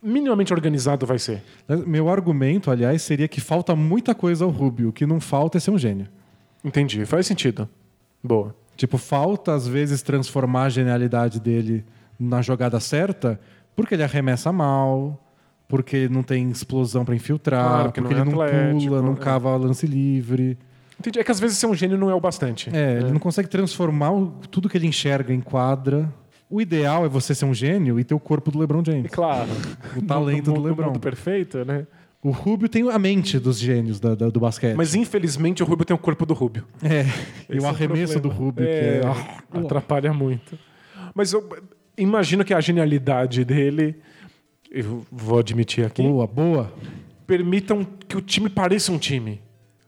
minimamente 0.00 0.54
organizado 0.54 1.04
vai 1.04 1.18
ser. 1.18 1.42
Meu 1.84 2.08
argumento, 2.08 2.70
aliás, 2.70 3.02
seria 3.02 3.26
que 3.26 3.40
falta 3.40 3.74
muita 3.74 4.14
coisa 4.14 4.44
ao 4.44 4.50
Rubio. 4.50 4.90
O 4.90 4.92
que 4.92 5.04
não 5.04 5.18
falta 5.18 5.58
é 5.58 5.60
ser 5.60 5.72
um 5.72 5.78
gênio. 5.78 6.06
Entendi. 6.64 7.04
Faz 7.04 7.26
sentido. 7.26 7.68
Boa. 8.22 8.54
Tipo, 8.78 8.96
falta 8.96 9.54
às 9.54 9.66
vezes 9.66 10.02
transformar 10.02 10.62
a 10.62 10.68
genialidade 10.68 11.40
dele 11.40 11.84
na 12.16 12.40
jogada 12.40 12.78
certa, 12.78 13.38
porque 13.74 13.96
ele 13.96 14.04
arremessa 14.04 14.52
mal, 14.52 15.20
porque 15.66 16.08
não 16.08 16.22
tem 16.22 16.48
explosão 16.48 17.04
para 17.04 17.16
infiltrar, 17.16 17.68
claro, 17.68 17.84
porque 17.86 18.00
não 18.00 18.10
ele 18.12 18.20
é 18.20 18.24
não 18.24 18.78
pula, 18.78 19.02
não 19.02 19.12
é. 19.14 19.16
cava 19.16 19.56
lance 19.56 19.84
livre. 19.84 20.56
Entendi. 20.96 21.18
É 21.18 21.24
que 21.24 21.30
às 21.32 21.40
vezes 21.40 21.58
ser 21.58 21.66
um 21.66 21.74
gênio 21.74 21.98
não 21.98 22.08
é 22.08 22.14
o 22.14 22.20
bastante. 22.20 22.70
É, 22.72 22.94
é. 22.94 22.98
ele 23.00 23.10
não 23.10 23.18
consegue 23.18 23.48
transformar 23.48 24.12
o, 24.12 24.28
tudo 24.48 24.68
que 24.68 24.78
ele 24.78 24.86
enxerga 24.86 25.34
em 25.34 25.40
quadra. 25.40 26.08
O 26.48 26.60
ideal 26.60 27.04
é 27.04 27.08
você 27.08 27.34
ser 27.34 27.46
um 27.46 27.54
gênio 27.54 27.98
e 27.98 28.04
ter 28.04 28.14
o 28.14 28.20
corpo 28.20 28.52
do 28.52 28.60
LeBron 28.60 28.84
James. 28.86 29.10
Claro. 29.10 29.50
o 29.96 30.02
talento 30.02 30.52
do, 30.52 30.54
do 30.54 30.62
LeBron. 30.62 30.86
Mundo 30.86 31.00
perfeito, 31.00 31.64
né? 31.64 31.84
O 32.22 32.30
Rubio 32.30 32.68
tem 32.68 32.90
a 32.90 32.98
mente 32.98 33.38
dos 33.38 33.58
gênios 33.58 34.00
da, 34.00 34.14
da, 34.14 34.28
do 34.28 34.40
basquete. 34.40 34.74
Mas 34.74 34.94
infelizmente 34.94 35.62
o 35.62 35.66
Rubio 35.66 35.84
tem 35.84 35.94
o 35.94 35.98
corpo 35.98 36.26
do 36.26 36.34
Rubio. 36.34 36.64
É. 36.82 37.04
e 37.48 37.60
o 37.60 37.64
é 37.64 37.68
arremesso 37.68 38.18
do 38.18 38.28
Rubio 38.28 38.66
é, 38.66 38.66
que 38.66 38.86
é... 38.86 39.02
Ah, 39.06 39.58
atrapalha 39.60 40.12
muito. 40.12 40.58
Mas 41.14 41.32
eu 41.32 41.48
imagino 41.96 42.44
que 42.44 42.52
a 42.52 42.60
genialidade 42.60 43.44
dele 43.44 43.96
eu 44.70 45.06
vou 45.10 45.38
admitir 45.38 45.86
aqui. 45.86 46.02
Boa, 46.02 46.26
boa. 46.26 46.72
Permitam 47.26 47.86
que 48.06 48.16
o 48.16 48.20
time 48.20 48.48
pareça 48.48 48.90
um 48.90 48.98
time. 48.98 49.40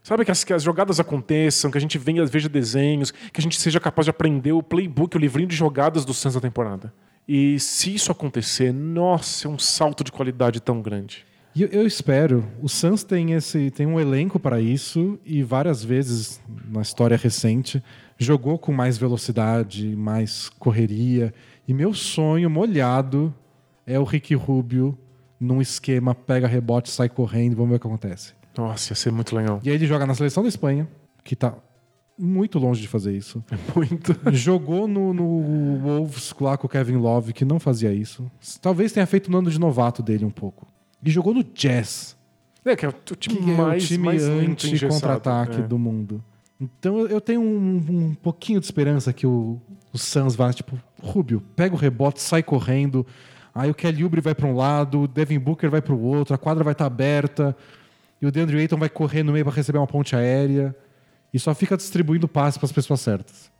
Sabe, 0.02 0.24
que 0.24 0.30
as, 0.30 0.42
que 0.42 0.52
as 0.52 0.62
jogadas 0.62 0.98
aconteçam, 0.98 1.70
que 1.70 1.76
a 1.76 1.80
gente 1.80 1.98
venha, 1.98 2.24
veja 2.24 2.48
desenhos, 2.48 3.10
que 3.10 3.38
a 3.38 3.42
gente 3.42 3.60
seja 3.60 3.78
capaz 3.78 4.06
de 4.06 4.10
aprender 4.10 4.52
o 4.52 4.62
playbook, 4.62 5.16
o 5.16 5.20
livrinho 5.20 5.48
de 5.48 5.54
jogadas 5.54 6.04
do 6.04 6.14
Suns 6.14 6.34
da 6.34 6.40
temporada. 6.40 6.92
E 7.28 7.60
se 7.60 7.94
isso 7.94 8.10
acontecer, 8.10 8.72
nossa, 8.72 9.46
é 9.46 9.50
um 9.50 9.58
salto 9.58 10.02
de 10.02 10.10
qualidade 10.10 10.58
tão 10.58 10.80
grande. 10.80 11.24
Eu, 11.54 11.68
eu 11.68 11.86
espero. 11.86 12.46
O 12.62 12.68
Suns 12.68 13.02
tem, 13.02 13.32
esse, 13.32 13.70
tem 13.70 13.86
um 13.86 13.98
elenco 13.98 14.38
para 14.38 14.60
isso 14.60 15.18
e 15.24 15.42
várias 15.42 15.82
vezes 15.82 16.40
na 16.68 16.80
história 16.80 17.16
recente 17.16 17.82
jogou 18.18 18.58
com 18.58 18.72
mais 18.72 18.98
velocidade, 18.98 19.96
mais 19.96 20.48
correria. 20.58 21.34
E 21.66 21.74
meu 21.74 21.92
sonho 21.92 22.48
molhado 22.48 23.34
é 23.86 23.98
o 23.98 24.04
Rick 24.04 24.34
Rubio 24.34 24.96
num 25.40 25.60
esquema, 25.60 26.14
pega 26.14 26.46
rebote, 26.46 26.90
sai 26.90 27.08
correndo, 27.08 27.56
vamos 27.56 27.70
ver 27.70 27.76
o 27.76 27.80
que 27.80 27.86
acontece. 27.86 28.34
Nossa, 28.56 28.92
ia 28.92 28.96
ser 28.96 29.10
muito 29.10 29.34
legal. 29.34 29.60
E 29.64 29.70
aí 29.70 29.74
ele 29.74 29.86
joga 29.86 30.06
na 30.06 30.14
seleção 30.14 30.42
da 30.42 30.48
Espanha, 30.48 30.88
que 31.24 31.34
tá 31.34 31.54
muito 32.18 32.58
longe 32.58 32.82
de 32.82 32.88
fazer 32.88 33.16
isso. 33.16 33.42
É 33.50 33.56
muito. 33.74 34.14
Jogou 34.32 34.86
no, 34.86 35.14
no 35.14 35.78
Wolves 35.78 36.34
lá 36.38 36.58
com 36.58 36.66
o 36.66 36.70
Kevin 36.70 36.96
Love, 36.96 37.32
que 37.32 37.44
não 37.44 37.58
fazia 37.58 37.92
isso. 37.92 38.30
Talvez 38.60 38.92
tenha 38.92 39.06
feito 39.06 39.30
no 39.30 39.38
ano 39.38 39.50
de 39.50 39.58
novato 39.58 40.02
dele 40.02 40.24
um 40.24 40.30
pouco. 40.30 40.66
E 41.02 41.10
jogou 41.10 41.34
no 41.34 41.42
Jazz. 41.42 42.16
É, 42.64 42.76
que 42.76 42.84
é 42.84 42.88
o 42.88 42.92
time 43.16 43.36
que 43.36 43.50
mais, 43.52 43.82
é 43.82 43.86
o 43.86 43.86
time 43.86 44.08
anti-contra-ataque 44.10 45.60
é. 45.60 45.62
do 45.62 45.78
mundo. 45.78 46.22
Então 46.60 47.06
eu 47.06 47.20
tenho 47.20 47.40
um, 47.40 47.76
um 47.88 48.14
pouquinho 48.14 48.60
de 48.60 48.66
esperança 48.66 49.12
que 49.12 49.26
o, 49.26 49.58
o 49.92 49.98
Suns 49.98 50.36
vá, 50.36 50.52
tipo, 50.52 50.78
Rubio, 51.02 51.42
pega 51.56 51.74
o 51.74 51.78
rebote, 51.78 52.20
sai 52.20 52.42
correndo, 52.42 53.06
Aí 53.54 53.70
o 53.70 53.74
Kelly 53.74 54.04
Oubre 54.04 54.20
vai 54.20 54.34
para 54.34 54.46
um 54.46 54.54
lado, 54.54 55.02
o 55.02 55.08
Devin 55.08 55.38
Booker 55.38 55.70
vai 55.70 55.82
para 55.82 55.92
o 55.92 56.00
outro, 56.00 56.34
a 56.34 56.38
quadra 56.38 56.62
vai 56.62 56.72
estar 56.72 56.84
tá 56.84 56.86
aberta 56.86 57.56
e 58.20 58.26
o 58.26 58.30
DeAndre 58.30 58.58
Ayton 58.58 58.76
vai 58.76 58.88
correr 58.88 59.22
no 59.22 59.32
meio 59.32 59.44
para 59.44 59.54
receber 59.54 59.78
uma 59.78 59.86
ponte 59.86 60.14
aérea 60.14 60.74
e 61.32 61.38
só 61.38 61.54
fica 61.54 61.76
distribuindo 61.76 62.28
passes 62.28 62.58
para 62.58 62.66
as 62.66 62.72
pessoas 62.72 63.00
certas. 63.00 63.50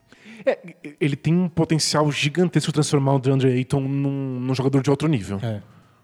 É, 0.47 0.59
ele 0.99 1.17
tem 1.17 1.35
um 1.35 1.49
potencial 1.49 2.11
gigantesco 2.11 2.71
de 2.71 2.75
transformar 2.75 3.15
o 3.15 3.19
DeAndre 3.19 3.51
Ayton 3.51 3.81
num, 3.81 4.41
num 4.41 4.55
jogador 4.55 4.83
de 4.83 4.91
outro 4.91 5.09
nível. 5.09 5.39
É. 5.43 5.61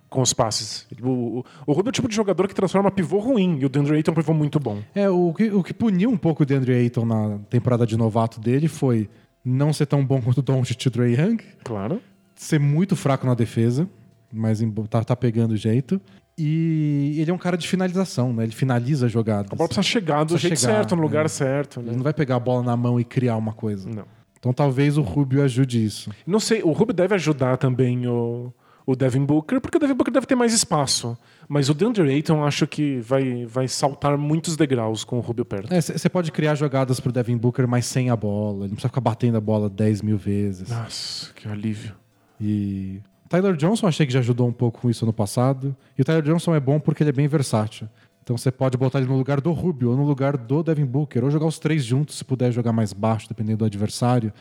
Com 0.08 0.22
os 0.22 0.32
passes. 0.32 0.86
O, 1.02 1.44
o, 1.66 1.72
é 1.72 1.88
o 1.88 1.92
tipo 1.92 2.08
de 2.08 2.14
jogador 2.14 2.46
que 2.46 2.54
transforma 2.54 2.90
pivô 2.90 3.18
ruim 3.18 3.58
e 3.60 3.64
o 3.66 3.68
DeAndre 3.68 3.96
Ayton 3.96 4.10
é 4.10 4.12
um 4.12 4.16
pivô 4.16 4.32
muito 4.32 4.60
bom. 4.60 4.78
É, 4.94 5.08
o 5.10 5.32
que, 5.34 5.50
o 5.50 5.62
que 5.62 5.74
puniu 5.74 6.10
um 6.10 6.16
pouco 6.16 6.42
o 6.44 6.46
DeAndre 6.46 6.72
Ayton 6.74 7.04
na 7.04 7.38
temporada 7.50 7.86
de 7.86 7.96
novato 7.96 8.40
dele 8.40 8.68
foi 8.68 9.08
não 9.44 9.72
ser 9.72 9.86
tão 9.86 10.04
bom 10.04 10.20
quanto 10.22 10.38
o 10.38 10.42
Doncic 10.42 10.86
e 10.86 11.00
o 11.00 11.04
Young. 11.04 11.38
Claro 11.64 12.00
ser 12.36 12.60
muito 12.60 12.94
fraco 12.94 13.26
na 13.26 13.34
defesa. 13.34 13.88
mas 14.32 14.60
em- 14.60 14.70
tá, 14.70 15.02
tá 15.02 15.16
pegando 15.16 15.56
jeito. 15.56 16.00
E 16.38 17.16
ele 17.18 17.30
é 17.30 17.34
um 17.34 17.38
cara 17.38 17.56
de 17.56 17.66
finalização, 17.66 18.30
né? 18.32 18.42
Ele 18.42 18.52
finaliza 18.52 19.08
jogadas. 19.08 19.50
A 19.50 19.56
bola 19.56 19.68
precisa 19.68 19.82
chegar 19.82 20.22
do 20.24 20.34
Precisa 20.34 20.48
jeito 20.48 20.60
chegar, 20.60 20.72
certo, 20.74 20.94
no 20.94 21.00
lugar 21.00 21.24
é. 21.24 21.28
certo. 21.28 21.80
Né? 21.80 21.88
Ele 21.88 21.96
não 21.96 22.02
vai 22.04 22.12
pegar 22.12 22.36
a 22.36 22.40
bola 22.40 22.62
na 22.62 22.76
mão 22.76 23.00
e 23.00 23.04
criar 23.04 23.36
uma 23.36 23.54
coisa. 23.54 23.88
Não. 23.88 24.04
Então 24.38 24.52
talvez 24.52 24.98
o 24.98 25.02
Rubio 25.02 25.42
ajude 25.42 25.82
isso. 25.82 26.10
Não 26.26 26.38
sei, 26.38 26.62
o 26.62 26.72
Rubio 26.72 26.92
deve 26.94 27.14
ajudar 27.14 27.56
também 27.56 28.06
o, 28.06 28.52
o 28.86 28.94
Devin 28.94 29.24
Booker, 29.24 29.60
porque 29.60 29.76
o 29.76 29.80
Devin 29.80 29.94
Booker 29.94 30.14
deve 30.14 30.26
ter 30.26 30.36
mais 30.36 30.54
espaço. 30.54 31.18
Mas 31.48 31.68
o 31.68 31.74
DeAndre 31.74 32.08
Ayton 32.08 32.44
acho 32.44 32.66
que 32.68 33.00
vai, 33.00 33.44
vai 33.44 33.66
saltar 33.66 34.16
muitos 34.16 34.56
degraus 34.56 35.02
com 35.02 35.18
o 35.18 35.20
Rubio 35.20 35.44
perto. 35.44 35.74
Você 35.74 36.08
pode 36.08 36.30
criar 36.30 36.54
jogadas 36.54 37.00
pro 37.00 37.10
Devin 37.10 37.36
Booker, 37.36 37.66
mas 37.66 37.84
sem 37.84 38.10
a 38.10 38.16
bola. 38.16 38.60
Ele 38.60 38.68
não 38.68 38.76
precisa 38.76 38.88
ficar 38.88 39.00
batendo 39.00 39.36
a 39.36 39.40
bola 39.40 39.68
10 39.68 40.02
mil 40.02 40.16
vezes. 40.16 40.70
Nossa, 40.70 41.32
que 41.34 41.48
alívio. 41.48 41.94
E 42.40 43.00
Tyler 43.28 43.56
Johnson 43.56 43.88
achei 43.88 44.06
que 44.06 44.12
já 44.12 44.20
ajudou 44.20 44.46
um 44.46 44.52
pouco 44.52 44.82
com 44.82 44.88
isso 44.88 45.04
no 45.04 45.12
passado. 45.12 45.76
E 45.98 46.02
o 46.02 46.04
Tyler 46.04 46.22
Johnson 46.22 46.54
é 46.54 46.60
bom 46.60 46.78
porque 46.78 47.02
ele 47.02 47.10
é 47.10 47.12
bem 47.12 47.26
versátil. 47.26 47.88
Então 48.22 48.36
você 48.36 48.52
pode 48.52 48.76
botar 48.76 48.98
ele 48.98 49.08
no 49.08 49.16
lugar 49.16 49.40
do 49.40 49.52
Rubio 49.52 49.90
ou 49.90 49.96
no 49.96 50.04
lugar 50.04 50.36
do 50.36 50.62
Devin 50.62 50.84
Booker, 50.84 51.24
ou 51.24 51.30
jogar 51.30 51.46
os 51.46 51.58
três 51.58 51.84
juntos 51.84 52.18
se 52.18 52.24
puder 52.24 52.52
jogar 52.52 52.72
mais 52.72 52.92
baixo, 52.92 53.28
dependendo 53.28 53.58
do 53.58 53.64
adversário. 53.64 54.32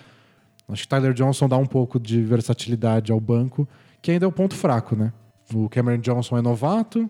Acho 0.68 0.84
que 0.84 0.88
Tyler 0.88 1.14
Johnson 1.14 1.48
dá 1.48 1.58
um 1.58 1.68
pouco 1.68 2.00
de 2.00 2.22
versatilidade 2.22 3.12
ao 3.12 3.20
banco, 3.20 3.68
que 4.06 4.12
ainda 4.12 4.24
é 4.24 4.28
o 4.28 4.32
ponto 4.32 4.54
fraco, 4.54 4.96
né? 4.96 5.12
O 5.52 5.68
Cameron 5.68 5.98
Johnson 5.98 6.38
é 6.38 6.42
novato, 6.42 7.10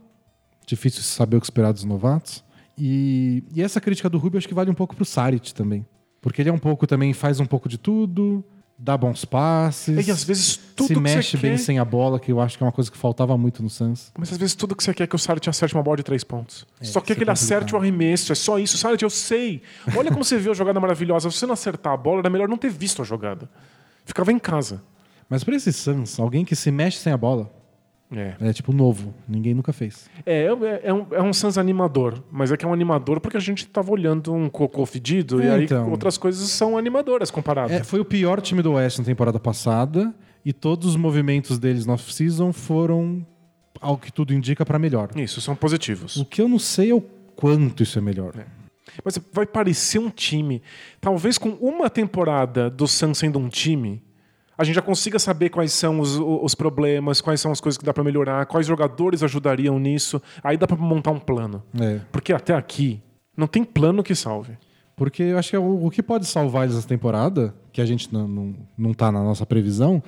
difícil 0.66 1.02
saber 1.02 1.36
o 1.36 1.42
que 1.42 1.46
esperar 1.46 1.74
dos 1.74 1.84
novatos. 1.84 2.42
E, 2.78 3.44
e 3.54 3.62
essa 3.62 3.82
crítica 3.82 4.10
do 4.10 4.18
Rubio 4.18 4.38
acho 4.38 4.48
que 4.48 4.54
vale 4.54 4.72
um 4.72 4.74
pouco 4.74 4.96
pro 4.96 5.04
Saric 5.04 5.54
também. 5.54 5.86
Porque 6.22 6.42
ele 6.42 6.48
é 6.48 6.54
um 6.54 6.58
pouco 6.58 6.88
também, 6.88 7.12
faz 7.12 7.42
um 7.42 7.46
pouco 7.46 7.68
de 7.68 7.78
tudo, 7.78 8.42
dá 8.80 8.98
bons 8.98 9.26
passes 9.26 10.08
E 10.08 10.10
às 10.10 10.24
vezes 10.24 10.56
tudo 10.74 10.88
se 10.88 10.94
que 10.94 11.00
mexe 11.02 11.36
bem 11.36 11.52
quer... 11.52 11.58
sem 11.58 11.80
a 11.80 11.84
bola, 11.84 12.18
que 12.18 12.32
eu 12.32 12.40
acho 12.40 12.58
que 12.58 12.64
é 12.64 12.66
uma 12.66 12.72
coisa 12.72 12.90
que 12.90 12.98
faltava 12.98 13.38
muito 13.38 13.62
no 13.62 13.70
Suns. 13.70 14.14
Mas 14.18 14.32
às 14.32 14.38
vezes 14.38 14.56
tudo 14.56 14.74
que 14.74 14.82
você 14.82 14.94
quer 14.94 15.04
é 15.04 15.08
que 15.08 15.18
o 15.18 15.20
Saric 15.20 15.50
acerte 15.50 15.74
uma 15.74 15.84
bola 15.84 15.98
de 15.98 16.04
três 16.04 16.24
pontos. 16.24 16.66
só 16.82 17.02
quer 17.02 17.12
isso 17.12 17.18
que 17.18 17.24
ele 17.24 17.30
é 17.30 17.34
acerte 17.34 17.76
o 17.76 17.78
arremesso. 17.78 18.32
É 18.32 18.36
só 18.36 18.58
isso. 18.58 18.78
Saric, 18.78 19.04
eu 19.04 19.10
sei. 19.10 19.62
Olha 19.98 20.12
como 20.12 20.24
você 20.24 20.38
viu 20.38 20.54
a 20.54 20.56
jogada 20.56 20.80
maravilhosa. 20.80 21.30
Se 21.30 21.40
você 21.40 21.46
não 21.46 21.56
acertar 21.56 21.92
a 21.92 21.98
bola, 21.98 22.20
era 22.20 22.30
melhor 22.30 22.48
não 22.48 22.58
ter 22.58 22.70
visto 22.70 23.02
a 23.02 23.06
jogada. 23.06 23.50
Ficava 24.06 24.32
em 24.32 24.40
casa. 24.40 24.82
Mas 25.30 25.44
pra 25.44 25.56
esse 25.56 25.72
Suns, 25.74 26.20
alguém 26.20 26.46
que 26.46 26.56
se 26.56 26.70
mexe 26.72 27.00
sem 27.00 27.12
a 27.12 27.18
bola 27.18 27.52
É. 28.12 28.36
é 28.40 28.54
tipo 28.54 28.72
novo. 28.72 29.14
Ninguém 29.28 29.54
nunca 29.54 29.74
fez. 29.74 30.08
É, 30.26 30.44
é, 30.46 30.82
é 30.84 30.94
um, 30.94 31.06
é 31.12 31.22
um 31.22 31.34
Suns 31.34 31.58
animador. 31.58 32.24
Mas 32.32 32.52
é 32.52 32.58
que 32.58 32.64
é 32.64 32.68
um 32.68 32.74
animador 32.74 33.20
porque 33.20 33.38
a 33.38 33.40
gente 33.40 33.66
tava 33.68 33.92
olhando 33.92 34.34
um 34.34 34.48
cocô 34.50 34.86
fedido 34.86 35.42
e 35.42 35.48
É, 35.48 35.52
aí 35.52 35.64
então. 35.66 35.90
outras 35.90 36.18
coisas 36.18 36.48
são 36.52 36.78
animadoras 36.78 37.32
comparadas. 37.32 37.72
É, 37.72 37.84
foi 37.84 38.00
o 38.00 38.06
pior 38.06 38.40
time 38.42 38.62
do 38.62 38.74
Oeste 38.74 39.00
na 39.00 39.06
temporada 39.06 39.40
passada 39.40 40.14
e 40.46 40.54
todos 40.54 40.90
os 40.90 40.96
movimentos 40.96 41.58
deles 41.58 41.86
no 41.88 41.94
off-season 41.94 42.54
foram, 42.54 43.26
ao 43.82 43.98
que 43.98 44.12
tudo 44.14 44.32
indica, 44.34 44.64
pra 44.64 44.78
melhor. 44.78 45.10
Isso, 45.16 45.42
são 45.42 45.56
positivos. 45.56 46.16
O 46.18 46.26
que 46.26 46.40
eu 46.42 46.48
não 46.48 46.60
sei 46.60 46.92
é 46.92 46.94
o 46.96 47.02
quanto 47.36 47.82
isso 47.82 47.98
é 47.98 48.02
melhor. 48.02 48.34
Mas 49.04 49.20
vai 49.34 49.48
parecer 49.48 49.98
um 49.98 50.10
time. 50.12 50.62
Talvez 51.02 51.40
com 51.40 51.50
uma 51.50 51.90
temporada 51.90 52.70
do 52.70 52.88
Suns 52.88 53.18
sendo 53.18 53.40
um 53.40 53.50
time, 53.50 54.02
a 54.58 54.64
gente 54.64 54.76
já 54.76 54.82
consiga 54.82 55.20
saber 55.20 55.50
quais 55.50 55.74
são 55.74 56.00
os, 56.00 56.18
os 56.18 56.56
problemas, 56.56 57.22
quais 57.22 57.42
são 57.42 57.52
as 57.52 57.60
coisas 57.60 57.78
que 57.78 57.86
dá 57.86 57.94
pra 57.94 58.04
melhorar, 58.04 58.46
quais 58.46 58.66
jogadores 58.66 59.22
ajudariam 59.24 59.78
nisso. 59.80 60.22
Aí 60.44 60.58
dá 60.58 60.66
pra 60.68 60.78
montar 60.78 61.12
um 61.12 61.20
plano. 61.20 61.64
É. 61.80 62.00
Porque 62.12 62.32
até 62.32 62.54
aqui 62.54 63.02
não 63.36 63.48
tem 63.48 63.64
plano 63.64 64.04
que 64.04 64.16
salve. 64.16 64.58
Porque 64.96 65.24
eu 65.24 65.38
acho 65.38 65.50
que 65.50 65.56
é 65.56 65.60
o, 65.60 65.86
o 65.86 65.92
que 65.92 66.02
pode 66.02 66.26
salvar 66.26 66.64
eles 66.64 66.78
essa 66.78 66.88
temporada, 66.88 67.54
que 67.74 67.82
a 67.82 67.86
gente 67.86 68.14
não, 68.14 68.28
não, 68.28 68.56
não 68.78 68.94
tá 68.94 69.12
na 69.12 69.22
nossa 69.22 69.46
previsão, 69.46 70.02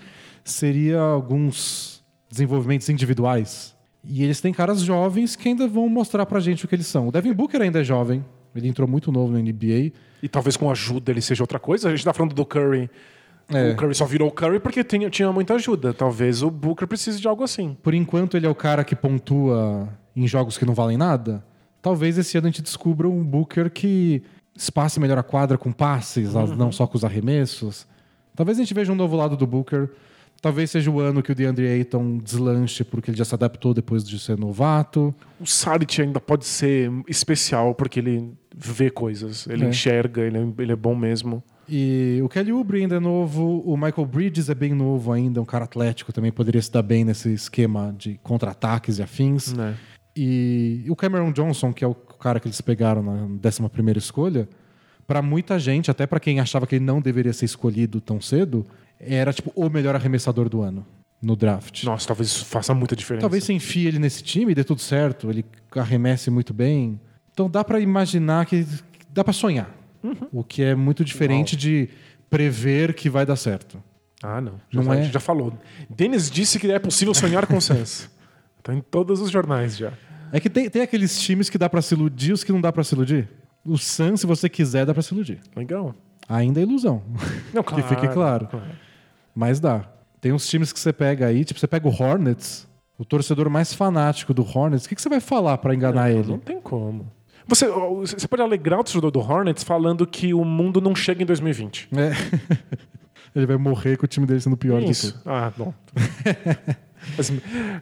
seria 0.46 1.00
alguns 1.00 2.02
desenvolvimentos 2.30 2.88
individuais. 2.88 3.76
E 4.04 4.24
eles 4.24 4.40
têm 4.40 4.54
caras 4.54 4.82
jovens 4.82 5.36
que 5.36 5.50
ainda 5.50 5.68
vão 5.68 5.90
mostrar 5.90 6.26
pra 6.26 6.40
gente 6.40 6.64
o 6.64 6.68
que 6.68 6.76
eles 6.76 6.88
são. 6.88 7.10
O 7.10 7.12
Devin 7.12 7.34
Booker 7.34 7.62
ainda 7.62 7.82
é 7.82 7.84
jovem, 7.84 8.24
ele 8.56 8.70
entrou 8.70 8.88
muito 8.88 9.12
novo 9.12 9.34
na 9.34 9.40
NBA. 9.40 9.92
E 10.24 10.30
talvez 10.30 10.56
com 10.56 10.72
ajuda 10.72 11.12
ele 11.12 11.22
seja 11.22 11.44
outra 11.44 11.60
coisa. 11.60 11.90
A 11.90 11.92
gente 11.92 12.06
tá 12.06 12.14
falando 12.14 12.34
do 12.34 12.46
Curry. 12.46 12.90
É. 13.50 13.72
O 13.72 13.76
Curry 13.78 13.96
só 13.96 14.06
virou 14.06 14.28
o 14.28 14.32
Curry 14.32 14.60
porque 14.60 14.84
tinha, 14.84 15.10
tinha 15.10 15.32
muita 15.32 15.54
ajuda. 15.56 15.94
Talvez 15.94 16.44
o 16.44 16.52
Booker 16.52 16.88
precise 16.88 17.20
de 17.20 17.28
algo 17.28 17.44
assim. 17.44 17.78
Por 17.82 17.94
enquanto 17.94 18.36
ele 18.36 18.46
é 18.46 18.50
o 18.50 18.56
cara 18.56 18.84
que 18.84 18.96
pontua 18.96 19.88
em 20.16 20.28
jogos 20.28 20.58
que 20.58 20.66
não 20.66 20.74
valem 20.74 20.98
nada. 20.98 21.44
Talvez 21.82 22.18
esse 22.18 22.38
ano 22.38 22.48
a 22.48 22.50
gente 22.50 22.62
descubra 22.62 23.08
um 23.08 23.24
Booker 23.24 23.70
que 23.70 24.22
espace 24.56 25.00
melhor 25.00 25.18
a 25.18 25.24
quadra 25.24 25.58
com 25.58 25.72
passes, 25.72 26.34
não 26.34 26.72
só 26.72 26.86
com 26.88 26.98
os 26.98 27.06
arremessos. 27.06 27.88
Talvez 28.36 28.58
a 28.58 28.62
gente 28.62 28.74
veja 28.74 28.92
um 28.92 28.96
novo 28.96 29.16
lado 29.16 29.38
do 29.38 29.48
Booker. 29.48 29.90
Talvez 30.42 30.70
seja 30.70 30.92
o 30.92 31.00
ano 31.00 31.24
que 31.24 31.32
o 31.32 31.36
DeAndre 31.36 31.68
Ayton 31.68 32.18
deslanche 32.18 32.84
porque 32.84 33.10
ele 33.10 33.18
já 33.18 33.26
se 33.26 33.34
adaptou 33.34 33.74
depois 33.74 34.04
de 34.04 34.20
ser 34.20 34.38
novato. 34.38 35.14
O 35.40 35.46
Saric 35.48 36.02
ainda 36.02 36.20
pode 36.20 36.46
ser 36.46 36.92
especial 37.08 37.74
porque 37.74 38.00
ele 38.00 38.34
vê 38.56 38.90
coisas, 38.92 39.48
ele 39.48 39.66
É. 39.66 39.70
enxerga, 39.70 40.22
ele 40.22 40.38
é, 40.38 40.48
ele 40.60 40.72
é 40.72 40.76
bom 40.76 40.96
mesmo. 40.96 41.42
E 41.70 42.20
o 42.24 42.30
Kelly 42.30 42.54
Oubre 42.54 42.82
ainda 42.82 42.96
é 42.96 43.00
novo, 43.00 43.62
o 43.66 43.76
Michael 43.76 44.06
Bridges 44.06 44.50
é 44.50 44.56
bem 44.56 44.74
novo 44.74 45.12
ainda, 45.12 45.42
um 45.42 45.46
cara 45.46 45.66
atlético 45.66 46.14
também 46.14 46.32
poderia 46.32 46.62
se 46.62 46.72
dar 46.72 46.82
bem 46.82 47.04
nesse 47.04 47.34
esquema 47.34 47.94
de 47.98 48.18
contra-ataques 48.24 49.00
e 49.00 49.04
afins. 49.04 49.52
Né? 49.54 49.76
E 50.16 50.86
o 50.90 50.96
Cameron 50.96 51.32
Johnson, 51.32 51.74
que 51.74 51.84
é 51.84 51.88
o 51.88 51.94
cara 51.94 52.40
que 52.40 52.48
eles 52.48 52.62
pegaram 52.62 53.04
na 53.04 53.12
11 53.12 53.98
escolha, 53.98 54.48
pra 55.06 55.22
muita 55.22 55.60
gente, 55.60 55.92
até 55.92 56.08
pra 56.08 56.20
quem 56.20 56.40
achava 56.40 56.66
que 56.66 56.76
ele 56.76 56.86
não 56.86 57.02
deveria 57.02 57.34
ser 57.34 57.46
escolhido 57.46 58.00
tão 58.00 58.20
cedo, 58.22 58.66
era 59.00 59.34
tipo 59.34 59.52
o 59.54 59.70
melhor 59.70 59.94
arremessador 59.94 60.50
do 60.50 60.62
ano 60.62 60.86
no 61.22 61.36
draft. 61.36 61.84
Nossa, 61.84 62.08
talvez 62.08 62.30
isso 62.30 62.46
faça 62.46 62.74
muita 62.74 62.96
diferença. 62.96 63.22
Talvez 63.22 63.44
você 63.44 63.54
enfie 63.54 63.88
ele 63.88 64.00
nesse 64.00 64.24
time 64.24 64.52
e 64.52 64.56
dê 64.56 64.64
tudo 64.64 64.82
certo, 64.82 65.30
ele 65.30 65.46
arremesse 65.76 66.30
muito 66.30 66.54
bem. 66.54 67.00
Então 67.32 67.50
dá 67.50 67.64
pra 67.64 67.80
imaginar 67.80 68.46
que 68.46 68.66
dá 69.12 69.24
pra 69.24 69.34
sonhar. 69.34 69.77
O 70.32 70.44
que 70.44 70.62
é 70.64 70.76
muito 70.76 71.04
diferente 71.04 71.56
de 71.56 71.90
prever 72.30 72.94
que 72.94 73.10
vai 73.10 73.26
dar 73.26 73.36
certo. 73.36 73.82
Ah, 74.22 74.42
não. 74.42 74.54
Já, 74.70 74.82
Não 74.82 74.92
a 74.92 74.98
é? 74.98 75.04
gente 75.04 75.14
já 75.14 75.20
falou. 75.20 75.54
Denis 75.90 76.30
disse 76.30 76.60
que 76.60 76.72
é 76.72 76.80
possível 76.80 77.14
sonhar 77.14 77.46
com 77.48 77.58
o 77.58 77.62
Suns. 77.62 78.10
Tá 78.64 78.74
em 78.74 78.82
todos 78.82 79.22
os 79.22 79.32
jornais 79.32 79.78
já. 79.78 79.94
É 80.30 80.42
que 80.42 80.50
tem, 80.50 80.70
tem 80.70 80.82
aqueles 80.82 81.22
times 81.22 81.50
que 81.50 81.58
dá 81.58 81.70
pra 81.70 81.82
se 81.82 81.94
iludir, 81.96 82.34
os 82.34 82.44
que 82.44 82.52
não 82.52 82.60
dá 82.60 82.70
pra 82.70 82.84
se 82.84 82.94
iludir. 82.94 83.30
O 83.64 83.78
Suns, 83.78 84.20
se 84.20 84.28
você 84.28 84.50
quiser, 84.50 84.86
dá 84.86 84.94
pra 84.94 85.02
se 85.02 85.14
iludir. 85.14 85.40
Legal. 85.56 85.96
Ainda 86.28 86.60
é 86.60 86.64
ilusão. 86.64 87.02
Não, 87.54 87.64
Que 87.64 87.82
fique 87.84 88.10
claro. 88.10 88.50
Mas 89.34 89.62
dá. 89.62 89.86
Tem 90.20 90.34
uns 90.34 90.46
times 90.50 90.74
que 90.74 90.80
você 90.82 90.92
pega 90.92 91.28
aí, 91.28 91.46
tipo, 91.46 91.58
você 91.58 91.68
pega 91.68 91.88
o 91.88 91.92
Hornets, 91.92 92.68
o 92.98 93.06
torcedor 93.06 93.50
mais 93.50 93.74
fanático 93.74 94.34
do 94.34 94.44
Hornets, 94.44 94.86
o 94.86 94.90
que, 94.90 94.96
que 94.96 95.02
você 95.02 95.08
vai 95.08 95.22
falar 95.22 95.58
pra 95.60 95.74
enganar 95.74 96.10
Não 96.10 96.20
ele? 96.20 96.38
tem 96.40 96.60
como. 96.60 97.10
Você, 97.48 97.68
você 97.68 98.28
pode 98.28 98.42
alegrar 98.42 98.80
o 98.80 98.84
torcedor 98.84 99.10
do 99.12 99.20
Hornets 99.20 99.64
falando 99.64 100.06
que 100.06 100.34
o 100.34 100.44
mundo 100.44 100.82
não 100.82 100.96
chega 100.96 101.24
em 101.24 101.26
2020. 101.26 101.90
É. 101.96 102.12
ele 103.36 103.46
vai 103.46 103.58
morrer 103.58 103.98
com 103.98 104.06
o 104.06 104.08
time 104.08 104.26
dele 104.26 104.40
sendo 104.42 104.58
pior 104.58 104.80
do 104.80 104.86
que 104.86 104.92
Isso. 104.92 105.20
Ah, 105.26 105.52
bom. 105.56 105.74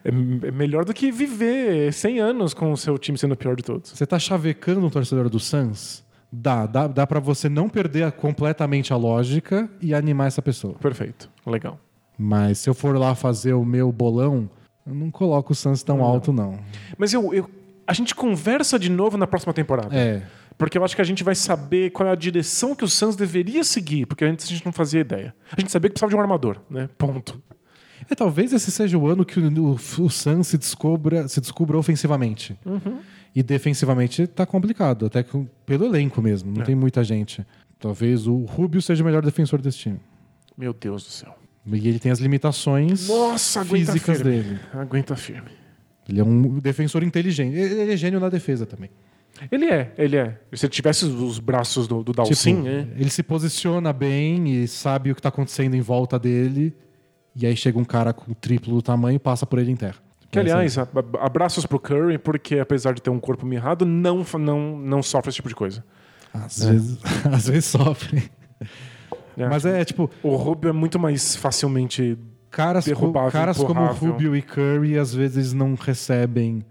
É, 0.04 0.10
é 0.10 0.52
melhor 0.52 0.86
do 0.86 0.94
que 0.94 1.12
viver 1.12 1.92
100 1.92 2.20
anos 2.20 2.54
com 2.54 2.72
o 2.72 2.78
seu 2.78 2.98
time 2.98 3.18
sendo 3.18 3.32
o 3.32 3.38
pior 3.38 3.56
de 3.56 3.64
todos. 3.64 3.92
Você 3.92 4.06
tá 4.06 4.20
chavecando 4.20 4.86
um 4.86 4.90
torcedor 4.90 5.30
do 5.30 5.40
Suns? 5.40 6.04
Dá, 6.32 6.66
dá, 6.68 6.86
dá 6.86 7.08
para 7.08 7.20
você 7.20 7.48
não 7.50 7.68
perder 7.70 8.04
a- 8.04 8.12
completamente 8.12 8.94
a 8.94 8.98
lógica 8.98 9.70
e 9.82 9.94
animar 9.96 10.28
essa 10.28 10.42
pessoa. 10.42 10.76
Perfeito. 10.76 11.30
Legal. 11.46 11.80
Mas 12.18 12.60
se 12.60 12.70
eu 12.70 12.74
for 12.74 12.96
lá 12.98 13.16
fazer 13.16 13.54
o 13.54 13.66
meu 13.66 13.92
bolão, 13.92 14.50
eu 14.86 14.94
não 14.94 15.10
coloco 15.10 15.54
o 15.54 15.56
Suns 15.56 15.82
tão 15.82 16.04
alto, 16.04 16.32
não. 16.32 16.60
Mas 16.98 17.12
eu, 17.14 17.34
eu- 17.34 17.50
a 17.88 17.94
gente 17.94 18.14
conversa 18.16 18.78
de 18.80 18.90
novo 18.90 19.18
na 19.18 19.28
próxima 19.28 19.54
temporada. 19.54 19.96
É. 19.96 20.24
Porque 20.58 20.78
eu 20.78 20.84
acho 20.86 20.96
que 20.96 21.02
a 21.02 21.06
gente 21.06 21.24
vai 21.24 21.36
saber 21.36 21.90
qual 21.92 22.08
é 22.08 22.12
a 22.12 22.16
direção 22.16 22.74
que 22.76 22.84
o 22.84 22.88
Suns 22.88 23.16
deveria 23.16 23.64
seguir, 23.64 24.06
porque 24.06 24.24
antes 24.24 24.46
a 24.46 24.50
gente 24.50 24.66
não 24.66 24.72
fazia 24.72 25.02
ideia. 25.02 25.36
A 25.52 25.60
gente 25.60 25.72
sabia 25.72 25.90
que 25.90 25.94
precisava 25.94 26.10
de 26.10 26.16
um 26.16 26.22
armador, 26.22 26.58
né? 26.70 26.90
Ponto. 26.98 27.42
É, 28.10 28.16
talvez 28.16 28.54
esse 28.54 28.72
seja 28.72 28.98
o 28.98 29.08
ano 29.08 29.26
que 29.26 29.40
o, 29.40 29.48
o, 29.62 29.72
o 29.74 30.10
Suns 30.10 30.48
se 30.48 30.58
descubra, 30.58 31.28
se 31.28 31.42
descubra 31.42 31.78
ofensivamente. 31.78 32.58
E 33.36 33.44
defensivamente 33.44 34.26
tá 34.28 34.46
complicado, 34.46 35.06
até 35.08 35.24
com- 35.24 35.46
pelo 35.66 35.86
elenco 35.86 36.22
mesmo, 36.22 36.52
não 36.54 36.62
É. 36.62 36.66
tem 36.66 36.76
muita 36.76 37.04
gente. 37.04 37.46
Talvez 37.78 38.26
o 38.26 38.46
Rubio 38.46 38.82
seja 38.82 39.04
o 39.04 39.06
melhor 39.06 39.24
defensor 39.24 39.62
desse 39.62 39.78
time. 39.80 40.00
Meu 40.58 40.74
Deus 40.74 41.04
do 41.04 41.10
céu. 41.10 41.38
E 41.68 41.88
ele 41.90 42.00
tem 42.00 42.12
as 42.12 42.20
limitações 42.20 43.10
Nossa, 43.10 43.66
físicas 43.66 44.18
firme. 44.22 44.32
dele. 44.44 44.60
Aguenta 44.74 45.16
firme. 45.18 45.50
Ele 46.08 46.20
é 46.20 46.24
um 46.24 46.60
defensor 46.60 47.04
inteligente. 47.04 47.56
Ele 47.56 47.92
é 47.92 47.98
gênio 47.98 48.20
na 48.20 48.30
defesa 48.30 48.66
também. 48.66 48.90
Ele 49.52 49.66
é, 49.66 49.94
ele 49.98 50.16
é. 50.16 50.40
Se 50.54 50.66
ele 50.66 50.72
tivesse 50.72 51.04
os- 51.06 51.20
os 51.22 51.40
braços 51.40 51.88
do, 51.88 52.04
do 52.04 52.14
Dalcin, 52.14 52.34
Tipo, 52.56 52.68
né? 52.68 52.88
Ele 52.96 53.10
se 53.10 53.22
posiciona 53.24 53.92
bem 53.92 54.48
e 54.64 54.68
sabe 54.68 55.12
o 55.12 55.16
que 55.16 55.22
tá 55.22 55.30
acontecendo 55.30 55.76
em 55.76 55.82
volta 55.82 56.18
dele. 56.18 56.74
E 57.36 57.46
aí 57.46 57.56
chega 57.58 57.78
um 57.78 57.84
cara 57.84 58.14
com 58.14 58.32
o 58.32 58.36
triplo 58.36 58.74
do 58.76 58.82
tamanho 58.82 59.18
e 59.18 59.20
passa 59.20 59.46
por 59.46 59.60
ele 59.60 59.72
em 59.72 59.76
terra. 59.76 59.96
Que, 60.32 60.40
aliás, 60.40 60.78
a- 60.78 60.84
a- 60.84 61.26
abraços 61.26 61.66
pro 61.66 61.80
Curry, 61.80 62.18
porque 62.18 62.60
apesar 62.60 62.94
de 62.94 63.02
ter 63.02 63.10
um 63.10 63.20
corpo 63.20 63.46
mirrado, 63.46 63.86
não, 63.86 64.24
não, 64.40 64.78
não 64.78 65.04
sofre 65.04 65.30
esse 65.30 65.36
tipo 65.38 65.50
de 65.50 65.56
coisa. 65.56 65.84
Às, 66.34 66.64
vezes, 66.66 66.98
às 67.32 67.48
vezes 67.50 67.66
sofre. 67.66 68.30
É. 69.38 69.50
Mas 69.50 69.66
é 69.66 69.84
tipo, 69.84 70.10
O 70.24 70.36
Rubio 70.38 70.70
é 70.70 70.74
muito 70.74 70.98
mais 70.98 71.36
facilmente 71.36 72.18
caras, 72.56 72.86
co- 72.94 73.12
caras 73.32 73.58
como. 73.58 73.86
Rubio 73.88 74.36
e 74.36 74.42
Curry 74.42 74.98
às 74.98 75.14
vezes 75.14 75.54
não 75.54 75.76
recebem 75.76 76.64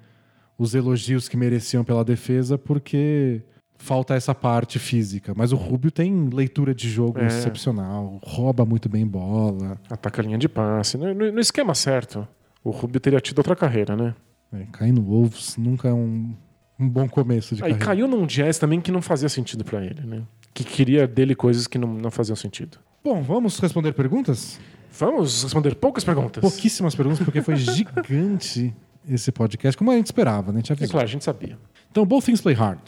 os 0.58 0.74
elogios 0.74 1.28
que 1.28 1.36
mereciam 1.36 1.84
pela 1.84 2.04
defesa 2.04 2.56
porque 2.56 3.42
falta 3.76 4.14
essa 4.14 4.34
parte 4.34 4.78
física. 4.78 5.34
Mas 5.36 5.52
o 5.52 5.56
Rubio 5.56 5.90
tem 5.90 6.28
leitura 6.32 6.74
de 6.74 6.88
jogo 6.88 7.18
É. 7.18 7.26
excepcional, 7.26 8.18
rouba 8.22 8.64
muito 8.64 8.88
bem 8.88 9.06
bola, 9.06 9.78
Ataca 9.90 10.22
a 10.22 10.24
linha 10.24 10.38
de 10.38 10.48
passe. 10.48 10.96
No, 10.96 11.12
no- 11.12 11.32
no 11.32 11.40
esquema 11.40 11.74
certo, 11.74 12.26
o 12.62 12.70
Rubio 12.70 13.00
teria 13.00 13.20
tido 13.20 13.38
outra 13.38 13.54
carreira, 13.56 13.94
né? 13.96 14.14
é, 14.52 14.64
cair 14.70 14.92
no 14.92 15.02
Wolves 15.02 15.56
nunca 15.56 15.88
é 15.88 15.92
um, 15.92 16.32
um 16.78 16.88
bom 16.88 17.08
começo 17.08 17.56
de 17.56 17.62
Aí 17.64 17.70
carreira. 17.72 17.84
caiu 17.84 18.06
num 18.08 18.24
jazz 18.24 18.56
também 18.56 18.80
que 18.80 18.92
não 18.92 19.02
fazia 19.02 19.28
sentido 19.28 19.64
pra 19.64 19.84
ele, 19.84 20.00
né? 20.06 20.22
Que 20.54 20.62
queria 20.62 21.08
dele 21.08 21.34
coisas 21.34 21.66
que 21.66 21.76
não, 21.76 21.92
não 21.92 22.10
faziam 22.12 22.36
sentido. 22.36 22.78
Bom, 23.02 23.20
vamos 23.20 23.58
responder 23.58 23.92
perguntas? 23.92 24.60
Vamos 24.98 25.42
responder 25.42 25.74
poucas 25.74 26.04
perguntas. 26.04 26.40
Pouquíssimas 26.40 26.94
perguntas, 26.94 27.24
porque 27.24 27.42
foi 27.42 27.56
gigante 27.56 28.74
esse 29.08 29.32
podcast, 29.32 29.76
como 29.76 29.90
a 29.90 29.94
gente 29.96 30.06
esperava, 30.06 30.52
né? 30.52 30.58
A 30.58 30.60
gente 30.60 30.70
É 30.70 30.74
avisou. 30.74 30.90
claro, 30.92 31.06
a 31.06 31.10
gente 31.10 31.24
sabia. 31.24 31.58
Então, 31.90 32.04
Both 32.06 32.24
Things 32.26 32.40
Play 32.40 32.54
Hard. 32.54 32.80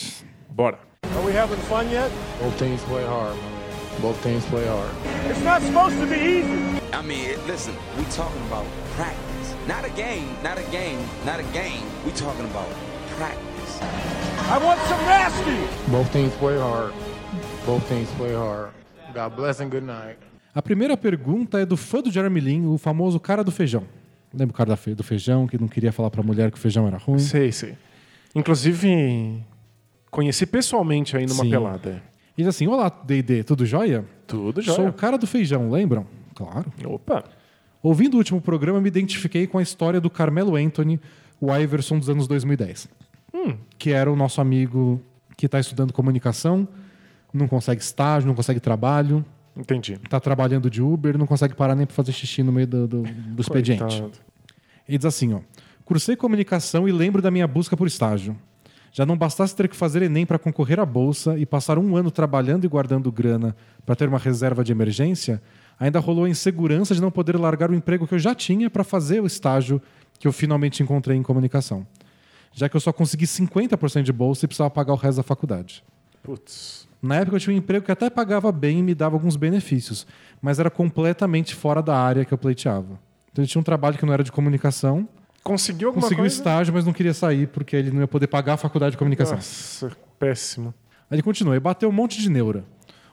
Bora. 0.50 0.78
Are 1.04 1.24
we 1.26 1.32
having 1.36 1.56
fun 1.68 1.84
yet? 1.90 2.10
Both 2.40 2.58
teams 2.58 2.82
play 2.84 3.04
hard, 3.04 3.34
man. 3.36 4.00
Both 4.02 4.22
teams 4.22 4.44
play 4.46 4.66
hard. 4.66 4.90
It's 5.30 5.42
not 5.42 5.62
supposed 5.62 5.98
to 6.00 6.06
be 6.06 6.16
easy. 6.16 6.80
I 6.92 7.02
mean, 7.02 7.36
listen, 7.46 7.74
we 7.98 8.04
talking 8.06 8.40
about 8.48 8.64
practice. 8.96 9.54
Not 9.68 9.84
a 9.84 9.90
game, 9.90 10.28
not 10.42 10.58
a 10.58 10.64
game, 10.70 10.98
not 11.24 11.38
a 11.40 11.44
game. 11.52 11.82
We 12.04 12.12
talking 12.12 12.44
about 12.46 12.68
practice. 13.16 13.80
I 14.50 14.58
want 14.58 14.80
some 14.88 15.00
nasty. 15.06 15.90
Both 15.90 16.12
teams 16.12 16.32
play 16.34 16.58
hard. 16.58 16.92
Both 17.64 17.88
teams 17.88 18.10
play 18.12 18.34
hard. 18.34 18.70
God 19.14 19.34
bless 19.36 19.60
and 19.60 19.70
good 19.70 19.84
night. 19.84 20.16
A 20.56 20.62
primeira 20.62 20.96
pergunta 20.96 21.60
é 21.60 21.66
do 21.66 21.76
fã 21.76 22.00
do 22.00 22.10
Jeremy 22.10 22.40
Lin, 22.40 22.64
o 22.64 22.78
famoso 22.78 23.20
cara 23.20 23.44
do 23.44 23.52
feijão. 23.52 23.82
Lembra 24.32 24.54
o 24.54 24.56
cara 24.56 24.74
do 24.74 25.02
feijão 25.02 25.46
que 25.46 25.58
não 25.58 25.68
queria 25.68 25.92
falar 25.92 26.08
pra 26.08 26.22
mulher 26.22 26.50
que 26.50 26.56
o 26.56 26.60
feijão 26.60 26.86
era 26.86 26.96
ruim? 26.96 27.18
Sei, 27.18 27.52
sei. 27.52 27.76
Inclusive, 28.34 29.44
conheci 30.10 30.46
pessoalmente 30.46 31.14
aí 31.14 31.26
numa 31.26 31.44
Sim. 31.44 31.50
pelada. 31.50 32.02
E 32.38 32.40
diz 32.40 32.46
assim: 32.46 32.66
Olá, 32.68 32.88
DD, 32.88 33.44
tudo 33.44 33.66
jóia? 33.66 34.06
Tudo 34.26 34.62
já. 34.62 34.72
Sou 34.72 34.88
o 34.88 34.94
cara 34.94 35.18
do 35.18 35.26
feijão, 35.26 35.70
lembram? 35.70 36.06
Claro. 36.34 36.72
Opa. 36.86 37.24
Ouvindo 37.82 38.14
o 38.14 38.16
último 38.16 38.40
programa, 38.40 38.80
me 38.80 38.88
identifiquei 38.88 39.46
com 39.46 39.58
a 39.58 39.62
história 39.62 40.00
do 40.00 40.08
Carmelo 40.08 40.56
Anthony, 40.56 40.98
o 41.38 41.54
Iverson 41.54 41.98
dos 41.98 42.08
anos 42.08 42.26
2010. 42.26 42.88
Que 43.78 43.90
era 43.90 44.10
o 44.10 44.16
nosso 44.16 44.40
amigo 44.40 45.02
que 45.36 45.44
está 45.44 45.60
estudando 45.60 45.92
comunicação, 45.92 46.66
não 47.30 47.46
consegue 47.46 47.82
estágio, 47.82 48.26
não 48.26 48.34
consegue 48.34 48.58
trabalho, 48.58 49.22
Entendi. 49.56 49.94
está 49.94 50.20
trabalhando 50.20 50.68
de 50.68 50.82
Uber, 50.82 51.16
não 51.16 51.26
consegue 51.26 51.54
parar 51.54 51.74
nem 51.74 51.86
para 51.86 51.94
fazer 51.94 52.12
xixi 52.12 52.42
no 52.42 52.52
meio 52.52 52.66
do, 52.66 52.86
do, 52.86 53.02
do 53.02 53.40
expediente. 53.40 54.02
Ele 54.86 54.98
diz 54.98 55.04
assim, 55.04 55.32
ó. 55.32 55.40
Cursei 55.84 56.16
comunicação 56.16 56.88
e 56.88 56.92
lembro 56.92 57.22
da 57.22 57.30
minha 57.30 57.46
busca 57.46 57.76
por 57.76 57.86
estágio. 57.86 58.36
Já 58.92 59.04
não 59.04 59.16
bastasse 59.16 59.54
ter 59.54 59.68
que 59.68 59.76
fazer 59.76 60.02
Enem 60.02 60.24
para 60.24 60.38
concorrer 60.38 60.80
à 60.80 60.86
bolsa 60.86 61.38
e 61.38 61.44
passar 61.44 61.78
um 61.78 61.96
ano 61.96 62.10
trabalhando 62.10 62.64
e 62.64 62.68
guardando 62.68 63.12
grana 63.12 63.54
para 63.84 63.94
ter 63.94 64.08
uma 64.08 64.18
reserva 64.18 64.64
de 64.64 64.72
emergência, 64.72 65.40
ainda 65.78 66.00
rolou 66.00 66.24
a 66.24 66.28
insegurança 66.28 66.94
de 66.94 67.00
não 67.00 67.10
poder 67.10 67.36
largar 67.36 67.70
o 67.70 67.74
emprego 67.74 68.06
que 68.06 68.14
eu 68.14 68.18
já 68.18 68.34
tinha 68.34 68.70
para 68.70 68.82
fazer 68.82 69.20
o 69.20 69.26
estágio 69.26 69.80
que 70.18 70.26
eu 70.26 70.32
finalmente 70.32 70.82
encontrei 70.82 71.16
em 71.16 71.22
comunicação. 71.22 71.86
Já 72.52 72.68
que 72.68 72.76
eu 72.76 72.80
só 72.80 72.90
consegui 72.90 73.26
50% 73.26 74.02
de 74.02 74.12
bolsa 74.12 74.46
e 74.46 74.48
precisava 74.48 74.70
pagar 74.70 74.94
o 74.94 74.96
resto 74.96 75.18
da 75.18 75.22
faculdade. 75.22 75.84
Putz. 76.22 76.85
Na 77.06 77.16
época 77.16 77.36
eu 77.36 77.40
tinha 77.40 77.54
um 77.54 77.58
emprego 77.58 77.84
que 77.84 77.92
até 77.92 78.10
pagava 78.10 78.50
bem 78.52 78.80
e 78.80 78.82
me 78.82 78.94
dava 78.94 79.16
alguns 79.16 79.36
benefícios, 79.36 80.06
mas 80.42 80.58
era 80.58 80.70
completamente 80.70 81.54
fora 81.54 81.80
da 81.82 81.96
área 81.96 82.24
que 82.24 82.34
eu 82.34 82.38
pleiteava. 82.38 82.98
Então 83.32 83.42
ele 83.42 83.46
tinha 83.46 83.60
um 83.60 83.64
trabalho 83.64 83.96
que 83.96 84.04
não 84.04 84.12
era 84.12 84.24
de 84.24 84.32
comunicação, 84.32 85.08
Conseguiu 85.42 85.88
alguma 85.88 86.02
conseguiu 86.02 86.22
coisa? 86.24 86.34
estágio, 86.34 86.74
mas 86.74 86.84
não 86.84 86.92
queria 86.92 87.14
sair 87.14 87.46
porque 87.46 87.76
ele 87.76 87.92
não 87.92 88.00
ia 88.00 88.08
poder 88.08 88.26
pagar 88.26 88.54
a 88.54 88.56
faculdade 88.56 88.92
de 88.92 88.98
comunicação. 88.98 89.36
Nossa, 89.36 89.92
péssimo. 90.18 90.74
Aí 91.08 91.14
ele 91.14 91.22
continua, 91.22 91.54
e 91.54 91.60
bateu 91.60 91.88
um 91.88 91.92
monte 91.92 92.20
de 92.20 92.28
neura. 92.28 92.64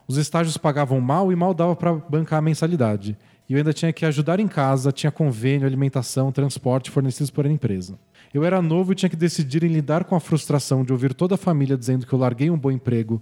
Os 0.08 0.18
estágios 0.18 0.58
pagavam 0.58 1.00
mal 1.00 1.32
e 1.32 1.36
mal 1.36 1.54
dava 1.54 1.76
para 1.76 1.94
bancar 1.94 2.40
a 2.40 2.42
mensalidade. 2.42 3.16
E 3.48 3.54
eu 3.54 3.58
ainda 3.58 3.72
tinha 3.72 3.94
que 3.94 4.04
ajudar 4.04 4.40
em 4.40 4.48
casa, 4.48 4.92
tinha 4.92 5.12
convênio, 5.12 5.68
alimentação, 5.68 6.32
transporte 6.32 6.90
fornecidos 6.90 7.30
por 7.30 7.46
a 7.46 7.50
empresa. 7.52 8.00
Eu 8.34 8.44
era 8.44 8.64
novo 8.64 8.94
e 8.94 8.96
tinha 8.96 9.10
que 9.10 9.16
decidir 9.16 9.64
em 9.64 9.68
lidar 9.68 10.04
com 10.06 10.16
a 10.16 10.20
frustração 10.20 10.84
de 10.84 10.92
ouvir 10.92 11.14
toda 11.14 11.36
a 11.36 11.38
família 11.38 11.78
dizendo 11.78 12.08
que 12.08 12.14
eu 12.14 12.18
larguei 12.18 12.50
um 12.50 12.58
bom 12.58 12.72
emprego 12.72 13.22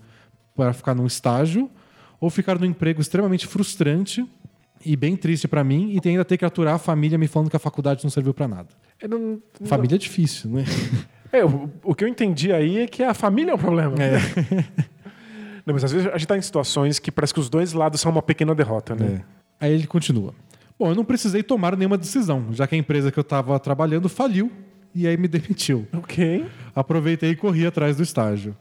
para 0.55 0.73
ficar 0.73 0.93
num 0.95 1.05
estágio, 1.05 1.69
ou 2.19 2.29
ficar 2.29 2.59
num 2.59 2.65
emprego 2.65 3.01
extremamente 3.01 3.47
frustrante 3.47 4.25
e 4.85 4.95
bem 4.95 5.15
triste 5.15 5.47
para 5.47 5.63
mim, 5.63 5.91
e 6.03 6.07
ainda 6.09 6.25
ter 6.25 6.37
que 6.37 6.45
aturar 6.45 6.75
a 6.75 6.79
família 6.79 7.17
me 7.17 7.27
falando 7.27 7.49
que 7.49 7.55
a 7.55 7.59
faculdade 7.59 8.03
não 8.03 8.09
serviu 8.09 8.33
para 8.33 8.47
nada. 8.47 8.69
Eu 8.99 9.09
não- 9.09 9.41
Família 9.65 9.95
é 9.95 9.97
difícil, 9.99 10.49
né? 10.49 10.63
É, 11.33 11.45
o, 11.45 11.69
o 11.81 11.95
que 11.95 12.03
eu 12.03 12.09
entendi 12.09 12.51
aí 12.51 12.79
é 12.79 12.87
que 12.87 13.01
a 13.01 13.13
família 13.13 13.51
é 13.51 13.55
um 13.55 13.57
problema. 13.57 13.95
Não, 15.65 15.73
mas 15.73 15.83
às 15.83 15.91
vezes 15.93 16.07
a 16.07 16.17
gente 16.17 16.27
tá 16.27 16.37
em 16.37 16.41
situações 16.41 16.99
que 16.99 17.09
parece 17.11 17.33
que 17.33 17.39
os 17.39 17.49
dois 17.49 17.71
lados 17.71 18.01
são 18.01 18.11
uma 18.11 18.21
pequena 18.21 18.53
derrota, 18.53 18.95
né? 18.95 19.23
É. 19.59 19.65
Aí 19.65 19.73
ele 19.73 19.87
continua. 19.87 20.33
Bom, 20.77 20.89
eu 20.89 20.95
não 20.95 21.05
precisei 21.05 21.43
tomar 21.43 21.77
nenhuma 21.77 21.97
decisão, 21.97 22.47
já 22.51 22.65
que 22.67 22.75
a 22.75 22.77
empresa 22.77 23.11
que 23.11 23.19
eu 23.19 23.21
estava 23.21 23.57
trabalhando 23.59 24.09
faliu 24.09 24.51
e 24.93 25.07
aí 25.07 25.15
me 25.15 25.27
demitiu. 25.29 25.87
Ok. 25.93 26.45
Aproveitei 26.75 27.29
e 27.31 27.35
corri 27.35 27.65
atrás 27.65 27.95
do 27.95 28.03
estágio. 28.03 28.53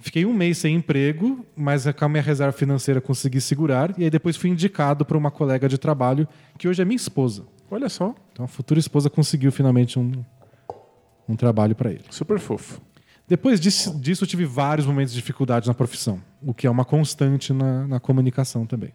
Fiquei 0.00 0.24
um 0.24 0.32
mês 0.32 0.58
sem 0.58 0.76
emprego, 0.76 1.44
mas 1.56 1.84
com 1.92 2.04
a 2.04 2.08
minha 2.08 2.22
reserva 2.22 2.52
financeira 2.52 3.00
consegui 3.00 3.40
segurar 3.40 3.92
e 3.98 4.04
aí 4.04 4.10
depois 4.10 4.36
fui 4.36 4.48
indicado 4.50 5.04
para 5.04 5.16
uma 5.18 5.30
colega 5.30 5.68
de 5.68 5.76
trabalho 5.76 6.26
que 6.56 6.68
hoje 6.68 6.80
é 6.80 6.84
minha 6.84 6.96
esposa. 6.96 7.44
Olha 7.70 7.88
só, 7.88 8.14
Então 8.32 8.44
a 8.44 8.48
futura 8.48 8.78
esposa 8.80 9.10
conseguiu 9.10 9.50
finalmente 9.52 9.98
um, 9.98 10.12
um 11.28 11.34
trabalho 11.36 11.74
para 11.74 11.90
ele. 11.90 12.04
super 12.10 12.38
fofo. 12.38 12.80
Depois 13.26 13.60
disso, 13.60 13.98
disso, 14.00 14.24
eu 14.24 14.28
tive 14.28 14.44
vários 14.46 14.86
momentos 14.86 15.12
de 15.12 15.18
dificuldade 15.20 15.66
na 15.68 15.74
profissão, 15.74 16.22
o 16.42 16.54
que 16.54 16.66
é 16.66 16.70
uma 16.70 16.84
constante 16.84 17.52
na, 17.52 17.86
na 17.86 18.00
comunicação 18.00 18.64
também. 18.64 18.92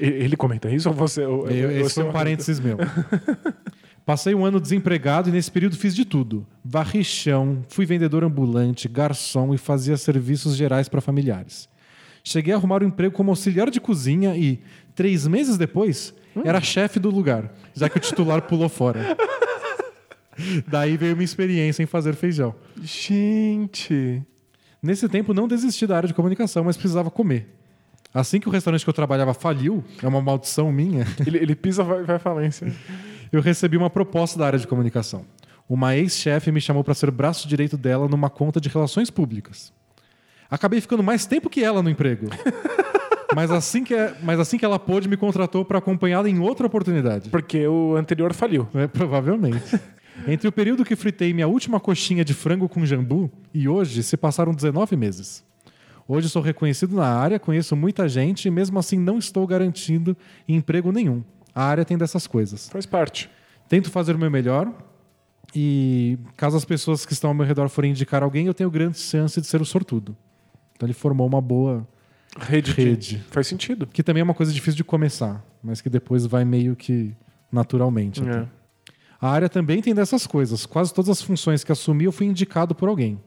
Ele 0.00 0.36
comenta 0.36 0.68
isso 0.70 0.88
ou 0.88 0.94
você? 0.94 1.24
ou- 1.24 1.48
Eu, 1.48 1.68
ou 1.68 1.76
esse 1.76 1.94
foi 1.94 2.04
um 2.04 2.12
parênteses 2.12 2.58
meu. 2.58 2.76
Passei 4.08 4.34
um 4.34 4.42
ano 4.42 4.58
desempregado 4.58 5.28
e 5.28 5.32
nesse 5.32 5.50
período 5.52 5.76
fiz 5.76 5.94
de 5.94 6.02
tudo. 6.02 6.46
Varri 6.64 7.04
chão, 7.04 7.62
fui 7.68 7.84
vendedor 7.84 8.24
ambulante, 8.24 8.88
garçom 8.88 9.52
e 9.52 9.58
fazia 9.58 9.98
serviços 9.98 10.56
gerais 10.56 10.88
para 10.88 11.02
familiares. 11.02 11.68
Cheguei 12.24 12.54
a 12.54 12.56
arrumar 12.56 12.82
um 12.82 12.86
emprego 12.86 13.14
como 13.14 13.30
auxiliar 13.30 13.68
de 13.68 13.78
cozinha 13.78 14.34
e, 14.34 14.62
três 14.94 15.26
meses 15.26 15.58
depois, 15.58 16.14
era 16.42 16.58
chefe 16.58 16.98
do 16.98 17.10
lugar, 17.10 17.52
já 17.74 17.86
que 17.86 17.98
o 17.98 18.00
titular 18.00 18.40
pulou 18.40 18.70
fora. 18.70 19.14
Daí 20.66 20.96
veio 20.96 21.14
minha 21.14 21.26
experiência 21.26 21.82
em 21.82 21.86
fazer 21.86 22.14
feijão. 22.14 22.54
Gente. 22.80 24.22
Nesse 24.82 25.06
tempo 25.06 25.34
não 25.34 25.46
desisti 25.46 25.86
da 25.86 25.98
área 25.98 26.06
de 26.06 26.14
comunicação, 26.14 26.64
mas 26.64 26.78
precisava 26.78 27.10
comer. 27.10 27.54
Assim 28.14 28.40
que 28.40 28.48
o 28.48 28.50
restaurante 28.50 28.84
que 28.84 28.88
eu 28.88 28.94
trabalhava 28.94 29.34
faliu, 29.34 29.84
é 30.02 30.08
uma 30.08 30.22
maldição 30.22 30.72
minha, 30.72 31.06
Ele, 31.26 31.36
ele 31.36 31.54
pisa 31.54 31.84
vai, 31.84 32.04
vai 32.04 32.18
falência. 32.18 32.74
eu 33.30 33.40
recebi 33.40 33.76
uma 33.76 33.90
proposta 33.90 34.38
da 34.38 34.46
área 34.46 34.58
de 34.58 34.66
comunicação. 34.66 35.24
Uma 35.68 35.96
ex-chefe 35.96 36.50
me 36.50 36.60
chamou 36.60 36.82
para 36.82 36.94
ser 36.94 37.10
braço 37.10 37.46
direito 37.46 37.76
dela 37.76 38.08
numa 38.08 38.30
conta 38.30 38.60
de 38.60 38.68
relações 38.68 39.10
públicas. 39.10 39.72
Acabei 40.50 40.80
ficando 40.80 41.02
mais 41.02 41.26
tempo 41.26 41.50
que 41.50 41.62
ela 41.62 41.82
no 41.82 41.90
emprego. 41.90 42.26
mas, 43.36 43.50
assim 43.50 43.84
que, 43.84 43.94
mas 44.22 44.40
assim 44.40 44.56
que 44.56 44.64
ela 44.64 44.78
pôde, 44.78 45.08
me 45.08 45.16
contratou 45.16 45.64
para 45.64 45.78
acompanhá-la 45.78 46.28
em 46.28 46.38
outra 46.38 46.66
oportunidade. 46.66 47.28
Porque 47.28 47.66
o 47.66 47.96
anterior 47.96 48.32
faliu. 48.32 48.66
É, 48.74 48.86
provavelmente. 48.86 49.78
Entre 50.26 50.48
o 50.48 50.52
período 50.52 50.84
que 50.84 50.96
fritei 50.96 51.32
minha 51.32 51.46
última 51.46 51.78
coxinha 51.78 52.24
de 52.24 52.34
frango 52.34 52.68
com 52.68 52.84
jambu 52.84 53.30
e 53.52 53.68
hoje 53.68 54.02
se 54.02 54.16
passaram 54.16 54.52
19 54.52 54.96
meses. 54.96 55.44
Hoje 56.08 56.28
sou 56.28 56.40
reconhecido 56.40 56.96
na 56.96 57.06
área, 57.06 57.38
conheço 57.38 57.76
muita 57.76 58.08
gente 58.08 58.48
e 58.48 58.50
mesmo 58.50 58.78
assim 58.78 58.98
não 58.98 59.18
estou 59.18 59.46
garantindo 59.46 60.16
emprego 60.48 60.90
nenhum. 60.90 61.22
A 61.58 61.64
área 61.64 61.84
tem 61.84 61.98
dessas 61.98 62.26
coisas. 62.26 62.68
Faz 62.68 62.86
parte. 62.86 63.28
Tento 63.68 63.90
fazer 63.90 64.14
o 64.14 64.18
meu 64.18 64.30
melhor 64.30 64.72
e 65.54 66.18
caso 66.36 66.56
as 66.56 66.64
pessoas 66.64 67.04
que 67.06 67.12
estão 67.12 67.30
ao 67.30 67.34
meu 67.34 67.44
redor 67.46 67.68
forem 67.68 67.90
indicar 67.90 68.22
alguém, 68.22 68.46
eu 68.46 68.54
tenho 68.54 68.70
grande 68.70 68.98
chance 68.98 69.40
de 69.40 69.46
ser 69.46 69.60
o 69.60 69.64
sortudo. 69.64 70.16
Então 70.76 70.86
ele 70.86 70.92
formou 70.94 71.26
uma 71.26 71.40
boa 71.40 71.86
Rede. 72.38 72.72
de- 72.74 72.80
Rede. 72.84 73.24
Faz 73.30 73.46
sentido. 73.48 73.86
que 73.86 74.02
também 74.02 74.20
é 74.20 74.24
uma 74.24 74.34
coisa 74.34 74.52
difícil 74.52 74.76
de 74.76 74.84
começar, 74.84 75.44
mas 75.62 75.80
que 75.80 75.90
depois 75.90 76.24
vai 76.26 76.44
meio 76.44 76.76
que 76.76 77.12
naturalmente. 77.50 78.22
É. 78.22 78.46
A 79.20 79.28
área 79.30 79.48
também 79.48 79.82
tem 79.82 79.92
dessas 79.94 80.26
coisas. 80.26 80.64
Quase 80.64 80.94
todas 80.94 81.08
as 81.08 81.20
funções 81.22 81.64
que 81.64 81.72
assumi 81.72 82.04
eu 82.04 82.12
fui 82.12 82.26
indicado 82.26 82.74
por 82.74 82.88
alguém. 82.88 83.18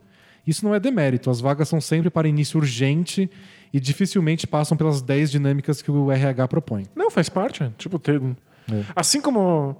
Isso 0.47 0.63
não 0.65 0.73
é 0.73 0.79
demérito, 0.79 1.29
as 1.29 1.41
vagas 1.41 1.67
são 1.67 1.81
sempre 1.81 2.09
para 2.09 2.27
início 2.27 2.57
urgente 2.59 3.29
e 3.73 3.79
dificilmente 3.79 4.45
passam 4.45 4.77
pelas 4.77 5.01
10 5.01 5.31
dinâmicas 5.31 5.81
que 5.81 5.91
o 5.91 6.11
RH 6.11 6.47
propõe. 6.47 6.85
Não, 6.95 7.09
faz 7.09 7.29
parte. 7.29 7.71
Tipo, 7.77 7.97
ter. 7.97 8.21
É. 8.21 8.83
Assim 8.95 9.21
como 9.21 9.77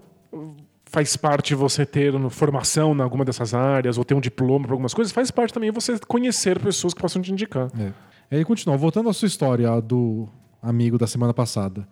faz 0.86 1.16
parte 1.16 1.56
você 1.56 1.86
ter 1.86 2.14
formação 2.30 2.94
em 2.94 3.02
alguma 3.02 3.24
dessas 3.24 3.54
áreas 3.54 3.98
ou 3.98 4.04
ter 4.04 4.14
um 4.14 4.20
diploma 4.20 4.66
para 4.66 4.74
algumas 4.74 4.94
coisas, 4.94 5.14
faz 5.14 5.32
parte 5.32 5.54
também 5.54 5.72
você 5.72 5.98
conhecer 6.08 6.60
pessoas 6.60 6.94
que 6.94 7.02
possam 7.02 7.22
te 7.22 7.32
indicar. 7.32 7.72
É. 7.80 7.92
Aí 8.36 8.46
continua, 8.46 8.78
voltando 8.78 9.10
à 9.10 9.14
sua 9.14 9.28
história 9.28 9.82
do 9.82 10.28
amigo 10.62 10.98
da 10.98 11.08
semana 11.08 11.34
passada. 11.34 11.88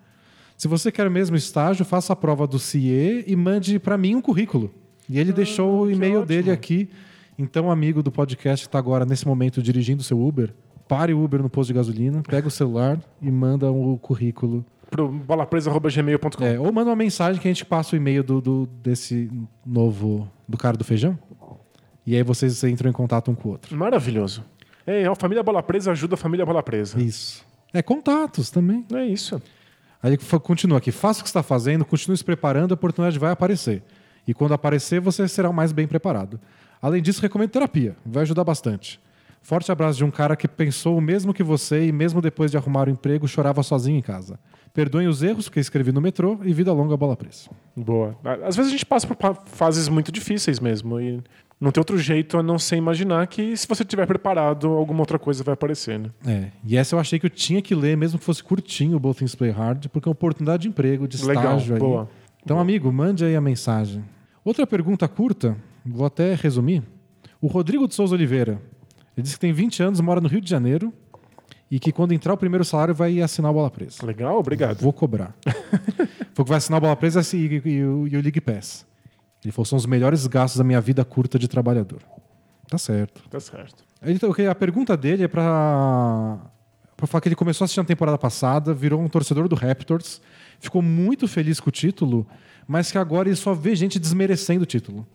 Se 0.56 0.68
você 0.68 0.92
quer 0.92 1.06
o 1.06 1.10
mesmo 1.10 1.36
estágio, 1.36 1.84
faça 1.84 2.12
a 2.12 2.16
prova 2.16 2.46
do 2.46 2.58
CIE 2.58 3.24
e 3.26 3.34
mande 3.34 3.78
para 3.78 3.96
mim 3.96 4.14
um 4.14 4.20
currículo. 4.20 4.70
E 5.08 5.18
ele 5.18 5.32
deixou 5.32 5.80
o 5.80 5.90
e-mail 5.90 6.20
ótimo. 6.20 6.26
dele 6.26 6.50
aqui. 6.50 6.88
Então, 7.38 7.70
amigo 7.70 8.02
do 8.02 8.12
podcast 8.12 8.66
que 8.66 8.68
está 8.68 8.78
agora, 8.78 9.06
nesse 9.06 9.26
momento, 9.26 9.62
dirigindo 9.62 10.02
o 10.02 10.04
seu 10.04 10.20
Uber, 10.20 10.52
pare 10.90 11.14
o 11.14 11.22
Uber 11.22 11.40
no 11.40 11.48
posto 11.48 11.68
de 11.68 11.74
gasolina, 11.74 12.20
pega 12.28 12.48
o 12.48 12.50
celular 12.50 12.98
e 13.22 13.30
manda 13.30 13.70
o 13.70 13.96
currículo. 13.96 14.64
Pro 14.90 15.08
bolapresa.gmail.com. 15.08 16.44
É, 16.44 16.58
ou 16.58 16.72
manda 16.72 16.90
uma 16.90 16.96
mensagem 16.96 17.40
que 17.40 17.46
a 17.46 17.50
gente 17.52 17.64
passa 17.64 17.94
o 17.94 17.96
e-mail 17.96 18.24
do, 18.24 18.40
do- 18.40 18.66
desse 18.82 19.30
novo. 19.64 20.28
do 20.48 20.58
cara 20.58 20.76
do 20.76 20.82
feijão. 20.82 21.16
E 22.04 22.16
aí 22.16 22.24
vocês 22.24 22.64
entram 22.64 22.90
em 22.90 22.92
contato 22.92 23.30
um 23.30 23.34
com 23.36 23.50
o 23.50 23.52
outro. 23.52 23.76
Maravilhoso. 23.76 24.44
É, 24.84 25.06
a 25.06 25.14
família 25.14 25.44
Bola 25.44 25.62
Presa 25.62 25.92
ajuda 25.92 26.14
a 26.14 26.18
família 26.18 26.44
Bola 26.44 26.60
Presa. 26.62 27.00
Isso. 27.00 27.46
É, 27.72 27.80
contatos 27.82 28.50
também. 28.50 28.84
É 28.92 29.04
isso. 29.06 29.40
Aí 30.02 30.18
continua 30.42 30.78
aqui. 30.78 30.90
Faça 30.90 31.20
o 31.20 31.22
que 31.22 31.28
está 31.28 31.42
fazendo, 31.42 31.84
continue 31.84 32.16
se 32.16 32.24
preparando, 32.24 32.72
a 32.72 32.74
oportunidade 32.74 33.16
vai 33.16 33.30
aparecer. 33.30 33.84
E 34.26 34.34
quando 34.34 34.54
aparecer, 34.54 35.00
você 35.00 35.28
será 35.28 35.48
o 35.48 35.54
mais 35.54 35.70
bem 35.70 35.86
preparado. 35.86 36.40
Além 36.82 37.00
disso, 37.00 37.22
recomendo 37.22 37.50
terapia. 37.50 37.94
Vai 38.04 38.22
ajudar 38.22 38.42
bastante. 38.42 38.98
Forte 39.42 39.72
abraço 39.72 39.98
de 39.98 40.04
um 40.04 40.10
cara 40.10 40.36
que 40.36 40.46
pensou 40.46 40.98
o 40.98 41.00
mesmo 41.00 41.32
que 41.32 41.42
você 41.42 41.86
e, 41.86 41.92
mesmo 41.92 42.20
depois 42.20 42.50
de 42.50 42.56
arrumar 42.56 42.88
o 42.88 42.90
emprego, 42.90 43.26
chorava 43.26 43.62
sozinho 43.62 43.98
em 43.98 44.02
casa. 44.02 44.38
Perdoem 44.72 45.08
os 45.08 45.22
erros 45.22 45.48
que 45.48 45.58
escrevi 45.58 45.90
no 45.90 46.00
metrô 46.00 46.38
e 46.44 46.52
vida 46.52 46.72
longa 46.72 46.96
bola 46.96 47.16
presa. 47.16 47.50
Boa. 47.74 48.16
Às 48.44 48.54
vezes 48.56 48.68
a 48.70 48.72
gente 48.72 48.86
passa 48.86 49.06
por 49.06 49.16
fases 49.46 49.88
muito 49.88 50.12
difíceis 50.12 50.60
mesmo. 50.60 51.00
E 51.00 51.20
não 51.60 51.72
tem 51.72 51.80
outro 51.80 51.98
jeito 51.98 52.38
a 52.38 52.42
não 52.42 52.58
ser 52.58 52.76
imaginar 52.76 53.26
que 53.26 53.56
se 53.56 53.66
você 53.66 53.82
estiver 53.82 54.06
preparado, 54.06 54.68
alguma 54.68 55.00
outra 55.00 55.18
coisa 55.18 55.42
vai 55.42 55.54
aparecer, 55.54 55.98
né? 55.98 56.10
É, 56.26 56.44
e 56.64 56.76
essa 56.76 56.94
eu 56.94 57.00
achei 57.00 57.18
que 57.18 57.26
eu 57.26 57.30
tinha 57.30 57.60
que 57.60 57.74
ler, 57.74 57.96
mesmo 57.96 58.18
que 58.18 58.24
fosse 58.24 58.42
curtinho 58.44 58.96
o 58.96 59.00
Both 59.00 59.18
Things 59.18 59.34
Play 59.34 59.50
Hard, 59.50 59.88
porque 59.88 60.06
é 60.06 60.10
uma 60.10 60.12
oportunidade 60.12 60.62
de 60.62 60.68
emprego, 60.68 61.08
de 61.08 61.22
Legal, 61.24 61.56
estágio 61.56 61.74
aí. 61.74 61.80
boa. 61.80 62.08
Então, 62.42 62.58
amigo, 62.58 62.90
mande 62.92 63.24
aí 63.24 63.36
a 63.36 63.40
mensagem. 63.40 64.02
Outra 64.44 64.66
pergunta 64.66 65.06
curta, 65.08 65.56
vou 65.84 66.06
até 66.06 66.34
resumir. 66.34 66.82
O 67.40 67.46
Rodrigo 67.46 67.86
de 67.86 67.94
Souza 67.94 68.14
Oliveira. 68.14 68.60
Ele 69.20 69.24
disse 69.24 69.36
que 69.36 69.40
tem 69.40 69.52
20 69.52 69.82
anos, 69.82 70.00
mora 70.00 70.20
no 70.20 70.28
Rio 70.28 70.40
de 70.40 70.48
Janeiro 70.50 70.92
e 71.70 71.78
que 71.78 71.92
quando 71.92 72.12
entrar 72.12 72.32
o 72.32 72.36
primeiro 72.36 72.64
salário 72.64 72.94
vai 72.94 73.20
assinar 73.20 73.50
o 73.50 73.54
Bola 73.54 73.70
Presa. 73.70 74.04
Legal, 74.04 74.38
obrigado. 74.38 74.80
Vou 74.80 74.92
cobrar. 74.92 75.34
Falou 76.34 76.44
que 76.44 76.48
vai 76.48 76.58
assinar 76.58 76.78
o 76.78 76.80
Bola 76.80 76.96
Presa 76.96 77.20
e, 77.36 77.38
e- 77.64 77.68
e 77.68 77.84
o- 77.84 78.08
e 78.08 78.16
o 78.16 78.20
League 78.22 78.40
Pass. 78.40 78.86
Ele 79.44 79.52
falou 79.52 79.64
são 79.64 79.78
os 79.78 79.86
melhores 79.86 80.26
gastos 80.26 80.58
da 80.58 80.64
minha 80.64 80.80
vida 80.80 81.04
curta 81.04 81.38
de 81.38 81.48
trabalhador. 81.48 82.00
Tá 82.68 82.76
certo. 82.78 83.22
Tá 83.30 83.40
certo. 83.40 83.84
Ele- 84.02 84.18
ok, 84.22 84.46
a 84.46 84.54
pergunta 84.54 84.96
dele 84.96 85.24
é 85.24 85.28
pra, 85.28 86.38
pra 86.96 87.06
falar 87.06 87.20
que 87.20 87.28
ele 87.28 87.34
começou 87.36 87.64
a 87.64 87.66
assistir 87.66 87.80
na 87.80 87.84
temporada 87.86 88.18
passada, 88.18 88.74
virou 88.74 89.00
um 89.00 89.08
torcedor 89.08 89.48
do 89.48 89.54
Raptors, 89.54 90.20
ficou 90.58 90.82
muito 90.82 91.26
feliz 91.26 91.58
com 91.60 91.68
o 91.68 91.72
título, 91.72 92.26
mas 92.66 92.90
que 92.92 92.98
agora 92.98 93.28
ele 93.28 93.36
só 93.36 93.54
vê 93.54 93.74
gente 93.74 93.98
desmerecendo 93.98 94.62
o 94.62 94.66
título. 94.66 95.06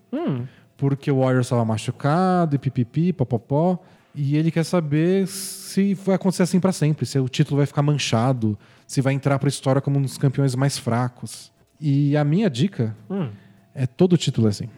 Porque 0.78 1.10
o 1.12 1.20
Warriors 1.20 1.46
estava 1.46 1.64
machucado 1.64 2.56
e 2.56 2.60
pipipi, 2.60 3.14
popopó. 3.14 3.80
E 4.16 4.38
ele 4.38 4.50
quer 4.52 4.64
saber 4.64 5.28
se 5.28 5.94
vai 5.94 6.16
acontecer 6.16 6.44
assim 6.44 6.60
pra 6.60 6.72
sempre, 6.72 7.06
se 7.06 7.20
o 7.20 7.28
título 7.28 7.58
vai 7.58 7.66
ficar 7.66 7.82
manchado, 7.82 8.58
se 8.88 9.02
vai 9.02 9.14
entrar 9.14 9.38
pra 9.40 9.50
história 9.50 9.82
como 9.82 10.00
um 10.00 10.02
dos 10.02 10.18
campeões 10.18 10.56
mais 10.56 10.78
fracos. 10.78 11.52
E 11.82 12.16
a 12.16 12.24
minha 12.24 12.50
dica 12.50 12.96
é 13.74 13.86
todo 13.86 14.18
título 14.18 14.48
é 14.48 14.50
assim. 14.52 14.70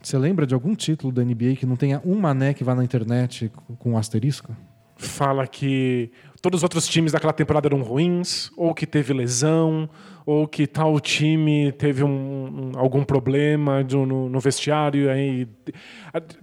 Você 0.00 0.16
lembra 0.16 0.46
de 0.46 0.54
algum 0.54 0.74
título 0.76 1.12
da 1.12 1.24
NBA 1.24 1.56
que 1.56 1.66
não 1.66 1.74
tenha 1.74 2.00
um 2.04 2.14
mané 2.18 2.54
que 2.54 2.62
vá 2.62 2.74
na 2.74 2.84
internet 2.84 3.48
com- 3.48 3.74
com 3.74 3.92
um 3.92 3.98
asterisco? 3.98 4.56
Fala 4.96 5.46
que 5.46 6.10
todos 6.40 6.58
os 6.60 6.62
outros 6.62 6.86
times 6.86 7.12
daquela 7.12 7.32
temporada 7.32 7.68
eram 7.68 7.82
ruins, 7.82 8.50
ou 8.56 8.72
que 8.74 8.86
teve 8.86 9.12
lesão, 9.12 9.88
ou 10.24 10.46
que 10.46 10.66
tal 10.66 11.00
time 11.00 11.72
teve 11.72 12.04
um, 12.04 12.08
um- 12.08 12.72
algum 12.78 13.02
problema 13.02 13.82
de 13.82 13.96
no, 13.96 14.28
no 14.28 14.38
vestiário. 14.40 15.10
Aí 15.10 15.48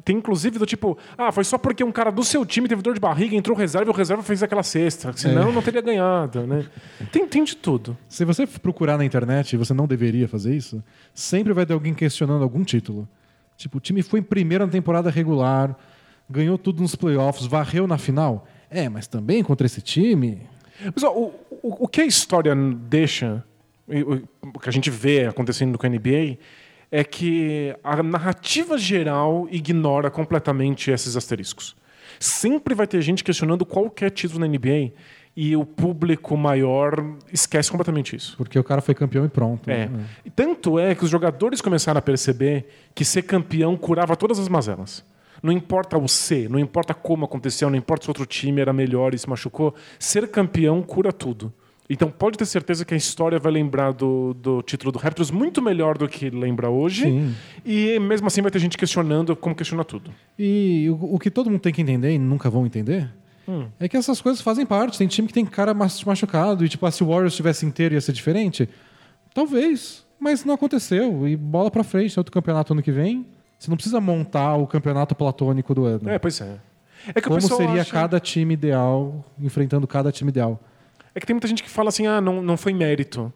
tem 0.03 0.17
inclusive 0.17 0.57
do 0.59 0.65
tipo, 0.65 0.97
ah, 1.17 1.31
foi 1.31 1.43
só 1.43 1.57
porque 1.57 1.83
um 1.83 1.91
cara 1.91 2.11
do 2.11 2.23
seu 2.23 2.45
time 2.45 2.67
teve 2.67 2.81
dor 2.81 2.93
de 2.93 2.99
barriga, 2.99 3.35
entrou 3.35 3.55
reserva 3.55 3.89
e 3.89 3.93
o 3.93 3.95
reserva 3.95 4.23
fez 4.23 4.41
aquela 4.41 4.63
cesta. 4.63 5.13
Senão 5.13 5.51
não 5.51 5.61
teria 5.61 5.81
ganhado, 5.81 6.45
né? 6.47 6.65
Tem, 7.11 7.27
tem 7.27 7.43
de 7.43 7.55
tudo. 7.55 7.95
Se 8.09 8.25
você 8.25 8.45
procurar 8.47 8.97
na 8.97 9.05
internet, 9.05 9.53
e 9.53 9.57
você 9.57 9.73
não 9.73 9.85
deveria 9.87 10.27
fazer 10.27 10.55
isso, 10.55 10.83
sempre 11.13 11.53
vai 11.53 11.65
ter 11.65 11.73
alguém 11.73 11.93
questionando 11.93 12.41
algum 12.43 12.63
título. 12.63 13.07
Tipo, 13.55 13.77
o 13.77 13.79
time 13.79 14.01
foi 14.01 14.19
em 14.19 14.23
primeiro 14.23 14.65
na 14.65 14.71
temporada 14.71 15.09
regular, 15.09 15.77
ganhou 16.29 16.57
tudo 16.57 16.81
nos 16.81 16.95
playoffs, 16.95 17.45
varreu 17.45 17.87
na 17.87 17.97
final. 17.97 18.47
É, 18.75 18.89
mas 18.89 19.07
também 19.07 19.41
contra 19.41 19.65
esse 19.65 19.81
time. 19.81 20.41
Mas 20.93 21.01
ó, 21.01 21.11
o, 21.11 21.33
o, 21.63 21.85
o 21.85 21.87
que 21.87 22.01
a 22.01 22.05
história 22.05 22.53
deixa, 22.53 23.41
o 23.87 24.59
que 24.59 24.67
a 24.67 24.71
gente 24.71 24.89
vê 24.89 25.25
acontecendo 25.25 25.77
com 25.77 25.85
a 25.85 25.89
NBA, 25.89 26.37
é 26.91 27.03
que 27.03 27.73
a 27.81 28.03
narrativa 28.03 28.77
geral 28.77 29.47
ignora 29.49 30.11
completamente 30.11 30.91
esses 30.91 31.15
asteriscos. 31.15 31.73
Sempre 32.19 32.75
vai 32.75 32.85
ter 32.85 33.01
gente 33.01 33.23
questionando 33.23 33.65
qualquer 33.65 34.11
título 34.11 34.41
na 34.41 34.47
NBA 34.47 34.91
e 35.37 35.55
o 35.55 35.65
público 35.65 36.35
maior 36.35 37.03
esquece 37.31 37.71
completamente 37.71 38.13
isso. 38.15 38.35
Porque 38.37 38.59
o 38.59 38.63
cara 38.63 38.81
foi 38.81 38.93
campeão 38.93 39.25
e 39.25 39.29
pronto. 39.29 39.69
É. 39.69 39.89
E 40.23 40.29
Tanto 40.29 40.79
é 40.79 40.93
que 40.95 41.03
os 41.03 41.09
jogadores 41.09 41.61
começaram 41.61 41.99
a 41.99 42.01
perceber 42.01 42.67
que 42.93 43.05
ser 43.05 43.21
campeão 43.21 43.77
curava 43.77 44.15
todas 44.17 44.37
as 44.37 44.49
mazelas. 44.49 45.03
Não 45.45 45.53
importa 45.53 45.97
o 45.97 46.07
ser, 46.07 46.49
não 46.49 46.57
importa 46.57 46.93
como 46.93 47.25
aconteceu, 47.25 47.69
não 47.69 47.77
importa 47.77 48.05
se 48.05 48.09
outro 48.09 48.25
time 48.25 48.59
era 48.59 48.73
melhor 48.73 49.13
e 49.13 49.17
se 49.17 49.29
machucou, 49.29 49.75
ser 49.99 50.27
campeão 50.27 50.81
cura 50.81 51.13
tudo. 51.13 51.53
Então 51.87 52.09
pode 52.09 52.35
ter 52.35 52.45
certeza 52.45 52.83
que 52.83 52.95
a 52.95 52.97
história 52.97 53.37
vai 53.37 53.51
lembrar 53.51 53.91
do, 53.93 54.33
do 54.33 54.63
título 54.63 54.91
do 54.91 54.97
Raptors 54.97 55.29
muito 55.29 55.61
melhor 55.61 55.97
do 55.97 56.07
que 56.07 56.31
lembra 56.31 56.67
hoje. 56.69 57.03
Sim. 57.03 57.35
E 57.63 57.99
mesmo 57.99 58.25
assim 58.25 58.41
vai 58.41 58.49
ter 58.49 58.57
gente 58.57 58.75
questionando 58.75 59.35
como 59.35 59.53
questiona 59.53 59.83
tudo. 59.83 60.11
E 60.37 60.87
o, 60.89 61.15
o 61.15 61.19
que 61.19 61.29
todo 61.29 61.47
mundo 61.47 61.61
tem 61.61 61.71
que 61.71 61.83
entender, 61.83 62.11
e 62.11 62.17
nunca 62.17 62.49
vão 62.49 62.65
entender, 62.65 63.11
é 63.79 63.87
que 63.87 63.95
essas 63.95 64.19
coisas 64.19 64.41
fazem 64.41 64.65
parte. 64.65 64.97
Tem 64.97 65.07
time 65.07 65.27
que 65.27 65.33
tem 65.33 65.45
cara 65.45 65.73
machucado, 65.73 66.65
e 66.65 66.69
tipo, 66.69 66.85
ah, 66.87 66.91
se 66.91 67.03
o 67.03 67.07
Warriors 67.07 67.33
estivesse 67.33 67.65
inteiro 67.65 67.93
ia 67.93 68.01
ser 68.01 68.13
diferente? 68.13 68.67
Talvez, 69.33 70.03
mas 70.19 70.43
não 70.43 70.55
aconteceu. 70.55 71.27
E 71.27 71.35
bola 71.35 71.69
pra 71.69 71.83
frente, 71.83 72.19
outro 72.19 72.33
campeonato 72.33 72.73
ano 72.73 72.81
que 72.81 72.91
vem. 72.91 73.27
Você 73.65 73.71
não 73.71 73.77
precisa 73.77 73.99
montar 73.99 74.55
o 74.57 74.67
campeonato 74.67 75.15
platônico 75.15 75.73
do 75.73 75.85
ano. 75.85 76.07
É, 76.07 76.19
pois 76.19 76.39
é. 76.39 76.59
É 77.15 77.19
Como 77.19 77.41
seria 77.41 77.81
acha- 77.81 77.91
cada 77.91 78.19
time 78.19 78.53
ideal, 78.53 79.25
enfrentando 79.39 79.87
cada 79.87 80.11
time 80.11 80.29
ideal. 80.29 80.59
É 81.15 81.19
que 81.19 81.25
tem 81.25 81.33
muita 81.33 81.47
gente 81.47 81.63
que 81.63 81.69
fala 81.69 81.89
assim, 81.89 82.05
ah, 82.05 82.21
não, 82.21 82.43
não 82.43 82.57
foi 82.57 82.73
mérito. 82.73 83.33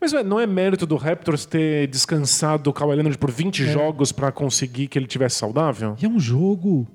Mas 0.00 0.12
não 0.12 0.38
é 0.38 0.46
mérito 0.46 0.86
do 0.86 0.94
Raptors 0.94 1.44
ter 1.46 1.88
descansado 1.88 2.70
o 2.70 2.72
Kawhi 2.72 2.94
Leonard 2.94 3.18
por 3.18 3.30
20 3.32 3.64
jogos 3.66 4.12
pra 4.12 4.30
conseguir 4.30 4.86
que 4.86 4.96
ele 4.96 5.06
tivesse 5.08 5.36
saudável? 5.36 5.96
E 6.00 6.06
é 6.06 6.08
um 6.08 6.20
jogo. 6.20 6.86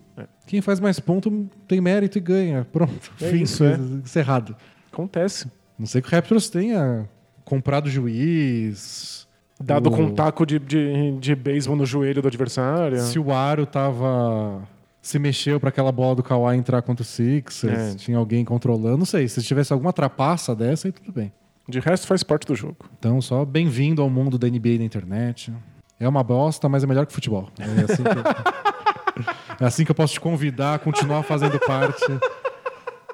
Quem 0.46 0.62
faz 0.62 0.80
mais 0.80 0.98
ponto 0.98 1.50
tem 1.68 1.82
mérito 1.82 2.18
e 2.18 2.22
ganha. 2.22 2.66
Pronto. 2.72 3.12
É 3.20 3.30
Fim. 3.32 3.42
isso, 3.42 3.66
é. 3.66 3.74
Encerrado. 3.76 4.56
Acontece. 4.92 5.52
Não 5.78 5.86
sei 5.86 6.02
que 6.02 6.08
o 6.08 6.12
Raptors 6.12 6.50
tenha 6.50 7.08
comprado 7.44 7.90
juiz. 7.90 9.27
Dado 9.60 9.90
o- 9.90 9.92
com 9.92 10.04
um 10.04 10.14
taco 10.14 10.46
de, 10.46 10.60
de, 10.60 11.12
de 11.20 11.36
beisebol 11.36 11.76
no 11.76 11.86
joelho 11.86 12.22
do 12.22 12.28
adversário. 12.28 13.00
Se 13.02 13.18
o 13.18 13.32
Aro 13.34 13.66
tava. 13.66 14.62
Se 15.02 15.18
mexeu 15.18 15.60
para 15.60 15.70
aquela 15.70 15.92
bola 15.92 16.16
do 16.16 16.24
Kawhi 16.24 16.58
entrar 16.58 16.82
contra 16.82 17.02
o 17.02 17.06
Sixers, 17.06 17.94
É. 17.94 17.96
tinha 17.96 18.18
alguém 18.18 18.44
controlando, 18.44 18.98
não 18.98 19.06
sei. 19.06 19.28
Se 19.30 19.42
tivesse 19.42 19.72
alguma 19.72 19.94
trapaça 19.94 20.54
dessa, 20.54 20.88
aí 20.88 20.92
tudo 20.92 21.12
bem. 21.14 21.32
De 21.68 21.80
resto, 21.80 22.06
faz 22.08 22.24
parte 22.24 22.46
do 22.46 22.56
jogo. 22.56 22.78
Então, 23.00 23.22
só 23.22 23.44
bem-vindo 23.46 24.02
ao 24.02 24.10
mundo 24.10 24.38
da 24.38 24.48
NBA 24.50 24.78
na 24.80 24.84
internet. 24.84 25.54
É 26.00 26.08
uma 26.08 26.24
bosta, 26.24 26.68
mas 26.70 26.84
é 26.84 26.88
melhor 26.88 27.06
que 27.06 27.14
futebol. 27.14 27.50
É 27.58 27.64
assim 27.92 28.04
que, 28.04 29.64
é 29.64 29.66
assim 29.66 29.86
que 29.86 29.92
eu 29.92 29.96
posso 29.96 30.14
te 30.14 30.20
convidar 30.20 30.76
a 30.76 30.80
continuar 30.80 31.24
fazendo 31.24 31.58
parte 31.60 32.06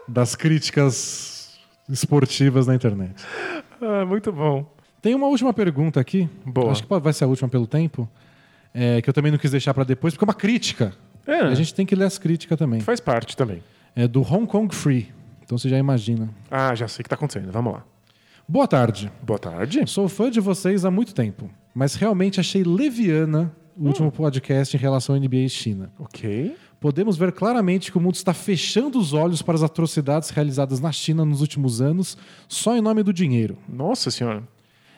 das 0.07 0.35
críticas 0.35 1.57
esportivas 1.87 2.65
na 2.67 2.75
internet. 2.75 3.13
Ah, 3.81 4.03
muito 4.05 4.31
bom. 4.31 4.65
Tem 5.03 5.13
uma 5.13 5.27
última 5.27 5.51
pergunta 5.53 5.99
aqui. 5.99 6.29
Boa. 6.45 6.71
Acho 6.71 6.81
que 6.81 6.99
vai 6.99 7.11
ser 7.11 7.25
a 7.25 7.27
última 7.27 7.49
pelo 7.49 7.67
tempo. 7.67 8.09
é, 8.73 9.01
que 9.01 9.09
eu 9.09 9.13
também 9.13 9.31
não 9.33 9.37
quis 9.37 9.51
deixar 9.51 9.73
para 9.73 9.83
depois, 9.83 10.13
porque 10.13 10.23
é 10.23 10.27
uma 10.27 10.33
crítica. 10.33 10.93
É, 11.27 11.41
A 11.41 11.53
gente 11.53 11.75
tem 11.75 11.85
que 11.85 11.93
ler 11.93 12.05
as 12.05 12.17
críticas 12.17 12.57
também. 12.57 12.79
faz 12.79 13.01
parte 13.01 13.35
também. 13.35 13.61
É 13.95 14.07
do 14.07 14.21
Hong 14.21 14.47
Kong 14.47 14.73
Free. 14.73 15.11
Então 15.43 15.57
você 15.57 15.67
já 15.67 15.77
imagina. 15.77 16.29
Ah, 16.49 16.73
já 16.73 16.87
sei 16.87 17.01
o 17.01 17.03
que 17.03 17.09
tá 17.09 17.15
acontecendo. 17.15 17.51
Vamos 17.51 17.73
lá. 17.73 17.83
Boa 18.47 18.65
tarde. 18.65 19.11
Boa 19.21 19.37
tarde. 19.37 19.85
Sou 19.87 20.07
fã 20.07 20.31
de 20.31 20.39
vocês 20.39 20.85
há 20.85 20.89
muito 20.89 21.13
tempo, 21.13 21.49
mas 21.75 21.95
realmente 21.95 22.39
achei 22.39 22.63
leviana 22.63 23.53
o 23.77 23.87
último 23.87 24.09
podcast 24.09 24.75
em 24.75 24.79
relação 24.79 25.15
à 25.15 25.19
NBA 25.19 25.35
e 25.35 25.49
China. 25.49 25.91
Ok. 25.99 26.55
Podemos 26.79 27.17
ver 27.17 27.33
claramente 27.33 27.91
que 27.91 27.97
o 27.97 28.01
mundo 28.01 28.15
está 28.15 28.33
fechando 28.33 28.97
os 28.97 29.11
olhos 29.13 29.41
para 29.41 29.55
as 29.55 29.63
atrocidades 29.63 30.29
realizadas 30.29 30.79
na 30.79 30.91
China 30.93 31.25
nos 31.25 31.41
últimos 31.41 31.81
anos, 31.81 32.17
só 32.47 32.75
em 32.75 32.81
nome 32.81 33.03
do 33.03 33.11
dinheiro. 33.13 33.57
Nossa 33.67 34.09
senhora. 34.09 34.43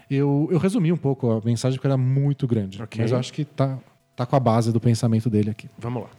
Eu, 0.09 0.47
eu 0.51 0.57
resumi 0.59 0.91
um 0.91 0.97
pouco 0.97 1.31
a 1.31 1.41
mensagem 1.43 1.77
porque 1.77 1.87
era 1.87 1.97
muito 1.97 2.45
grande, 2.47 2.81
Ok. 2.81 3.01
mas 3.01 3.11
eu 3.11 3.17
acho 3.17 3.33
que 3.33 3.43
tá, 3.43 3.77
tá 4.15 4.25
com 4.25 4.35
a 4.35 4.39
base 4.39 4.71
do 4.71 4.79
pensamento 4.79 5.29
dele 5.29 5.49
aqui. 5.49 5.67
Vamos 5.77 6.03
lá. 6.03 6.09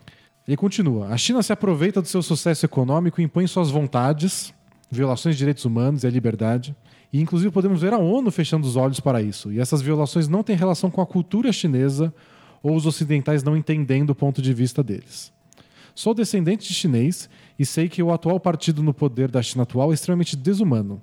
Ele 0.46 0.56
continua: 0.56 1.08
a 1.08 1.16
China 1.16 1.42
se 1.42 1.52
aproveita 1.52 2.00
do 2.02 2.08
seu 2.08 2.22
sucesso 2.22 2.64
econômico 2.66 3.20
e 3.20 3.24
impõe 3.24 3.46
suas 3.46 3.70
vontades, 3.70 4.52
violações 4.90 5.34
de 5.34 5.38
direitos 5.38 5.64
humanos 5.64 6.04
e 6.04 6.06
a 6.06 6.10
liberdade, 6.10 6.74
E 7.12 7.20
inclusive 7.20 7.50
podemos 7.52 7.80
ver 7.80 7.92
a 7.92 7.98
ONU 7.98 8.30
fechando 8.30 8.66
os 8.66 8.76
olhos 8.76 8.98
para 9.00 9.22
isso. 9.22 9.52
E 9.52 9.60
essas 9.60 9.80
violações 9.80 10.28
não 10.28 10.42
têm 10.42 10.56
relação 10.56 10.90
com 10.90 11.00
a 11.00 11.06
cultura 11.06 11.52
chinesa 11.52 12.12
ou 12.62 12.74
os 12.74 12.86
ocidentais 12.86 13.42
não 13.44 13.56
entendendo 13.56 14.10
o 14.10 14.14
ponto 14.14 14.42
de 14.42 14.52
vista 14.52 14.82
deles. 14.82 15.32
Sou 15.94 16.12
descendente 16.12 16.66
de 16.68 16.74
chinês 16.74 17.28
e 17.58 17.64
sei 17.64 17.88
que 17.88 18.02
o 18.02 18.12
atual 18.12 18.38
partido 18.40 18.82
no 18.82 18.92
poder 18.92 19.30
da 19.30 19.40
China 19.40 19.62
atual 19.62 19.92
é 19.92 19.94
extremamente 19.94 20.36
desumano. 20.36 21.00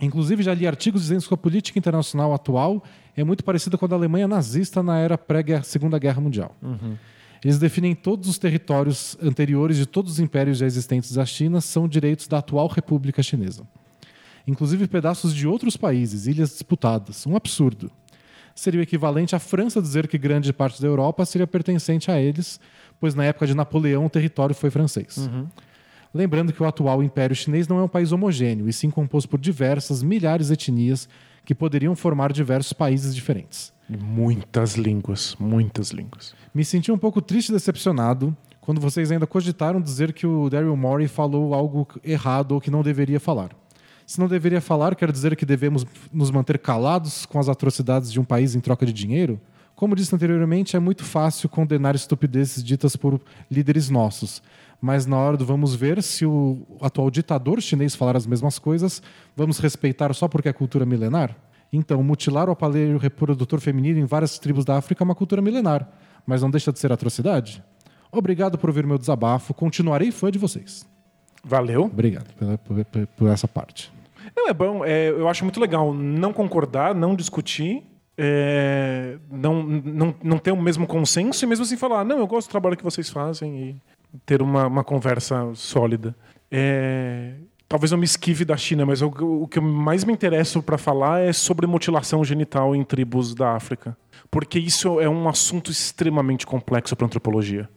Inclusive, 0.00 0.42
já 0.42 0.52
li 0.52 0.66
artigos 0.66 1.02
dizendo 1.02 1.26
que 1.26 1.32
a 1.32 1.36
política 1.38 1.78
internacional 1.78 2.34
atual 2.34 2.82
é 3.16 3.24
muito 3.24 3.42
parecida 3.42 3.78
com 3.78 3.86
a 3.86 3.88
da 3.88 3.96
Alemanha 3.96 4.28
nazista 4.28 4.82
na 4.82 4.98
era 4.98 5.16
pré-Segunda 5.16 5.98
Guerra 5.98 6.20
Mundial. 6.20 6.54
Eles 7.42 7.58
definem 7.58 7.94
todos 7.94 8.28
os 8.28 8.38
territórios 8.38 9.16
anteriores 9.22 9.76
de 9.76 9.86
todos 9.86 10.12
os 10.12 10.18
impérios 10.18 10.58
já 10.58 10.66
existentes 10.66 11.12
da 11.12 11.24
China 11.24 11.60
são 11.60 11.88
direitos 11.88 12.26
da 12.28 12.38
atual 12.38 12.66
República 12.66 13.22
Chinesa. 13.22 13.66
Inclusive 14.46 14.86
pedaços 14.86 15.34
de 15.34 15.46
outros 15.46 15.76
países, 15.76 16.26
ilhas 16.26 16.50
disputadas. 16.50 17.26
Um 17.26 17.34
absurdo. 17.34 17.90
Seria 18.54 18.80
o 18.80 18.82
equivalente 18.82 19.34
à 19.36 19.38
França 19.38 19.82
dizer 19.82 20.08
que 20.08 20.16
grande 20.16 20.52
parte 20.52 20.80
da 20.80 20.88
Europa 20.88 21.24
seria 21.26 21.46
pertencente 21.46 22.10
a 22.10 22.20
eles, 22.20 22.60
pois 22.98 23.14
na 23.14 23.24
época 23.24 23.46
de 23.46 23.54
Napoleão 23.54 24.06
o 24.06 24.10
território 24.10 24.54
foi 24.54 24.70
francês. 24.70 25.28
Lembrando 26.16 26.50
que 26.50 26.62
o 26.62 26.66
atual 26.66 27.02
Império 27.02 27.36
Chinês 27.36 27.68
não 27.68 27.78
é 27.78 27.82
um 27.82 27.88
país 27.88 28.10
homogêneo, 28.10 28.66
e 28.66 28.72
sim 28.72 28.88
composto 28.88 29.28
por 29.28 29.38
diversas 29.38 30.02
milhares 30.02 30.46
de 30.46 30.54
etnias 30.54 31.06
que 31.44 31.54
poderiam 31.54 31.94
formar 31.94 32.32
diversos 32.32 32.72
países 32.72 33.14
diferentes. 33.14 33.70
Muitas 33.86 34.76
línguas, 34.76 35.36
muitas 35.38 35.90
línguas. 35.90 36.34
Me 36.54 36.64
senti 36.64 36.90
um 36.90 36.96
pouco 36.96 37.20
triste 37.20 37.50
e 37.50 37.52
decepcionado 37.52 38.34
quando 38.62 38.80
vocês 38.80 39.12
ainda 39.12 39.26
cogitaram 39.26 39.78
dizer 39.78 40.14
que 40.14 40.26
o 40.26 40.48
Daryl 40.48 40.74
Morey 40.74 41.06
falou 41.06 41.52
algo 41.52 41.86
errado 42.02 42.52
ou 42.52 42.62
que 42.62 42.70
não 42.70 42.82
deveria 42.82 43.20
falar. 43.20 43.50
Se 44.06 44.18
não 44.18 44.26
deveria 44.26 44.62
falar, 44.62 44.96
quer 44.96 45.12
dizer 45.12 45.36
que 45.36 45.44
devemos 45.44 45.84
nos 46.10 46.30
manter 46.30 46.58
calados 46.58 47.26
com 47.26 47.38
as 47.38 47.50
atrocidades 47.50 48.10
de 48.10 48.18
um 48.18 48.24
país 48.24 48.54
em 48.54 48.60
troca 48.60 48.86
de 48.86 48.92
dinheiro? 48.92 49.38
Como 49.76 49.94
disse 49.94 50.14
anteriormente, 50.14 50.74
é 50.74 50.78
muito 50.78 51.04
fácil 51.04 51.50
condenar 51.50 51.94
estupidezes 51.94 52.64
ditas 52.64 52.96
por 52.96 53.20
líderes 53.50 53.90
nossos. 53.90 54.42
Mas 54.80 55.06
na 55.06 55.16
hora 55.16 55.36
do 55.36 55.44
vamos 55.46 55.74
ver, 55.74 56.02
se 56.02 56.26
o 56.26 56.66
atual 56.80 57.10
ditador 57.10 57.60
chinês 57.60 57.94
falar 57.94 58.16
as 58.16 58.26
mesmas 58.26 58.58
coisas, 58.58 59.02
vamos 59.34 59.58
respeitar 59.58 60.12
só 60.14 60.28
porque 60.28 60.48
é 60.48 60.52
cultura 60.52 60.84
milenar? 60.84 61.34
Então, 61.72 62.02
mutilar 62.02 62.48
o 62.48 62.52
aparelho 62.52 62.96
reprodutor 62.98 63.58
feminino 63.60 63.98
em 63.98 64.04
várias 64.04 64.38
tribos 64.38 64.64
da 64.64 64.76
África 64.76 65.02
é 65.02 65.04
uma 65.04 65.14
cultura 65.14 65.42
milenar, 65.42 65.88
mas 66.26 66.42
não 66.42 66.50
deixa 66.50 66.72
de 66.72 66.78
ser 66.78 66.92
atrocidade? 66.92 67.62
Obrigado 68.12 68.56
por 68.56 68.70
ouvir 68.70 68.86
meu 68.86 68.98
desabafo. 68.98 69.52
Continuarei 69.52 70.10
fã 70.12 70.30
de 70.30 70.38
vocês. 70.38 70.86
Valeu. 71.44 71.84
Obrigado 71.84 72.32
pela- 72.34 72.56
por, 72.58 72.84
por- 72.84 73.06
por 73.08 73.28
essa 73.30 73.48
parte. 73.48 73.92
Não, 74.36 74.48
é 74.48 74.54
bom. 74.54 74.84
é, 74.84 75.08
eu 75.10 75.28
acho 75.28 75.44
muito 75.44 75.58
legal 75.60 75.92
não 75.94 76.32
concordar, 76.32 76.94
não 76.94 77.14
discutir, 77.16 77.82
é, 78.18 79.18
não, 79.30 79.62
não, 79.62 80.14
não 80.22 80.38
ter 80.38 80.50
o 80.52 80.60
mesmo 80.60 80.86
consenso 80.86 81.44
e 81.44 81.48
mesmo 81.48 81.64
assim 81.64 81.76
falar, 81.76 82.04
não, 82.04 82.18
eu 82.18 82.26
gosto 82.26 82.48
do 82.48 82.50
trabalho 82.50 82.76
que 82.76 82.84
vocês 82.84 83.08
fazem 83.10 83.56
e 83.70 83.76
ter 84.24 84.42
uma, 84.42 84.66
uma 84.66 84.84
conversa 84.84 85.50
sólida. 85.54 86.14
É, 86.50 87.34
talvez 87.68 87.92
eu 87.92 87.98
me 87.98 88.04
esquive 88.04 88.44
da 88.44 88.56
China, 88.56 88.86
mas 88.86 89.02
o, 89.02 89.08
o 89.08 89.48
que 89.48 89.58
eu 89.58 89.62
mais 89.62 90.04
me 90.04 90.12
interesso 90.12 90.62
para 90.62 90.78
falar 90.78 91.20
é 91.20 91.32
sobre 91.32 91.66
mutilação 91.66 92.24
genital 92.24 92.74
em 92.74 92.84
tribos 92.84 93.34
da 93.34 93.54
África. 93.54 93.96
Porque 94.30 94.58
isso 94.58 95.00
é 95.00 95.08
um 95.08 95.28
assunto 95.28 95.70
extremamente 95.70 96.46
complexo 96.46 96.96
para 96.96 97.06
antropologia. 97.06 97.68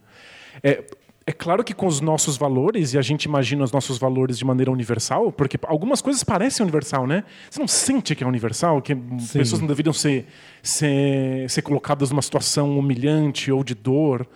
É, 0.63 0.83
é 1.29 1.31
claro 1.31 1.63
que 1.63 1.75
com 1.75 1.85
os 1.85 2.01
nossos 2.01 2.37
valores, 2.37 2.95
e 2.95 2.97
a 2.97 3.03
gente 3.03 3.25
imagina 3.25 3.63
os 3.63 3.71
nossos 3.71 3.99
valores 3.99 4.35
de 4.35 4.43
maneira 4.43 4.71
universal, 4.71 5.31
porque 5.31 5.59
algumas 5.61 6.01
coisas 6.01 6.23
parecem 6.23 6.63
universal, 6.63 7.05
né? 7.05 7.23
Você 7.51 7.59
não 7.59 7.67
sente 7.67 8.15
que 8.15 8.23
é 8.23 8.27
universal, 8.27 8.81
que 8.81 8.95
pessoas 8.95 9.61
não 9.61 9.67
deveriam 9.67 9.93
ser, 9.93 10.25
ser, 10.63 11.47
ser 11.47 11.61
colocadas 11.61 12.09
numa 12.09 12.23
situação 12.23 12.79
humilhante 12.79 13.51
ou 13.51 13.63
de 13.63 13.75
dor. 13.75 14.27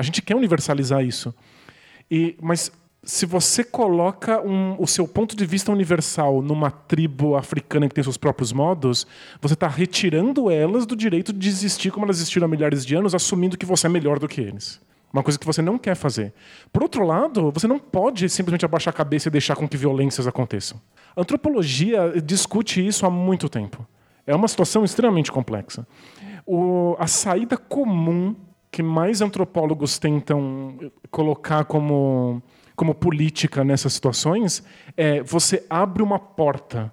A 0.00 0.02
gente 0.02 0.22
quer 0.22 0.34
universalizar 0.34 1.04
isso. 1.04 1.34
E, 2.10 2.34
mas 2.40 2.72
se 3.02 3.26
você 3.26 3.62
coloca 3.62 4.40
um- 4.40 4.76
o 4.78 4.86
seu 4.86 5.06
ponto 5.06 5.36
de 5.36 5.44
vista 5.44 5.70
universal 5.70 6.40
numa 6.40 6.70
tribo 6.70 7.36
africana 7.36 7.86
que 7.86 7.94
tem 7.94 8.02
seus 8.02 8.16
próprios 8.16 8.50
modos, 8.50 9.06
você 9.42 9.52
está 9.52 9.68
retirando 9.68 10.50
elas 10.50 10.86
do 10.86 10.96
direito 10.96 11.34
de 11.34 11.48
existir 11.50 11.90
como 11.92 12.06
elas 12.06 12.16
existiram 12.16 12.46
há 12.46 12.48
milhares 12.48 12.84
de 12.86 12.94
anos, 12.94 13.14
assumindo 13.14 13.58
que 13.58 13.66
você 13.66 13.88
é 13.88 13.90
melhor 13.90 14.18
do 14.18 14.26
que 14.26 14.40
eles. 14.40 14.80
Uma 15.12 15.22
coisa 15.22 15.38
que 15.38 15.44
você 15.46 15.60
não 15.60 15.76
quer 15.76 15.94
fazer. 15.96 16.32
Por 16.72 16.82
outro 16.82 17.04
lado, 17.04 17.50
você 17.52 17.66
não 17.66 17.78
pode 17.78 18.26
simplesmente 18.30 18.64
abaixar 18.64 18.94
a 18.94 18.96
cabeça 18.96 19.28
e 19.28 19.30
deixar 19.30 19.54
com 19.54 19.68
que 19.68 19.76
violências 19.76 20.26
aconteçam. 20.26 20.80
A 21.14 21.20
antropologia 21.20 22.14
discute 22.24 22.86
isso 22.86 23.04
há 23.04 23.10
muito 23.10 23.50
tempo. 23.50 23.86
É 24.26 24.34
uma 24.34 24.48
situação 24.48 24.82
extremamente 24.82 25.30
complexa. 25.30 25.86
O- 26.46 26.96
a 26.98 27.06
saída 27.06 27.58
comum 27.58 28.34
que 28.70 28.82
mais 28.82 29.20
antropólogos 29.20 29.98
tentam 29.98 30.78
colocar 31.10 31.64
como, 31.64 32.42
como 32.76 32.94
política 32.94 33.64
nessas 33.64 33.92
situações 33.92 34.62
é 34.96 35.22
você 35.22 35.64
abre 35.68 36.02
uma 36.02 36.18
porta, 36.18 36.92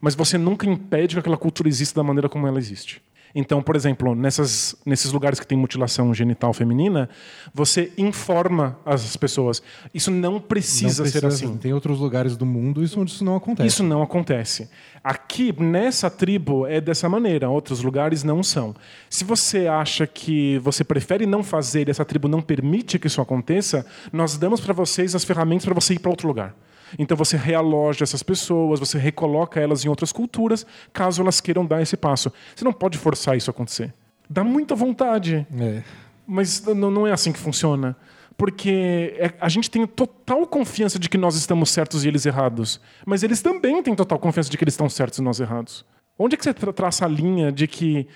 mas 0.00 0.14
você 0.14 0.38
nunca 0.38 0.66
impede 0.66 1.14
que 1.14 1.20
aquela 1.20 1.36
cultura 1.36 1.68
exista 1.68 2.00
da 2.00 2.04
maneira 2.04 2.28
como 2.28 2.46
ela 2.46 2.58
existe. 2.58 3.02
Então, 3.34 3.62
por 3.62 3.76
exemplo, 3.76 4.14
nessas, 4.14 4.74
nesses 4.84 5.12
lugares 5.12 5.38
que 5.38 5.46
tem 5.46 5.56
mutilação 5.56 6.12
genital 6.12 6.52
feminina, 6.52 7.08
você 7.54 7.92
informa 7.96 8.78
as 8.84 9.16
pessoas. 9.16 9.62
Isso 9.94 10.10
não 10.10 10.40
precisa, 10.40 11.04
Não 11.04 11.10
ser 11.10 11.26
assim. 11.26 11.56
Tem 11.56 11.72
outros 11.72 11.98
lugares 11.98 12.36
do 12.36 12.44
mundo 12.44 12.82
isso 12.82 13.00
onde 13.00 13.12
isso 13.12 13.24
não 13.24 13.36
acontece. 13.36 13.68
Isso 13.68 13.82
não 13.82 14.02
acontece. 14.02 14.68
Aqui, 15.02 15.54
nessa 15.60 16.10
tribo, 16.10 16.66
é 16.66 16.80
dessa 16.80 17.08
maneira. 17.08 17.48
Outros 17.48 17.82
lugares 17.82 18.24
não 18.24 18.42
são. 18.42 18.74
Se 19.08 19.24
você 19.24 19.66
acha 19.66 20.06
que 20.06 20.58
você 20.58 20.84
prefere 20.84 21.24
não 21.24 21.42
fazer 21.42 21.88
e 21.88 21.90
essa 21.90 22.04
tribo 22.04 22.28
não 22.28 22.42
permite 22.42 22.98
que 22.98 23.06
isso 23.06 23.20
aconteça, 23.20 23.86
nós 24.12 24.36
damos 24.36 24.60
para 24.60 24.74
vocês 24.74 25.14
as 25.14 25.24
ferramentas 25.24 25.64
para 25.64 25.74
você 25.74 25.94
ir 25.94 25.98
para 25.98 26.10
outro 26.10 26.28
lugar. 26.28 26.54
Então 26.98 27.16
você 27.16 27.36
realoja 27.36 28.02
essas 28.04 28.22
pessoas, 28.22 28.80
você 28.80 28.98
recoloca 28.98 29.60
elas 29.60 29.84
em 29.84 29.88
outras 29.88 30.12
culturas, 30.12 30.66
caso 30.92 31.22
elas 31.22 31.40
queiram 31.40 31.64
dar 31.64 31.80
esse 31.82 31.96
passo. 31.96 32.32
Você 32.54 32.64
não 32.64 32.72
pode 32.72 32.98
forçar 32.98 33.36
isso 33.36 33.50
a 33.50 33.52
acontecer. 33.52 33.92
Dá 34.28 34.44
muita 34.44 34.74
vontade. 34.74 35.46
É. 35.58 35.82
Mas 36.26 36.62
não 36.64 37.06
é 37.06 37.12
assim 37.12 37.32
que 37.32 37.38
funciona. 37.38 37.96
Porque 38.36 39.14
é- 39.18 39.34
a 39.40 39.48
gente 39.48 39.70
tem 39.70 39.86
total 39.86 40.46
confiança 40.46 40.98
de 40.98 41.08
que 41.08 41.18
nós 41.18 41.34
estamos 41.36 41.70
certos 41.70 42.04
e 42.04 42.08
eles 42.08 42.24
errados. 42.24 42.80
Mas 43.04 43.22
eles 43.22 43.42
também 43.42 43.82
têm 43.82 43.94
total 43.94 44.18
confiança 44.18 44.48
de 44.50 44.56
que 44.56 44.64
eles 44.64 44.74
estão 44.74 44.88
certos 44.88 45.18
e 45.18 45.22
nós 45.22 45.40
errados. 45.40 45.84
Onde 46.18 46.34
é 46.34 46.38
que 46.38 46.44
você 46.44 46.54
tra- 46.54 46.72
traça 46.72 47.04
a 47.04 47.08
linha 47.08 47.50
de 47.52 47.66
que 47.66 48.06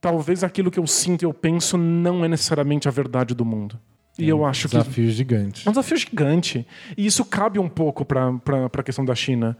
talvez 0.00 0.42
aquilo 0.44 0.70
que 0.70 0.78
eu 0.78 0.86
sinto 0.86 1.22
e 1.22 1.26
eu 1.26 1.34
penso 1.34 1.76
não 1.76 2.24
é 2.24 2.28
necessariamente 2.28 2.88
a 2.88 2.90
verdade 2.90 3.34
do 3.34 3.44
mundo? 3.44 3.78
E 4.18 4.28
eu 4.28 4.44
acho 4.44 4.68
que 4.68 4.76
Desafio 4.76 5.10
gigante. 5.10 5.66
é 5.66 5.70
um 5.70 5.72
desafio 5.72 5.96
gigante. 5.96 6.66
E 6.96 7.04
isso 7.04 7.24
cabe 7.24 7.58
um 7.58 7.68
pouco 7.68 8.04
para 8.04 8.30
a 8.72 8.82
questão 8.82 9.04
da 9.04 9.14
China. 9.14 9.56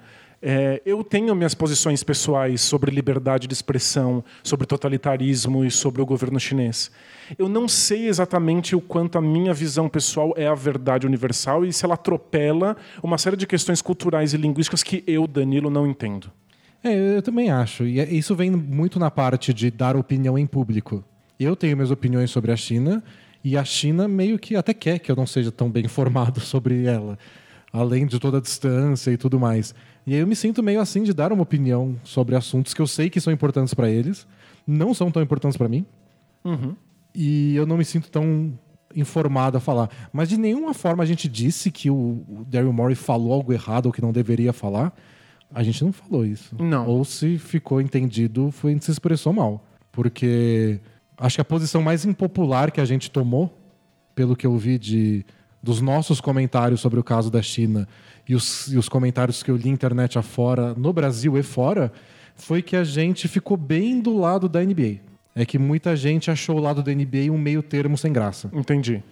É, 0.46 0.82
eu 0.84 1.02
tenho 1.02 1.34
minhas 1.34 1.54
posições 1.54 2.02
pessoais 2.04 2.60
sobre 2.60 2.90
liberdade 2.90 3.46
de 3.48 3.54
expressão, 3.54 4.22
sobre 4.42 4.66
totalitarismo 4.66 5.64
e 5.64 5.70
sobre 5.70 6.02
o 6.02 6.06
governo 6.06 6.38
chinês. 6.38 6.90
Eu 7.38 7.48
não 7.48 7.66
sei 7.66 8.08
exatamente 8.08 8.76
o 8.76 8.80
quanto 8.80 9.16
a 9.16 9.22
minha 9.22 9.54
visão 9.54 9.88
pessoal 9.88 10.34
é 10.36 10.46
a 10.46 10.54
verdade 10.54 11.06
universal 11.06 11.64
e 11.64 11.72
se 11.72 11.84
ela 11.84 11.94
atropela 11.94 12.76
uma 13.02 13.16
série 13.16 13.36
de 13.38 13.46
questões 13.46 13.80
culturais 13.80 14.34
e 14.34 14.36
linguísticas 14.36 14.82
que 14.82 15.02
eu, 15.06 15.26
Danilo, 15.26 15.70
não 15.70 15.86
entendo. 15.86 16.30
É, 16.82 17.16
eu 17.16 17.22
também 17.22 17.50
acho. 17.50 17.84
E 17.86 17.98
é- 17.98 18.10
isso 18.12 18.34
vem 18.36 18.50
muito 18.50 18.98
na 18.98 19.10
parte 19.10 19.54
de 19.54 19.70
dar 19.70 19.96
opinião 19.96 20.36
em 20.38 20.46
público. 20.46 21.02
Eu 21.40 21.56
tenho 21.56 21.74
minhas 21.74 21.90
opiniões 21.90 22.30
sobre 22.30 22.52
a 22.52 22.56
China 22.56 23.02
e 23.44 23.58
a 23.58 23.64
China 23.64 24.08
meio 24.08 24.38
que 24.38 24.56
até 24.56 24.72
quer 24.72 24.98
que 24.98 25.12
eu 25.12 25.14
não 25.14 25.26
seja 25.26 25.52
tão 25.52 25.70
bem 25.70 25.84
informado 25.84 26.40
sobre 26.42 26.86
ela, 26.86 27.18
além 27.70 28.06
de 28.06 28.18
toda 28.18 28.38
a 28.38 28.40
distância 28.40 29.10
e 29.10 29.18
tudo 29.18 29.38
mais. 29.38 29.74
E 30.06 30.14
aí 30.14 30.20
eu 30.20 30.26
me 30.26 30.34
sinto 30.34 30.62
meio 30.62 30.80
assim 30.80 31.02
de 31.02 31.12
dar 31.12 31.30
uma 31.30 31.42
opinião 31.42 31.96
sobre 32.02 32.34
assuntos 32.34 32.72
que 32.72 32.80
eu 32.80 32.86
sei 32.86 33.10
que 33.10 33.20
são 33.20 33.32
importantes 33.32 33.74
para 33.74 33.90
eles, 33.90 34.26
não 34.66 34.94
são 34.94 35.10
tão 35.10 35.22
importantes 35.22 35.58
para 35.58 35.68
mim. 35.68 35.84
E 37.14 37.54
eu 37.54 37.66
não 37.66 37.76
me 37.76 37.84
sinto 37.84 38.10
tão 38.10 38.58
informado 38.96 39.58
a 39.58 39.60
falar. 39.60 39.90
Mas 40.12 40.28
de 40.28 40.38
nenhuma 40.38 40.72
forma 40.72 41.02
a 41.02 41.06
gente 41.06 41.28
disse 41.28 41.70
que 41.70 41.90
o 41.90 42.44
Daryl 42.48 42.72
Morey 42.72 42.94
falou 42.94 43.32
algo 43.32 43.52
errado 43.52 43.86
ou 43.86 43.92
que 43.92 44.02
não 44.02 44.12
deveria 44.12 44.52
falar. 44.52 44.94
A 45.52 45.62
gente 45.62 45.84
não 45.84 45.92
falou 45.92 46.24
isso. 46.24 46.56
Não. 46.58 46.86
Ou 46.86 47.04
se 47.04 47.38
ficou 47.38 47.80
entendido, 47.80 48.50
foi 48.50 48.76
se 48.80 48.90
expressou 48.90 49.32
mal. 49.32 49.64
Porque 49.92 50.80
acho 51.18 51.36
que 51.36 51.40
a 51.40 51.44
posição 51.44 51.82
mais 51.82 52.04
impopular 52.04 52.70
que 52.70 52.80
a 52.80 52.84
gente 52.84 53.10
tomou, 53.10 53.56
pelo 54.14 54.36
que 54.36 54.46
eu 54.46 54.56
vi 54.56 54.78
de, 54.78 55.24
dos 55.62 55.80
nossos 55.80 56.20
comentários 56.20 56.80
sobre 56.80 56.98
o 57.00 57.04
caso 57.04 57.30
da 57.30 57.42
China 57.42 57.88
e 58.28 58.34
os, 58.34 58.72
e 58.72 58.76
os 58.76 58.88
comentários 58.88 59.42
que 59.42 59.50
eu 59.50 59.56
li 59.56 59.68
internet 59.68 60.18
afora, 60.18 60.74
no 60.74 60.92
Brasil 60.92 61.36
e 61.38 61.42
fora, 61.42 61.92
foi 62.34 62.62
que 62.62 62.76
a 62.76 62.84
gente 62.84 63.28
ficou 63.28 63.56
bem 63.56 64.00
do 64.00 64.16
lado 64.16 64.48
da 64.48 64.62
NBA. 64.62 65.00
É 65.34 65.44
que 65.44 65.58
muita 65.58 65.96
gente 65.96 66.30
achou 66.30 66.56
o 66.56 66.60
lado 66.60 66.82
da 66.82 66.92
NBA 66.92 67.30
um 67.30 67.38
meio 67.38 67.62
termo 67.62 67.98
sem 67.98 68.12
graça. 68.12 68.50
Entendi. 68.52 69.02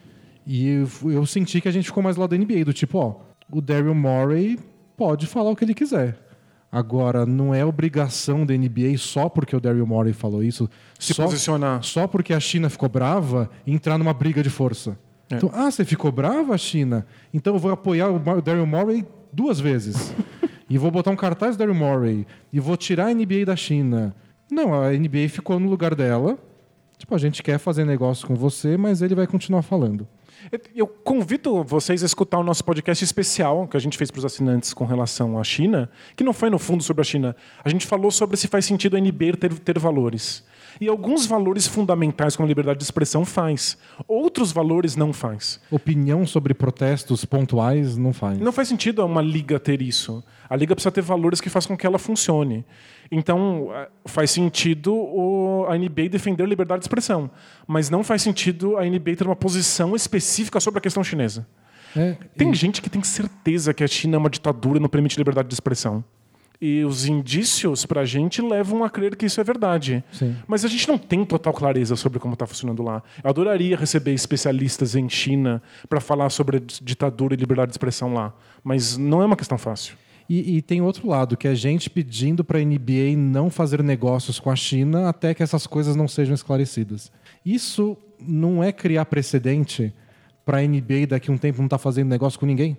E 0.47 0.69
eu, 0.69 0.89
eu 1.11 1.27
senti 1.27 1.61
que 1.61 1.69
a 1.69 1.73
gente 1.73 1.87
ficou 1.87 2.03
mais 2.03 2.17
do 2.17 2.21
lado 2.21 2.31
da 2.31 2.37
NBA, 2.37 2.65
do 2.65 2.73
tipo, 2.73 2.99
ó, 2.99 3.17
o 3.51 3.61
Daryl 3.61 3.95
Morey 3.95 4.59
pode 4.97 5.27
falar 5.27 5.51
o 5.51 5.57
que 5.57 5.65
ele 5.65 5.75
quiser. 5.75 6.17
Agora, 6.75 7.27
não 7.27 7.55
é 7.55 7.63
obrigação 7.63 8.47
da 8.47 8.55
NBA 8.57 8.97
só 8.97 9.29
porque 9.29 9.55
o 9.55 9.61
Daryl 9.61 9.87
Morey 9.87 10.15
falou 10.15 10.43
isso, 10.43 10.71
Se 10.99 11.13
só, 11.13 11.25
posicionar. 11.25 11.83
só 11.83 12.07
porque 12.07 12.33
a 12.33 12.41
China 12.41 12.71
ficou 12.71 12.89
brava, 12.89 13.51
entrar 13.67 13.99
numa 13.99 14.15
briga 14.15 14.43
de 14.43 14.49
força. 14.49 14.99
É. 15.31 15.37
Então, 15.37 15.51
ah, 15.53 15.71
você 15.71 15.85
ficou 15.85 16.11
brava, 16.11 16.57
China? 16.57 17.07
Então 17.33 17.53
eu 17.55 17.59
vou 17.59 17.71
apoiar 17.71 18.09
o 18.09 18.41
Daryl 18.41 18.67
Morey 18.67 19.05
duas 19.31 19.61
vezes. 19.61 20.15
e 20.69 20.79
vou 20.79 20.91
botar 20.91 21.11
um 21.11 21.17
cartaz 21.17 21.57
do 21.57 21.59
Daryl 21.59 21.75
Morey. 21.75 22.27
E 22.51 22.59
vou 22.59 22.75
tirar 22.75 23.09
a 23.09 23.15
NBA 23.15 23.45
da 23.45 23.55
China. 23.55 24.17
Não, 24.51 24.73
a 24.73 24.91
NBA 24.93 25.29
ficou 25.29 25.61
no 25.61 25.69
lugar 25.69 25.95
dela. 25.95 26.39
Tipo, 26.97 27.15
a 27.15 27.19
gente 27.19 27.43
quer 27.43 27.59
fazer 27.59 27.85
negócio 27.85 28.27
com 28.27 28.35
você, 28.35 28.79
mas 28.79 29.03
ele 29.03 29.15
vai 29.15 29.27
continuar 29.27 29.61
falando. 29.61 30.09
Eu 30.75 30.87
convido 30.87 31.63
vocês 31.63 32.03
a 32.03 32.07
escutar 32.07 32.39
o 32.39 32.43
nosso 32.43 32.65
podcast 32.65 33.05
especial 33.05 33.69
que 33.69 33.77
a 33.77 33.81
gente 33.81 33.97
fez 33.97 34.11
para 34.11 34.19
os 34.19 34.25
assinantes 34.25 34.75
com 34.75 34.85
relação 34.85 35.39
à 35.39 35.45
China, 35.45 35.91
que 36.17 36.25
não 36.25 36.33
foi 36.33 36.51
no 36.51 36.59
fundo 36.59 36.83
sobre 36.83 37.01
a 37.01 37.05
China. 37.05 37.37
A 37.65 37.69
gente 37.69 37.87
falou 37.87 38.11
sobre 38.11 38.37
se 38.37 38.49
faz 38.49 38.65
sentido 38.65 38.97
a 38.97 39.01
NBA 39.01 39.37
ter, 39.39 39.59
ter 39.59 39.79
valores. 39.79 40.45
E 40.81 40.89
alguns 40.89 41.27
valores 41.27 41.67
fundamentais, 41.67 42.37
como 42.37 42.47
a 42.47 42.49
liberdade 42.49 42.79
de 42.79 42.85
expressão, 42.85 43.25
faz. 43.25 43.77
Outros 44.07 44.53
valores 44.53 44.97
não 44.97 45.13
faz. 45.13 45.61
Opinião 45.71 46.27
sobre 46.27 46.55
protestos 46.55 47.25
pontuais 47.25 47.97
não 47.97 48.13
faz. 48.13 48.39
Não 48.39 48.53
faz 48.53 48.69
sentido 48.69 49.05
uma 49.05 49.23
liga 49.23 49.59
ter 49.59 49.83
isso. 49.83 50.23
A 50.49 50.57
liga 50.57 50.75
precisa 50.75 50.93
ter 50.93 51.03
valores 51.03 51.41
que 51.41 51.49
façam 51.49 51.69
com 51.69 51.77
que 51.77 51.87
ela 51.87 51.99
funcione. 51.99 52.65
Então, 53.11 53.69
faz 54.07 54.31
sentido 54.31 54.95
a 55.69 55.77
NBA 55.77 56.09
defender 56.11 56.45
a 56.45 56.47
liberdade 56.47 56.81
de 56.81 56.85
expressão. 56.85 57.31
Mas 57.67 57.91
não 57.91 58.03
faz 58.03 58.23
sentido 58.23 58.77
a 58.77 58.85
NBA 58.85 59.17
ter 59.17 59.27
uma 59.27 59.37
posição 59.37 59.95
específica 59.95 60.61
sobre 60.61 60.79
a 60.79 60.81
questão 60.81 61.05
chinesa. 61.05 61.47
É, 61.97 62.17
Tem 62.37 62.53
gente 62.55 62.81
que 62.81 62.89
tem 62.89 63.03
certeza 63.03 63.75
que 63.75 63.85
a 63.85 63.87
China 63.87 64.17
é 64.17 64.19
uma 64.19 64.31
ditadura 64.31 64.79
e 64.79 64.81
não 64.81 64.89
permite 64.89 65.19
liberdade 65.19 65.49
de 65.49 65.55
expressão. 65.55 66.03
E 66.65 66.85
os 66.85 67.07
indícios 67.07 67.85
pra 67.85 68.05
gente 68.05 68.41
levam 68.41 68.85
a 68.85 68.89
crer 68.89 69.17
que 69.17 69.27
isso 69.27 69.41
é 69.41 69.43
verdade. 69.43 70.05
Sim. 70.13 70.37
Mas 70.47 70.65
a 70.65 70.69
gente 70.69 70.87
não 70.87 70.97
tem 70.97 71.25
total 71.25 71.53
clareza 71.53 71.97
sobre 71.97 72.21
como 72.21 72.35
está 72.35 72.47
funcionando 72.47 72.85
lá. 72.85 73.03
Eu 73.21 73.31
adoraria 73.31 73.77
receber 73.77 74.13
especialistas 74.13 74.95
em 74.95 75.09
China 75.09 75.61
para 75.89 76.01
falar 76.01 76.31
sobre 76.31 76.59
a 76.59 76.61
ditadura 76.61 77.35
e 77.35 77.37
liberdade 77.37 77.71
de 77.71 77.73
expressão 77.73 78.15
lá. 78.15 78.33
Mas 78.63 78.97
não 78.97 79.21
é 79.21 79.27
uma 79.27 79.35
questão 79.35 79.59
fácil. 79.59 79.97
E, 80.29 80.59
e 80.59 80.63
tem 80.63 80.81
outro 80.81 81.09
lado, 81.09 81.37
que 81.37 81.49
é 81.49 81.55
gente 81.57 81.91
pedindo 81.91 82.45
para 82.45 82.61
a 82.61 82.65
NBA 82.65 83.17
não 83.17 83.51
fazer 83.51 83.83
negócios 83.83 84.39
com 84.39 84.49
a 84.49 84.55
China 84.55 85.09
até 85.09 85.35
que 85.35 85.43
essas 85.43 85.67
coisas 85.67 85.97
não 85.97 86.07
sejam 86.07 86.33
esclarecidas. 86.33 87.11
Isso 87.45 87.97
não 88.21 88.63
é 88.63 88.71
criar 88.71 89.07
precedente 89.07 89.93
para 90.47 90.59
a 90.59 90.63
NBA 90.63 91.09
daqui 91.09 91.29
a 91.29 91.35
um 91.35 91.39
tempo 91.39 91.59
não 91.59 91.67
estar 91.67 91.79
fazendo 91.79 92.09
negócio 92.09 92.39
com 92.39 92.47
ninguém? 92.47 92.79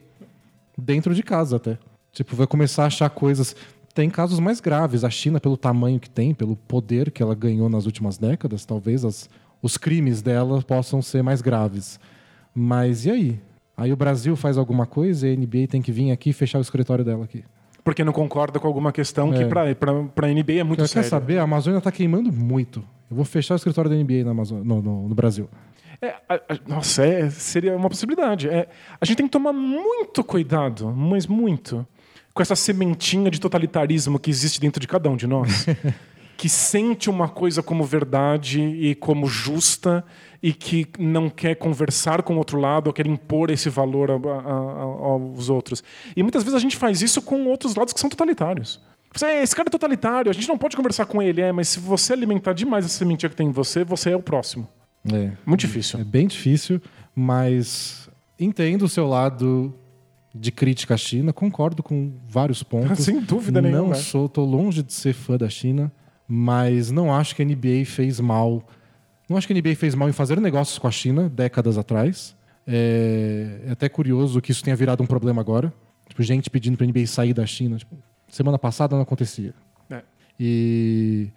Dentro 0.78 1.14
de 1.14 1.22
casa 1.22 1.58
até. 1.58 1.78
Tipo, 2.14 2.36
vai 2.36 2.48
começar 2.48 2.84
a 2.84 2.88
achar 2.88 3.10
coisas. 3.10 3.56
Tem 3.94 4.10
casos 4.10 4.40
mais 4.40 4.60
graves. 4.62 5.04
A 5.04 5.10
China, 5.10 5.40
pelo 5.40 5.58
tamanho 5.58 6.00
que 6.00 6.10
tem, 6.10 6.34
pelo 6.34 6.56
poder 6.56 7.12
que 7.12 7.22
ela 7.22 7.36
ganhou 7.36 7.68
nas 7.70 7.86
últimas 7.86 8.18
décadas, 8.18 8.66
talvez 8.66 9.04
as- 9.04 9.30
os 9.62 9.78
crimes 9.78 10.22
dela 10.22 10.62
possam 10.62 11.02
ser 11.02 11.22
mais 11.24 11.42
graves. 11.42 12.00
Mas 12.56 13.06
e 13.06 13.12
aí? 13.12 13.40
Aí 13.76 13.92
o 13.92 13.96
Brasil 13.96 14.36
faz 14.36 14.58
alguma 14.58 14.86
coisa 14.86 15.28
e 15.28 15.32
a 15.32 15.34
NBA 15.36 15.68
tem 15.68 15.82
que 15.82 15.92
vir 15.92 16.12
aqui 16.12 16.30
e 16.30 16.34
fechar 16.34 16.60
o 16.60 16.62
escritório 16.62 17.04
dela 17.04 17.24
aqui. 17.26 17.44
Porque 17.84 18.04
não 18.04 18.14
concorda 18.14 18.60
com 18.60 18.68
alguma 18.68 18.92
questão 18.92 19.32
que 19.32 19.42
É. 19.44 19.46
para 19.48 19.64
a 19.64 20.28
NBA 20.32 20.60
é 20.60 20.64
muito 20.64 20.80
Quer 20.82 20.88
séria. 20.88 21.10
saber? 21.10 21.40
A 21.40 21.44
Amazônia 21.44 21.80
está 21.80 21.92
queimando 21.92 22.32
muito. 22.32 22.80
Eu 23.10 23.16
vou 23.18 23.26
fechar 23.26 23.56
o 23.56 23.58
escritório 23.58 23.90
da 23.90 23.96
NBA 23.98 24.24
na 24.24 24.32
Amazônia, 24.32 24.64
no, 24.64 24.82
no- 24.82 25.10
no 25.10 25.16
Brasil. 25.16 25.50
É, 26.02 26.16
a- 26.30 26.36
a- 26.36 26.60
nossa, 26.68 27.06
é, 27.06 27.30
seria 27.30 27.76
uma 27.76 27.90
possibilidade. 27.90 28.48
É, 28.48 28.68
a 29.02 29.06
gente 29.06 29.18
tem 29.18 29.26
que 29.26 29.32
tomar 29.32 29.52
muito 29.54 30.24
cuidado, 30.24 30.88
mas 30.96 31.26
muito, 31.28 31.86
com 32.34 32.42
essa 32.42 32.56
sementinha 32.56 33.30
de 33.30 33.40
totalitarismo 33.40 34.20
que 34.20 34.30
existe 34.30 34.60
dentro 34.60 34.80
de 34.80 34.88
cada 34.88 35.10
um 35.10 35.16
de 35.16 35.28
nós. 35.28 35.66
que 36.36 36.50
sente 36.50 37.10
uma 37.10 37.30
coisa 37.30 37.62
como 37.64 37.84
verdade 37.86 38.60
e 38.60 38.96
como 38.96 39.28
justa 39.28 40.04
e 40.42 40.52
que 40.52 40.88
não 41.00 41.30
quer 41.30 41.56
conversar 41.56 42.22
com 42.24 42.34
o 42.34 42.38
outro 42.38 42.60
lado 42.60 42.88
ou 42.88 42.94
quer 42.94 43.06
impor 43.08 43.50
esse 43.52 43.70
valor 43.70 44.12
a- 44.12 44.16
a- 44.16 44.18
a- 44.18 44.82
aos 44.82 45.48
outros. 45.50 45.84
E 46.18 46.22
muitas 46.24 46.44
vezes 46.44 46.56
a 46.58 46.60
gente 46.60 46.76
faz 46.76 47.02
isso 47.02 47.22
com 47.22 47.46
outros 47.46 47.76
lados 47.76 47.94
que 47.94 48.00
são 48.00 48.10
totalitários. 48.10 48.82
Você, 49.16 49.26
"É, 49.28 49.44
esse 49.44 49.56
cara 49.56 49.70
é 49.70 49.72
totalitário, 49.72 50.30
a 50.30 50.34
gente 50.34 50.48
não 50.50 50.58
pode 50.58 50.76
conversar 50.76 51.06
com 51.06 51.22
ele. 51.22 51.40
É, 51.40 51.52
mas 51.52 51.70
se 51.70 51.80
você 51.80 52.14
alimentar 52.14 52.54
demais 52.54 52.84
essa 52.84 52.98
sementinha 52.98 53.30
que 53.30 53.36
tem 53.36 53.48
em 53.48 53.52
você, 53.52 53.84
você 53.86 54.10
é 54.10 54.16
o 54.16 54.22
próximo. 54.22 54.68
É, 55.14 55.32
Muito 55.46 55.62
difícil. 55.62 56.00
é 56.00 56.04
bem 56.04 56.26
difícil, 56.28 56.82
mas 57.16 58.10
entendo 58.40 58.82
o 58.84 58.90
seu 58.90 59.08
lado 59.08 59.74
de 60.34 60.52
crítica 60.52 60.96
à 60.96 60.98
China, 60.98 61.32
concordo 61.32 61.84
com 61.84 62.12
vários 62.28 62.64
pontos. 62.64 63.00
Sem 63.06 63.22
dúvida 63.22 63.62
não 63.62 63.70
nenhuma. 63.70 63.96
sou, 63.96 64.28
tô 64.28 64.44
longe 64.44 64.82
de 64.82 64.94
ser 64.94 65.14
fã 65.14 65.38
da 65.38 65.50
China, 65.50 65.92
mas 66.28 66.90
não 66.90 67.14
acho 67.14 67.36
que 67.36 67.42
a 67.42 67.46
NBA 67.46 67.86
fez 67.86 68.20
mal. 68.20 68.68
Não 69.30 69.38
acho 69.38 69.46
que 69.48 69.54
a 69.54 69.56
NBA 69.56 69.76
fez 69.76 69.94
mal 69.94 70.10
em 70.10 70.14
fazer 70.14 70.40
negócios 70.40 70.80
com 70.80 70.88
a 70.88 70.92
China 70.92 71.30
décadas 71.30 71.78
atrás. 71.78 72.36
É, 72.66 73.62
é 73.68 73.72
até 73.72 73.88
curioso 73.88 74.42
que 74.42 74.52
isso 74.52 74.64
tenha 74.64 74.76
virado 74.76 75.04
um 75.04 75.06
problema 75.06 75.42
agora. 75.42 75.72
Tipo, 76.08 76.24
gente 76.24 76.50
pedindo 76.50 76.78
pra 76.78 76.86
NBA 76.86 77.06
sair 77.08 77.34
da 77.34 77.46
China. 77.46 77.78
Tipo, 77.78 77.96
semana 78.28 78.58
passada 78.58 78.96
não 78.96 79.04
acontecia. 79.04 79.54
É. 79.90 80.02
E, 80.40 81.30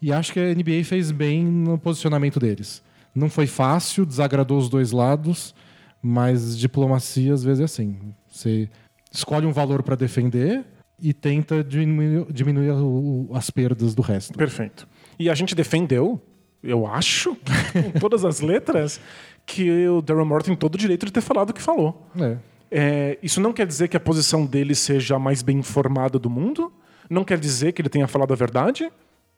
e 0.00 0.12
acho 0.12 0.32
que 0.32 0.40
a 0.40 0.54
NBA 0.54 0.84
fez 0.84 1.10
bem 1.10 1.44
no 1.44 1.78
posicionamento 1.78 2.38
deles. 2.38 2.82
Não 3.14 3.30
foi 3.30 3.46
fácil, 3.46 4.04
desagradou 4.04 4.58
os 4.58 4.68
dois 4.68 4.92
lados, 4.92 5.54
mas 6.02 6.58
diplomacia 6.58 7.32
às 7.32 7.42
vezes 7.42 7.60
é 7.60 7.64
assim. 7.64 7.96
Você 8.36 8.68
escolhe 9.10 9.46
um 9.46 9.52
valor 9.52 9.82
para 9.82 9.94
defender 9.96 10.64
e 11.00 11.12
tenta 11.14 11.64
diminuir, 11.64 12.26
diminuir 12.32 12.70
o- 12.72 13.30
as 13.34 13.50
perdas 13.50 13.94
do 13.94 14.02
resto. 14.02 14.36
Perfeito. 14.36 14.86
E 15.18 15.30
a 15.30 15.34
gente 15.34 15.54
defendeu, 15.54 16.20
eu 16.62 16.86
acho, 16.86 17.34
com 17.72 17.98
todas 17.98 18.24
as 18.24 18.40
letras, 18.40 19.00
que 19.46 19.88
o 19.88 20.02
Daryl 20.02 20.26
Morey 20.26 20.44
tem 20.44 20.56
todo 20.56 20.74
o 20.74 20.78
direito 20.78 21.06
de 21.06 21.12
ter 21.12 21.20
falado 21.22 21.50
o 21.50 21.54
que 21.54 21.62
falou. 21.62 22.08
É. 22.20 22.36
É, 22.70 23.18
isso 23.22 23.40
não 23.40 23.52
quer 23.52 23.66
dizer 23.66 23.88
que 23.88 23.96
a 23.96 24.00
posição 24.00 24.44
dele 24.44 24.74
seja 24.74 25.16
a 25.16 25.18
mais 25.18 25.40
bem 25.40 25.58
informada 25.58 26.18
do 26.18 26.28
mundo. 26.28 26.70
Não 27.08 27.24
quer 27.24 27.38
dizer 27.38 27.72
que 27.72 27.80
ele 27.80 27.88
tenha 27.88 28.08
falado 28.08 28.32
a 28.32 28.36
verdade. 28.36 28.90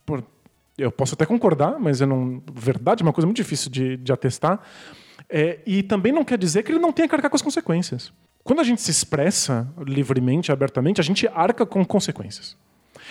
Por- 0.06 0.24
eu 0.76 0.90
posso 0.90 1.14
até 1.14 1.26
concordar, 1.26 1.78
mas 1.78 2.00
eu 2.00 2.06
não. 2.06 2.42
Verdade 2.52 3.02
é 3.02 3.04
uma 3.04 3.12
coisa 3.12 3.26
muito 3.26 3.36
difícil 3.36 3.70
de, 3.70 3.96
de 3.96 4.12
atestar. 4.12 4.60
É, 5.28 5.58
e 5.66 5.82
também 5.82 6.10
não 6.12 6.24
quer 6.24 6.38
dizer 6.38 6.62
que 6.62 6.72
ele 6.72 6.78
não 6.78 6.92
tenha 6.92 7.06
que 7.08 7.14
arcar 7.14 7.30
com 7.30 7.36
as 7.36 7.42
consequências. 7.42 8.12
Quando 8.48 8.60
a 8.60 8.64
gente 8.64 8.80
se 8.80 8.90
expressa 8.90 9.68
livremente, 9.86 10.50
abertamente, 10.50 11.02
a 11.02 11.04
gente 11.04 11.28
arca 11.28 11.66
com 11.66 11.84
consequências. 11.84 12.56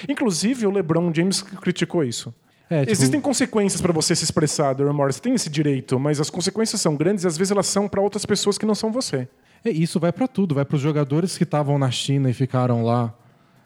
Inclusive, 0.10 0.66
o 0.66 0.72
LeBron 0.72 1.14
James 1.14 1.44
criticou 1.44 2.04
isso. 2.04 2.34
É, 2.70 2.80
tipo- 2.80 2.92
Existem 2.92 3.22
consequências 3.22 3.80
para 3.80 3.94
você 3.94 4.16
se 4.16 4.24
expressar, 4.24 4.74
Daryl. 4.74 4.92
Você 4.94 5.22
tem 5.22 5.36
esse 5.36 5.48
direito, 5.50 6.00
mas 6.00 6.20
as 6.20 6.32
consequências 6.32 6.82
são 6.82 6.96
grandes 6.96 7.24
e 7.24 7.28
às 7.28 7.38
vezes 7.38 7.52
elas 7.52 7.68
são 7.68 7.88
para 7.88 8.02
outras 8.02 8.26
pessoas 8.26 8.58
que 8.58 8.66
não 8.66 8.74
são 8.74 8.92
você. 8.92 9.28
É, 9.64 9.70
isso 9.70 10.00
vai 10.00 10.12
para 10.12 10.28
tudo, 10.28 10.56
vai 10.56 10.66
para 10.66 10.76
os 10.76 10.82
jogadores 10.82 11.38
que 11.38 11.44
estavam 11.44 11.78
na 11.78 11.92
China 11.92 12.30
e 12.30 12.34
ficaram 12.34 12.84
lá 12.84 13.14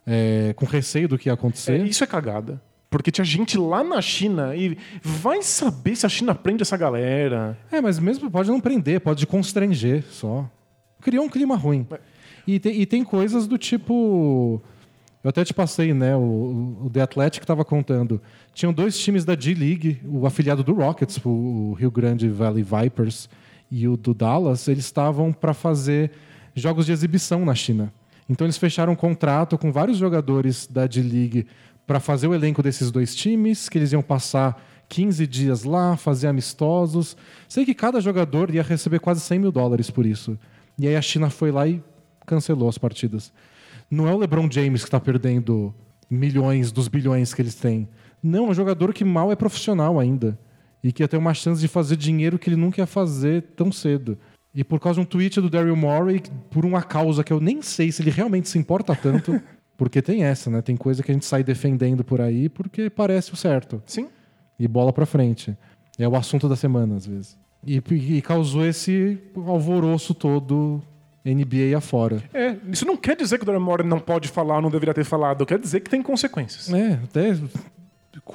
é, 0.05 0.53
com 0.57 0.65
receio 0.65 1.07
do 1.07 1.17
que 1.17 1.29
ia 1.29 1.31
É, 1.31 1.35
acontecer. 1.35 1.85
isso 1.85 2.03
é 2.03 2.07
cagada. 2.07 2.61
Porque 2.89 3.09
tinha 3.11 3.23
gente 3.23 3.57
lá 3.57 3.81
na 3.83 4.01
China 4.01 4.53
e 4.55 4.77
vai 5.01 5.41
saber 5.41 5.95
se 5.95 6.05
a 6.05 6.09
China 6.09 6.35
prende 6.35 6.61
essa 6.63 6.75
galera. 6.75 7.57
É, 7.71 7.79
mas 7.79 7.97
mesmo 7.97 8.29
pode 8.29 8.49
não 8.51 8.59
prender, 8.59 8.99
pode 8.99 9.25
constranger 9.25 10.03
só. 10.11 10.49
Criou 11.01 11.25
um 11.25 11.29
clima 11.29 11.55
ruim. 11.55 11.85
E 12.47 12.59
tem, 12.59 12.81
e 12.81 12.85
tem 12.85 13.03
coisas 13.03 13.47
do 13.47 13.57
tipo. 13.57 14.61
Eu 15.23 15.29
até 15.29 15.43
te 15.43 15.53
passei, 15.53 15.93
né? 15.93 16.15
O, 16.15 16.77
o 16.85 16.89
The 16.91 17.01
Athletic 17.01 17.43
estava 17.43 17.63
contando. 17.63 18.21
Tinham 18.53 18.73
dois 18.73 18.97
times 18.97 19.23
da 19.23 19.39
G-League, 19.39 20.01
o 20.05 20.25
afiliado 20.25 20.63
do 20.63 20.73
Rockets, 20.73 21.19
o 21.23 21.73
Rio 21.73 21.91
Grande 21.91 22.27
Valley 22.27 22.63
Vipers 22.63 23.29
e 23.71 23.87
o 23.87 23.95
do 23.95 24.13
Dallas, 24.13 24.67
eles 24.67 24.83
estavam 24.83 25.31
para 25.31 25.53
fazer 25.53 26.11
jogos 26.53 26.85
de 26.85 26.91
exibição 26.91 27.45
na 27.45 27.55
China. 27.55 27.93
Então 28.29 28.45
eles 28.45 28.57
fecharam 28.57 28.93
um 28.93 28.95
contrato 28.95 29.57
com 29.57 29.71
vários 29.71 29.97
jogadores 29.97 30.67
da 30.67 30.85
D-League 30.85 31.47
para 31.87 31.99
fazer 31.99 32.27
o 32.27 32.33
elenco 32.33 32.61
desses 32.61 32.91
dois 32.91 33.15
times, 33.15 33.69
que 33.69 33.77
eles 33.77 33.91
iam 33.91 34.01
passar 34.01 34.61
15 34.89 35.25
dias 35.25 35.63
lá, 35.63 35.95
fazer 35.95 36.27
amistosos. 36.27 37.15
Sei 37.47 37.65
que 37.65 37.73
cada 37.73 38.01
jogador 38.01 38.53
ia 38.53 38.61
receber 38.61 38.99
quase 38.99 39.21
100 39.21 39.39
mil 39.39 39.51
dólares 39.51 39.89
por 39.89 40.05
isso. 40.05 40.37
E 40.81 40.87
aí 40.87 40.95
a 40.95 41.01
China 41.01 41.29
foi 41.29 41.51
lá 41.51 41.67
e 41.67 41.79
cancelou 42.25 42.67
as 42.67 42.75
partidas. 42.75 43.31
Não 43.87 44.07
é 44.07 44.15
o 44.15 44.17
LeBron 44.17 44.49
James 44.49 44.81
que 44.81 44.87
está 44.87 44.99
perdendo 44.99 45.71
milhões 46.09 46.71
dos 46.71 46.87
bilhões 46.87 47.35
que 47.35 47.41
eles 47.43 47.53
têm. 47.53 47.87
Não, 48.23 48.47
é 48.47 48.49
um 48.49 48.53
jogador 48.55 48.91
que 48.91 49.05
mal 49.05 49.31
é 49.31 49.35
profissional 49.35 49.99
ainda. 49.99 50.39
E 50.83 50.91
que 50.91 51.03
ia 51.03 51.07
ter 51.07 51.17
uma 51.17 51.35
chance 51.35 51.61
de 51.61 51.67
fazer 51.67 51.97
dinheiro 51.97 52.39
que 52.39 52.49
ele 52.49 52.55
nunca 52.55 52.81
ia 52.81 52.87
fazer 52.87 53.43
tão 53.55 53.71
cedo. 53.71 54.17
E 54.55 54.63
por 54.63 54.79
causa 54.79 54.99
de 54.99 55.05
um 55.05 55.07
tweet 55.07 55.39
do 55.39 55.51
Daryl 55.51 55.75
Morey, 55.75 56.23
por 56.49 56.65
uma 56.65 56.81
causa 56.81 57.23
que 57.23 57.31
eu 57.31 57.39
nem 57.39 57.61
sei 57.61 57.91
se 57.91 58.01
ele 58.01 58.09
realmente 58.09 58.49
se 58.49 58.57
importa 58.57 58.95
tanto. 58.95 59.39
porque 59.77 60.01
tem 60.01 60.23
essa, 60.23 60.49
né? 60.49 60.63
Tem 60.63 60.75
coisa 60.75 61.03
que 61.03 61.11
a 61.11 61.13
gente 61.13 61.27
sai 61.27 61.43
defendendo 61.43 62.03
por 62.03 62.21
aí 62.21 62.49
porque 62.49 62.89
parece 62.89 63.33
o 63.33 63.35
certo 63.35 63.83
Sim. 63.85 64.07
e 64.57 64.67
bola 64.67 64.91
pra 64.91 65.05
frente. 65.05 65.55
É 65.99 66.07
o 66.07 66.15
assunto 66.15 66.49
da 66.49 66.55
semana, 66.55 66.95
às 66.95 67.05
vezes. 67.05 67.37
E, 67.65 67.81
e 67.91 68.21
causou 68.21 68.65
esse 68.65 69.19
alvoroço 69.35 70.13
todo 70.13 70.81
NBA 71.23 71.77
afora. 71.77 72.23
É, 72.33 72.55
isso 72.71 72.85
não 72.85 72.97
quer 72.97 73.15
dizer 73.15 73.37
que 73.37 73.43
o 73.43 73.45
Daryl 73.45 73.83
não 73.85 73.99
pode 73.99 74.27
falar 74.27 74.55
ou 74.55 74.61
não 74.61 74.71
deveria 74.71 74.93
ter 74.93 75.03
falado. 75.03 75.45
Quer 75.45 75.59
dizer 75.59 75.81
que 75.81 75.89
tem 75.89 76.01
consequências. 76.01 76.73
É, 76.73 76.93
até 77.03 77.37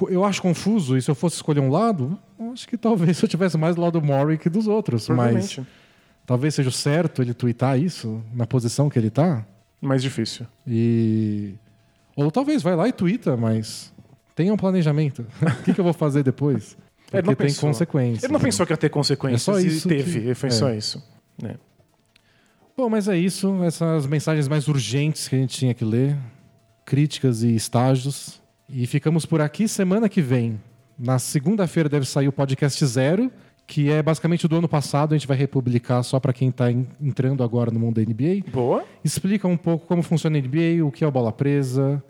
eu 0.09 0.23
acho 0.23 0.41
confuso. 0.41 0.97
E 0.97 1.01
se 1.01 1.11
eu 1.11 1.15
fosse 1.15 1.35
escolher 1.35 1.59
um 1.59 1.69
lado, 1.69 2.17
acho 2.53 2.67
que 2.67 2.77
talvez 2.77 3.19
eu 3.21 3.27
tivesse 3.27 3.57
mais 3.57 3.75
do 3.75 3.81
lado 3.81 3.99
do 3.99 4.05
Murray 4.05 4.37
que 4.37 4.49
dos 4.49 4.67
outros. 4.67 5.09
Mas 5.09 5.59
talvez 6.25 6.55
seja 6.55 6.71
certo 6.71 7.21
ele 7.21 7.33
twittar 7.33 7.77
isso 7.77 8.23
na 8.33 8.47
posição 8.47 8.89
que 8.89 8.97
ele 8.97 9.09
tá. 9.09 9.45
Mais 9.81 10.01
difícil. 10.01 10.45
E. 10.65 11.55
Ou 12.15 12.31
talvez 12.31 12.63
vai 12.63 12.75
lá 12.75 12.87
e 12.87 12.91
twitta, 12.91 13.37
mas 13.37 13.93
tenha 14.35 14.53
um 14.53 14.57
planejamento. 14.57 15.25
o 15.41 15.63
que, 15.63 15.73
que 15.73 15.79
eu 15.79 15.83
vou 15.83 15.93
fazer 15.93 16.23
depois? 16.23 16.77
Ele 17.11 17.21
Porque 17.21 17.27
não 17.27 17.35
tem 17.35 17.47
pensou. 17.47 17.69
consequências. 17.69 18.23
Ele 18.23 18.33
não 18.33 18.39
pensou 18.39 18.65
que 18.65 18.73
ia 18.73 18.77
ter 18.77 18.89
consequências 18.89 19.41
É 19.41 19.45
só 19.45 19.59
isso 19.59 19.87
e 19.87 19.89
teve. 19.97 20.21
que- 20.21 20.33
Foi 20.35 20.49
é. 20.49 20.51
só 20.51 20.73
isso. 20.73 21.01
É. 21.43 21.55
Bom, 22.75 22.89
mas 22.89 23.07
é 23.07 23.17
isso. 23.17 23.63
Essas 23.63 24.05
mensagens 24.05 24.47
mais 24.47 24.67
urgentes 24.67 25.27
que 25.27 25.35
a 25.35 25.39
gente 25.39 25.57
tinha 25.57 25.73
que 25.73 25.85
ler. 25.85 26.17
Críticas 26.85 27.43
e 27.43 27.55
estágios. 27.55 28.41
E 28.69 28.85
ficamos 28.85 29.25
por 29.25 29.41
aqui. 29.41 29.67
Semana 29.67 30.07
que 30.09 30.21
vem, 30.21 30.59
na 30.97 31.17
segunda-feira, 31.17 31.87
deve 31.89 32.05
sair 32.05 32.27
o 32.27 32.31
podcast 32.31 32.85
zero, 32.85 33.31
que 33.65 33.89
é 33.89 34.03
basicamente 34.03 34.45
o 34.45 34.49
do 34.49 34.57
ano 34.57 34.67
passado. 34.69 35.13
A 35.13 35.17
gente 35.17 35.27
vai 35.27 35.37
republicar 35.37 36.03
só 36.03 36.19
para 36.19 36.33
quem 36.33 36.49
está 36.49 36.69
entrando 36.71 37.41
agora 37.43 37.71
no 37.71 37.79
mundo 37.79 37.95
da 37.95 38.01
NBA. 38.01 38.43
Boa. 38.51 38.83
Explica 39.03 39.47
um 39.47 39.57
pouco 39.57 39.87
como 39.87 40.03
funciona 40.03 40.37
a 40.37 40.41
NBA, 40.41 40.85
o 40.85 40.91
que 40.91 41.03
é 41.03 41.07
o 41.07 41.11
bola 41.11 41.31
presa 41.31 42.03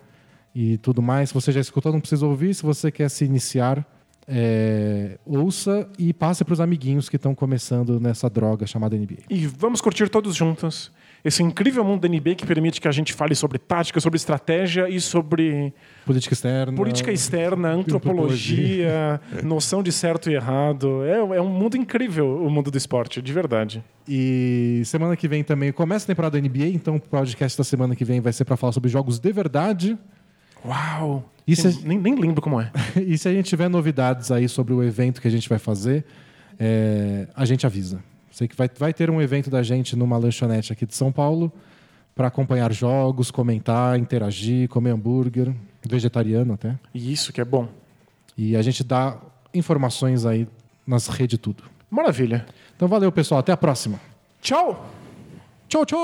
e 0.53 0.77
tudo 0.79 1.01
mais. 1.01 1.29
Se 1.29 1.35
você 1.35 1.51
já 1.51 1.61
escutou, 1.61 1.91
não 1.93 1.99
precisa 2.01 2.25
ouvir. 2.25 2.53
Se 2.53 2.63
você 2.63 2.91
quer 2.91 3.09
se 3.09 3.23
iniciar, 3.23 3.85
é, 4.27 5.17
ouça 5.25 5.89
e 5.97 6.13
passe 6.13 6.43
para 6.43 6.53
os 6.53 6.59
amiguinhos 6.59 7.07
que 7.07 7.15
estão 7.15 7.33
começando 7.33 7.99
nessa 7.99 8.29
droga 8.29 8.67
chamada 8.67 8.95
NBA. 8.95 9.23
E 9.29 9.47
vamos 9.47 9.79
curtir 9.79 10.09
todos 10.09 10.35
juntos 10.35 10.91
esse 11.23 11.43
incrível 11.43 11.83
mundo 11.83 12.01
da 12.01 12.07
NBA 12.07 12.35
que 12.35 12.45
permite 12.45 12.79
que 12.79 12.87
a 12.87 12.91
gente 12.91 13.13
fale 13.13 13.35
sobre 13.35 13.57
tática, 13.57 13.99
sobre 13.99 14.17
estratégia 14.17 14.87
e 14.89 15.01
sobre 15.01 15.73
Política 16.05 16.33
externa. 16.33 16.73
política 16.73 17.11
externa, 17.11 17.69
antropologia, 17.69 19.19
noção 19.43 19.83
de 19.83 19.91
certo 19.91 20.29
e 20.29 20.35
errado. 20.35 21.03
É, 21.03 21.37
é 21.37 21.41
um 21.41 21.49
mundo 21.49 21.75
incrível 21.75 22.41
o 22.41 22.49
mundo 22.49 22.71
do 22.71 22.77
esporte, 22.77 23.21
de 23.21 23.33
verdade. 23.33 23.83
E 24.07 24.81
semana 24.85 25.17
que 25.17 25.27
vem 25.27 25.43
também 25.43 25.71
começa 25.71 26.05
a 26.05 26.07
temporada 26.07 26.39
da 26.39 26.47
NBA, 26.47 26.67
então 26.67 26.95
o 26.95 26.99
podcast 26.99 27.57
da 27.57 27.63
semana 27.63 27.95
que 27.95 28.05
vem 28.05 28.21
vai 28.21 28.31
ser 28.31 28.45
para 28.45 28.55
falar 28.55 28.71
sobre 28.71 28.89
jogos 28.89 29.19
de 29.19 29.31
verdade. 29.33 29.97
Uau! 30.65 31.23
Isso 31.47 31.67
nem, 31.67 31.77
é- 31.77 31.81
nem, 31.87 31.99
nem 31.99 32.15
lembro 32.15 32.41
como 32.41 32.59
é. 32.59 32.71
e 33.05 33.17
se 33.17 33.27
a 33.29 33.33
gente 33.33 33.47
tiver 33.47 33.69
novidades 33.69 34.31
aí 34.31 34.49
sobre 34.49 34.73
o 34.73 34.83
evento 34.83 35.21
que 35.21 35.27
a 35.27 35.31
gente 35.31 35.47
vai 35.47 35.59
fazer, 35.59 36.05
é, 36.59 37.27
a 37.35 37.45
gente 37.45 37.65
avisa. 37.65 38.03
Sei 38.31 38.47
que 38.47 38.55
vai, 38.55 38.69
vai 38.77 38.93
ter 38.93 39.09
um 39.09 39.21
evento 39.21 39.49
da 39.49 39.63
gente 39.63 39.95
numa 39.95 40.17
lanchonete 40.17 40.71
aqui 40.73 40.85
de 40.85 40.93
São 40.93 41.11
Paulo 41.11 41.51
para 42.13 42.27
acompanhar 42.27 42.71
jogos, 42.73 43.31
comentar, 43.31 43.97
interagir, 43.97 44.67
comer 44.69 44.91
hambúrguer, 44.91 45.53
vegetariano 45.87 46.53
até. 46.53 46.75
Isso 46.93 47.31
que 47.31 47.41
é 47.41 47.45
bom. 47.45 47.67
E 48.37 48.55
a 48.55 48.61
gente 48.61 48.83
dá 48.83 49.17
informações 49.53 50.25
aí 50.25 50.47
nas 50.85 51.07
redes 51.07 51.39
tudo. 51.39 51.63
Maravilha. 51.89 52.45
Então 52.75 52.87
valeu, 52.87 53.11
pessoal. 53.11 53.39
Até 53.39 53.51
a 53.51 53.57
próxima. 53.57 53.99
Tchau! 54.41 54.87
Tchau, 55.67 55.85
tchau! 55.85 55.97